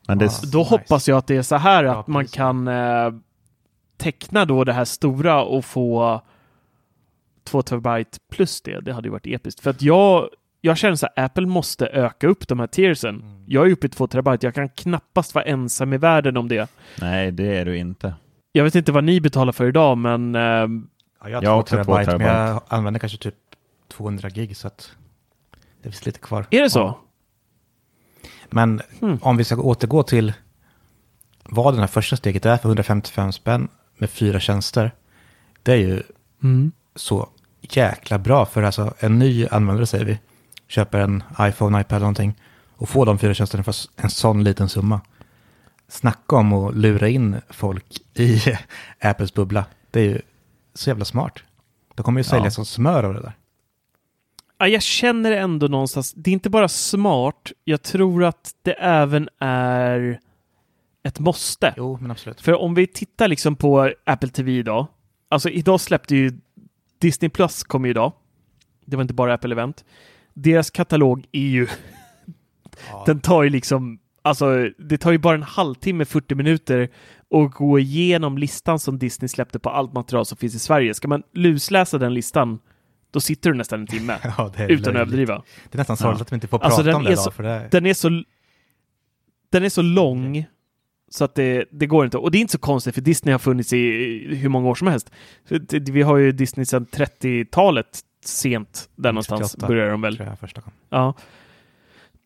Men 0.09 0.17
det, 0.17 0.25
Ah. 0.25 0.45
Då 0.51 0.59
Nice. 0.59 0.69
hoppas 0.69 1.07
jag 1.07 1.17
att 1.17 1.27
det 1.27 1.35
är 1.37 1.41
så 1.41 1.55
här 1.55 1.83
Ja, 1.83 1.99
att 1.99 2.07
man 2.07 2.23
precis. 2.23 2.35
kan 2.35 2.67
eh, 2.67 3.11
teckna 3.97 4.45
då 4.45 4.63
det 4.63 4.73
här 4.73 4.85
stora 4.85 5.43
och 5.43 5.65
få 5.65 6.21
2 7.43 7.61
terabyte 7.61 8.19
plus 8.31 8.61
det. 8.61 8.79
Det 8.79 8.93
hade 8.93 9.07
ju 9.07 9.11
varit 9.11 9.27
episkt. 9.27 9.59
För 9.61 9.69
att 9.69 9.81
jag, 9.81 10.29
jag 10.61 10.77
känner 10.77 10.95
så 10.95 11.07
här, 11.15 11.25
Apple 11.25 11.47
måste 11.47 11.87
öka 11.87 12.27
upp 12.27 12.47
de 12.47 12.59
här 12.59 12.67
tiersen. 12.67 13.15
Mm. 13.21 13.43
Jag 13.47 13.67
är 13.67 13.71
uppe 13.71 13.87
i 13.87 13.89
2 13.89 14.07
terabyte. 14.07 14.45
Jag 14.47 14.55
kan 14.55 14.69
knappast 14.69 15.35
vara 15.35 15.45
ensam 15.45 15.93
i 15.93 15.97
världen 15.97 16.37
om 16.37 16.47
det. 16.47 16.69
nej, 17.01 17.31
det 17.31 17.57
är 17.57 17.65
du 17.65 17.77
inte. 17.77 18.13
Jag 18.51 18.63
vet 18.63 18.75
inte 18.75 18.91
vad 18.91 19.03
ni 19.03 19.21
betalar 19.21 19.51
för 19.51 19.67
idag, 19.67 19.97
men 19.97 20.35
eh, 20.35 20.41
Ja, 20.41 21.29
jag 21.29 21.37
har 21.37 21.43
Jag 21.43 21.49
har 21.51 21.55
två 21.55 21.59
också 21.61 21.75
två 21.75 21.83
terabyte, 21.93 22.17
men 22.17 22.27
jag 22.27 22.35
terabyte. 22.47 22.75
använder 22.75 22.99
kanske 22.99 23.17
typ 23.17 23.35
200 23.87 24.29
gig 24.29 24.57
så 24.57 24.67
att 24.67 24.91
det 25.81 25.89
finns 25.89 26.05
lite 26.05 26.19
kvar. 26.19 26.45
är 26.49 26.61
det 26.61 26.69
så? 26.69 26.97
Men 28.49 28.81
Hmm. 28.99 29.17
om 29.21 29.37
vi 29.37 29.43
ska 29.43 29.55
återgå 29.55 30.03
till 30.03 30.33
vad 31.43 31.73
det 31.73 31.79
här 31.79 31.87
första 31.87 32.15
steget 32.17 32.45
är 32.45 32.57
för 32.57 32.69
155 32.69 33.31
spänn 33.31 33.67
med 33.97 34.09
fyra 34.09 34.39
tjänster. 34.39 34.91
Det 35.63 35.71
är 35.71 35.77
ju 35.77 36.03
Mm. 36.43 36.71
så 36.95 37.29
jäkla 37.61 38.17
bra 38.19 38.45
för 38.45 38.63
alltså 38.63 38.93
en 38.99 39.19
ny 39.19 39.47
användare 39.47 39.85
säger 39.85 40.05
vi. 40.05 40.19
Köper 40.67 40.99
en 40.99 41.23
iPhone, 41.41 41.81
iPad 41.81 41.95
eller 41.95 41.99
någonting 41.99 42.35
och 42.75 42.89
får 42.89 43.05
de 43.05 43.17
fyra 43.19 43.33
tjänsterna 43.33 43.63
för 43.63 43.75
en 43.95 44.09
sån 44.09 44.43
liten 44.43 44.69
summa. 44.69 45.01
Snacka 45.87 46.35
om 46.35 46.53
att 46.53 46.75
lura 46.75 47.07
in 47.09 47.41
folk 47.49 47.85
i 48.13 48.41
Apples 49.01 49.33
bubbla. 49.33 49.65
Det 49.91 49.99
är 49.99 50.03
ju 50.05 50.21
så 50.73 50.89
jävla 50.89 51.05
smart. 51.05 51.33
De 51.95 52.03
kommer 52.03 52.19
ju 52.19 52.23
sälja 52.23 52.45
Ja. 52.45 52.51
som 52.51 52.65
smör 52.65 53.03
av 53.03 53.13
det 53.13 53.21
där. 53.21 53.33
Ja, 54.59 54.67
jag 54.67 54.81
känner 54.81 55.31
ändå 55.31 55.67
någonstans, 55.67 56.13
det 56.13 56.29
är 56.29 56.33
inte 56.33 56.49
bara 56.49 56.67
smart, 56.67 57.51
jag 57.63 57.81
tror 57.81 58.23
att 58.23 58.51
det 58.61 58.73
även 58.73 59.29
är 59.39 60.19
ett 61.03 61.19
måste. 61.19 61.73
Jo, 61.77 61.97
men 62.01 62.11
absolut. 62.11 62.41
För 62.41 62.61
om 62.61 62.73
vi 62.73 62.87
tittar 62.87 63.27
liksom 63.27 63.55
på 63.55 63.93
Apple 64.05 64.29
TV 64.29 64.51
idag, 64.51 64.87
alltså 65.29 65.49
idag 65.49 65.81
släppte 65.81 66.15
ju 66.15 66.39
Disney 66.99 67.29
Plus 67.29 67.63
kom 67.63 67.85
ju 67.85 67.91
idag. 67.91 68.13
Det 68.85 68.95
var 68.95 69.01
inte 69.01 69.13
bara 69.13 69.33
Apple 69.33 69.51
Event. 69.51 69.85
Deras 70.33 70.69
katalog 70.69 71.25
är 71.31 71.47
ju, 71.47 71.67
den 73.05 73.19
tar 73.19 73.43
ju 73.43 73.49
liksom, 73.49 73.99
alltså 74.21 74.69
det 74.77 74.97
tar 74.97 75.11
ju 75.11 75.17
bara 75.17 75.35
en 75.35 75.43
halvtimme, 75.43 76.05
40 76.05 76.35
minuter 76.35 76.89
att 77.35 77.51
gå 77.51 77.79
igenom 77.79 78.37
listan 78.37 78.79
som 78.79 78.99
Disney 78.99 79.27
släppte 79.27 79.59
på 79.59 79.69
allt 79.69 79.93
material 79.93 80.25
som 80.25 80.37
finns 80.37 80.55
i 80.55 80.59
Sverige. 80.59 80.93
Ska 80.93 81.07
man 81.07 81.23
lusläsa 81.33 81.97
den 81.97 82.13
listan, 82.13 82.59
då 83.11 83.19
sitter 83.19 83.49
du 83.51 83.57
nästan 83.57 83.79
en 83.81 83.87
timme. 83.87 84.17
Ja, 84.37 84.51
utan 84.57 84.95
att 84.95 85.01
överdriva. 85.01 85.43
Det 85.69 85.75
är 85.75 85.77
nästan 85.77 85.97
sorgligt 85.97 86.19
Ja. 86.19 86.23
att 86.23 86.31
vi 86.31 86.35
inte 86.35 86.47
får 86.47 86.59
Alltså, 86.59 86.77
prata 86.77 86.87
den 86.87 86.95
om 86.95 87.03
det 87.03 87.11
idag. 87.11 87.23
så- 87.23 87.31
för 87.31 87.43
det 87.43 87.67
Den 87.71 87.85
är 87.85 87.93
så, 87.93 88.23
den 89.49 89.63
är 89.63 89.69
så 89.69 89.81
lång 89.81 90.45
så 91.11 91.23
att 91.23 91.35
det, 91.35 91.65
det 91.71 91.85
går 91.87 92.05
inte. 92.05 92.17
Och 92.17 92.31
det 92.31 92.37
är 92.37 92.39
inte 92.39 92.51
så 92.51 92.57
konstigt 92.59 92.95
för 92.95 93.01
Disney 93.01 93.31
har 93.31 93.39
funnits 93.39 93.73
i 93.73 94.35
hur 94.35 94.49
många 94.49 94.69
år 94.69 94.75
som 94.75 94.87
helst. 94.87 95.11
Vi 95.71 96.01
har 96.01 96.17
ju 96.17 96.31
Disney 96.31 96.65
sedan 96.65 96.85
30-talet 96.85 97.99
sent. 98.25 98.89
Där 98.95 99.11
någonstans 99.11 99.51
38, 99.51 99.67
börjar 99.67 99.89
de 99.91 100.01
väl. 100.01 100.15
tror 100.17 100.27
jag 100.29 100.39
första 100.39 100.61
gången. 100.61 100.77
Ja. 100.89 101.13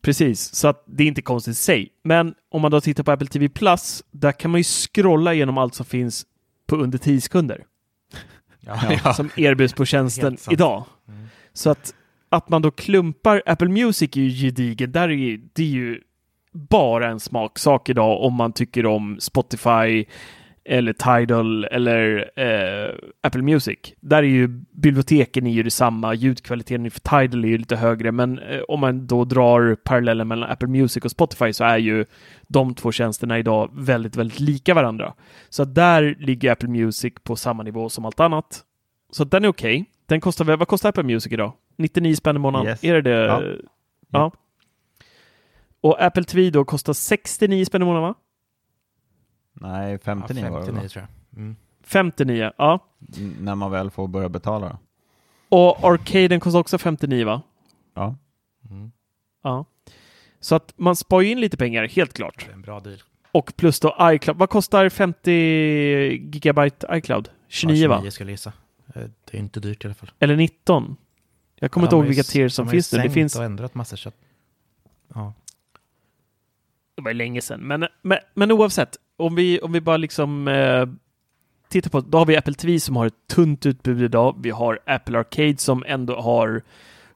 Precis, 0.02 0.54
så 0.54 0.68
att 0.68 0.84
det 0.86 1.02
är 1.04 1.08
inte 1.08 1.22
konstigt 1.22 1.52
i 1.52 1.54
sig. 1.54 1.88
Men 2.02 2.34
om 2.50 2.62
man 2.62 2.70
då 2.70 2.80
tittar 2.80 3.02
på 3.04 3.12
Apple 3.12 3.26
TV 3.28 3.48
Plus, 3.48 4.02
där 4.10 4.32
kan 4.32 4.50
man 4.50 4.60
ju 4.60 4.64
scrolla 4.64 5.34
igenom 5.34 5.58
allt 5.58 5.74
som 5.74 5.86
finns 5.86 6.26
på 6.66 6.76
under 6.76 6.98
10 6.98 7.20
sekunder. 7.20 7.64
Ja, 8.66 9.14
Som 9.14 9.30
erbjuds 9.36 9.74
på 9.74 9.84
tjänsten 9.84 10.36
idag. 10.50 10.84
Mm. 11.08 11.28
Så 11.52 11.70
att, 11.70 11.94
att 12.28 12.48
man 12.48 12.62
då 12.62 12.70
klumpar, 12.70 13.42
Apple 13.46 13.68
Music 13.68 14.16
är 14.16 14.20
ju 14.20 14.30
gedigen, 14.30 14.92
där 14.92 15.08
är 15.08 15.12
ju, 15.12 15.48
det 15.52 15.62
är 15.62 15.66
ju 15.66 16.00
bara 16.52 17.08
en 17.08 17.20
smaksak 17.20 17.88
idag 17.88 18.22
om 18.22 18.34
man 18.34 18.52
tycker 18.52 18.86
om 18.86 19.16
Spotify 19.20 20.04
eller 20.64 20.92
Tidal 20.92 21.64
eller 21.64 22.30
eh, 22.36 22.94
Apple 23.20 23.42
Music. 23.42 23.78
Där 24.00 24.18
är 24.18 24.26
ju 24.26 24.48
biblioteken 24.72 25.46
är 25.46 25.50
ju 25.50 25.62
detsamma, 25.62 26.14
ljudkvaliteten 26.14 26.90
för 26.90 27.00
Tidal 27.00 27.44
är 27.44 27.48
ju 27.48 27.58
lite 27.58 27.76
högre, 27.76 28.12
men 28.12 28.38
eh, 28.38 28.60
om 28.68 28.80
man 28.80 29.06
då 29.06 29.24
drar 29.24 29.74
parallellen 29.74 30.28
mellan 30.28 30.50
Apple 30.50 30.68
Music 30.68 31.04
och 31.04 31.10
Spotify 31.10 31.52
så 31.52 31.64
är 31.64 31.78
ju 31.78 32.04
de 32.48 32.74
två 32.74 32.92
tjänsterna 32.92 33.38
idag 33.38 33.70
väldigt, 33.72 34.16
väldigt 34.16 34.40
lika 34.40 34.74
varandra. 34.74 35.14
Så 35.48 35.64
där 35.64 36.16
ligger 36.18 36.52
Apple 36.52 36.68
Music 36.68 37.14
på 37.22 37.36
samma 37.36 37.62
nivå 37.62 37.88
som 37.88 38.04
allt 38.04 38.20
annat. 38.20 38.64
Så 39.10 39.24
den 39.24 39.44
är 39.44 39.48
okej. 39.48 39.84
Den 40.06 40.20
kostar 40.20 40.56
vad 40.56 40.68
kostar 40.68 40.88
Apple 40.88 41.02
Music 41.02 41.32
idag? 41.32 41.52
99 41.78 42.14
spänn 42.14 42.36
i 42.36 42.38
månaden? 42.38 42.68
Yes. 42.68 42.84
Är 42.84 42.94
det 42.94 43.02
det? 43.02 43.24
Ja. 43.26 43.42
ja. 44.12 44.32
Och 45.80 46.02
Apple 46.02 46.24
TV 46.24 46.50
då 46.50 46.64
kostar 46.64 46.92
69 46.92 47.64
spänn 47.64 47.82
i 47.82 47.84
månaden 47.84 48.08
va? 48.08 48.14
Nej, 49.54 49.92
Ja, 49.92 49.98
59 49.98 50.50
var 50.50 50.60
det 50.60 50.66
59 50.66 50.82
va? 50.82 50.88
tror 50.88 51.06
jag. 51.32 51.38
Mm. 51.40 51.56
59, 51.82 52.52
ja. 52.58 52.78
N- 53.16 53.36
När 53.40 53.54
man 53.54 53.70
väl 53.70 53.90
får 53.90 54.08
börja 54.08 54.28
betala 54.28 54.68
då. 54.68 54.78
Och 55.56 55.84
Arcaden 55.84 56.40
kostar 56.40 56.58
också 56.60 56.78
59 56.78 57.24
va? 57.26 57.42
Ja. 57.94 58.16
Mm. 58.70 58.92
Ja. 59.42 59.64
Så 60.40 60.54
att 60.54 60.72
man 60.76 60.96
sparar 60.96 61.22
ju 61.22 61.30
in 61.30 61.40
lite 61.40 61.56
pengar, 61.56 61.88
helt 61.88 62.12
klart. 62.12 62.44
Det 62.46 62.50
är 62.50 62.54
en 62.54 62.62
bra 62.62 62.80
deal. 62.80 62.98
Och 63.32 63.52
plus 63.56 63.80
då 63.80 63.96
iCloud. 64.00 64.38
Vad 64.38 64.50
kostar 64.50 64.88
50 64.88 65.30
gigabyte 66.32 66.86
iCloud? 66.92 67.28
29 67.48 67.82
Ja, 67.82 67.88
va? 67.88 67.96
29 67.96 68.10
skulle 68.10 68.30
jag 68.30 68.32
gissa. 68.34 68.52
Eh, 68.94 69.02
Det 69.24 69.36
är 69.36 69.38
inte 69.38 69.60
dyrt 69.60 69.84
i 69.84 69.86
alla 69.86 69.94
fall. 69.94 70.10
Eller 70.18 70.36
19? 70.36 70.96
Jag 71.56 71.70
kommer 71.70 71.84
Ja, 71.84 71.86
inte 71.86 71.96
ihåg 71.96 72.04
ju 72.04 72.08
vilka 72.08 72.22
tier 72.22 72.48
som 72.48 72.64
ju 72.64 72.70
finns 72.70 72.92
nu. 72.92 72.98
Det 72.98 73.10
finns... 73.10 73.36
och 73.36 73.44
ändrat 73.44 73.74
massor. 73.74 73.96
Så 73.96 74.12
ja. 75.14 75.32
Det 76.94 77.02
var 77.02 77.12
länge 77.14 77.40
sedan. 77.40 77.60
Men, 77.60 77.86
men, 78.02 78.18
men 78.34 78.52
oavsett, 78.52 78.96
om 79.16 79.34
vi, 79.34 79.60
om 79.60 79.72
vi 79.72 79.80
bara 79.80 79.96
liksom 79.96 80.48
eh, 80.48 80.86
tittar 81.68 81.90
på, 81.90 82.00
då 82.00 82.18
har 82.18 82.26
vi 82.26 82.36
Apple 82.36 82.54
TV 82.54 82.80
som 82.80 82.96
har 82.96 83.06
ett 83.06 83.26
tunt 83.34 83.66
utbud 83.66 84.02
idag. 84.02 84.36
Vi 84.42 84.50
har 84.50 84.78
Apple 84.86 85.18
Arcade 85.18 85.56
som 85.56 85.84
ändå 85.86 86.20
har 86.20 86.62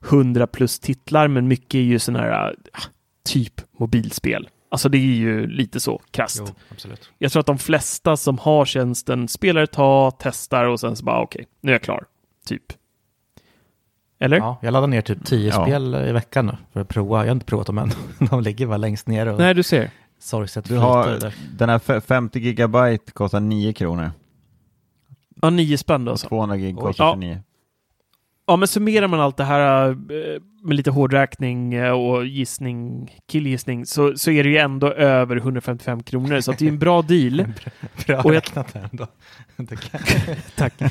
100 0.09 0.47
plus 0.47 0.79
titlar, 0.79 1.27
men 1.27 1.47
mycket 1.47 1.75
är 1.75 1.79
ju 1.83 1.99
sådana 1.99 2.23
här 2.23 2.55
ah, 2.73 2.81
typ 3.25 3.61
mobilspel. 3.79 4.49
Alltså 4.71 4.89
det 4.89 4.97
är 4.97 5.01
ju 5.01 5.47
lite 5.47 5.79
så 5.79 6.01
krasst. 6.11 6.43
Jo, 6.47 6.53
absolut. 6.71 7.11
Jag 7.17 7.31
tror 7.31 7.39
att 7.39 7.45
de 7.45 7.57
flesta 7.57 8.17
som 8.17 8.37
har 8.37 8.65
tjänsten 8.65 9.27
spelar 9.27 9.61
ett 9.63 9.71
tag, 9.71 10.13
testar 10.19 10.65
och 10.65 10.79
sen 10.79 10.95
så 10.95 11.05
bara 11.05 11.21
okej, 11.21 11.47
nu 11.61 11.71
är 11.71 11.73
jag 11.75 11.81
klar. 11.81 12.03
Typ. 12.45 12.63
Eller? 14.19 14.37
Ja, 14.37 14.59
jag 14.61 14.71
laddar 14.71 14.87
ner 14.87 15.01
typ 15.01 15.25
10 15.25 15.49
Ja. 15.49 15.63
spel 15.65 15.95
i 15.95 16.11
veckan 16.11 16.45
nu 16.45 16.57
för 16.73 16.79
att 16.81 16.87
prova. 16.87 17.19
Jag 17.19 17.25
har 17.25 17.31
inte 17.31 17.45
provat 17.45 17.67
dem 17.67 17.77
än. 17.77 17.91
De 18.29 18.41
ligger 18.41 18.67
bara 18.67 18.77
längst 18.77 19.07
ner 19.07 19.27
och 19.27 19.39
Nej, 19.39 19.53
du 19.53 19.63
ser. 19.63 19.91
Sorgset 20.19 20.65
Du 20.65 20.77
har, 20.77 21.07
där. 21.07 21.35
den 21.57 21.69
här 21.69 21.79
fe- 21.79 21.99
50 22.01 22.39
gigabyte 22.39 23.11
kostar 23.11 23.39
9 23.39 23.73
kronor. 23.73 24.11
Ja, 25.41 25.49
nio 25.49 25.77
spänn 25.77 26.05
då. 26.05 26.11
Och 26.11 26.19
Så. 26.19 26.27
200 26.27 26.57
gig 26.57 26.77
Oj. 26.77 26.81
kostar 26.81 27.03
Ja. 27.05 27.13
29. 27.13 27.43
Ja, 28.47 28.55
men 28.55 28.67
summerar 28.67 29.07
man 29.07 29.19
allt 29.19 29.37
det 29.37 29.43
här 29.43 29.89
eh, 29.89 29.95
med 30.63 30.75
lite 30.75 30.91
hårdräkning 30.91 31.73
eh, 31.73 31.91
och 31.91 32.25
gissning, 32.25 33.11
killgissning, 33.27 33.85
så, 33.85 34.13
så 34.17 34.31
är 34.31 34.43
det 34.43 34.49
ju 34.49 34.57
ändå 34.57 34.91
över 34.93 35.35
155 35.35 36.03
kronor. 36.03 36.41
Så 36.41 36.51
att 36.51 36.57
det 36.57 36.65
är 36.65 36.69
en 36.69 36.79
bra 36.79 37.01
deal. 37.01 37.37
Bra 38.07 38.17
Och 38.21 38.25
jag- 38.33 38.35
räknat 38.35 38.75
ändå. 38.75 39.07
Tack. 40.55 40.73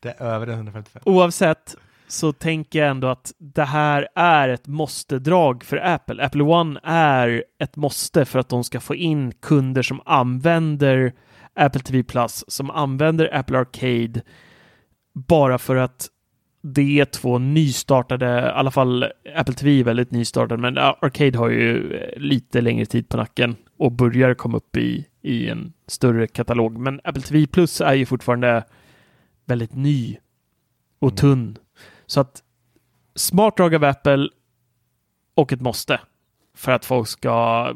Det 0.00 0.08
är 0.08 0.22
över 0.22 0.46
155. 0.48 1.02
Oavsett 1.04 1.76
så 2.08 2.32
tänker 2.32 2.78
jag 2.78 2.88
ändå 2.88 3.08
att 3.08 3.32
det 3.38 3.64
här 3.64 4.08
är 4.14 4.48
ett 4.48 4.66
måste-drag 4.66 5.64
för 5.64 5.76
Apple. 5.76 6.24
Apple 6.24 6.42
One 6.42 6.80
är 6.82 7.44
ett 7.58 7.76
måste 7.76 8.24
för 8.24 8.38
att 8.38 8.48
de 8.48 8.64
ska 8.64 8.80
få 8.80 8.94
in 8.94 9.32
kunder 9.32 9.82
som 9.82 10.00
använder 10.04 11.12
Apple 11.54 11.80
TV 11.80 12.02
Plus, 12.02 12.44
som 12.48 12.70
använder 12.70 13.34
Apple 13.36 13.58
Arcade, 13.58 14.22
bara 15.14 15.58
för 15.58 15.76
att 15.76 16.08
det 16.62 17.00
är 17.00 17.04
två 17.04 17.38
nystartade, 17.38 18.26
i 18.26 18.50
alla 18.58 18.70
fall 18.70 19.06
Apple 19.34 19.54
TV 19.54 19.80
är 19.80 19.84
väldigt 19.84 20.10
nystartad, 20.10 20.60
men 20.60 20.78
Arcade 20.78 21.38
har 21.38 21.48
ju 21.48 21.94
eh, 21.94 22.18
lite 22.20 22.60
längre 22.60 22.86
tid 22.86 23.08
på 23.08 23.16
nacken 23.16 23.56
och 23.78 23.92
börjar 23.92 24.34
komma 24.34 24.56
upp 24.56 24.76
i, 24.76 25.06
i 25.22 25.48
en 25.48 25.72
större 25.86 26.26
katalog. 26.26 26.78
Men 26.78 27.00
Apple 27.04 27.22
TV 27.22 27.46
Plus 27.46 27.80
är 27.80 27.94
ju 27.94 28.06
fortfarande 28.06 28.64
väldigt 29.46 29.74
ny 29.74 30.16
och 30.98 31.10
Mm. 31.10 31.16
tunn. 31.16 31.58
Så 32.08 32.20
att 32.20 32.42
smart 33.14 33.56
drag 33.56 33.74
av 33.74 33.84
Apple 33.84 34.28
och 35.34 35.52
ett 35.52 35.60
måste 35.60 36.00
för 36.54 36.72
att 36.72 36.84
folk 36.84 37.08
ska 37.08 37.74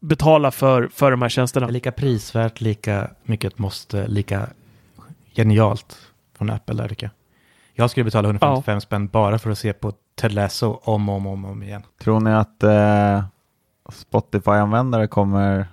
betala 0.00 0.50
för, 0.50 0.88
för 0.88 1.10
de 1.10 1.22
här 1.22 1.28
Det 1.28 1.30
tjänsterna. 1.32 1.66
är 1.66 1.72
lika 1.72 1.92
prisvärt, 1.92 2.60
lika 2.60 3.10
mycket 3.22 3.52
ett 3.52 3.58
måste, 3.58 4.06
lika 4.06 4.48
genialt 5.34 6.12
från 6.36 6.50
Apple 6.50 6.74
där 6.74 6.88
tycker 6.88 7.06
jag. 7.06 7.12
Jag 7.72 7.90
skulle 7.90 8.04
betala 8.04 8.28
155 8.28 8.80
spänn 8.80 9.08
bara 9.08 9.38
för 9.38 9.50
att 9.50 9.58
se 9.58 9.72
på 9.72 9.92
Ted 10.14 10.32
Lasso 10.32 10.80
om 10.82 11.08
och 11.08 11.16
om, 11.16 11.26
om, 11.26 11.44
om 11.44 11.62
igen. 11.62 11.82
Tror 11.98 12.20
ni 12.20 12.30
att 12.32 12.62
eh, 12.62 13.24
Spotify-användare 13.92 15.06
kommer 15.06 15.66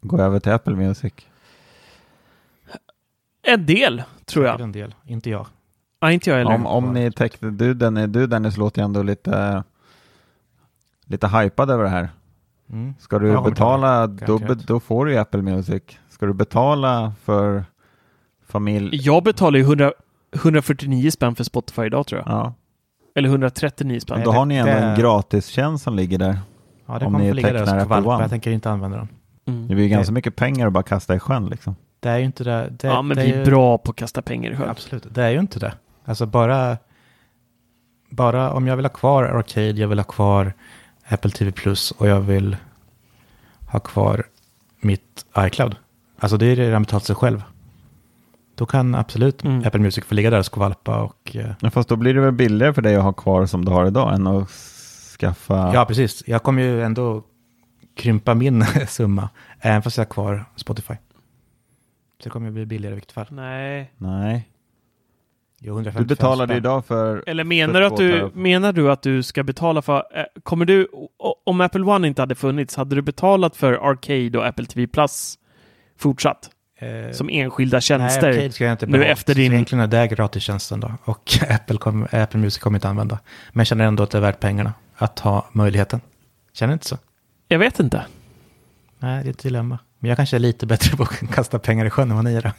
gå 0.00 0.18
över 0.20 0.40
till 0.40 0.52
Apple 0.52 0.74
Music? 0.76 1.12
En 3.42 3.66
del, 3.66 4.02
tror 4.24 4.46
jag. 4.46 4.60
En 4.60 4.72
del, 4.72 4.94
inte 5.04 5.30
jag. 5.30 5.46
Ja, 6.00 6.12
inte 6.12 6.30
jag 6.30 6.36
heller. 6.36 6.54
Om, 6.54 6.66
om 6.66 6.92
ni 6.92 7.12
täckte, 7.12 7.50
du, 7.50 7.74
Dennis, 7.74 8.06
du 8.08 8.26
Dennis 8.26 8.56
låter 8.56 8.82
ju 8.82 8.84
ändå 8.84 9.02
lite, 9.02 9.64
lite 11.06 11.28
hypad 11.28 11.70
över 11.70 11.84
det 11.84 11.90
här. 11.90 12.08
Mm. 12.72 12.94
Ska 12.98 13.18
du 13.18 13.40
betala, 13.42 14.06
då, 14.06 14.38
då 14.66 14.80
får 14.80 15.06
du 15.06 15.12
ju 15.12 15.18
Apple 15.18 15.42
Music. 15.42 15.82
Ska 16.10 16.26
du 16.26 16.32
betala 16.32 17.12
för 17.24 17.64
familj? 18.48 18.90
Jag 18.92 19.22
betalar 19.24 19.58
ju 19.58 19.64
100, 19.64 19.92
149 20.34 21.10
spänn 21.10 21.34
för 21.34 21.44
Spotify 21.44 21.82
idag, 21.82 22.06
tror 22.06 22.22
jag. 22.26 22.34
Ja, 22.34 22.54
Eller 23.14 23.28
139 23.28 24.00
spänn. 24.00 24.16
Nej, 24.16 24.24
då 24.24 24.32
har 24.32 24.46
ni 24.46 24.56
ändå 24.56 24.72
det- 24.72 24.78
en 24.78 24.98
gratistjänst 24.98 25.84
som 25.84 25.94
ligger 25.96 26.18
där. 26.18 26.38
Ja, 26.86 26.98
det 26.98 27.06
Om 27.06 27.12
kommer 27.12 27.24
ni 27.24 27.32
ligga 27.34 27.52
där 27.52 27.58
tecknar 27.66 27.78
Apple. 27.78 27.96
One. 28.10 28.22
Jag 28.22 28.30
tänker 28.30 28.50
inte 28.50 28.70
använda 28.70 28.96
den. 28.96 29.08
Mm. 29.46 29.68
Det 29.68 29.74
blir 29.74 29.84
ju 29.84 29.90
ganska 29.90 30.12
mycket 30.12 30.36
pengar 30.36 30.66
att 30.66 30.72
bara 30.72 30.82
kasta 30.82 31.14
i 31.14 31.18
sjön 31.18 31.46
liksom. 31.46 31.76
Det 32.00 32.08
är 32.08 32.18
ju 32.18 32.24
inte 32.24 32.44
det. 32.44 32.68
det 32.70 32.86
Ja, 32.88 33.02
men 33.02 33.16
det 33.16 33.22
vi 33.22 33.30
är 33.30 33.34
är 33.34 33.38
ju- 33.38 33.44
bra 33.44 33.78
på 33.78 33.90
att 33.90 33.96
kasta 33.96 34.22
pengar 34.22 34.50
i 34.50 34.56
sjön. 34.56 34.68
Absolut, 34.68 35.06
det 35.14 35.22
är 35.22 35.30
ju 35.30 35.40
inte 35.40 35.58
det. 35.58 35.72
Alltså 36.08 36.26
bara, 36.26 36.78
bara 38.10 38.52
om 38.52 38.66
jag 38.66 38.76
vill 38.76 38.84
ha 38.84 38.92
kvar 38.92 39.24
Arcade, 39.24 39.70
jag 39.70 39.88
vill 39.88 39.98
ha 39.98 40.04
kvar 40.04 40.52
Apple 41.08 41.30
TV 41.30 41.52
Plus 41.52 41.90
och 41.90 42.08
jag 42.08 42.20
vill 42.20 42.56
ha 43.66 43.80
kvar 43.80 44.24
mitt 44.80 45.26
iCloud. 45.38 45.76
Alltså 46.18 46.36
det 46.36 46.46
är 46.46 46.56
redan 46.56 46.82
betalt 46.82 47.04
sig 47.04 47.16
själv. 47.16 47.42
Då 48.54 48.66
kan 48.66 48.94
absolut 48.94 49.44
Mm. 49.44 49.62
Apple 49.66 49.80
Music 49.80 50.04
få 50.04 50.14
ligga 50.14 50.30
där 50.30 50.38
och 50.38 50.46
skvalpa 50.46 51.02
och 51.02 51.36
eh, 51.36 51.50
Men 51.60 51.70
fast 51.70 51.88
då 51.88 51.96
blir 51.96 52.14
det 52.14 52.20
väl 52.20 52.32
billigare 52.32 52.74
för 52.74 52.82
dig 52.82 52.96
att 52.96 53.02
ha 53.02 53.12
kvar 53.12 53.46
som 53.46 53.64
du 53.64 53.72
har 53.72 53.86
idag 53.86 54.14
än 54.14 54.26
att 54.26 54.48
skaffa... 55.18 55.74
ja, 55.74 55.84
precis. 55.84 56.22
Jag 56.26 56.42
kommer 56.42 56.62
ju 56.62 56.82
ändå 56.82 57.22
krympa 57.96 58.34
min 58.34 58.64
summa, 58.88 59.28
även 59.60 59.82
fast 59.82 59.96
jag 59.96 60.04
har 60.04 60.10
kvar 60.10 60.44
Spotify. 60.56 60.94
Så 62.18 62.24
det 62.24 62.30
kommer 62.30 62.46
ju 62.46 62.52
bli 62.52 62.66
billigare 62.66 62.92
i 62.92 62.96
vilket 62.96 63.12
fall. 63.12 63.26
Nej. 63.30 63.92
Nej, 63.96 64.48
Jo, 64.48 64.55
155 64.55 64.55
du 65.74 66.04
betalade 66.04 66.46
spänn. 66.48 66.56
idag 66.56 66.86
för... 66.86 67.24
Eller 67.26 67.44
menar 67.44 67.72
för 67.74 67.80
du, 67.80 67.86
att 67.86 67.96
du, 68.34 68.40
menar 68.40 68.72
du 68.72 68.90
att 68.90 69.02
du 69.02 69.22
ska 69.22 69.42
betala 69.42 69.82
för... 69.82 69.96
eh, 70.14 70.22
Kommer 70.42 70.64
du... 70.64 70.88
Om 71.46 71.60
Apple 71.60 71.82
One 71.82 72.08
inte 72.08 72.22
hade 72.22 72.34
funnits, 72.34 72.76
hade 72.76 72.94
du 72.94 73.02
betalat 73.02 73.56
för 73.56 73.72
Arcade 73.90 74.38
och 74.38 74.46
Apple 74.46 74.66
TV 74.66 74.86
Plus 74.86 75.38
fortsatt? 75.98 76.50
Eh, 76.78 77.12
Som 77.12 77.28
enskilda 77.32 77.74
Nej, 77.76 77.82
tjänster? 77.82 78.28
Arcade 78.30 78.50
ska 78.52 78.64
jag 78.64 78.72
inte 78.72 78.86
nu 78.86 78.92
behålla. 78.92 79.10
efter 79.10 79.32
Så 79.32 79.38
din- 79.38 79.52
Egentligen 79.52 79.82
är 79.84 79.86
det 79.88 80.06
gratistjänsten 80.06 80.80
då. 80.80 80.92
Och 81.04 81.38
Apple, 81.50 81.76
kom, 81.78 82.06
Apple 82.12 82.40
Music 82.40 82.58
kommer 82.58 82.76
inte 82.78 82.88
använda. 82.88 83.18
Men 83.52 83.60
jag 83.60 83.66
känner 83.66 83.84
ändå 83.84 84.02
att 84.02 84.10
det 84.10 84.18
är 84.18 84.22
värt 84.22 84.40
pengarna. 84.40 84.72
Att 84.96 85.18
ha 85.18 85.48
möjligheten. 85.52 86.00
Känner 86.52 86.72
inte 86.72 86.86
så? 86.86 86.98
Jag 87.48 87.58
vet 87.58 87.80
inte. 87.80 88.04
Nej, 88.98 89.22
det 89.22 89.28
är 89.28 89.30
ett 89.30 89.38
dilemma. 89.38 89.78
Men 89.98 90.08
jag 90.08 90.16
kanske 90.16 90.36
är 90.36 90.40
lite 90.40 90.66
bättre 90.66 90.96
på 90.96 91.02
att 91.02 91.30
kasta 91.34 91.58
pengar 91.58 91.86
i 91.86 91.90
sjön 91.90 92.10
än 92.10 92.16
vad 92.16 92.24
ni 92.24 92.34
är. 92.34 92.42
då. 92.42 92.50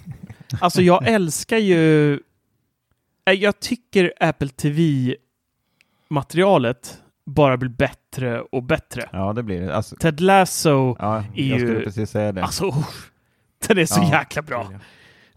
Alltså 0.60 0.82
jag 0.82 1.08
älskar 1.08 1.58
ju... 1.58 2.20
Eh, 3.28 3.34
Jag 3.34 3.60
tycker 3.60 4.14
Apple 4.20 4.48
TV-materialet 6.10 6.98
bara 7.26 7.58
blir 7.58 7.70
bättre 7.70 8.42
och 8.42 8.64
bättre. 8.64 9.10
Ja, 9.12 9.34
det 9.34 9.44
blir 9.44 9.62
det. 9.62 9.76
Alltså, 9.76 9.96
Ted 9.96 10.22
Lasso, 10.22 10.96
ja, 11.00 11.18
är 11.18 11.24
jag 11.36 11.60
ju- 11.60 11.68
skulle 11.68 11.80
precis 11.84 12.10
säga 12.10 12.32
det. 12.32 12.44
alltså, 12.44 12.72
den 13.68 13.78
är 13.78 13.86
så 13.86 14.00
Ja. 14.02 14.20
jäkla 14.20 14.42
bra. 14.42 14.72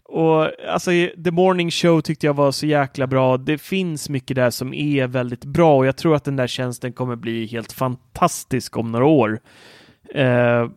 Och 0.03 0.49
alltså, 0.69 0.91
The 1.23 1.31
Morning 1.31 1.71
Show 1.71 2.01
tyckte 2.01 2.25
jag 2.25 2.33
var 2.33 2.51
så 2.51 2.65
jäkla 2.65 3.07
bra. 3.07 3.37
Det 3.37 3.57
finns 3.57 4.09
mycket 4.09 4.35
där 4.35 4.49
som 4.49 4.73
är 4.73 5.07
väldigt 5.07 5.45
bra 5.45 5.77
och 5.77 5.85
jag 5.85 5.97
tror 5.97 6.15
att 6.15 6.23
den 6.23 6.35
där 6.35 6.47
tjänsten 6.47 6.93
kommer 6.93 7.15
bli 7.15 7.45
helt 7.45 7.71
fantastisk 7.71 8.77
om 8.77 8.91
några 8.91 9.05
år. 9.05 9.39
Eh, 10.15 10.69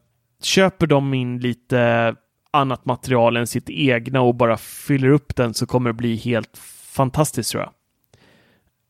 köper 0.42 0.86
de 0.86 1.14
in 1.14 1.38
lite 1.38 2.14
annat 2.50 2.84
material 2.84 3.36
än 3.36 3.46
sitt 3.46 3.70
egna 3.70 4.20
och 4.20 4.34
bara 4.34 4.56
fyller 4.56 5.08
upp 5.08 5.36
den 5.36 5.54
så 5.54 5.66
kommer 5.66 5.90
det 5.90 5.94
bli 5.94 6.16
helt 6.16 6.58
fantastiskt 6.94 7.50
tror 7.50 7.62
jag. 7.62 7.72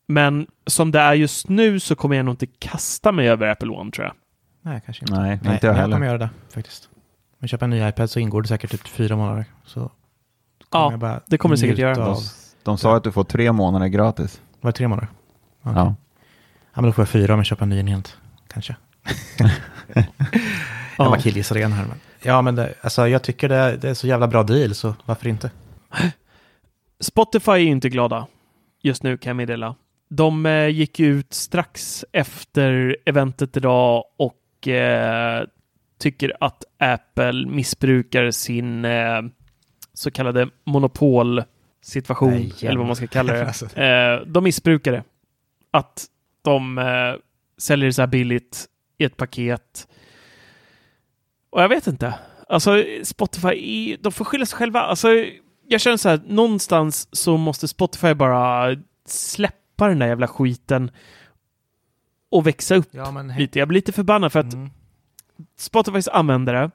Men 0.06 0.46
som 0.66 0.90
det 0.90 1.00
är 1.00 1.14
just 1.14 1.48
nu 1.48 1.80
så 1.80 1.94
kommer 1.96 2.16
jag 2.16 2.24
nog 2.24 2.32
inte 2.32 2.46
kasta 2.46 3.12
mig 3.12 3.28
över 3.28 3.48
Apple 3.48 3.68
One 3.68 3.90
tror 3.90 4.06
jag. 4.06 4.14
Nej, 4.62 4.80
kanske 4.84 5.04
inte. 5.04 5.20
Nej, 5.20 5.38
Nej 5.42 5.54
inte 5.54 5.66
jag 5.66 5.72
men 5.72 5.76
jag 5.76 5.82
heller. 5.82 5.96
kommer 5.96 6.06
göra 6.06 6.18
det 6.18 6.30
faktiskt. 6.54 6.88
Om 7.30 7.36
jag 7.38 7.50
köper 7.50 7.64
en 7.66 7.70
ny 7.70 7.88
iPad 7.88 8.10
så 8.10 8.18
ingår 8.20 8.42
det 8.42 8.48
säkert 8.48 8.70
typ 8.70 8.88
fyra 8.88 9.16
månader. 9.16 9.44
Så 9.64 9.90
Ja, 10.72 10.90
jag 10.90 11.00
bara 11.00 11.20
det 11.26 11.38
kommer 11.38 11.56
det 11.56 11.60
säkert 11.60 11.78
göra. 11.78 12.06
Av, 12.06 12.14
De, 12.16 12.20
de 12.62 12.78
sa 12.78 12.96
att 12.96 13.04
du 13.04 13.12
får 13.12 13.24
tre 13.24 13.52
månader 13.52 13.86
gratis. 13.86 14.40
var 14.60 14.70
det 14.72 14.76
tre 14.76 14.88
månader? 14.88 15.08
Okej. 15.62 15.72
Ja. 15.76 15.94
Ja, 16.74 16.80
men 16.80 16.84
då 16.84 16.92
får 16.92 17.02
jag 17.02 17.08
fyra 17.08 17.32
om 17.34 17.38
jag 17.38 17.46
köper 17.46 17.62
en 17.62 17.68
ny 17.68 17.78
enhet. 17.78 18.16
Kanske. 18.48 18.76
Jag 19.94 20.04
Ja. 21.06 21.10
bara 21.10 21.20
killgissar 21.20 21.56
igen 21.56 21.72
här. 21.72 21.84
Men. 21.86 21.98
Ja, 22.22 22.42
men 22.42 22.54
det, 22.54 22.74
alltså, 22.80 23.08
jag 23.08 23.22
tycker 23.22 23.48
det, 23.48 23.76
det 23.76 23.90
är 23.90 23.94
så 23.94 24.06
jävla 24.06 24.28
bra 24.28 24.42
deal, 24.42 24.74
så 24.74 24.94
varför 25.04 25.28
inte? 25.28 25.50
Spotify 27.00 27.52
är 27.52 27.58
inte 27.58 27.88
glada 27.88 28.26
just 28.84 29.02
nu 29.02 29.16
kan 29.16 29.30
jag 29.30 29.36
meddela. 29.36 29.74
De 30.08 30.46
eh, 30.46 30.68
gick 30.68 31.00
ut 31.00 31.32
strax 31.32 32.04
efter 32.12 32.96
eventet 33.04 33.56
idag 33.56 34.04
och 34.16 34.68
eh, 34.68 35.44
tycker 35.98 36.32
att 36.40 36.64
Apple 36.78 37.46
missbrukar 37.46 38.30
sin 38.30 38.84
eh, 38.84 39.22
så 39.92 40.10
kallade 40.10 40.48
monopolsituation, 40.64 42.30
Nej, 42.30 42.52
eller 42.62 42.76
vad 42.76 42.86
man 42.86 42.96
ska 42.96 43.06
kalla 43.06 43.32
det. 43.32 43.46
Alltså. 43.46 43.78
eh, 43.78 44.20
de 44.26 44.44
missbrukar 44.44 44.92
det. 44.92 45.04
Att 45.70 46.06
de 46.42 46.78
eh, 46.78 47.14
säljer 47.58 47.86
det 47.86 47.92
så 47.92 48.02
här 48.02 48.06
billigt 48.06 48.66
i 48.98 49.04
ett 49.04 49.16
paket. 49.16 49.88
Och 51.50 51.62
jag 51.62 51.68
vet 51.68 51.86
inte. 51.86 52.14
Alltså 52.48 52.84
Spotify, 53.04 53.96
de 53.96 54.12
får 54.12 54.24
skylla 54.24 54.46
sig 54.46 54.58
själva. 54.58 54.80
Alltså, 54.80 55.08
jag 55.68 55.80
känner 55.80 55.96
så 55.96 56.08
här, 56.08 56.20
någonstans 56.26 57.08
så 57.12 57.36
måste 57.36 57.68
Spotify 57.68 58.14
bara 58.14 58.76
släppa 59.06 59.88
den 59.88 59.98
där 59.98 60.06
jävla 60.06 60.28
skiten 60.28 60.90
och 62.30 62.46
växa 62.46 62.74
upp 62.74 62.88
Ja, 62.90 63.10
men 63.10 63.28
lite. 63.28 63.58
Jag 63.58 63.68
blir 63.68 63.78
lite 63.78 63.92
förbannad 63.92 64.32
för 64.32 64.40
att 64.40 64.54
Mm. 64.54 64.70
Spotifys 65.56 66.08
användare 66.08 66.70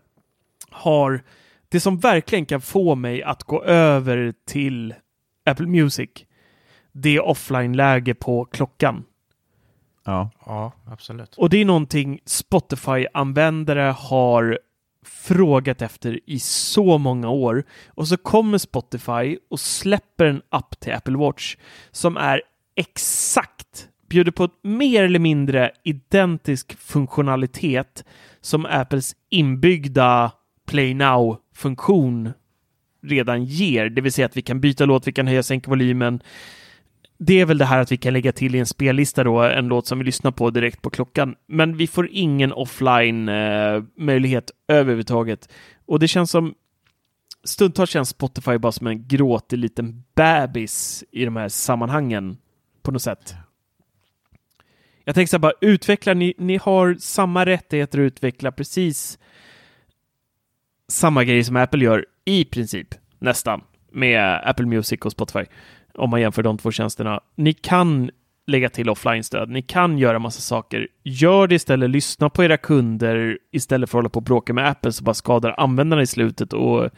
har 0.70 1.24
det 1.70 1.80
som 1.80 1.98
verkligen 1.98 2.45
kan 2.45 2.61
få 2.61 2.95
mig 2.95 3.24
att 3.24 3.44
gå 3.44 3.64
över 3.64 4.34
till 4.48 4.94
Apple 5.45 5.68
Music. 5.68 6.10
Det 6.91 7.16
är 7.16 7.22
offline-läge 7.26 8.16
på 8.16 8.45
klockan. 8.45 9.03
Ja. 10.06 10.30
Ja, 10.45 10.72
absolut. 10.86 11.36
Och 11.36 11.49
det 11.49 11.57
är 11.57 11.66
någonting 11.66 12.20
Spotify-användare 12.26 13.95
har 13.98 14.60
frågat 15.10 15.81
efter 15.81 16.19
i 16.26 16.40
så 16.40 16.98
många 16.98 17.30
år. 17.30 17.64
Och 17.88 18.07
så 18.07 18.18
kommer 18.18 18.57
Spotify 18.57 19.38
och 19.49 19.60
släpper 19.60 20.26
en 20.26 20.41
app 20.49 20.80
till 20.80 20.94
Apple 20.94 21.18
Watch 21.18 21.56
som 21.91 22.18
är 22.18 22.41
exakt, 22.76 23.88
bjuder 24.10 24.31
på 24.31 24.44
ett 24.44 24.64
mer 24.64 25.03
eller 25.03 25.19
mindre 25.19 25.72
identisk 25.84 26.77
funktionalitet 26.80 28.03
som 28.41 28.65
Apples 28.65 29.15
inbyggda 29.30 30.31
Play 30.68 30.94
Now-funktion 30.94 32.34
redan 33.03 33.45
ger. 33.45 33.90
Det 33.90 34.02
vill 34.02 34.14
säga 34.14 34.26
att 34.26 34.38
vi 34.38 34.41
kan 34.41 34.61
byta 34.61 34.86
låt, 34.86 35.07
vi 35.07 35.11
kan 35.11 35.27
höja 35.27 35.40
och 35.40 35.45
sänka 35.45 35.69
volymen. 35.69 36.22
Det 37.22 37.41
är 37.41 37.46
väl 37.46 37.58
det 37.58 37.66
här 37.66 37.80
att 37.80 37.91
vi 37.91 37.98
kan 37.98 38.14
lägga 38.14 38.32
till 38.32 38.56
i 38.56 38.60
en 38.60 38.66
spellista 38.66 39.24
då 39.24 39.40
en 39.41 39.68
låt 39.68 39.88
som 39.88 40.00
vi 40.00 40.06
lyssnar 40.06 40.32
på 40.32 40.50
direkt 40.50 40.82
på 40.82 40.90
klockan. 40.90 41.36
Men 41.48 41.78
vi 41.78 41.88
får 41.88 42.10
ingen 42.12 42.54
offline 42.54 43.30
eh, 43.30 43.84
möjlighet 43.96 44.52
överhuvudtaget. 44.68 45.50
Och 45.86 46.00
det 46.00 46.08
känns 46.08 46.32
som 46.32 46.54
stundtals 47.44 47.90
känns 47.90 48.10
Spotify 48.10 48.58
bara 48.58 48.72
som 48.72 48.88
en 48.88 49.08
gråtig 49.08 49.58
liten 49.58 50.04
bebis 50.16 51.04
i 51.12 51.26
de 51.26 51.36
här 51.36 51.50
sammanhangen 51.50 52.38
på 52.82 52.91
något 52.91 53.02
sätt. 53.02 53.36
Jag 55.04 55.16
tänker 55.16 55.30
så 55.30 55.38
här 55.38 55.41
bara, 55.41 55.54
utveckla, 55.62 56.14
ni, 56.14 56.34
ni 56.38 56.58
har 56.58 56.96
samma 57.00 57.46
rättigheter 57.46 58.00
att 58.00 58.04
utveckla 58.04 58.52
precis 58.52 59.20
samma 60.88 61.24
grejer 61.24 61.44
som 61.44 61.56
Apple 61.56 61.84
gör 61.84 62.06
i 62.26 62.46
princip, 62.46 62.96
nästan, 63.20 63.62
med 63.91 64.41
Apple 64.50 64.66
Music 64.66 65.00
och 65.02 65.12
Spotify. 65.12 65.46
Om 66.00 66.10
man 66.10 66.22
jämför 66.22 66.44
de 66.44 66.58
två 66.58 66.72
tjänsterna. 66.72 67.20
Ni 67.36 67.54
kan 67.54 68.10
lägga 68.48 68.70
till 68.70 68.90
offline-stöd. 68.90 69.50
Ni 69.50 69.62
kan 69.62 69.98
göra 69.98 70.20
massa 70.20 70.42
saker. 70.42 70.88
Gör 71.04 71.48
det 71.48 71.56
istället. 71.56 71.90
Lyssna 71.90 72.30
på 72.30 72.44
era 72.44 72.58
kunder 72.58 73.38
istället 73.52 73.90
för 73.90 73.98
att 73.98 74.00
hålla 74.00 74.10
på 74.10 74.18
och 74.20 74.24
bråka 74.24 74.54
med 74.54 74.68
Apple 74.70 74.92
så 74.92 75.04
bara 75.04 75.14
skadar 75.14 75.56
användarna 75.58 76.02
i 76.02 76.08
slutet 76.08 76.54
och 76.54 76.84
eh, 76.84 76.90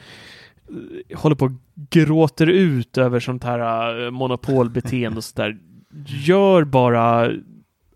håller 1.15 1.35
på 1.35 1.45
och 1.45 1.51
gråter 1.89 2.47
ut 2.47 2.97
över 2.97 3.19
sånt 3.19 3.43
här 3.43 4.03
eh, 4.05 4.11
monopolbeteende 4.11 5.17
och 5.17 5.23
sådär. 5.23 5.57
Gör 6.05 6.63
bara 6.63 7.31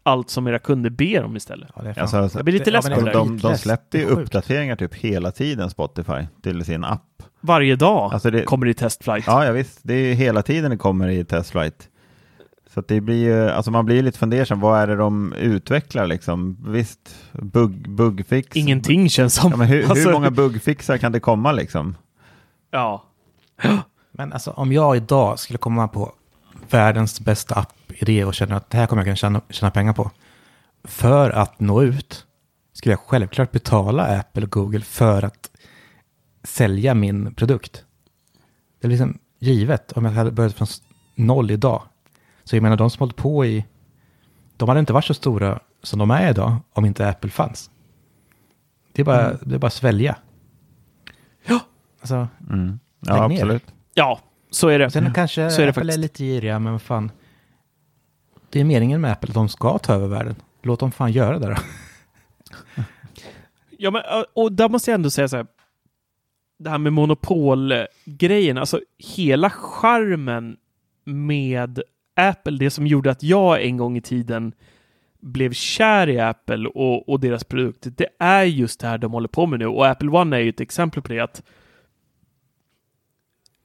allt 0.03 0.29
som 0.29 0.47
era 0.47 0.59
kunder 0.59 0.89
ber 0.89 1.23
om 1.23 1.35
istället. 1.35 1.69
Ja, 1.75 1.81
det. 1.81 2.01
Alltså, 2.01 2.17
alltså, 2.17 2.37
Jag 2.37 2.45
blir 2.45 2.53
lite 2.53 2.69
Ja, 2.69 2.75
less 2.77 2.85
på 2.89 2.95
de, 2.95 2.99
det 3.05 3.05
där. 3.05 3.13
de, 3.13 3.37
de 3.37 3.47
Less. 3.51 3.61
släpper 3.61 3.97
ju 3.97 4.05
Det 4.05 4.11
uppdateringar 4.11 4.75
typ 4.75 4.95
hela 4.95 5.31
tiden 5.31 5.69
Spotify 5.69 6.27
till 6.43 6.65
sin 6.65 6.83
app. 6.83 7.14
Varje 7.45 7.75
dag 7.75 8.13
Alltså 8.13 8.31
det- 8.31 8.43
kommer 8.43 8.65
det 8.65 8.71
i 8.71 8.73
testflight. 8.73 9.23
Ja, 9.27 9.45
ja 9.45 9.51
visst. 9.51 9.79
Det 9.83 9.93
är 9.93 10.07
ju 10.07 10.13
hela 10.13 10.41
tiden 10.41 10.71
det 10.71 10.77
kommer 10.77 11.07
i 11.07 11.25
testflight. 11.25 11.89
Så 12.73 12.79
att 12.79 12.87
det 12.87 13.01
blir 13.01 13.23
ju, 13.23 13.49
alltså 13.49 13.71
man 13.71 13.85
blir 13.85 14.03
lite 14.03 14.19
fundersam. 14.19 14.59
Vad 14.59 14.79
är 14.79 14.87
det 14.87 14.95
de 14.95 15.33
utvecklar 15.33 16.07
liksom? 16.07 16.57
Visst, 16.67 17.15
bug, 17.31 17.89
bugfix. 17.89 18.55
Ingenting 18.55 19.09
känns 19.09 19.33
som. 19.33 19.51
Ja, 19.51 19.57
men 19.57 19.67
hur, 19.67 19.89
Alltså, 19.89 20.05
hur 20.07 20.13
många 20.13 20.31
bugfixar 20.31 20.97
kan 20.97 21.11
det 21.11 21.19
komma 21.19 21.51
liksom? 21.51 21.95
Ja. 22.71 23.03
Men 24.11 24.33
alltså 24.33 24.51
om 24.51 24.71
jag 24.73 24.97
idag 24.97 25.39
skulle 25.39 25.57
komma 25.57 25.87
på 25.87 26.11
världens 26.69 27.19
bästa 27.19 27.55
app-idé 27.55 28.25
och 28.25 28.33
känner 28.33 28.55
att 28.55 28.69
det 28.69 28.77
här 28.77 28.87
kommer 28.87 28.99
jag 29.01 29.05
kunna 29.05 29.15
tjäna, 29.15 29.41
tjäna 29.49 29.71
pengar 29.71 29.93
på. 29.93 30.11
För 30.83 31.29
att 31.29 31.59
nå 31.59 31.83
ut 31.83 32.25
skulle 32.73 32.93
jag 32.93 32.99
självklart 32.99 33.51
betala 33.51 34.03
Apple 34.19 34.43
och 34.43 34.51
Google 34.51 34.81
för 34.81 35.25
att 35.25 35.49
sälja 36.45 36.93
min 36.93 37.33
produkt. 37.33 37.85
Det 38.81 38.87
är 38.87 38.89
liksom 38.89 39.17
givet 39.39 39.91
om 39.91 40.05
jag 40.05 40.11
hade 40.11 40.31
börjat 40.31 40.53
från 40.53 40.67
noll 41.15 41.51
idag. 41.51 41.81
Så 42.43 42.55
jag 42.55 42.63
menar 42.63 42.77
de 42.77 42.89
som 42.89 42.99
hållit 42.99 43.15
på 43.15 43.45
i, 43.45 43.65
de 44.57 44.69
hade 44.69 44.79
inte 44.79 44.93
varit 44.93 45.05
så 45.05 45.13
stora 45.13 45.59
som 45.83 45.99
de 45.99 46.11
är 46.11 46.29
idag 46.29 46.55
om 46.73 46.85
inte 46.85 47.09
Apple 47.09 47.29
fanns. 47.29 47.69
Det 48.91 49.01
är 49.01 49.05
bara, 49.05 49.33
det 49.33 49.55
är 49.55 49.59
bara 49.59 49.67
att 49.67 49.73
svälja. 49.73 50.15
Ja. 51.45 51.59
Alltså, 52.01 52.27
Mm. 52.49 52.79
Ja, 52.99 53.27
ner. 53.27 53.35
absolut. 53.35 53.63
Ja, 53.93 54.19
så 54.49 54.67
är 54.67 54.79
det. 54.79 54.91
Sen 54.91 55.13
kanske 55.13 55.49
Så 55.49 55.61
är 55.61 55.65
det 55.65 55.69
Apple 55.69 55.81
faktiskt. 55.81 55.97
är 55.97 56.01
lite 56.01 56.23
giriga, 56.23 56.59
men 56.59 56.71
vad 56.71 56.81
fan. 56.81 57.11
Det 58.49 58.59
är 58.59 58.63
meningen 58.63 59.01
med 59.01 59.11
Apple, 59.11 59.33
de 59.33 59.49
ska 59.49 59.77
ta 59.77 59.93
över 59.93 60.07
världen. 60.07 60.35
Låt 60.61 60.79
dem 60.79 60.91
fan 60.91 61.11
göra 61.11 61.39
det 61.39 61.47
då. 61.47 61.55
Ja, 63.77 63.91
men, 63.91 64.01
och 64.33 64.51
där 64.51 64.69
måste 64.69 64.91
jag 64.91 64.95
ändå 64.95 65.09
säga 65.09 65.27
så 65.27 65.35
här. 65.37 65.47
Det 66.57 66.69
här 66.69 66.77
med 66.77 66.93
monopolgrejen, 66.93 68.57
alltså 68.57 68.79
hela 69.15 69.49
charmen 69.49 70.57
med 71.03 71.81
Apple, 72.15 72.57
det 72.57 72.69
som 72.69 72.87
gjorde 72.87 73.11
att 73.11 73.23
jag 73.23 73.63
en 73.63 73.77
gång 73.77 73.97
i 73.97 74.01
tiden 74.01 74.53
blev 75.19 75.53
kär 75.53 76.09
i 76.09 76.19
Apple 76.19 76.67
och, 76.67 77.09
och 77.09 77.19
deras 77.19 77.43
produkter, 77.43 77.93
det 77.97 78.07
är 78.19 78.43
just 78.43 78.79
det 78.79 78.87
här 78.87 78.97
de 78.97 79.11
håller 79.11 79.27
på 79.27 79.45
med 79.45 79.59
nu. 79.59 79.65
Och 79.65 79.87
Apple 79.87 80.09
One 80.09 80.35
är 80.35 80.39
ju 80.39 80.49
ett 80.49 80.61
exempel 80.61 81.01
på 81.01 81.13
det. 81.13 81.19
att 81.19 81.43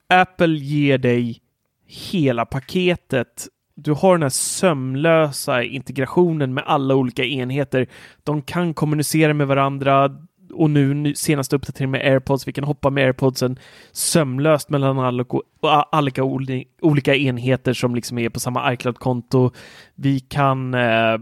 Apple 0.09 0.57
ger 0.57 0.99
dig 0.99 1.41
hela 1.87 2.47
paketet. 2.47 3.49
Du 3.75 3.93
har 3.93 4.15
den 4.15 4.23
här 4.23 4.29
sömlösa 4.29 5.63
integrationen 5.63 6.55
med 6.55 6.65
alla 6.67 6.95
olika 6.95 7.25
enheter. 7.25 7.87
De 8.25 8.43
kan 8.43 8.75
kommunicera 8.75 9.35
med 9.35 9.47
varandra 9.47 10.17
och 10.53 10.71
nu 10.71 11.15
senaste 11.15 11.57
uppdateringen 11.57 11.91
med 11.91 12.13
AirPods, 12.13 12.49
vi 12.49 12.53
kan 12.53 12.65
hoppa 12.65 12.91
med 12.91 13.05
AirPodsen 13.05 13.59
sömlöst 13.93 14.71
mellan 14.71 14.99
alla, 14.99 15.25
alla 15.63 16.11
oli- 16.11 16.67
olika 16.81 17.15
enheter 17.15 17.73
som 17.73 17.95
liksom 17.95 18.19
är 18.19 18.29
på 18.29 18.41
samma 18.41 18.73
iCloud-konto. 18.73 19.51
Vi 19.95 20.21
kan... 20.21 20.75
Eh, 20.75 21.19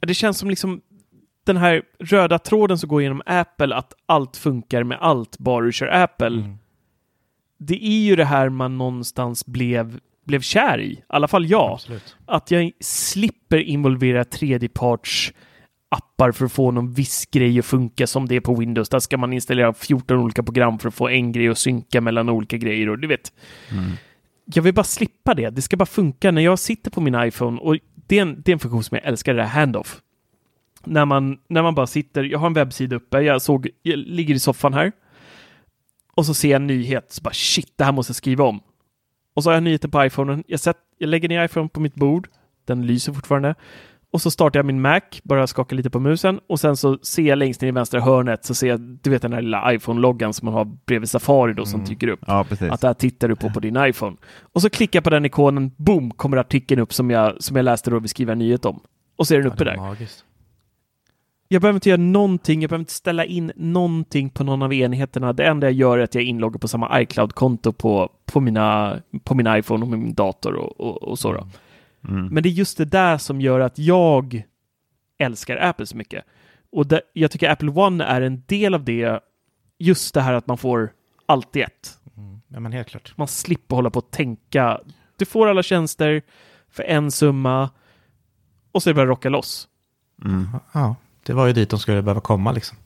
det 0.00 0.14
känns 0.14 0.38
som 0.38 0.50
liksom 0.50 0.80
den 1.44 1.56
här 1.56 1.82
röda 1.98 2.38
tråden 2.38 2.78
som 2.78 2.88
går 2.88 3.02
genom 3.02 3.22
Apple, 3.26 3.74
att 3.76 3.92
allt 4.06 4.36
funkar 4.36 4.82
med 4.82 4.98
allt 5.00 5.38
bara 5.38 5.64
du 5.64 5.72
kör 5.72 5.86
Apple. 5.86 6.56
Det 7.58 7.84
är 7.86 8.04
ju 8.04 8.16
det 8.16 8.24
här 8.24 8.48
man 8.48 8.78
någonstans 8.78 9.46
blev, 9.46 10.00
blev 10.26 10.40
kär 10.40 10.80
i, 10.80 10.92
i 10.92 11.02
alla 11.06 11.28
fall 11.28 11.46
jag 11.46 11.72
Absolut. 11.72 12.16
att 12.26 12.50
jag 12.50 12.70
slipper 12.80 13.58
involvera 13.58 14.24
tredjeparts 14.24 15.32
appar 15.92 16.32
för 16.32 16.44
att 16.44 16.52
få 16.52 16.70
någon 16.70 16.92
viss 16.92 17.26
grej 17.26 17.58
att 17.58 17.64
funka 17.64 18.06
som 18.06 18.28
det 18.28 18.36
är 18.36 18.40
på 18.40 18.54
Windows. 18.54 18.88
Där 18.88 18.98
ska 18.98 19.18
man 19.18 19.32
installera 19.32 19.74
14 19.74 20.18
olika 20.18 20.42
program 20.42 20.78
för 20.78 20.88
att 20.88 20.94
få 20.94 21.08
en 21.08 21.32
grej 21.32 21.48
att 21.48 21.58
synka 21.58 22.00
mellan 22.00 22.28
olika 22.28 22.56
grejer 22.56 22.88
och 22.88 22.98
du 22.98 23.08
vet. 23.08 23.32
Mm. 23.70 23.90
Jag 24.44 24.62
vill 24.62 24.74
bara 24.74 24.84
slippa 24.84 25.34
det. 25.34 25.50
Det 25.50 25.62
ska 25.62 25.76
bara 25.76 25.86
funka 25.86 26.30
när 26.30 26.42
jag 26.42 26.58
sitter 26.58 26.90
på 26.90 27.00
min 27.00 27.14
iPhone 27.24 27.60
och 27.60 27.76
det 28.06 28.18
är 28.18 28.22
en, 28.22 28.42
det 28.44 28.50
är 28.50 28.52
en 28.52 28.58
funktion 28.58 28.84
som 28.84 28.94
jag 28.96 29.06
älskar, 29.06 29.34
det 29.34 29.42
här 29.42 29.60
handoff. 29.60 30.00
När 30.84 31.04
man, 31.04 31.38
när 31.48 31.62
man 31.62 31.74
bara 31.74 31.86
sitter, 31.86 32.24
jag 32.24 32.38
har 32.38 32.46
en 32.46 32.54
webbsida 32.54 32.96
uppe, 32.96 33.20
jag 33.20 33.42
såg, 33.42 33.68
jag 33.82 33.98
ligger 33.98 34.34
i 34.34 34.38
soffan 34.38 34.74
här 34.74 34.92
och 36.14 36.26
så 36.26 36.34
ser 36.34 36.50
jag 36.50 36.56
en 36.56 36.66
nyhet, 36.66 37.12
så 37.12 37.22
bara 37.22 37.34
shit, 37.34 37.72
det 37.76 37.84
här 37.84 37.92
måste 37.92 38.10
jag 38.10 38.16
skriva 38.16 38.44
om. 38.44 38.60
Och 39.34 39.42
så 39.42 39.50
har 39.50 39.54
jag 39.54 39.62
nyheten 39.62 39.90
på 39.90 40.04
iPhonen. 40.04 40.44
Jag, 40.46 40.60
sett, 40.60 40.76
jag 40.98 41.08
lägger 41.08 41.28
ner 41.28 41.44
iPhone 41.44 41.68
på 41.68 41.80
mitt 41.80 41.94
bord. 41.94 42.28
Den 42.64 42.86
lyser 42.86 43.12
fortfarande. 43.12 43.54
Och 44.12 44.20
så 44.22 44.30
startar 44.30 44.58
jag 44.58 44.66
min 44.66 44.80
Mac, 44.80 45.00
bara 45.22 45.46
skakar 45.46 45.76
lite 45.76 45.90
på 45.90 46.00
musen 46.00 46.40
och 46.48 46.60
sen 46.60 46.76
så 46.76 46.98
ser 47.02 47.22
jag 47.22 47.38
längst 47.38 47.60
ner 47.60 47.68
i 47.68 47.70
vänstra 47.72 48.00
hörnet 48.00 48.44
så 48.44 48.54
ser 48.54 48.68
jag, 48.68 48.80
du 48.80 49.10
vet 49.10 49.22
den 49.22 49.32
här 49.32 49.42
lilla 49.42 49.72
iPhone-loggan 49.74 50.32
som 50.32 50.46
man 50.46 50.54
har 50.54 50.64
bredvid 50.64 51.10
Safari 51.10 51.52
då 51.54 51.64
som 51.66 51.80
Mm. 51.80 51.88
dyker 51.88 52.08
upp. 52.08 52.20
Ja. 52.26 52.46
Att 52.70 52.80
där 52.80 52.94
tittar 52.94 53.28
du 53.28 53.36
på 53.36 53.50
på 53.50 53.60
din 53.60 53.76
iPhone. 53.76 54.16
Och 54.52 54.62
så 54.62 54.70
klickar 54.70 54.96
jag 54.96 55.04
på 55.04 55.10
den 55.10 55.24
ikonen, 55.24 55.70
boom, 55.76 56.10
kommer 56.10 56.36
artikeln 56.36 56.80
upp 56.80 56.92
som 56.92 57.10
jag, 57.10 57.42
som 57.42 57.56
jag 57.56 57.64
läste 57.64 57.90
då 57.90 57.98
vi 57.98 58.08
skriver 58.08 58.32
en 58.32 58.38
nyhet 58.38 58.64
om. 58.64 58.80
Och 59.16 59.26
så 59.26 59.34
är 59.34 59.38
den 59.38 59.46
uppe 59.46 59.64
det 59.64 59.70
är 59.70 59.74
där. 59.76 59.82
magiskt. 59.82 60.24
Jag 61.48 61.62
behöver 61.62 61.76
inte 61.76 61.88
göra 61.88 62.00
någonting, 62.00 62.62
jag 62.62 62.68
behöver 62.70 62.82
inte 62.82 62.92
ställa 62.92 63.24
in 63.24 63.52
någonting 63.56 64.30
på 64.30 64.44
någon 64.44 64.62
av 64.62 64.74
enheterna. 64.74 65.32
Det 65.32 65.44
enda 65.44 65.66
jag 65.66 65.72
gör 65.74 65.98
är 65.98 66.02
att 66.02 66.14
jag 66.14 66.22
är 66.24 66.28
inloggad 66.28 66.60
på 66.60 66.68
samma 66.68 67.00
iCloud-konto 67.00 67.72
på, 67.72 68.08
på, 68.24 68.40
mina, 68.40 68.96
på 69.24 69.34
min 69.34 69.46
iPhone 69.46 69.84
och 69.84 69.90
min 69.90 70.14
dator 70.14 70.54
och, 70.54 70.80
och, 70.80 71.02
och 71.02 71.18
så. 71.18 71.32
Då. 71.32 71.38
Mm. 71.38 71.50
Men 72.02 72.42
det 72.42 72.48
är 72.48 72.50
just 72.50 72.78
det 72.78 72.84
där 72.84 73.18
som 73.18 73.40
gör 73.40 73.60
att 73.60 73.78
jag 73.78 74.42
älskar 75.18 75.56
Apple 75.56 75.86
så 75.86 75.96
mycket. 75.96 76.24
Och 76.72 76.86
det, 76.86 77.00
jag 77.12 77.30
tycker 77.30 77.50
Apple 77.50 77.70
One 77.70 78.04
är 78.04 78.20
en 78.20 78.42
del 78.46 78.74
av 78.74 78.84
det, 78.84 79.20
just 79.78 80.14
det 80.14 80.20
här 80.20 80.32
att 80.32 80.46
man 80.46 80.58
får 80.58 80.92
allt 81.26 81.56
i 81.56 81.60
ett. 81.62 81.98
Ja, 82.48 82.60
men 82.60 82.72
helt 82.72 82.88
klart. 82.88 83.12
Man 83.16 83.28
slipper 83.28 83.76
hålla 83.76 83.90
på 83.90 83.98
och 83.98 84.10
tänka. 84.10 84.80
Du 85.16 85.24
får 85.24 85.48
alla 85.48 85.62
tjänster 85.62 86.22
för 86.70 86.82
en 86.82 87.10
summa 87.10 87.70
och 88.72 88.82
så 88.82 88.90
är 88.90 88.94
det 88.94 88.96
bara 88.96 89.06
rocka 89.06 89.28
loss. 89.28 89.68
Mm. 90.24 90.48
Ja, 90.72 90.96
det 91.22 91.32
var 91.32 91.46
ju 91.46 91.52
dit 91.52 91.70
de 91.70 91.78
skulle 91.78 92.02
behöva 92.02 92.20
komma 92.20 92.52
liksom. 92.52 92.78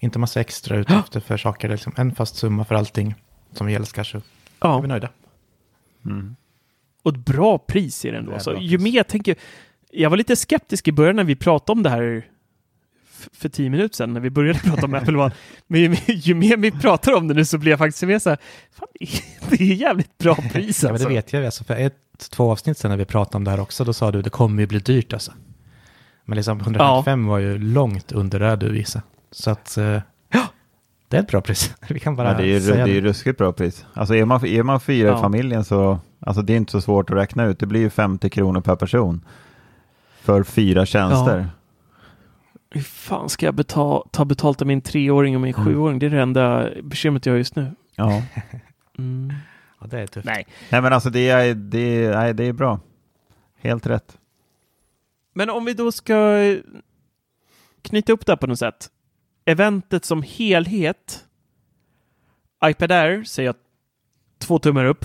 Inte 0.00 0.18
massa 0.18 0.40
extra 0.40 0.76
utgifter 0.76 1.20
för 1.20 1.36
saker, 1.36 1.68
liksom. 1.68 1.92
en 1.96 2.14
fast 2.14 2.36
summa 2.36 2.64
för 2.64 2.74
allting 2.74 3.14
som 3.52 3.66
vi 3.66 3.74
älskar 3.74 4.04
så 4.04 4.16
är 4.16 4.22
Ja. 4.60 4.80
vi 4.80 4.88
nöjda. 4.88 5.08
Mm. 6.04 6.36
Och 7.04 7.14
ett 7.14 7.24
bra 7.24 7.58
pris 7.58 8.04
är 8.04 8.12
det 8.12 8.18
ändå. 8.18 8.30
Det 8.30 8.36
är 8.36 8.40
Så 8.40 8.50
bra 8.50 8.60
ju 8.60 8.78
mer 8.78 8.96
jag 8.96 9.08
tänker, 9.08 9.36
jag 9.92 10.10
var 10.10 10.16
lite 10.16 10.36
skeptisk 10.36 10.88
i 10.88 10.92
början 10.92 11.16
när 11.16 11.24
vi 11.24 11.36
pratade 11.36 11.72
om 11.76 11.82
det 11.82 11.90
här 11.90 12.26
för 13.32 13.48
tio 13.48 13.70
minuter 13.70 13.96
sedan 13.96 14.12
när 14.12 14.20
vi 14.20 14.30
började 14.30 14.58
prata 14.64 14.86
om 14.86 14.94
Apple 14.94 15.18
One. 15.18 15.32
Men 15.66 15.80
ju, 15.80 15.88
mer- 15.88 16.00
ju 16.08 16.34
mer 16.34 16.56
vi 16.56 16.70
pratar 16.70 17.12
om 17.12 17.28
det 17.28 17.34
nu 17.34 17.44
så 17.44 17.58
blir 17.58 17.70
jag 17.70 17.78
faktiskt 17.78 18.02
mer 18.02 18.18
så 18.18 18.30
här, 18.30 18.38
fan, 18.72 18.88
det 19.50 19.60
är 19.60 19.74
jävligt 19.74 20.18
bra 20.18 20.34
pris 20.34 20.82
Ja, 20.82 20.86
men 20.88 20.92
alltså. 20.94 21.08
det 21.08 21.14
vet 21.14 21.32
jag. 21.32 21.44
Alltså, 21.44 21.64
för 21.64 21.76
ett, 21.76 21.94
två 22.30 22.52
avsnitt 22.52 22.78
sedan 22.78 22.90
när 22.90 22.96
vi 22.96 23.04
pratade 23.04 23.36
om 23.36 23.44
det 23.44 23.50
här 23.50 23.60
också, 23.60 23.84
då 23.84 23.92
sa 23.92 24.10
du 24.10 24.22
det 24.22 24.30
kommer 24.30 24.62
ju 24.62 24.66
bli 24.66 24.78
dyrt 24.78 25.12
alltså. 25.12 25.32
Men 26.24 26.36
liksom 26.36 26.60
155 26.60 27.26
var 27.26 27.38
ju 27.38 27.58
långt 27.58 28.12
under 28.12 28.40
det 28.40 28.56
du 28.56 28.72
visade. 28.72 29.04
Så 29.30 29.50
att 29.50 29.76
eh, 29.76 30.00
det 31.08 31.16
är 31.16 31.20
ett 31.20 31.28
bra 31.28 31.40
pris. 31.40 31.74
Vi 31.88 32.00
kan 32.00 32.16
bara 32.16 32.30
Ja, 32.32 32.36
det 32.36 32.42
är 32.42 32.46
ju 32.46 32.60
det 32.60 32.80
är 32.80 32.86
ju 32.86 33.00
ruskigt 33.00 33.38
bra 33.38 33.52
pris. 33.52 33.84
Alltså 33.94 34.14
är 34.14 34.24
man, 34.24 34.46
är 34.46 34.62
man 34.62 34.80
fyra 34.80 35.08
Ja. 35.08 35.18
i 35.18 35.20
familjen 35.20 35.64
så, 35.64 35.98
alltså 36.26 36.42
det 36.42 36.52
är 36.52 36.56
inte 36.56 36.72
så 36.72 36.80
svårt 36.80 37.10
att 37.10 37.16
räkna 37.16 37.44
ut. 37.44 37.58
Det 37.58 37.66
blir 37.66 37.80
ju 37.80 37.90
50 37.90 38.30
kronor 38.30 38.60
per 38.60 38.76
person 38.76 39.24
för 40.20 40.42
fyra 40.42 40.86
tjänster. 40.86 41.48
Hur 42.70 42.80
fan 42.80 43.28
ska 43.28 43.46
jag 43.46 43.54
betala, 43.54 44.04
ta 44.10 44.24
betalt 44.24 44.60
av 44.60 44.66
min 44.66 44.80
treåring 44.80 45.34
och 45.34 45.40
min 45.40 45.54
Mm. 45.54 45.66
sjuåring? 45.66 45.98
Det 45.98 46.06
är 46.06 46.10
det 46.10 46.22
enda 46.22 46.70
bekymret 46.82 47.26
jag 47.26 47.32
har 47.32 47.38
just 47.38 47.56
nu. 47.56 47.74
Ja. 47.96 48.22
Mm. 48.98 49.32
Ja, 49.80 49.86
det 49.86 50.00
är 50.00 50.06
tufft. 50.06 50.26
Nej. 50.26 50.46
Nej 50.70 50.82
men 50.82 50.92
alltså 50.92 51.10
det 51.10 51.28
är, 51.30 51.54
det 51.54 51.78
är, 52.04 52.16
nej, 52.16 52.34
det 52.34 52.44
är 52.44 52.52
bra. 52.52 52.80
Helt 53.60 53.86
rätt. 53.86 54.18
Men 55.34 55.50
om 55.50 55.64
vi 55.64 55.74
då 55.74 55.92
ska 55.92 56.38
knyta 57.82 58.12
upp 58.12 58.26
det 58.26 58.32
här 58.32 58.36
på 58.36 58.46
något 58.46 58.58
sätt. 58.58 58.90
Eventet 59.44 60.04
som 60.04 60.22
helhet. 60.22 61.24
iPad 62.64 62.92
Air 62.92 63.24
säger 63.24 63.48
jag 63.48 63.56
två 64.38 64.58
tummar 64.58 64.84
upp. 64.84 65.04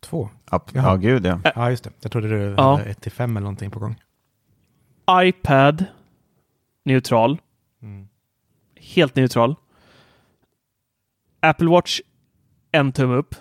Två? 0.00 0.28
Ja, 0.50 0.64
Jaha. 0.72 0.86
ja 0.90 0.96
gud 0.96 1.26
ja. 1.26 1.40
Ja, 1.54 1.70
just 1.70 1.84
det. 1.84 1.90
Jag 2.00 2.12
trodde 2.12 2.28
du 2.28 2.54
Ja. 2.58 2.76
hade 2.76 2.84
1 2.90 3.00
till 3.00 3.12
5 3.12 3.30
eller 3.36 3.40
någonting 3.44 3.70
på 3.70 3.78
gång. 3.78 3.94
iPad 5.24 5.84
neutral. 6.84 7.38
Mm. 7.82 8.08
Helt 8.76 9.14
neutral. 9.16 9.54
Apple 11.40 11.68
Watch 11.70 12.00
en 12.72 12.92
tumme 12.92 13.14
upp. 13.16 13.34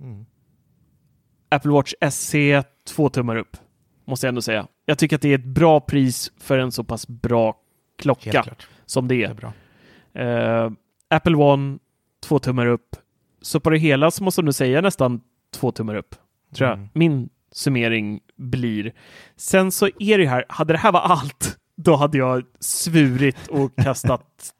Mm. 0.00 0.26
Apple 1.48 1.70
Watch 1.70 1.92
SE 2.10 2.62
två 2.84 3.08
tummar 3.08 3.36
upp. 3.36 3.56
Måste 4.04 4.26
jag 4.26 4.28
ändå 4.28 4.42
säga. 4.42 4.66
Jag 4.84 4.98
tycker 4.98 5.16
att 5.16 5.22
det 5.22 5.28
är 5.28 5.38
ett 5.38 5.44
bra 5.44 5.80
pris 5.80 6.32
för 6.38 6.58
en 6.58 6.72
så 6.72 6.84
pass 6.84 7.08
bra 7.08 7.46
Helt 7.46 7.56
klocka 7.96 8.30
klart. 8.42 8.68
som 8.86 9.08
det 9.08 9.14
Det 9.14 9.24
är. 9.24 9.30
är 9.30 9.34
bra. 9.34 9.52
Eh, 10.22 10.70
Apple 11.08 11.36
One, 11.36 11.78
två 12.20 12.38
tummar 12.38 12.66
upp. 12.66 12.96
Så 13.42 13.60
på 13.60 13.70
det 13.70 13.78
hela 13.78 14.10
så 14.10 14.24
måste 14.24 14.42
du 14.42 14.52
säga 14.52 14.80
nästan 14.80 15.20
två 15.52 15.72
tummar 15.72 15.94
upp. 15.94 16.14
Tror 16.56 16.68
jag 16.68 16.78
Mm. 16.78 16.88
min 16.92 17.28
summering 17.52 18.20
blir. 18.36 18.92
Sen 19.36 19.72
så 19.72 19.86
är 19.86 20.18
det 20.18 20.24
ju 20.24 20.28
här, 20.28 20.44
hade 20.48 20.72
det 20.74 20.78
här 20.78 20.92
var 20.92 21.00
allt, 21.00 21.58
då 21.76 21.96
hade 21.96 22.18
jag 22.18 22.42
svurit 22.60 23.48
och 23.48 23.76
kastat 23.76 24.52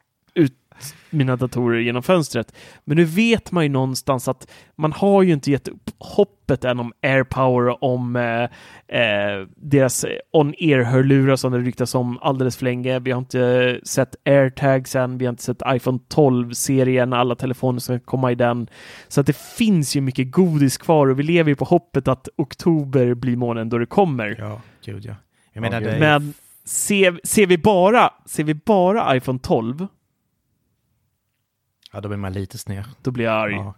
mina 1.11 1.37
datorer 1.37 1.81
genom 1.81 2.03
fönstret. 2.03 2.55
Men 2.85 2.97
nu 2.97 3.05
vet 3.05 3.53
man 3.53 3.65
ju 3.65 3.69
någonstans 3.69 4.29
att 4.29 4.51
man 4.77 4.93
har 4.93 5.23
ju 5.23 5.33
inte 5.33 5.51
gett 5.51 5.69
upp 5.69 5.91
hoppet 5.99 6.65
än 6.65 6.81
om 6.81 6.93
AirPower, 7.03 7.85
om 7.85 8.17
eh, 8.17 8.43
eh, 9.01 9.47
deras 9.57 10.05
on-ear-hörlurar 10.33 11.37
som 11.37 11.53
det 11.53 11.59
ryktas 11.59 11.95
om 11.95 12.19
alldeles 12.23 12.57
för 12.57 12.65
länge. 12.65 12.99
Vi 12.99 13.11
har 13.11 13.19
inte 13.19 13.81
sett 13.85 14.17
AirTags 14.25 14.97
än, 14.97 15.19
vi 15.19 15.25
har 15.25 15.31
inte 15.31 15.43
sett 15.43 15.63
iPhone 15.67 15.99
12-serien, 16.15 17.13
alla 17.13 17.35
telefoner 17.35 17.81
ska 17.81 17.99
komma 17.99 18.33
i 18.33 18.35
den. 18.35 18.69
Så 19.09 19.21
att 19.21 19.27
det 19.27 19.37
finns 19.37 19.97
ju 19.97 20.01
mycket 20.01 20.31
godis 20.31 20.79
kvar 20.79 21.07
och 21.07 21.19
vi 21.19 21.23
lever 21.23 21.51
ju 21.51 21.57
på 21.57 21.65
hoppet 21.65 22.09
att 22.09 22.29
oktober 22.37 23.15
blir 23.15 23.37
månaden 23.37 23.69
då 23.69 23.79
det 23.79 23.87
kommer. 23.87 24.37
Ja, 24.39 24.61
gud 24.85 25.05
ja. 25.05 25.15
Jag 25.53 25.63
menar, 25.63 25.81
gud. 25.81 25.91
det 25.91 25.99
Men 25.99 26.35
ser, 26.65 27.21
ser, 27.25 27.47
vi 27.47 27.59
bara, 27.59 28.11
ser 28.27 28.45
vi 28.45 28.55
bara 28.55 29.17
iPhone 29.17 29.39
12, 29.39 29.87
ja, 31.93 32.01
då 32.01 32.09
blir 32.09 32.19
man 32.19 32.33
lite 32.33 32.59
sned. 32.59 32.85
då 33.03 33.11
blir 33.11 33.25
jag 33.25 33.35
arg. 33.35 33.55
Ja. 33.55 33.75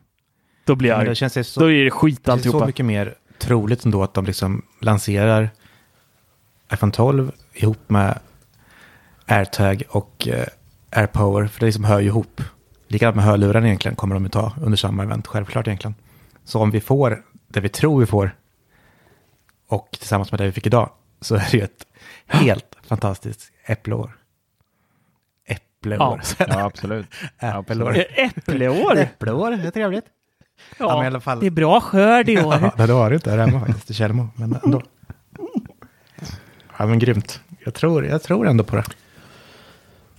Då 0.65 0.75
blir 0.75 0.91
jag 0.91 0.99
arg. 0.99 1.09
det 1.09 1.15
känns 1.15 1.37
ju 1.37 1.45
så, 1.45 1.61
Då 1.61 1.71
är 1.73 1.85
det 1.85 1.91
skit 1.91 2.25
det 2.25 2.31
är 2.31 2.33
alltihopa. 2.33 2.59
så 2.59 2.67
mycket 2.67 2.87
mer 2.87 3.15
troligt 3.39 3.85
ändå 3.85 4.03
att 4.03 4.15
de 4.15 4.25
liksom 4.25 4.63
lanserar 4.81 5.51
iPhone 6.73 6.93
12 6.93 7.33
ihop 7.53 7.91
med 7.91 8.19
AirTag 9.27 9.83
och 9.89 10.29
eh, 10.29 10.47
AirPower, 10.91 11.47
för 11.47 11.61
det 11.61 11.67
liksom 11.67 11.85
hör 11.85 12.01
ju 12.01 12.07
ihop. 12.07 12.43
Likadant 12.89 13.17
med 13.17 13.25
hörlurarna 13.25 13.67
egentligen 13.67 13.97
kommer 13.97 14.15
de 14.15 14.23
ju 14.25 14.29
ta 14.31 14.53
under 14.63 14.77
samma 14.77 15.03
event, 15.03 15.27
självklart 15.27 15.67
egentligen. 15.67 15.95
Så 16.45 16.61
om 16.61 16.71
vi 16.71 16.81
får 16.81 17.23
det 17.49 17.61
vi 17.61 17.69
tror 17.69 18.01
vi 18.01 18.07
får 18.07 18.37
och 19.69 19.89
tillsammans 19.99 20.33
med 20.33 20.41
det 20.41 20.47
vi 20.47 20.53
fick 20.53 20.67
idag 20.67 20.91
så 21.21 21.35
är 21.35 21.49
det 21.51 21.57
ju 21.57 21.63
ett 21.65 21.87
helt 22.27 22.77
fantastiskt 22.87 23.53
äppleår. 23.67 24.17
Äppleår. 25.93 26.21
Ja, 26.39 26.65
absolut. 26.67 27.07
Äppleår. 27.39 27.97
Äppleår! 28.15 28.97
Äppleår, 28.97 29.51
det 29.51 29.67
är 29.67 29.71
trevligt. 29.71 30.05
Ja, 30.79 30.95
men 30.97 31.05
i 31.05 31.07
alla 31.07 31.21
fall. 31.21 31.41
Det 31.41 31.47
är 31.47 31.51
bra 31.51 31.81
skörd 31.81 32.29
i 32.29 32.39
år. 32.39 32.73
Ja, 32.79 32.87
det 32.87 32.93
har 32.93 33.11
det 33.11 33.15
inte 33.17 33.31
här 33.31 33.39
hemma 33.39 33.61
faktiskt, 33.67 33.91
i 33.91 33.95
Tjällmo. 33.95 34.29
Men 34.37 34.59
ändå. 34.65 34.83
Ja, 36.79 36.87
men 36.87 36.99
grymt. 36.99 37.41
Jag 37.65 37.75
tror, 37.75 38.05
jag 38.07 38.23
tror 38.23 38.47
ändå 38.49 38.65
på 38.65 38.77
det. 38.77 38.85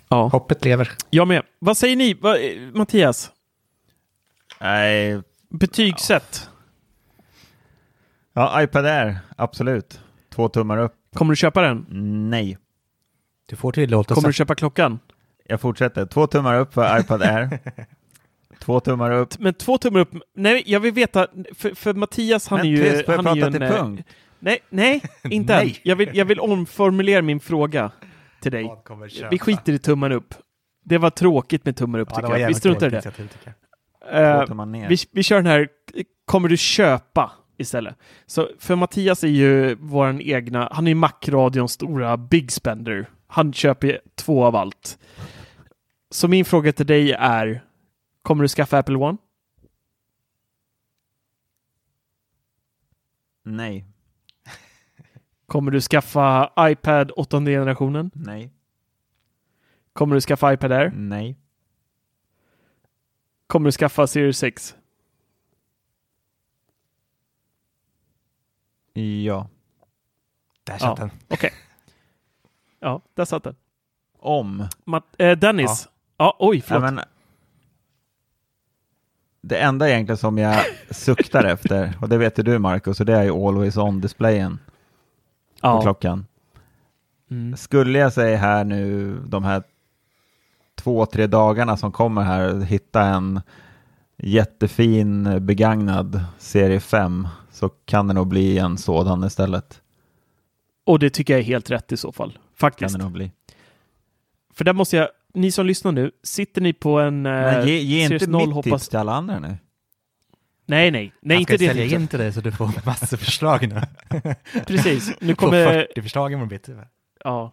Ja. 0.10 0.28
Hoppet 0.28 0.66
lever. 0.66 0.92
Jag 1.10 1.28
med. 1.28 1.44
Vad 1.60 1.78
säger 1.78 1.96
ni, 1.96 2.14
Va, 2.14 2.38
eh, 2.38 2.60
Mattias? 2.74 3.32
Nej, 4.62 5.22
Betygssätt. 5.50 6.50
ja, 8.34 8.62
iPad 8.62 8.86
Air, 8.86 9.18
absolut. 9.38 10.00
Två 10.30 10.50
tummar 10.50 10.78
upp. 10.78 10.94
Kommer 11.14 11.32
du 11.32 11.36
köpa 11.36 11.62
den? 11.62 11.86
Nej. 12.30 12.58
Du 13.46 13.56
får 13.56 13.72
tillåtelse. 13.72 14.14
Kommer 14.14 14.30
du 14.30 14.34
köpa 14.34 14.56
klockan? 14.56 15.00
Jag 15.48 15.62
fortsätter. 15.62 16.06
Två 16.06 16.28
tummar 16.28 16.60
upp 16.60 16.74
för 16.74 17.00
iPad 17.00 17.22
Air. 17.22 17.60
Två 18.60 18.80
tummar 18.80 19.12
upp. 19.12 19.40
Men 19.40 19.54
två 19.54 19.78
tummar 19.78 20.00
upp. 20.00 20.10
Nej, 20.36 20.64
jag 20.66 20.80
vill 20.80 20.94
veta, 20.94 21.28
för, 21.56 21.76
för 21.76 21.94
Mattias 21.94 22.48
han 22.48 22.60
Men 22.60 22.68
är 22.68 22.72
ju... 22.72 22.78
tyst, 22.78 23.06
får 23.06 23.14
jag 23.14 23.24
han 23.24 23.28
är 23.28 23.36
ju 23.36 23.42
prata 23.42 23.48
en, 23.48 23.54
till 23.54 23.78
eh, 23.78 23.84
punkt? 23.84 24.08
Nej, 24.40 24.60
nej, 24.70 25.02
inte 25.24 25.54
än. 25.54 25.66
Nej. 25.66 25.80
Jag 25.84 25.96
vill, 25.96 26.10
jag 26.14 26.26
vill 26.26 26.40
omformulera 26.40 27.22
min 27.22 27.40
fråga 27.40 27.92
till 28.42 28.52
dig. 28.52 28.72
Vi 29.32 29.40
skiter 29.40 29.74
i 29.74 29.80
tummen 29.80 30.12
upp. 30.12 30.34
Det 30.84 30.98
var 30.98 31.10
tråkigt 31.10 31.66
med 31.66 31.76
tummen 31.76 32.02
upp 32.02 32.10
Ja, 32.12 32.16
tycker 32.16 32.38
jag. 32.38 32.48
Vi 32.48 32.54
struntar 32.54 32.88
i 32.88 32.90
det. 32.90 33.02
ner. 34.66 34.90
vi, 34.90 34.98
vi 35.12 35.24
kör 35.24 35.36
den 35.36 35.46
här, 35.46 35.68
kommer 36.26 36.50
du 36.50 36.58
köpa 36.58 37.32
istället? 37.58 37.96
Så 38.26 38.50
för 38.60 38.76
Mattias 38.76 39.24
är 39.24 39.28
ju 39.28 39.76
våran 39.76 40.22
egna, 40.22 40.70
han 40.72 40.88
är 40.88 40.92
ju 40.92 40.96
Mac-radions 40.96 41.72
stora 41.72 42.18
big 42.18 42.52
spender. 42.52 43.10
Han 43.36 43.54
köper 43.54 44.02
två 44.16 44.46
av 44.46 44.56
allt. 44.56 45.00
Så 46.10 46.28
min 46.28 46.46
fråga 46.46 46.74
till 46.74 46.86
dig 46.86 47.12
är, 47.12 47.66
kommer 48.22 48.42
du 48.42 48.48
skaffa 48.48 48.78
Apple 48.78 48.96
One? 48.96 49.18
Nej. 53.44 53.86
Kommer 55.46 55.72
du 55.72 55.82
skaffa 55.82 56.54
iPad 56.60 57.12
åttonde 57.12 57.52
generationen? 57.52 58.12
Nej. 58.14 58.52
Kommer 59.94 60.16
du 60.16 60.22
skaffa 60.22 60.54
iPad 60.54 60.72
Air? 60.72 60.92
Nej. 60.96 61.38
Kommer 63.48 63.66
du 63.66 63.72
skaffa 63.72 64.08
Series 64.08 64.38
6? 64.38 64.76
Ja. 68.94 69.50
Där 70.64 70.78
satt 70.78 70.98
den. 70.98 71.12
Okej. 71.28 71.54
Ja, 72.86 73.02
där 73.14 73.26
satt 73.26 73.44
den. 73.44 73.56
Om. 74.20 74.68
Matt, 74.86 75.04
eh, 75.18 75.38
Dennis. 75.38 75.90
Ja. 76.18 76.36
oj, 76.40 76.62
förlåt. 76.62 76.84
Ja, 76.84 76.92
men, 76.92 77.04
det 79.42 79.58
enda 79.58 79.90
egentligen 79.90 80.18
som 80.18 80.38
jag 80.38 80.66
suktar 80.90 81.44
efter, 81.44 81.94
och 82.02 82.10
det 82.10 82.18
vet 82.18 82.36
du 82.36 82.60
Marcus, 82.60 83.00
och 83.00 83.06
det 83.06 83.14
är 83.16 83.24
ju 83.24 83.32
Always 83.32 83.78
On-displayen 83.78 84.60
Ja. 85.62 85.76
på 85.76 85.82
klockan. 85.82 86.26
Mm. 87.32 87.58
Skulle 87.58 88.00
jag 88.00 88.14
säga 88.14 88.38
här 88.38 88.64
nu 88.64 89.16
de 89.28 89.44
här 89.44 89.64
två, 90.76 91.06
tre 91.06 91.28
dagarna 91.28 91.78
som 91.78 91.92
kommer 91.92 92.22
här, 92.22 92.60
hitta 92.60 93.02
en 93.02 93.42
jättefin 94.18 95.46
begagnad 95.46 96.24
serie 96.38 96.80
5 96.80 97.28
så 97.52 97.70
kan 97.70 98.08
det 98.08 98.14
nog 98.14 98.28
bli 98.28 98.58
en 98.58 98.78
sådan 98.78 99.24
istället. 99.24 99.82
Och 100.86 101.00
det 101.00 101.10
tycker 101.10 101.34
jag 101.34 101.40
är 101.40 101.44
helt 101.46 101.72
rätt 101.72 101.92
i 101.92 101.98
så 101.98 102.12
fall. 102.12 102.38
Faktiskt. 102.58 102.92
Kan 102.94 103.00
det 103.00 103.04
nog 103.06 103.14
bli. 103.14 103.32
För 104.54 104.66
där 104.66 104.74
måste 104.74 104.98
jag, 104.98 105.10
ni 105.34 105.52
som 105.52 105.66
lyssnar 105.66 105.92
nu, 105.92 106.12
sitter 106.24 106.62
ni 106.62 106.74
på 106.74 107.00
en 107.00 107.26
eh, 107.26 107.32
Men 107.32 107.68
ge, 107.68 107.80
ge 107.80 108.04
inte 108.14 108.28
0 108.28 108.46
mitt 108.48 108.56
hoppas... 108.56 108.82
tips 108.82 108.90
till 108.90 109.00
alla 109.00 109.14
andra 109.14 109.40
nu. 109.40 109.58
Nej, 110.68 110.92
nej, 110.92 111.14
nej, 111.22 111.38
inte 111.40 111.54
ska 111.58 111.58
det. 111.64 111.68
sälja 111.68 111.84
tipset. 111.84 112.02
in 112.02 112.08
till 112.08 112.20
dig 112.20 112.34
så 112.34 112.42
du 112.42 112.52
får 112.52 112.86
massor 112.86 113.18
förslag 113.26 113.68
nu. 113.68 113.82
Precis. 114.68 115.14
Nu 115.22 115.28
Får 115.28 115.36
kommer- 115.36 115.66
40 115.66 116.02
förslag 116.02 116.32
imorgon 116.32 116.50
bitti. 116.50 116.76
Ja. 117.24 117.52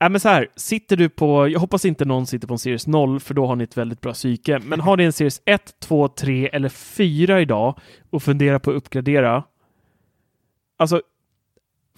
Nej, 0.00 0.10
men 0.10 0.20
så 0.20 0.28
här, 0.28 0.48
sitter 0.56 0.96
du 0.96 1.08
på, 1.08 1.48
jag 1.48 1.60
hoppas 1.60 1.84
inte 1.84 2.04
någon 2.04 2.26
sitter 2.26 2.48
på 2.48 2.54
en 2.54 2.58
Series 2.58 2.86
0 2.86 3.20
för 3.20 3.34
då 3.34 3.46
har 3.46 3.56
ni 3.56 3.64
ett 3.64 3.76
väldigt 3.76 4.00
bra 4.00 4.12
psyke. 4.12 4.58
Men 4.58 4.80
har 4.80 4.96
ni 4.96 5.04
en 5.04 5.12
Series 5.12 5.42
1, 5.44 5.74
2, 5.80 6.08
3 6.08 6.48
eller 6.48 6.68
4 6.68 7.40
idag 7.40 7.78
och 8.10 8.22
funderar 8.22 8.58
på 8.58 8.70
att 8.70 8.76
uppgradera. 8.76 9.44
Alltså, 10.76 11.02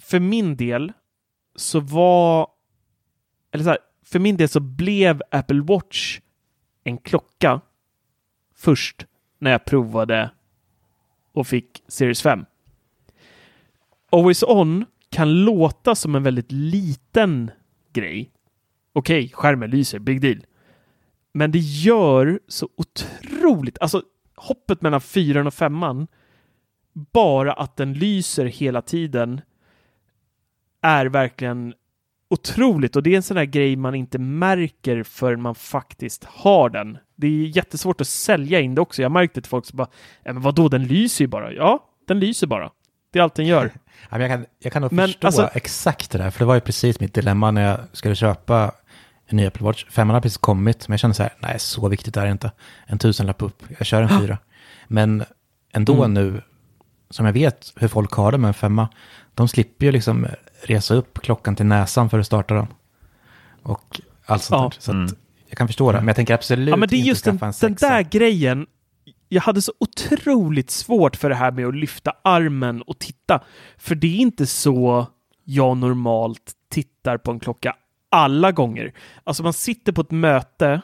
för 0.01 0.19
min 0.19 0.55
del 0.55 0.91
så 1.55 1.79
var, 1.79 2.47
eller 3.51 3.63
så 3.63 3.69
här, 3.69 3.79
för 4.05 4.19
min 4.19 4.37
del 4.37 4.49
så 4.49 4.59
blev 4.59 5.21
Apple 5.31 5.61
Watch 5.61 6.19
en 6.83 6.97
klocka 6.97 7.61
först 8.55 9.05
när 9.39 9.51
jag 9.51 9.65
provade 9.65 10.31
och 11.31 11.47
fick 11.47 11.83
Series 11.87 12.21
5. 12.21 12.45
Always 14.11 14.43
On 14.43 14.85
kan 15.09 15.43
låta 15.43 15.95
som 15.95 16.15
en 16.15 16.23
väldigt 16.23 16.51
liten 16.51 17.51
grej. 17.93 18.31
Okej, 18.93 19.31
skärmen 19.33 19.69
lyser, 19.69 19.99
big 19.99 20.21
deal. 20.21 20.45
Men 21.31 21.51
det 21.51 21.59
gör 21.59 22.39
så 22.47 22.69
otroligt, 22.75 23.77
alltså 23.81 24.03
hoppet 24.35 24.81
mellan 24.81 25.01
fyran 25.01 25.47
och 25.47 25.53
femman, 25.53 26.07
bara 26.93 27.53
att 27.53 27.77
den 27.77 27.93
lyser 27.93 28.45
hela 28.45 28.81
tiden 28.81 29.41
är 30.83 31.05
verkligen 31.05 31.73
otroligt 32.29 32.95
och 32.95 33.03
det 33.03 33.09
är 33.13 33.15
en 33.17 33.23
sån 33.23 33.37
där 33.37 33.43
grej 33.45 33.75
man 33.75 33.95
inte 33.95 34.17
märker 34.19 35.03
förrän 35.03 35.41
man 35.41 35.55
faktiskt 35.55 36.23
har 36.23 36.69
den. 36.69 36.97
Det 37.15 37.27
är 37.27 37.57
jättesvårt 37.57 38.01
att 38.01 38.07
sälja 38.07 38.59
in 38.59 38.75
det 38.75 38.81
också. 38.81 39.01
Jag 39.01 39.11
märkte 39.11 39.41
till 39.41 39.49
folk 39.49 39.65
som 39.65 39.77
bara, 39.77 39.87
"Ja, 40.23 40.33
men 40.33 40.41
vadå, 40.41 40.69
den 40.69 40.83
lyser 40.83 41.23
ju 41.23 41.27
bara. 41.27 41.51
Ja, 41.53 41.83
den 42.07 42.19
lyser 42.19 42.47
bara. 42.47 42.71
Det 43.11 43.19
är 43.19 43.23
allt 43.23 43.35
den 43.35 43.45
gör. 43.45 43.71
Ja, 44.09 44.19
jag, 44.19 44.29
kan, 44.29 44.45
jag 44.59 44.73
kan 44.73 44.81
nog 44.81 44.91
Men, 44.93 45.07
förstå 45.07 45.27
alltså- 45.27 45.49
exakt 45.53 46.11
det 46.11 46.17
där, 46.17 46.29
för 46.31 46.39
det 46.39 46.45
var 46.45 46.55
ju 46.55 46.61
precis 46.61 46.99
mitt 46.99 47.13
dilemma 47.13 47.51
när 47.51 47.69
jag 47.69 47.79
skulle 47.91 48.15
köpa 48.15 48.71
en 49.27 49.37
ny 49.37 49.45
Apple 49.45 49.65
Watch. 49.65 49.85
Femman 49.89 50.13
har 50.13 50.21
precis 50.21 50.37
kommit, 50.37 50.87
men 50.87 50.93
jag 50.93 50.99
kände 50.99 51.13
så 51.13 51.23
här, 51.23 51.33
nej, 51.39 51.59
så 51.59 51.87
viktigt 51.87 52.17
är 52.17 52.25
det 52.25 52.31
inte. 52.31 52.51
En 52.85 52.97
tusenlapp 52.99 53.41
upp, 53.41 53.63
jag 53.77 53.87
kör 53.87 54.01
en 54.01 54.19
fyra. 54.21 54.37
Men 54.87 55.23
ändå 55.73 56.03
Mm. 56.03 56.13
nu, 56.13 56.41
som 57.09 57.25
jag 57.25 57.33
vet 57.33 57.73
hur 57.75 57.87
folk 57.87 58.11
har 58.11 58.31
det 58.31 58.37
med 58.37 58.47
en 58.47 58.53
femma, 58.53 58.89
de 59.33 59.47
slipper 59.47 59.85
ju 59.85 59.91
liksom 59.91 60.27
resa 60.63 60.93
upp 60.93 61.19
klockan 61.21 61.55
till 61.55 61.65
näsan 61.65 62.09
för 62.09 62.19
att 62.19 62.25
starta 62.25 62.53
den. 62.53 62.67
Och 63.63 64.01
allt 64.25 64.43
sånt 64.43 64.59
Ja. 64.61 64.69
där. 64.69 64.81
Så 64.81 64.91
Mm. 64.91 65.05
att 65.05 65.13
jag 65.47 65.57
kan 65.57 65.67
förstå 65.67 65.91
det, 65.91 65.97
men 65.97 66.07
jag 66.07 66.15
tänker 66.15 66.33
absolut 66.33 66.69
Ja, 66.69 66.75
men 66.75 66.89
det 66.89 66.95
är 66.95 66.97
inte 66.97 67.07
just 67.09 67.25
den, 67.25 67.37
den 67.61 67.73
där 67.75 68.01
grejen. 68.03 68.67
Jag 69.29 69.41
hade 69.41 69.61
så 69.61 69.73
otroligt 69.79 70.71
svårt 70.71 71.15
för 71.15 71.29
det 71.29 71.35
här 71.35 71.51
med 71.51 71.65
att 71.67 71.75
lyfta 71.75 72.13
armen 72.23 72.81
och 72.81 72.99
titta. 72.99 73.43
För 73.77 73.95
det 73.95 74.07
är 74.07 74.17
inte 74.17 74.45
så 74.45 75.07
jag 75.43 75.77
normalt 75.77 76.51
tittar 76.69 77.17
på 77.17 77.31
en 77.31 77.39
klocka 77.39 77.75
alla 78.09 78.51
gånger. 78.51 78.93
Alltså 79.23 79.43
man 79.43 79.53
sitter 79.53 79.91
på 79.91 80.01
ett 80.01 80.11
möte, 80.11 80.81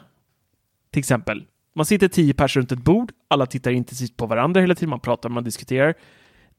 till 0.90 0.98
exempel. 1.00 1.44
Man 1.74 1.86
sitter 1.86 2.08
tio 2.08 2.34
personer 2.34 2.60
runt 2.62 2.72
ett 2.72 2.78
bord, 2.84 3.12
alla 3.28 3.46
tittar 3.46 3.70
intensivt 3.70 4.16
på 4.16 4.26
varandra 4.26 4.60
hela 4.60 4.74
tiden, 4.74 4.90
man 4.90 5.00
pratar, 5.00 5.28
man 5.28 5.44
diskuterar. 5.44 5.94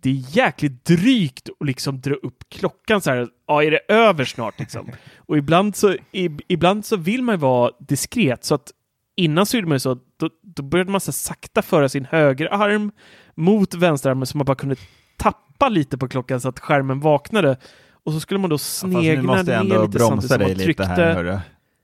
Det 0.02 0.10
är 0.10 0.38
jäkligt 0.38 0.86
drygt 0.86 1.49
att 1.60 1.68
liksom 1.68 2.02
dra 2.02 2.15
upp 2.15 2.44
klockan 2.49 3.02
så 3.02 3.11
här, 3.11 3.28
ja, 3.48 3.64
är 3.64 3.72
det 3.72 3.80
över 3.88 4.26
snart 4.26 4.60
liksom? 4.60 4.91
Och 5.18 5.38
ibland 5.38 5.76
så, 5.76 5.95
i, 6.11 6.30
ibland 6.48 6.86
så 6.86 6.98
vill 6.98 7.23
man 7.23 7.36
ju 7.36 7.40
vara 7.40 7.72
diskret, 7.80 8.44
så 8.44 8.56
att 8.56 8.72
innan 9.15 9.45
så 9.45 9.57
gjorde 9.57 9.68
man 9.68 9.76
ju 9.76 9.80
så, 9.80 9.98
då, 10.18 10.30
då 10.41 10.64
började 10.64 10.91
man 10.91 11.02
så 11.02 11.11
sakta 11.11 11.61
föra 11.61 11.90
sin 11.90 12.06
högerarm 12.06 12.91
mot 13.36 13.73
vänsterarmen 13.73 14.26
så 14.26 14.38
man 14.38 14.45
bara 14.45 14.56
kunde 14.56 14.76
tappa 15.18 15.69
lite 15.69 15.98
på 15.98 16.07
klockan 16.07 16.41
så 16.41 16.49
att 16.49 16.60
skärmen 16.60 16.99
vaknade. 16.99 17.57
Och 18.03 18.14
så 18.14 18.19
skulle 18.19 18.40
man 18.40 18.49
då 18.49 18.53
Ja, 18.53 18.57
fast 18.57 18.84
nu 18.84 18.91
snegla 18.91 19.23
måste 19.23 19.52
jag 19.52 19.61
ändå 19.61 19.86
lite 19.86 19.98
bromsa 19.98 20.38
dig 20.38 20.56
lite 20.56 20.86
här 20.86 21.14
hörru. 21.14 21.40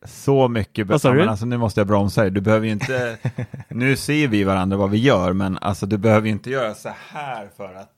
Så 0.06 0.48
mycket. 0.48 0.90
Ja, 0.90 1.12
du? 1.12 1.18
men 1.18 1.30
alltså, 1.30 1.46
nu 1.46 1.58
måste 1.58 1.80
jag 1.80 1.88
bromsa 1.88 2.22
dig. 2.22 2.32
Du 2.32 2.42
behöver 2.42 2.66
ju 2.66 2.72
inte, 2.72 3.18
nu 3.70 3.96
ser 3.96 4.28
vi 4.28 4.44
varandra 4.44 4.78
vad 4.78 4.90
vi 4.90 4.98
gör, 4.98 5.34
men 5.34 5.58
alltså 5.58 5.86
du 5.86 5.98
behöver 5.98 6.28
ju 6.28 6.34
inte 6.34 6.50
göra 6.50 6.74
så 6.74 6.90
här 7.10 7.50
för 7.58 7.74
att 7.74 7.97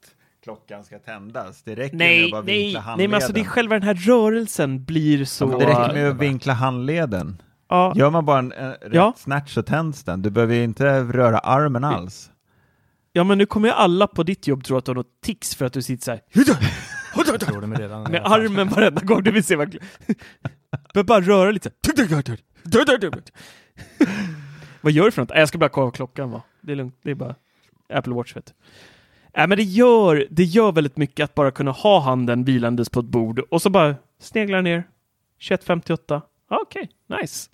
klockan 0.49 0.84
ska 0.84 0.99
tändas. 0.99 1.63
Det 1.63 1.76
räcker 1.76 1.97
med 1.97 2.05
att 2.05 2.21
Nej, 2.21 2.31
bara 2.31 2.41
nej, 2.41 2.57
vinkla 2.57 2.80
nej, 2.80 2.85
handleden. 2.85 3.11
men 3.11 3.15
alltså 3.17 3.34
det 3.34 3.39
är 3.39 3.45
själva 3.45 3.76
den 3.76 3.84
här 3.84 3.93
rörelsen 3.93 4.84
blir 4.85 5.26
så... 5.26 5.49
Ja, 5.51 5.57
det 5.57 5.65
räcker 5.65 5.93
med 5.93 6.09
att 6.09 6.17
vinkla 6.17 6.53
handleden. 6.53 7.41
Ja. 7.69 7.93
Gör 7.95 8.09
man 8.09 8.26
bara 8.26 8.39
en, 8.39 8.51
en 8.51 8.71
rätt 8.71 8.93
Ja. 8.93 9.13
snatch 9.17 9.53
så 9.53 9.63
tänds 9.63 10.03
den. 10.03 10.21
Du 10.21 10.30
behöver 10.30 10.55
ju 10.55 10.63
inte 10.63 11.03
röra 11.03 11.39
armen 11.39 11.84
alls. 11.84 12.31
Ja, 13.13 13.23
men 13.23 13.38
nu 13.38 13.45
kommer 13.45 13.67
ju 13.67 13.73
alla 13.73 14.07
på 14.07 14.23
ditt 14.23 14.47
jobb 14.47 14.63
tro 14.63 14.77
att 14.77 14.85
du 14.85 14.89
har 14.91 14.95
något 14.95 15.21
tics 15.21 15.55
för 15.55 15.65
att 15.65 15.73
du 15.73 15.81
sitter 15.81 16.03
så 16.03 16.11
här 16.11 17.38
Tror 17.38 17.61
de 17.61 17.76
redan 17.76 18.03
med 18.11 18.21
armen 18.26 18.69
varenda 18.69 19.01
gång 19.01 19.23
du 19.23 19.31
vill 19.31 19.43
se 19.43 19.55
vad... 19.55 19.77
Bör 20.93 21.03
bara 21.03 21.21
röra 21.21 21.51
lite. 21.51 21.71
Vad 24.81 24.91
gör 24.91 25.05
du 25.05 25.11
för 25.11 25.21
något? 25.21 25.30
Nej, 25.30 25.39
Jag 25.39 25.47
ska 25.47 25.57
bara 25.57 25.69
kolla 25.69 25.91
klockan 25.91 26.31
va. 26.31 26.41
Det 26.61 26.71
är 26.71 26.76
lugnt, 26.76 26.95
det 27.03 27.11
är 27.11 27.15
bara 27.15 27.35
Apple 27.93 28.13
Watch 28.13 28.35
vet 28.35 28.45
du. 28.45 28.51
Nej, 29.39 29.47
men 29.47 29.57
det 29.57 29.63
gör, 29.63 30.27
det 30.29 30.43
gör 30.43 30.71
väldigt 30.71 30.97
mycket 30.97 31.23
att 31.23 31.35
bara 31.35 31.51
kunna 31.51 31.71
ha 31.71 31.99
handen 31.99 32.43
vilandes 32.43 32.89
på 32.89 32.99
ett 32.99 33.05
bord 33.05 33.39
och 33.39 33.61
så 33.61 33.69
bara 33.69 33.95
snegla 34.19 34.61
ner. 34.61 34.83
21.58. 35.39 35.93
Okej, 35.93 36.21
ah, 36.47 36.59
Okej, 36.61 36.89
nice. 37.07 37.49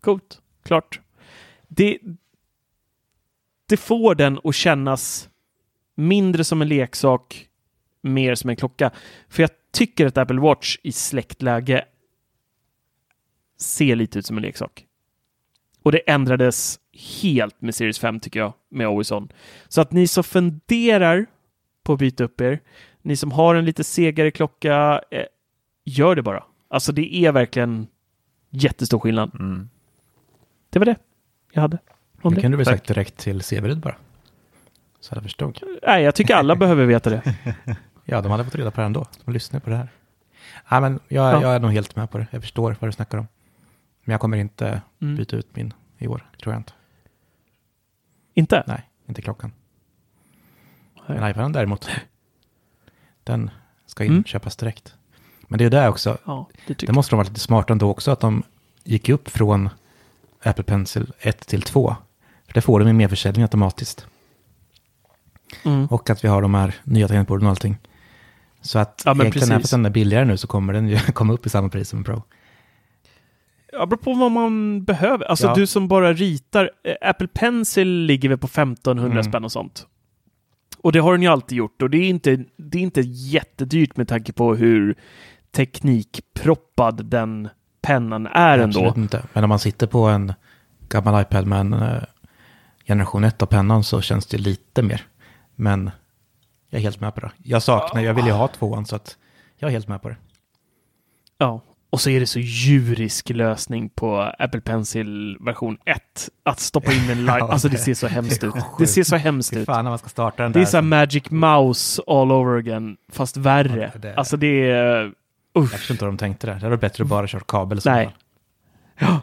Coolt, 0.00 0.40
klart. 0.62 1.00
Det, 1.68 1.98
det 3.68 3.76
får 3.76 4.14
den 4.14 4.40
att 4.44 4.54
kännas 4.54 5.28
mindre 5.94 6.44
som 6.44 6.62
en 6.62 6.68
leksak, 6.68 7.48
mer 8.00 8.34
som 8.34 8.50
en 8.50 8.56
klocka. 8.56 8.90
För 9.28 9.42
jag 9.42 9.50
tycker 9.72 10.06
att 10.06 10.18
Apple 10.18 10.40
Watch 10.40 10.78
i 10.82 10.92
släktläge 10.92 11.84
ser 13.58 13.96
lite 13.96 14.18
ut 14.18 14.26
som 14.26 14.36
en 14.36 14.42
leksak. 14.42 14.86
Och 15.82 15.92
det 15.92 16.10
ändrades 16.10 16.80
helt 17.22 17.60
med 17.62 17.74
Series 17.74 17.98
5 17.98 18.20
tycker 18.20 18.40
jag, 18.40 18.52
med 18.68 18.86
Always 18.86 19.12
On. 19.12 19.28
Så 19.68 19.80
att 19.80 19.92
ni 19.92 20.06
som 20.06 20.24
funderar 20.24 21.26
på 21.82 21.92
att 21.92 21.98
byta 21.98 22.24
upp 22.24 22.40
er, 22.40 22.60
ni 23.02 23.16
som 23.16 23.32
har 23.32 23.54
en 23.54 23.64
lite 23.64 23.84
segare 23.84 24.30
klocka, 24.30 25.00
eh, 25.10 25.22
gör 25.84 26.14
det 26.16 26.22
bara. 26.22 26.44
Alltså 26.68 26.92
det 26.92 27.14
är 27.16 27.32
verkligen 27.32 27.86
jättestor 28.50 28.98
skillnad. 28.98 29.34
Mm. 29.34 29.68
Det 30.70 30.78
var 30.78 30.86
det 30.86 30.96
jag 31.52 31.62
hade. 31.62 31.78
Om 32.22 32.34
Det 32.34 32.40
kunde 32.40 32.54
du 32.56 32.64
väl 32.64 32.66
sagt 32.66 32.86
direkt 32.86 33.16
till 33.16 33.42
Severud 33.42 33.78
bara. 33.80 33.94
Så 35.00 35.14
alla 35.14 35.22
förstod. 35.22 35.60
Nej, 35.86 36.02
jag 36.02 36.14
tycker 36.14 36.34
alla 36.34 36.56
behöver 36.56 36.86
veta 36.86 37.10
det. 37.10 37.34
Ja, 38.04 38.20
de 38.20 38.30
hade 38.30 38.44
fått 38.44 38.54
reda 38.54 38.70
på 38.70 38.80
det 38.80 38.86
ändå. 38.86 39.06
De 39.24 39.34
lyssnar 39.34 39.60
på 39.60 39.70
det 39.70 39.76
här. 39.76 39.88
Nej, 40.70 40.80
men 40.80 41.00
jag, 41.08 41.34
Ja. 41.34 41.42
jag 41.42 41.54
är 41.54 41.60
nog 41.60 41.72
helt 41.72 41.96
med 41.96 42.10
på 42.10 42.18
det. 42.18 42.26
Jag 42.30 42.42
förstår 42.42 42.76
vad 42.80 42.88
du 42.88 42.92
snackar 42.92 43.18
om. 43.18 43.26
Men 44.04 44.12
jag 44.12 44.20
kommer 44.20 44.36
inte 44.36 44.82
Mm. 45.02 45.16
byta 45.16 45.36
ut 45.36 45.56
min 45.56 45.72
i 45.98 46.06
år, 46.08 46.30
tror 46.42 46.54
jag 46.54 46.60
inte. 46.60 46.72
Inte? 48.38 48.64
Nej, 48.66 48.82
inte 49.08 49.22
klockan. 49.22 49.52
Nej. 51.08 51.18
Men 51.20 51.30
iPaden 51.30 51.52
däremot, 51.52 51.88
den 53.24 53.50
ska 53.86 54.04
Mm. 54.04 54.16
inköpas 54.16 54.56
direkt. 54.56 54.94
Men 55.48 55.58
det 55.58 55.64
är 55.64 55.70
där 55.70 55.88
också, 55.88 56.18
Ja, 56.24 56.48
det 56.66 56.92
måste 56.92 57.10
de 57.12 57.16
vara 57.16 57.28
lite 57.28 57.40
smarta 57.40 57.72
ändå 57.72 57.90
också, 57.90 58.10
att 58.10 58.20
de 58.20 58.42
gick 58.84 59.08
upp 59.08 59.28
från 59.28 59.68
Apple 60.42 60.64
Pencil 60.64 61.12
1 61.20 61.46
till 61.46 61.62
2. 61.62 61.96
För 62.46 62.54
det 62.54 62.60
får 62.60 62.80
de 62.80 62.88
i 62.88 62.92
merförsäljning 62.92 63.42
automatiskt. 63.42 64.06
Mm. 65.64 65.86
Och 65.86 66.10
att 66.10 66.24
vi 66.24 66.28
har 66.28 66.42
de 66.42 66.54
här 66.54 66.74
nya 66.84 67.08
tangentborden 67.08 67.46
och 67.46 67.50
allting. 67.50 67.76
Så 68.60 68.78
att 68.78 69.02
Ja, 69.04 69.14
egentligen 69.14 69.48
när 69.48 69.56
precis. 69.56 69.70
den 69.70 69.86
är 69.86 69.90
billigare 69.90 70.24
nu 70.24 70.36
så 70.36 70.46
kommer 70.46 70.72
den 70.72 70.88
ju 70.88 70.98
komma 71.14 71.32
upp 71.32 71.46
i 71.46 71.50
samma 71.50 71.68
pris 71.68 71.88
som 71.88 71.98
en 71.98 72.04
Pro. 72.04 72.22
Ja, 73.72 73.86
beror 73.86 73.98
på 73.98 74.12
vad 74.14 74.30
man 74.32 74.84
behöver. 74.84 75.24
Alltså 75.24 75.46
Ja. 75.46 75.54
du 75.54 75.66
som 75.66 75.88
bara 75.88 76.12
ritar. 76.12 76.70
eh, 76.84 77.08
Apple 77.10 77.28
Pencil 77.28 77.88
ligger 77.88 78.28
väl 78.28 78.38
på 78.38 78.46
1500 78.46 79.12
Mm. 79.12 79.24
spänn 79.24 79.44
och 79.44 79.52
sånt. 79.52 79.86
Och 80.78 80.92
det 80.92 80.98
har 80.98 81.12
den 81.12 81.22
ju 81.22 81.28
alltid 81.28 81.58
gjort. 81.58 81.82
Och 81.82 81.90
det 81.90 81.98
är 81.98 82.08
inte, 82.08 82.44
det 82.56 82.78
är 82.78 82.82
inte 82.82 83.00
jättedyrt 83.04 83.96
med 83.96 84.08
tanke 84.08 84.32
på 84.32 84.54
hur 84.54 84.94
teknikproppad 85.50 87.04
den 87.06 87.48
pennan 87.82 88.26
är 88.26 88.58
ändå. 88.58 88.78
Absolut 88.80 88.96
inte. 88.96 89.22
Men 89.32 89.44
om 89.44 89.48
man 89.48 89.58
sitter 89.58 89.86
på 89.86 89.98
en 90.04 90.32
gammal 90.88 91.22
iPad 91.22 91.46
med 91.46 91.60
en 91.60 91.72
eh, 91.72 92.02
generation 92.86 93.24
1 93.24 93.42
av 93.42 93.46
pennan 93.46 93.84
så 93.84 94.00
känns 94.00 94.26
det 94.26 94.38
lite 94.38 94.82
mer. 94.82 95.02
Men 95.54 95.90
jag 96.70 96.78
är 96.78 96.82
helt 96.82 97.00
med 97.00 97.14
på 97.14 97.20
det. 97.20 97.30
Jag 97.42 97.62
saknar, 97.62 98.02
jag 98.02 98.14
vill 98.14 98.26
ju 98.26 98.32
ha 98.32 98.48
tvåan 98.48 98.86
så 98.86 98.96
att 98.96 99.16
jag 99.56 99.68
är 99.68 99.72
helt 99.72 99.88
med 99.88 100.02
på 100.02 100.08
det. 100.08 100.16
Ja, 101.38 101.60
och 101.90 102.00
så 102.00 102.10
är 102.10 102.20
det 102.20 102.26
så 102.26 102.38
djurisk 102.38 103.30
lösning 103.30 103.88
på 103.88 104.20
Apple 104.38 104.60
Pencil 104.60 105.36
version 105.40 105.78
1. 105.84 106.28
Att 106.42 106.60
stoppa 106.60 106.92
in 106.92 107.10
en 107.10 107.24
light. 107.26 107.38
Ja, 107.38 107.52
Alltså 107.52 107.68
det 107.68 107.78
ser 107.78 107.94
så 107.94 108.06
hemskt 108.06 108.40
det 108.40 108.46
ut. 108.46 108.54
Det 108.78 108.86
ser 108.86 109.02
så 109.02 109.16
hemskt 109.16 109.52
ut. 109.56 109.66
fan 109.66 109.84
när 109.84 109.90
man 109.90 109.98
ska 109.98 110.08
starta 110.08 110.42
den 110.42 110.52
Det 110.52 110.60
är 110.60 110.64
så 110.64 110.76
här 110.76 110.82
Magic 110.82 111.30
Mouse 111.30 112.02
all 112.06 112.32
over 112.32 112.58
again, 112.58 112.96
fast 113.12 113.36
värre. 113.36 113.90
Ja, 113.94 113.98
det 114.00 114.08
är- 114.08 114.16
Alltså 114.18 114.36
det 114.36 114.70
är... 114.70 115.04
Usch. 115.06 115.14
Jag 115.54 115.70
förstår 115.70 115.94
inte 115.94 116.04
hur 116.04 116.12
de 116.12 116.18
tänkte 116.18 116.46
där. 116.46 116.54
Det 116.54 116.58
hade 116.60 116.68
varit 116.70 116.80
bättre 116.80 117.02
att 117.04 117.08
bara 117.10 117.26
köra 117.26 117.42
kabel. 117.46 117.80
Nej. 117.84 118.10
Ja, 118.98 119.20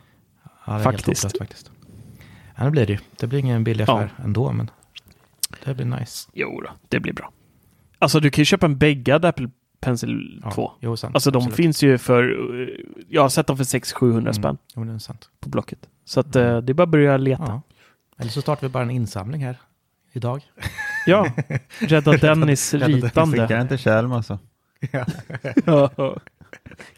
Ja, 0.67 0.73
det 0.73 0.79
är 0.79 0.83
Faktiskt. 0.83 1.23
Helt 1.23 1.37
faktiskt. 1.37 1.71
Ja, 2.55 2.63
det 2.63 2.71
blir 2.71 2.85
det 2.87 2.93
ju. 2.93 2.99
Det 3.19 3.27
blir 3.27 3.39
ingen 3.39 3.63
billig 3.63 3.85
Ja. 3.87 3.93
affär 3.99 4.09
ändå, 4.23 4.51
men 4.51 4.69
det 5.65 5.73
blir 5.73 5.85
nice. 5.85 6.29
jo 6.33 6.61
då, 6.61 6.69
det 6.89 6.99
blir 6.99 7.13
bra. 7.13 7.31
Alltså 7.99 8.19
du 8.19 8.29
kan 8.29 8.41
ju 8.41 8.45
köpa 8.45 8.65
en 8.65 8.77
bäggad 8.77 9.25
Apple 9.25 9.49
Pencil 9.85 10.41
Ja, 10.43 10.51
2. 10.51 10.71
Jo, 10.79 10.97
sant. 10.97 11.15
Alltså 11.15 11.31
de 11.31 11.37
Absolut. 11.37 11.55
finns 11.55 11.83
ju 11.83 11.97
för... 11.97 12.23
eh, 12.61 12.67
Jag 13.09 13.21
har 13.21 13.29
sett 13.29 13.47
dem 13.47 13.57
för 13.57 13.63
600-700 13.63 14.31
spänn 14.31 14.45
Mm. 14.45 14.57
Jo, 14.75 14.83
det 14.83 14.91
är 14.93 14.97
sant. 14.99 15.29
på 15.39 15.49
Blocket. 15.49 15.79
Så 16.05 16.19
att 16.19 16.35
eh, 16.35 16.57
det 16.57 16.71
är 16.71 16.73
bara 16.73 16.83
att 16.83 16.89
börja 16.89 17.17
leta. 17.17 17.43
Ja. 17.47 17.61
Eller 18.17 18.31
så 18.31 18.41
startar 18.41 18.67
vi 18.67 18.71
bara 18.71 18.83
en 18.83 18.91
insamling 18.91 19.43
här 19.45 19.57
idag. 20.13 20.41
Ja, 21.07 21.27
Rädda 21.79 22.11
Dennis 22.17 22.73
ritande. 22.73 23.45
den 23.47 23.67
till 23.67 23.77
Kjellm 23.77 24.11
alltså. 24.11 24.39
Ja. 25.65 25.89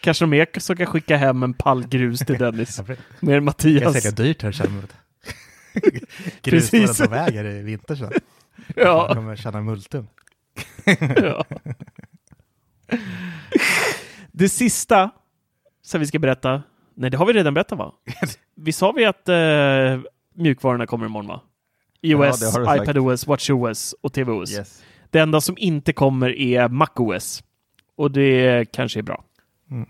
Kanske 0.02 0.24
de 0.26 0.34
är 0.34 0.60
som 0.60 0.76
kan 0.76 0.86
skicka 0.88 1.18
hem 1.18 1.44
en 1.44 1.54
pall 1.54 1.88
grus 1.88 2.20
till 2.20 2.38
Dennis. 2.38 2.82
Med 2.88 2.98
Det 3.20 3.34
är 3.34 3.40
Mattias. 3.40 3.94
säkert 3.94 4.18
dyrt 4.18 4.44
här. 4.44 4.52
Precis. 6.42 6.72
Grusspåren 6.72 7.08
på 7.10 7.16
väg 7.16 7.34
här 7.34 7.46
i 7.46 7.62
vinter 7.62 7.96
sen. 7.96 8.12
Ja. 8.76 9.06
Man 9.08 9.16
kommer 9.16 9.36
tjäna 9.36 9.62
multum. 9.62 10.08
Ja. 11.16 11.46
Det 14.32 14.50
sista 14.50 15.10
som 15.82 16.00
vi 16.00 16.08
ska 16.08 16.20
berätta. 16.20 16.64
Nej, 16.96 17.10
det 17.10 17.18
har 17.18 17.26
vi 17.26 17.34
redan 17.34 17.54
berättat 17.54 17.78
va? 17.78 17.94
Vi 18.56 18.72
sa 18.72 18.92
vi 18.92 19.06
att 19.06 19.30
uh, 19.30 20.04
mjukvarorna 20.36 20.86
kommer 20.88 21.06
imorgon 21.06 21.28
va? 21.28 21.42
iOS, 22.02 22.40
det 22.40 22.46
sagt. 22.46 22.82
iPadOS, 22.82 23.28
WatchOS 23.28 23.96
och 24.02 24.14
tvOS. 24.14 24.52
Yes. 24.52 24.84
Det 25.10 25.20
enda 25.20 25.42
som 25.42 25.56
inte 25.58 25.94
kommer 25.94 26.30
är 26.30 26.70
MacOS. 26.70 27.44
Och 27.96 28.12
det 28.12 28.72
kanske 28.72 29.00
är 29.00 29.04
bra. 29.04 29.24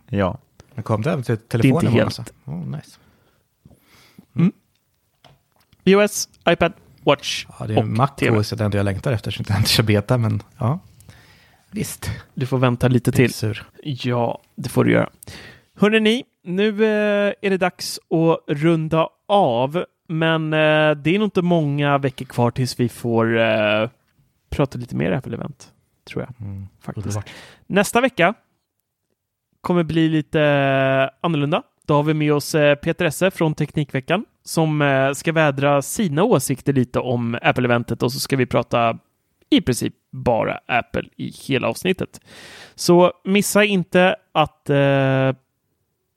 Ja. 0.09 0.37
Men 0.73 0.83
kom 0.83 1.01
det 1.01 1.11
även 1.11 1.23
till 1.23 1.31
inte 1.31 1.47
telefonen 1.47 1.81
imorgon 1.81 1.93
helt. 1.93 2.19
alltså? 2.19 2.33
Oh, 2.45 2.67
nice. 2.67 2.99
iOS, 5.83 6.29
iPad, 6.49 6.73
Watch 7.03 7.45
Ja, 7.59 7.67
det 7.67 7.73
är 7.73 7.77
och 7.77 7.87
Mac 7.87 8.07
TV. 8.07 8.37
OS 8.37 8.53
är 8.53 8.57
det 8.57 8.65
enda 8.65 8.77
jag 8.77 8.85
längtar 8.85 9.11
efter, 9.11 9.31
så 9.31 9.43
jag 9.47 9.57
inte 9.57 9.69
kör 9.69 9.83
beta, 9.83 10.17
men 10.17 10.43
ja. 10.57 10.79
Visst. 11.71 12.09
Du 12.33 12.45
får 12.45 12.57
vänta 12.57 12.87
lite 12.87 13.11
till. 13.11 13.33
Sur. 13.33 13.65
Ja, 13.83 14.41
det 14.55 14.69
får 14.69 14.83
du 14.83 14.91
göra. 14.91 15.09
Hörrni, 15.75 16.23
nu 16.43 16.69
eh, 16.69 17.33
är 17.41 17.49
det 17.49 17.57
dags 17.57 17.99
att 18.09 18.57
runda 18.57 19.09
av. 19.27 19.85
Men 20.07 20.53
eh, 20.53 20.91
det 20.91 21.15
är 21.15 21.19
nog 21.19 21.25
inte 21.25 21.41
många 21.41 21.97
veckor 21.97 22.25
kvar 22.25 22.51
tills 22.51 22.79
vi 22.79 22.89
får 22.89 23.37
eh, 23.39 23.89
prata 24.49 24.77
lite 24.77 24.95
mer 24.95 25.11
Apple-event. 25.11 25.71
Tror 26.09 26.23
jag. 26.23 26.47
Mm. 26.47 26.67
Faktiskt. 26.81 27.07
Underbart. 27.07 27.29
Nästa 27.67 28.01
vecka 28.01 28.33
kommer 29.61 29.83
bli 29.83 30.09
lite 30.09 31.09
annorlunda. 31.21 31.63
Då 31.85 31.93
har 31.93 32.03
vi 32.03 32.13
med 32.13 32.33
oss 32.33 32.51
Peter 32.81 33.05
Esse 33.05 33.31
från 33.31 33.53
Teknikveckan 33.53 34.25
som 34.43 35.11
ska 35.15 35.31
vädra 35.31 35.81
sina 35.81 36.23
åsikter 36.23 36.73
lite 36.73 36.99
om 36.99 37.37
Apple-eventet 37.41 38.03
och 38.03 38.11
så 38.11 38.19
ska 38.19 38.35
vi 38.35 38.45
prata 38.45 38.97
i 39.49 39.61
princip 39.61 39.93
bara 40.11 40.59
Apple 40.65 41.09
i 41.15 41.31
hela 41.47 41.67
avsnittet. 41.67 42.21
Så 42.75 43.11
missa 43.23 43.63
inte 43.63 44.15
att 44.31 44.69
eh, 44.69 45.33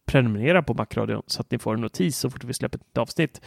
prenumerera 0.06 0.62
på 0.62 0.74
Macradion 0.74 1.22
så 1.26 1.40
att 1.40 1.50
ni 1.50 1.58
får 1.58 1.74
en 1.74 1.80
notis 1.80 2.18
så 2.18 2.30
fort 2.30 2.44
vi 2.44 2.54
släpper 2.54 2.78
ett 2.78 2.98
avsnitt. 2.98 3.40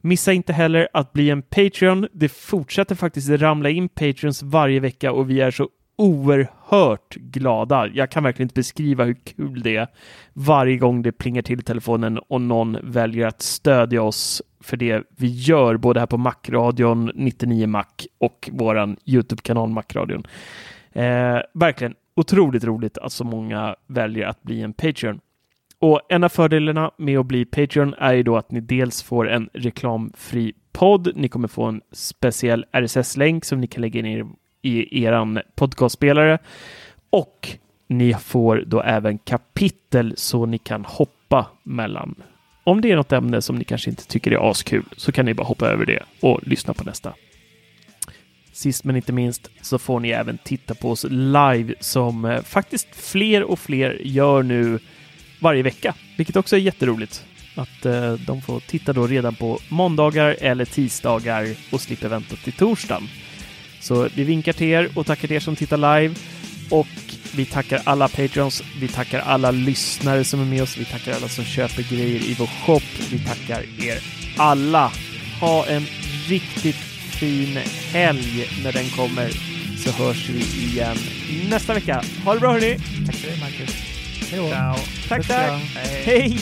Missa 0.00 0.32
inte 0.32 0.52
heller 0.52 0.88
att 0.92 1.12
bli 1.12 1.30
en 1.30 1.42
Patreon. 1.42 2.08
Det 2.12 2.28
fortsätter 2.28 2.94
faktiskt 2.94 3.30
ramla 3.30 3.70
in 3.70 3.88
Patreons 3.88 4.42
varje 4.42 4.80
vecka 4.80 5.12
och 5.12 5.30
vi 5.30 5.40
är 5.40 5.50
så 5.50 5.68
oerhört 6.00 7.14
glada. 7.14 7.88
Jag 7.94 8.10
kan 8.10 8.22
verkligen 8.22 8.44
inte 8.44 8.54
beskriva 8.54 9.04
hur 9.04 9.14
kul 9.14 9.62
det 9.62 9.76
är 9.76 9.88
varje 10.32 10.76
gång 10.76 11.02
det 11.02 11.12
plingar 11.12 11.42
till 11.42 11.60
i 11.60 11.62
telefonen 11.62 12.18
och 12.18 12.40
någon 12.40 12.78
väljer 12.82 13.26
att 13.26 13.42
stödja 13.42 14.02
oss 14.02 14.42
för 14.60 14.76
det 14.76 15.02
vi 15.16 15.26
gör, 15.26 15.76
både 15.76 16.00
här 16.00 16.06
på 16.06 16.16
Macradion 16.16 17.10
99 17.14 17.66
Mac 17.66 17.84
och 18.18 18.50
våran 18.52 18.96
YouTube-kanal 19.04 19.68
Macradion. 19.68 20.24
Eh, 20.92 21.38
verkligen 21.54 21.94
otroligt 22.16 22.64
roligt 22.64 22.98
att 22.98 23.12
så 23.12 23.24
många 23.24 23.76
väljer 23.86 24.26
att 24.26 24.42
bli 24.42 24.62
en 24.62 24.72
Patreon. 24.72 25.20
Och 25.78 26.00
en 26.08 26.24
av 26.24 26.28
fördelarna 26.28 26.90
med 26.98 27.18
att 27.18 27.26
bli 27.26 27.44
Patreon 27.44 27.94
är 27.98 28.12
ju 28.12 28.22
då 28.22 28.36
att 28.36 28.50
ni 28.50 28.60
dels 28.60 29.02
får 29.02 29.30
en 29.30 29.48
reklamfri 29.52 30.52
podd. 30.72 31.12
Ni 31.14 31.28
kommer 31.28 31.48
få 31.48 31.64
en 31.64 31.80
speciell 31.92 32.64
RSS-länk 32.72 33.44
som 33.44 33.60
ni 33.60 33.66
kan 33.66 33.80
lägga 33.80 34.00
in 34.00 34.06
i, 34.06 34.24
i 34.62 35.04
eran 35.04 35.40
podcastspelare. 35.54 36.38
Och 37.10 37.48
ni 37.88 38.14
får 38.14 38.64
då 38.66 38.82
även 38.82 39.18
kapitel 39.18 40.14
så 40.16 40.46
ni 40.46 40.58
kan 40.58 40.84
hoppa 40.84 41.46
mellan. 41.62 42.14
Om 42.64 42.80
det 42.80 42.90
är 42.90 42.96
något 42.96 43.12
ämne 43.12 43.42
som 43.42 43.56
ni 43.56 43.64
kanske 43.64 43.90
inte 43.90 44.06
tycker 44.06 44.30
är 44.30 44.50
askul 44.50 44.84
så 44.96 45.12
kan 45.12 45.26
ni 45.26 45.34
bara 45.34 45.46
hoppa 45.46 45.68
över 45.68 45.86
det 45.86 46.02
och 46.20 46.40
lyssna 46.42 46.74
på 46.74 46.84
nästa. 46.84 47.14
Sist 48.52 48.84
men 48.84 48.96
inte 48.96 49.12
minst 49.12 49.50
så 49.60 49.78
får 49.78 50.00
ni 50.00 50.08
även 50.08 50.38
titta 50.38 50.74
på 50.74 50.90
oss 50.90 51.06
live 51.08 51.74
som 51.80 52.24
eh, 52.24 52.42
faktiskt 52.42 52.88
fler 52.92 53.42
och 53.42 53.58
fler 53.58 53.98
gör 54.04 54.42
nu 54.42 54.78
varje 55.40 55.62
vecka, 55.62 55.94
vilket 56.16 56.36
också 56.36 56.56
är 56.56 56.60
jätteroligt. 56.60 57.24
Att 57.56 57.86
eh, 57.86 58.12
de 58.12 58.42
får 58.42 58.60
titta 58.60 58.92
då 58.92 59.06
redan 59.06 59.34
på 59.34 59.58
måndagar 59.68 60.36
eller 60.40 60.64
tisdagar 60.64 61.46
och 61.72 61.80
slipper 61.80 62.08
vänta 62.08 62.36
till 62.36 62.52
torsdagen. 62.52 63.08
Så 63.80 64.08
vi 64.14 64.24
vinkar 64.24 64.52
till 64.52 64.66
er 64.66 64.90
och 64.94 65.06
tackar 65.06 65.28
till 65.28 65.36
er 65.36 65.40
som 65.40 65.56
tittar 65.56 65.76
live. 65.76 66.14
Och 66.70 66.86
vi 67.34 67.44
tackar 67.44 67.82
alla 67.84 68.08
patrons, 68.08 68.62
vi 68.80 68.88
tackar 68.88 69.20
alla 69.20 69.50
lyssnare 69.50 70.24
som 70.24 70.40
är 70.40 70.44
med 70.44 70.62
oss, 70.62 70.76
vi 70.76 70.84
tackar 70.84 71.14
alla 71.14 71.28
som 71.28 71.44
köper 71.44 71.82
grejer 71.82 72.30
i 72.30 72.36
vår 72.38 72.46
shop. 72.46 72.82
Vi 73.10 73.18
tackar 73.18 73.64
er 73.84 73.98
alla. 74.36 74.92
Ha 75.40 75.66
en 75.66 75.86
riktigt 76.28 76.76
fin 77.20 77.58
helg 77.92 78.48
när 78.64 78.72
den 78.72 78.90
kommer 78.90 79.30
så 79.84 79.90
hörs 79.90 80.28
vi 80.28 80.66
igen 80.66 80.96
nästa 81.50 81.74
vecka. 81.74 82.02
Ha 82.24 82.34
det 82.34 82.40
bra 82.40 82.52
hörni! 82.52 82.78
Tack 83.06 83.16
för 83.16 83.30
det, 83.30 83.40
Marcus. 83.40 83.74
Hej 84.30 84.38
då. 84.38 84.50
Tack, 85.08 85.26
tack. 85.26 85.46
kram. 85.46 85.60
Hej! 86.04 86.38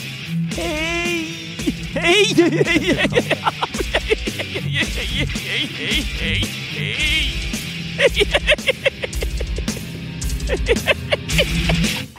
Hej! 0.57 1.48
Hej! 1.93 2.35
Hej! 2.35 3.69
Darkness 10.49 12.18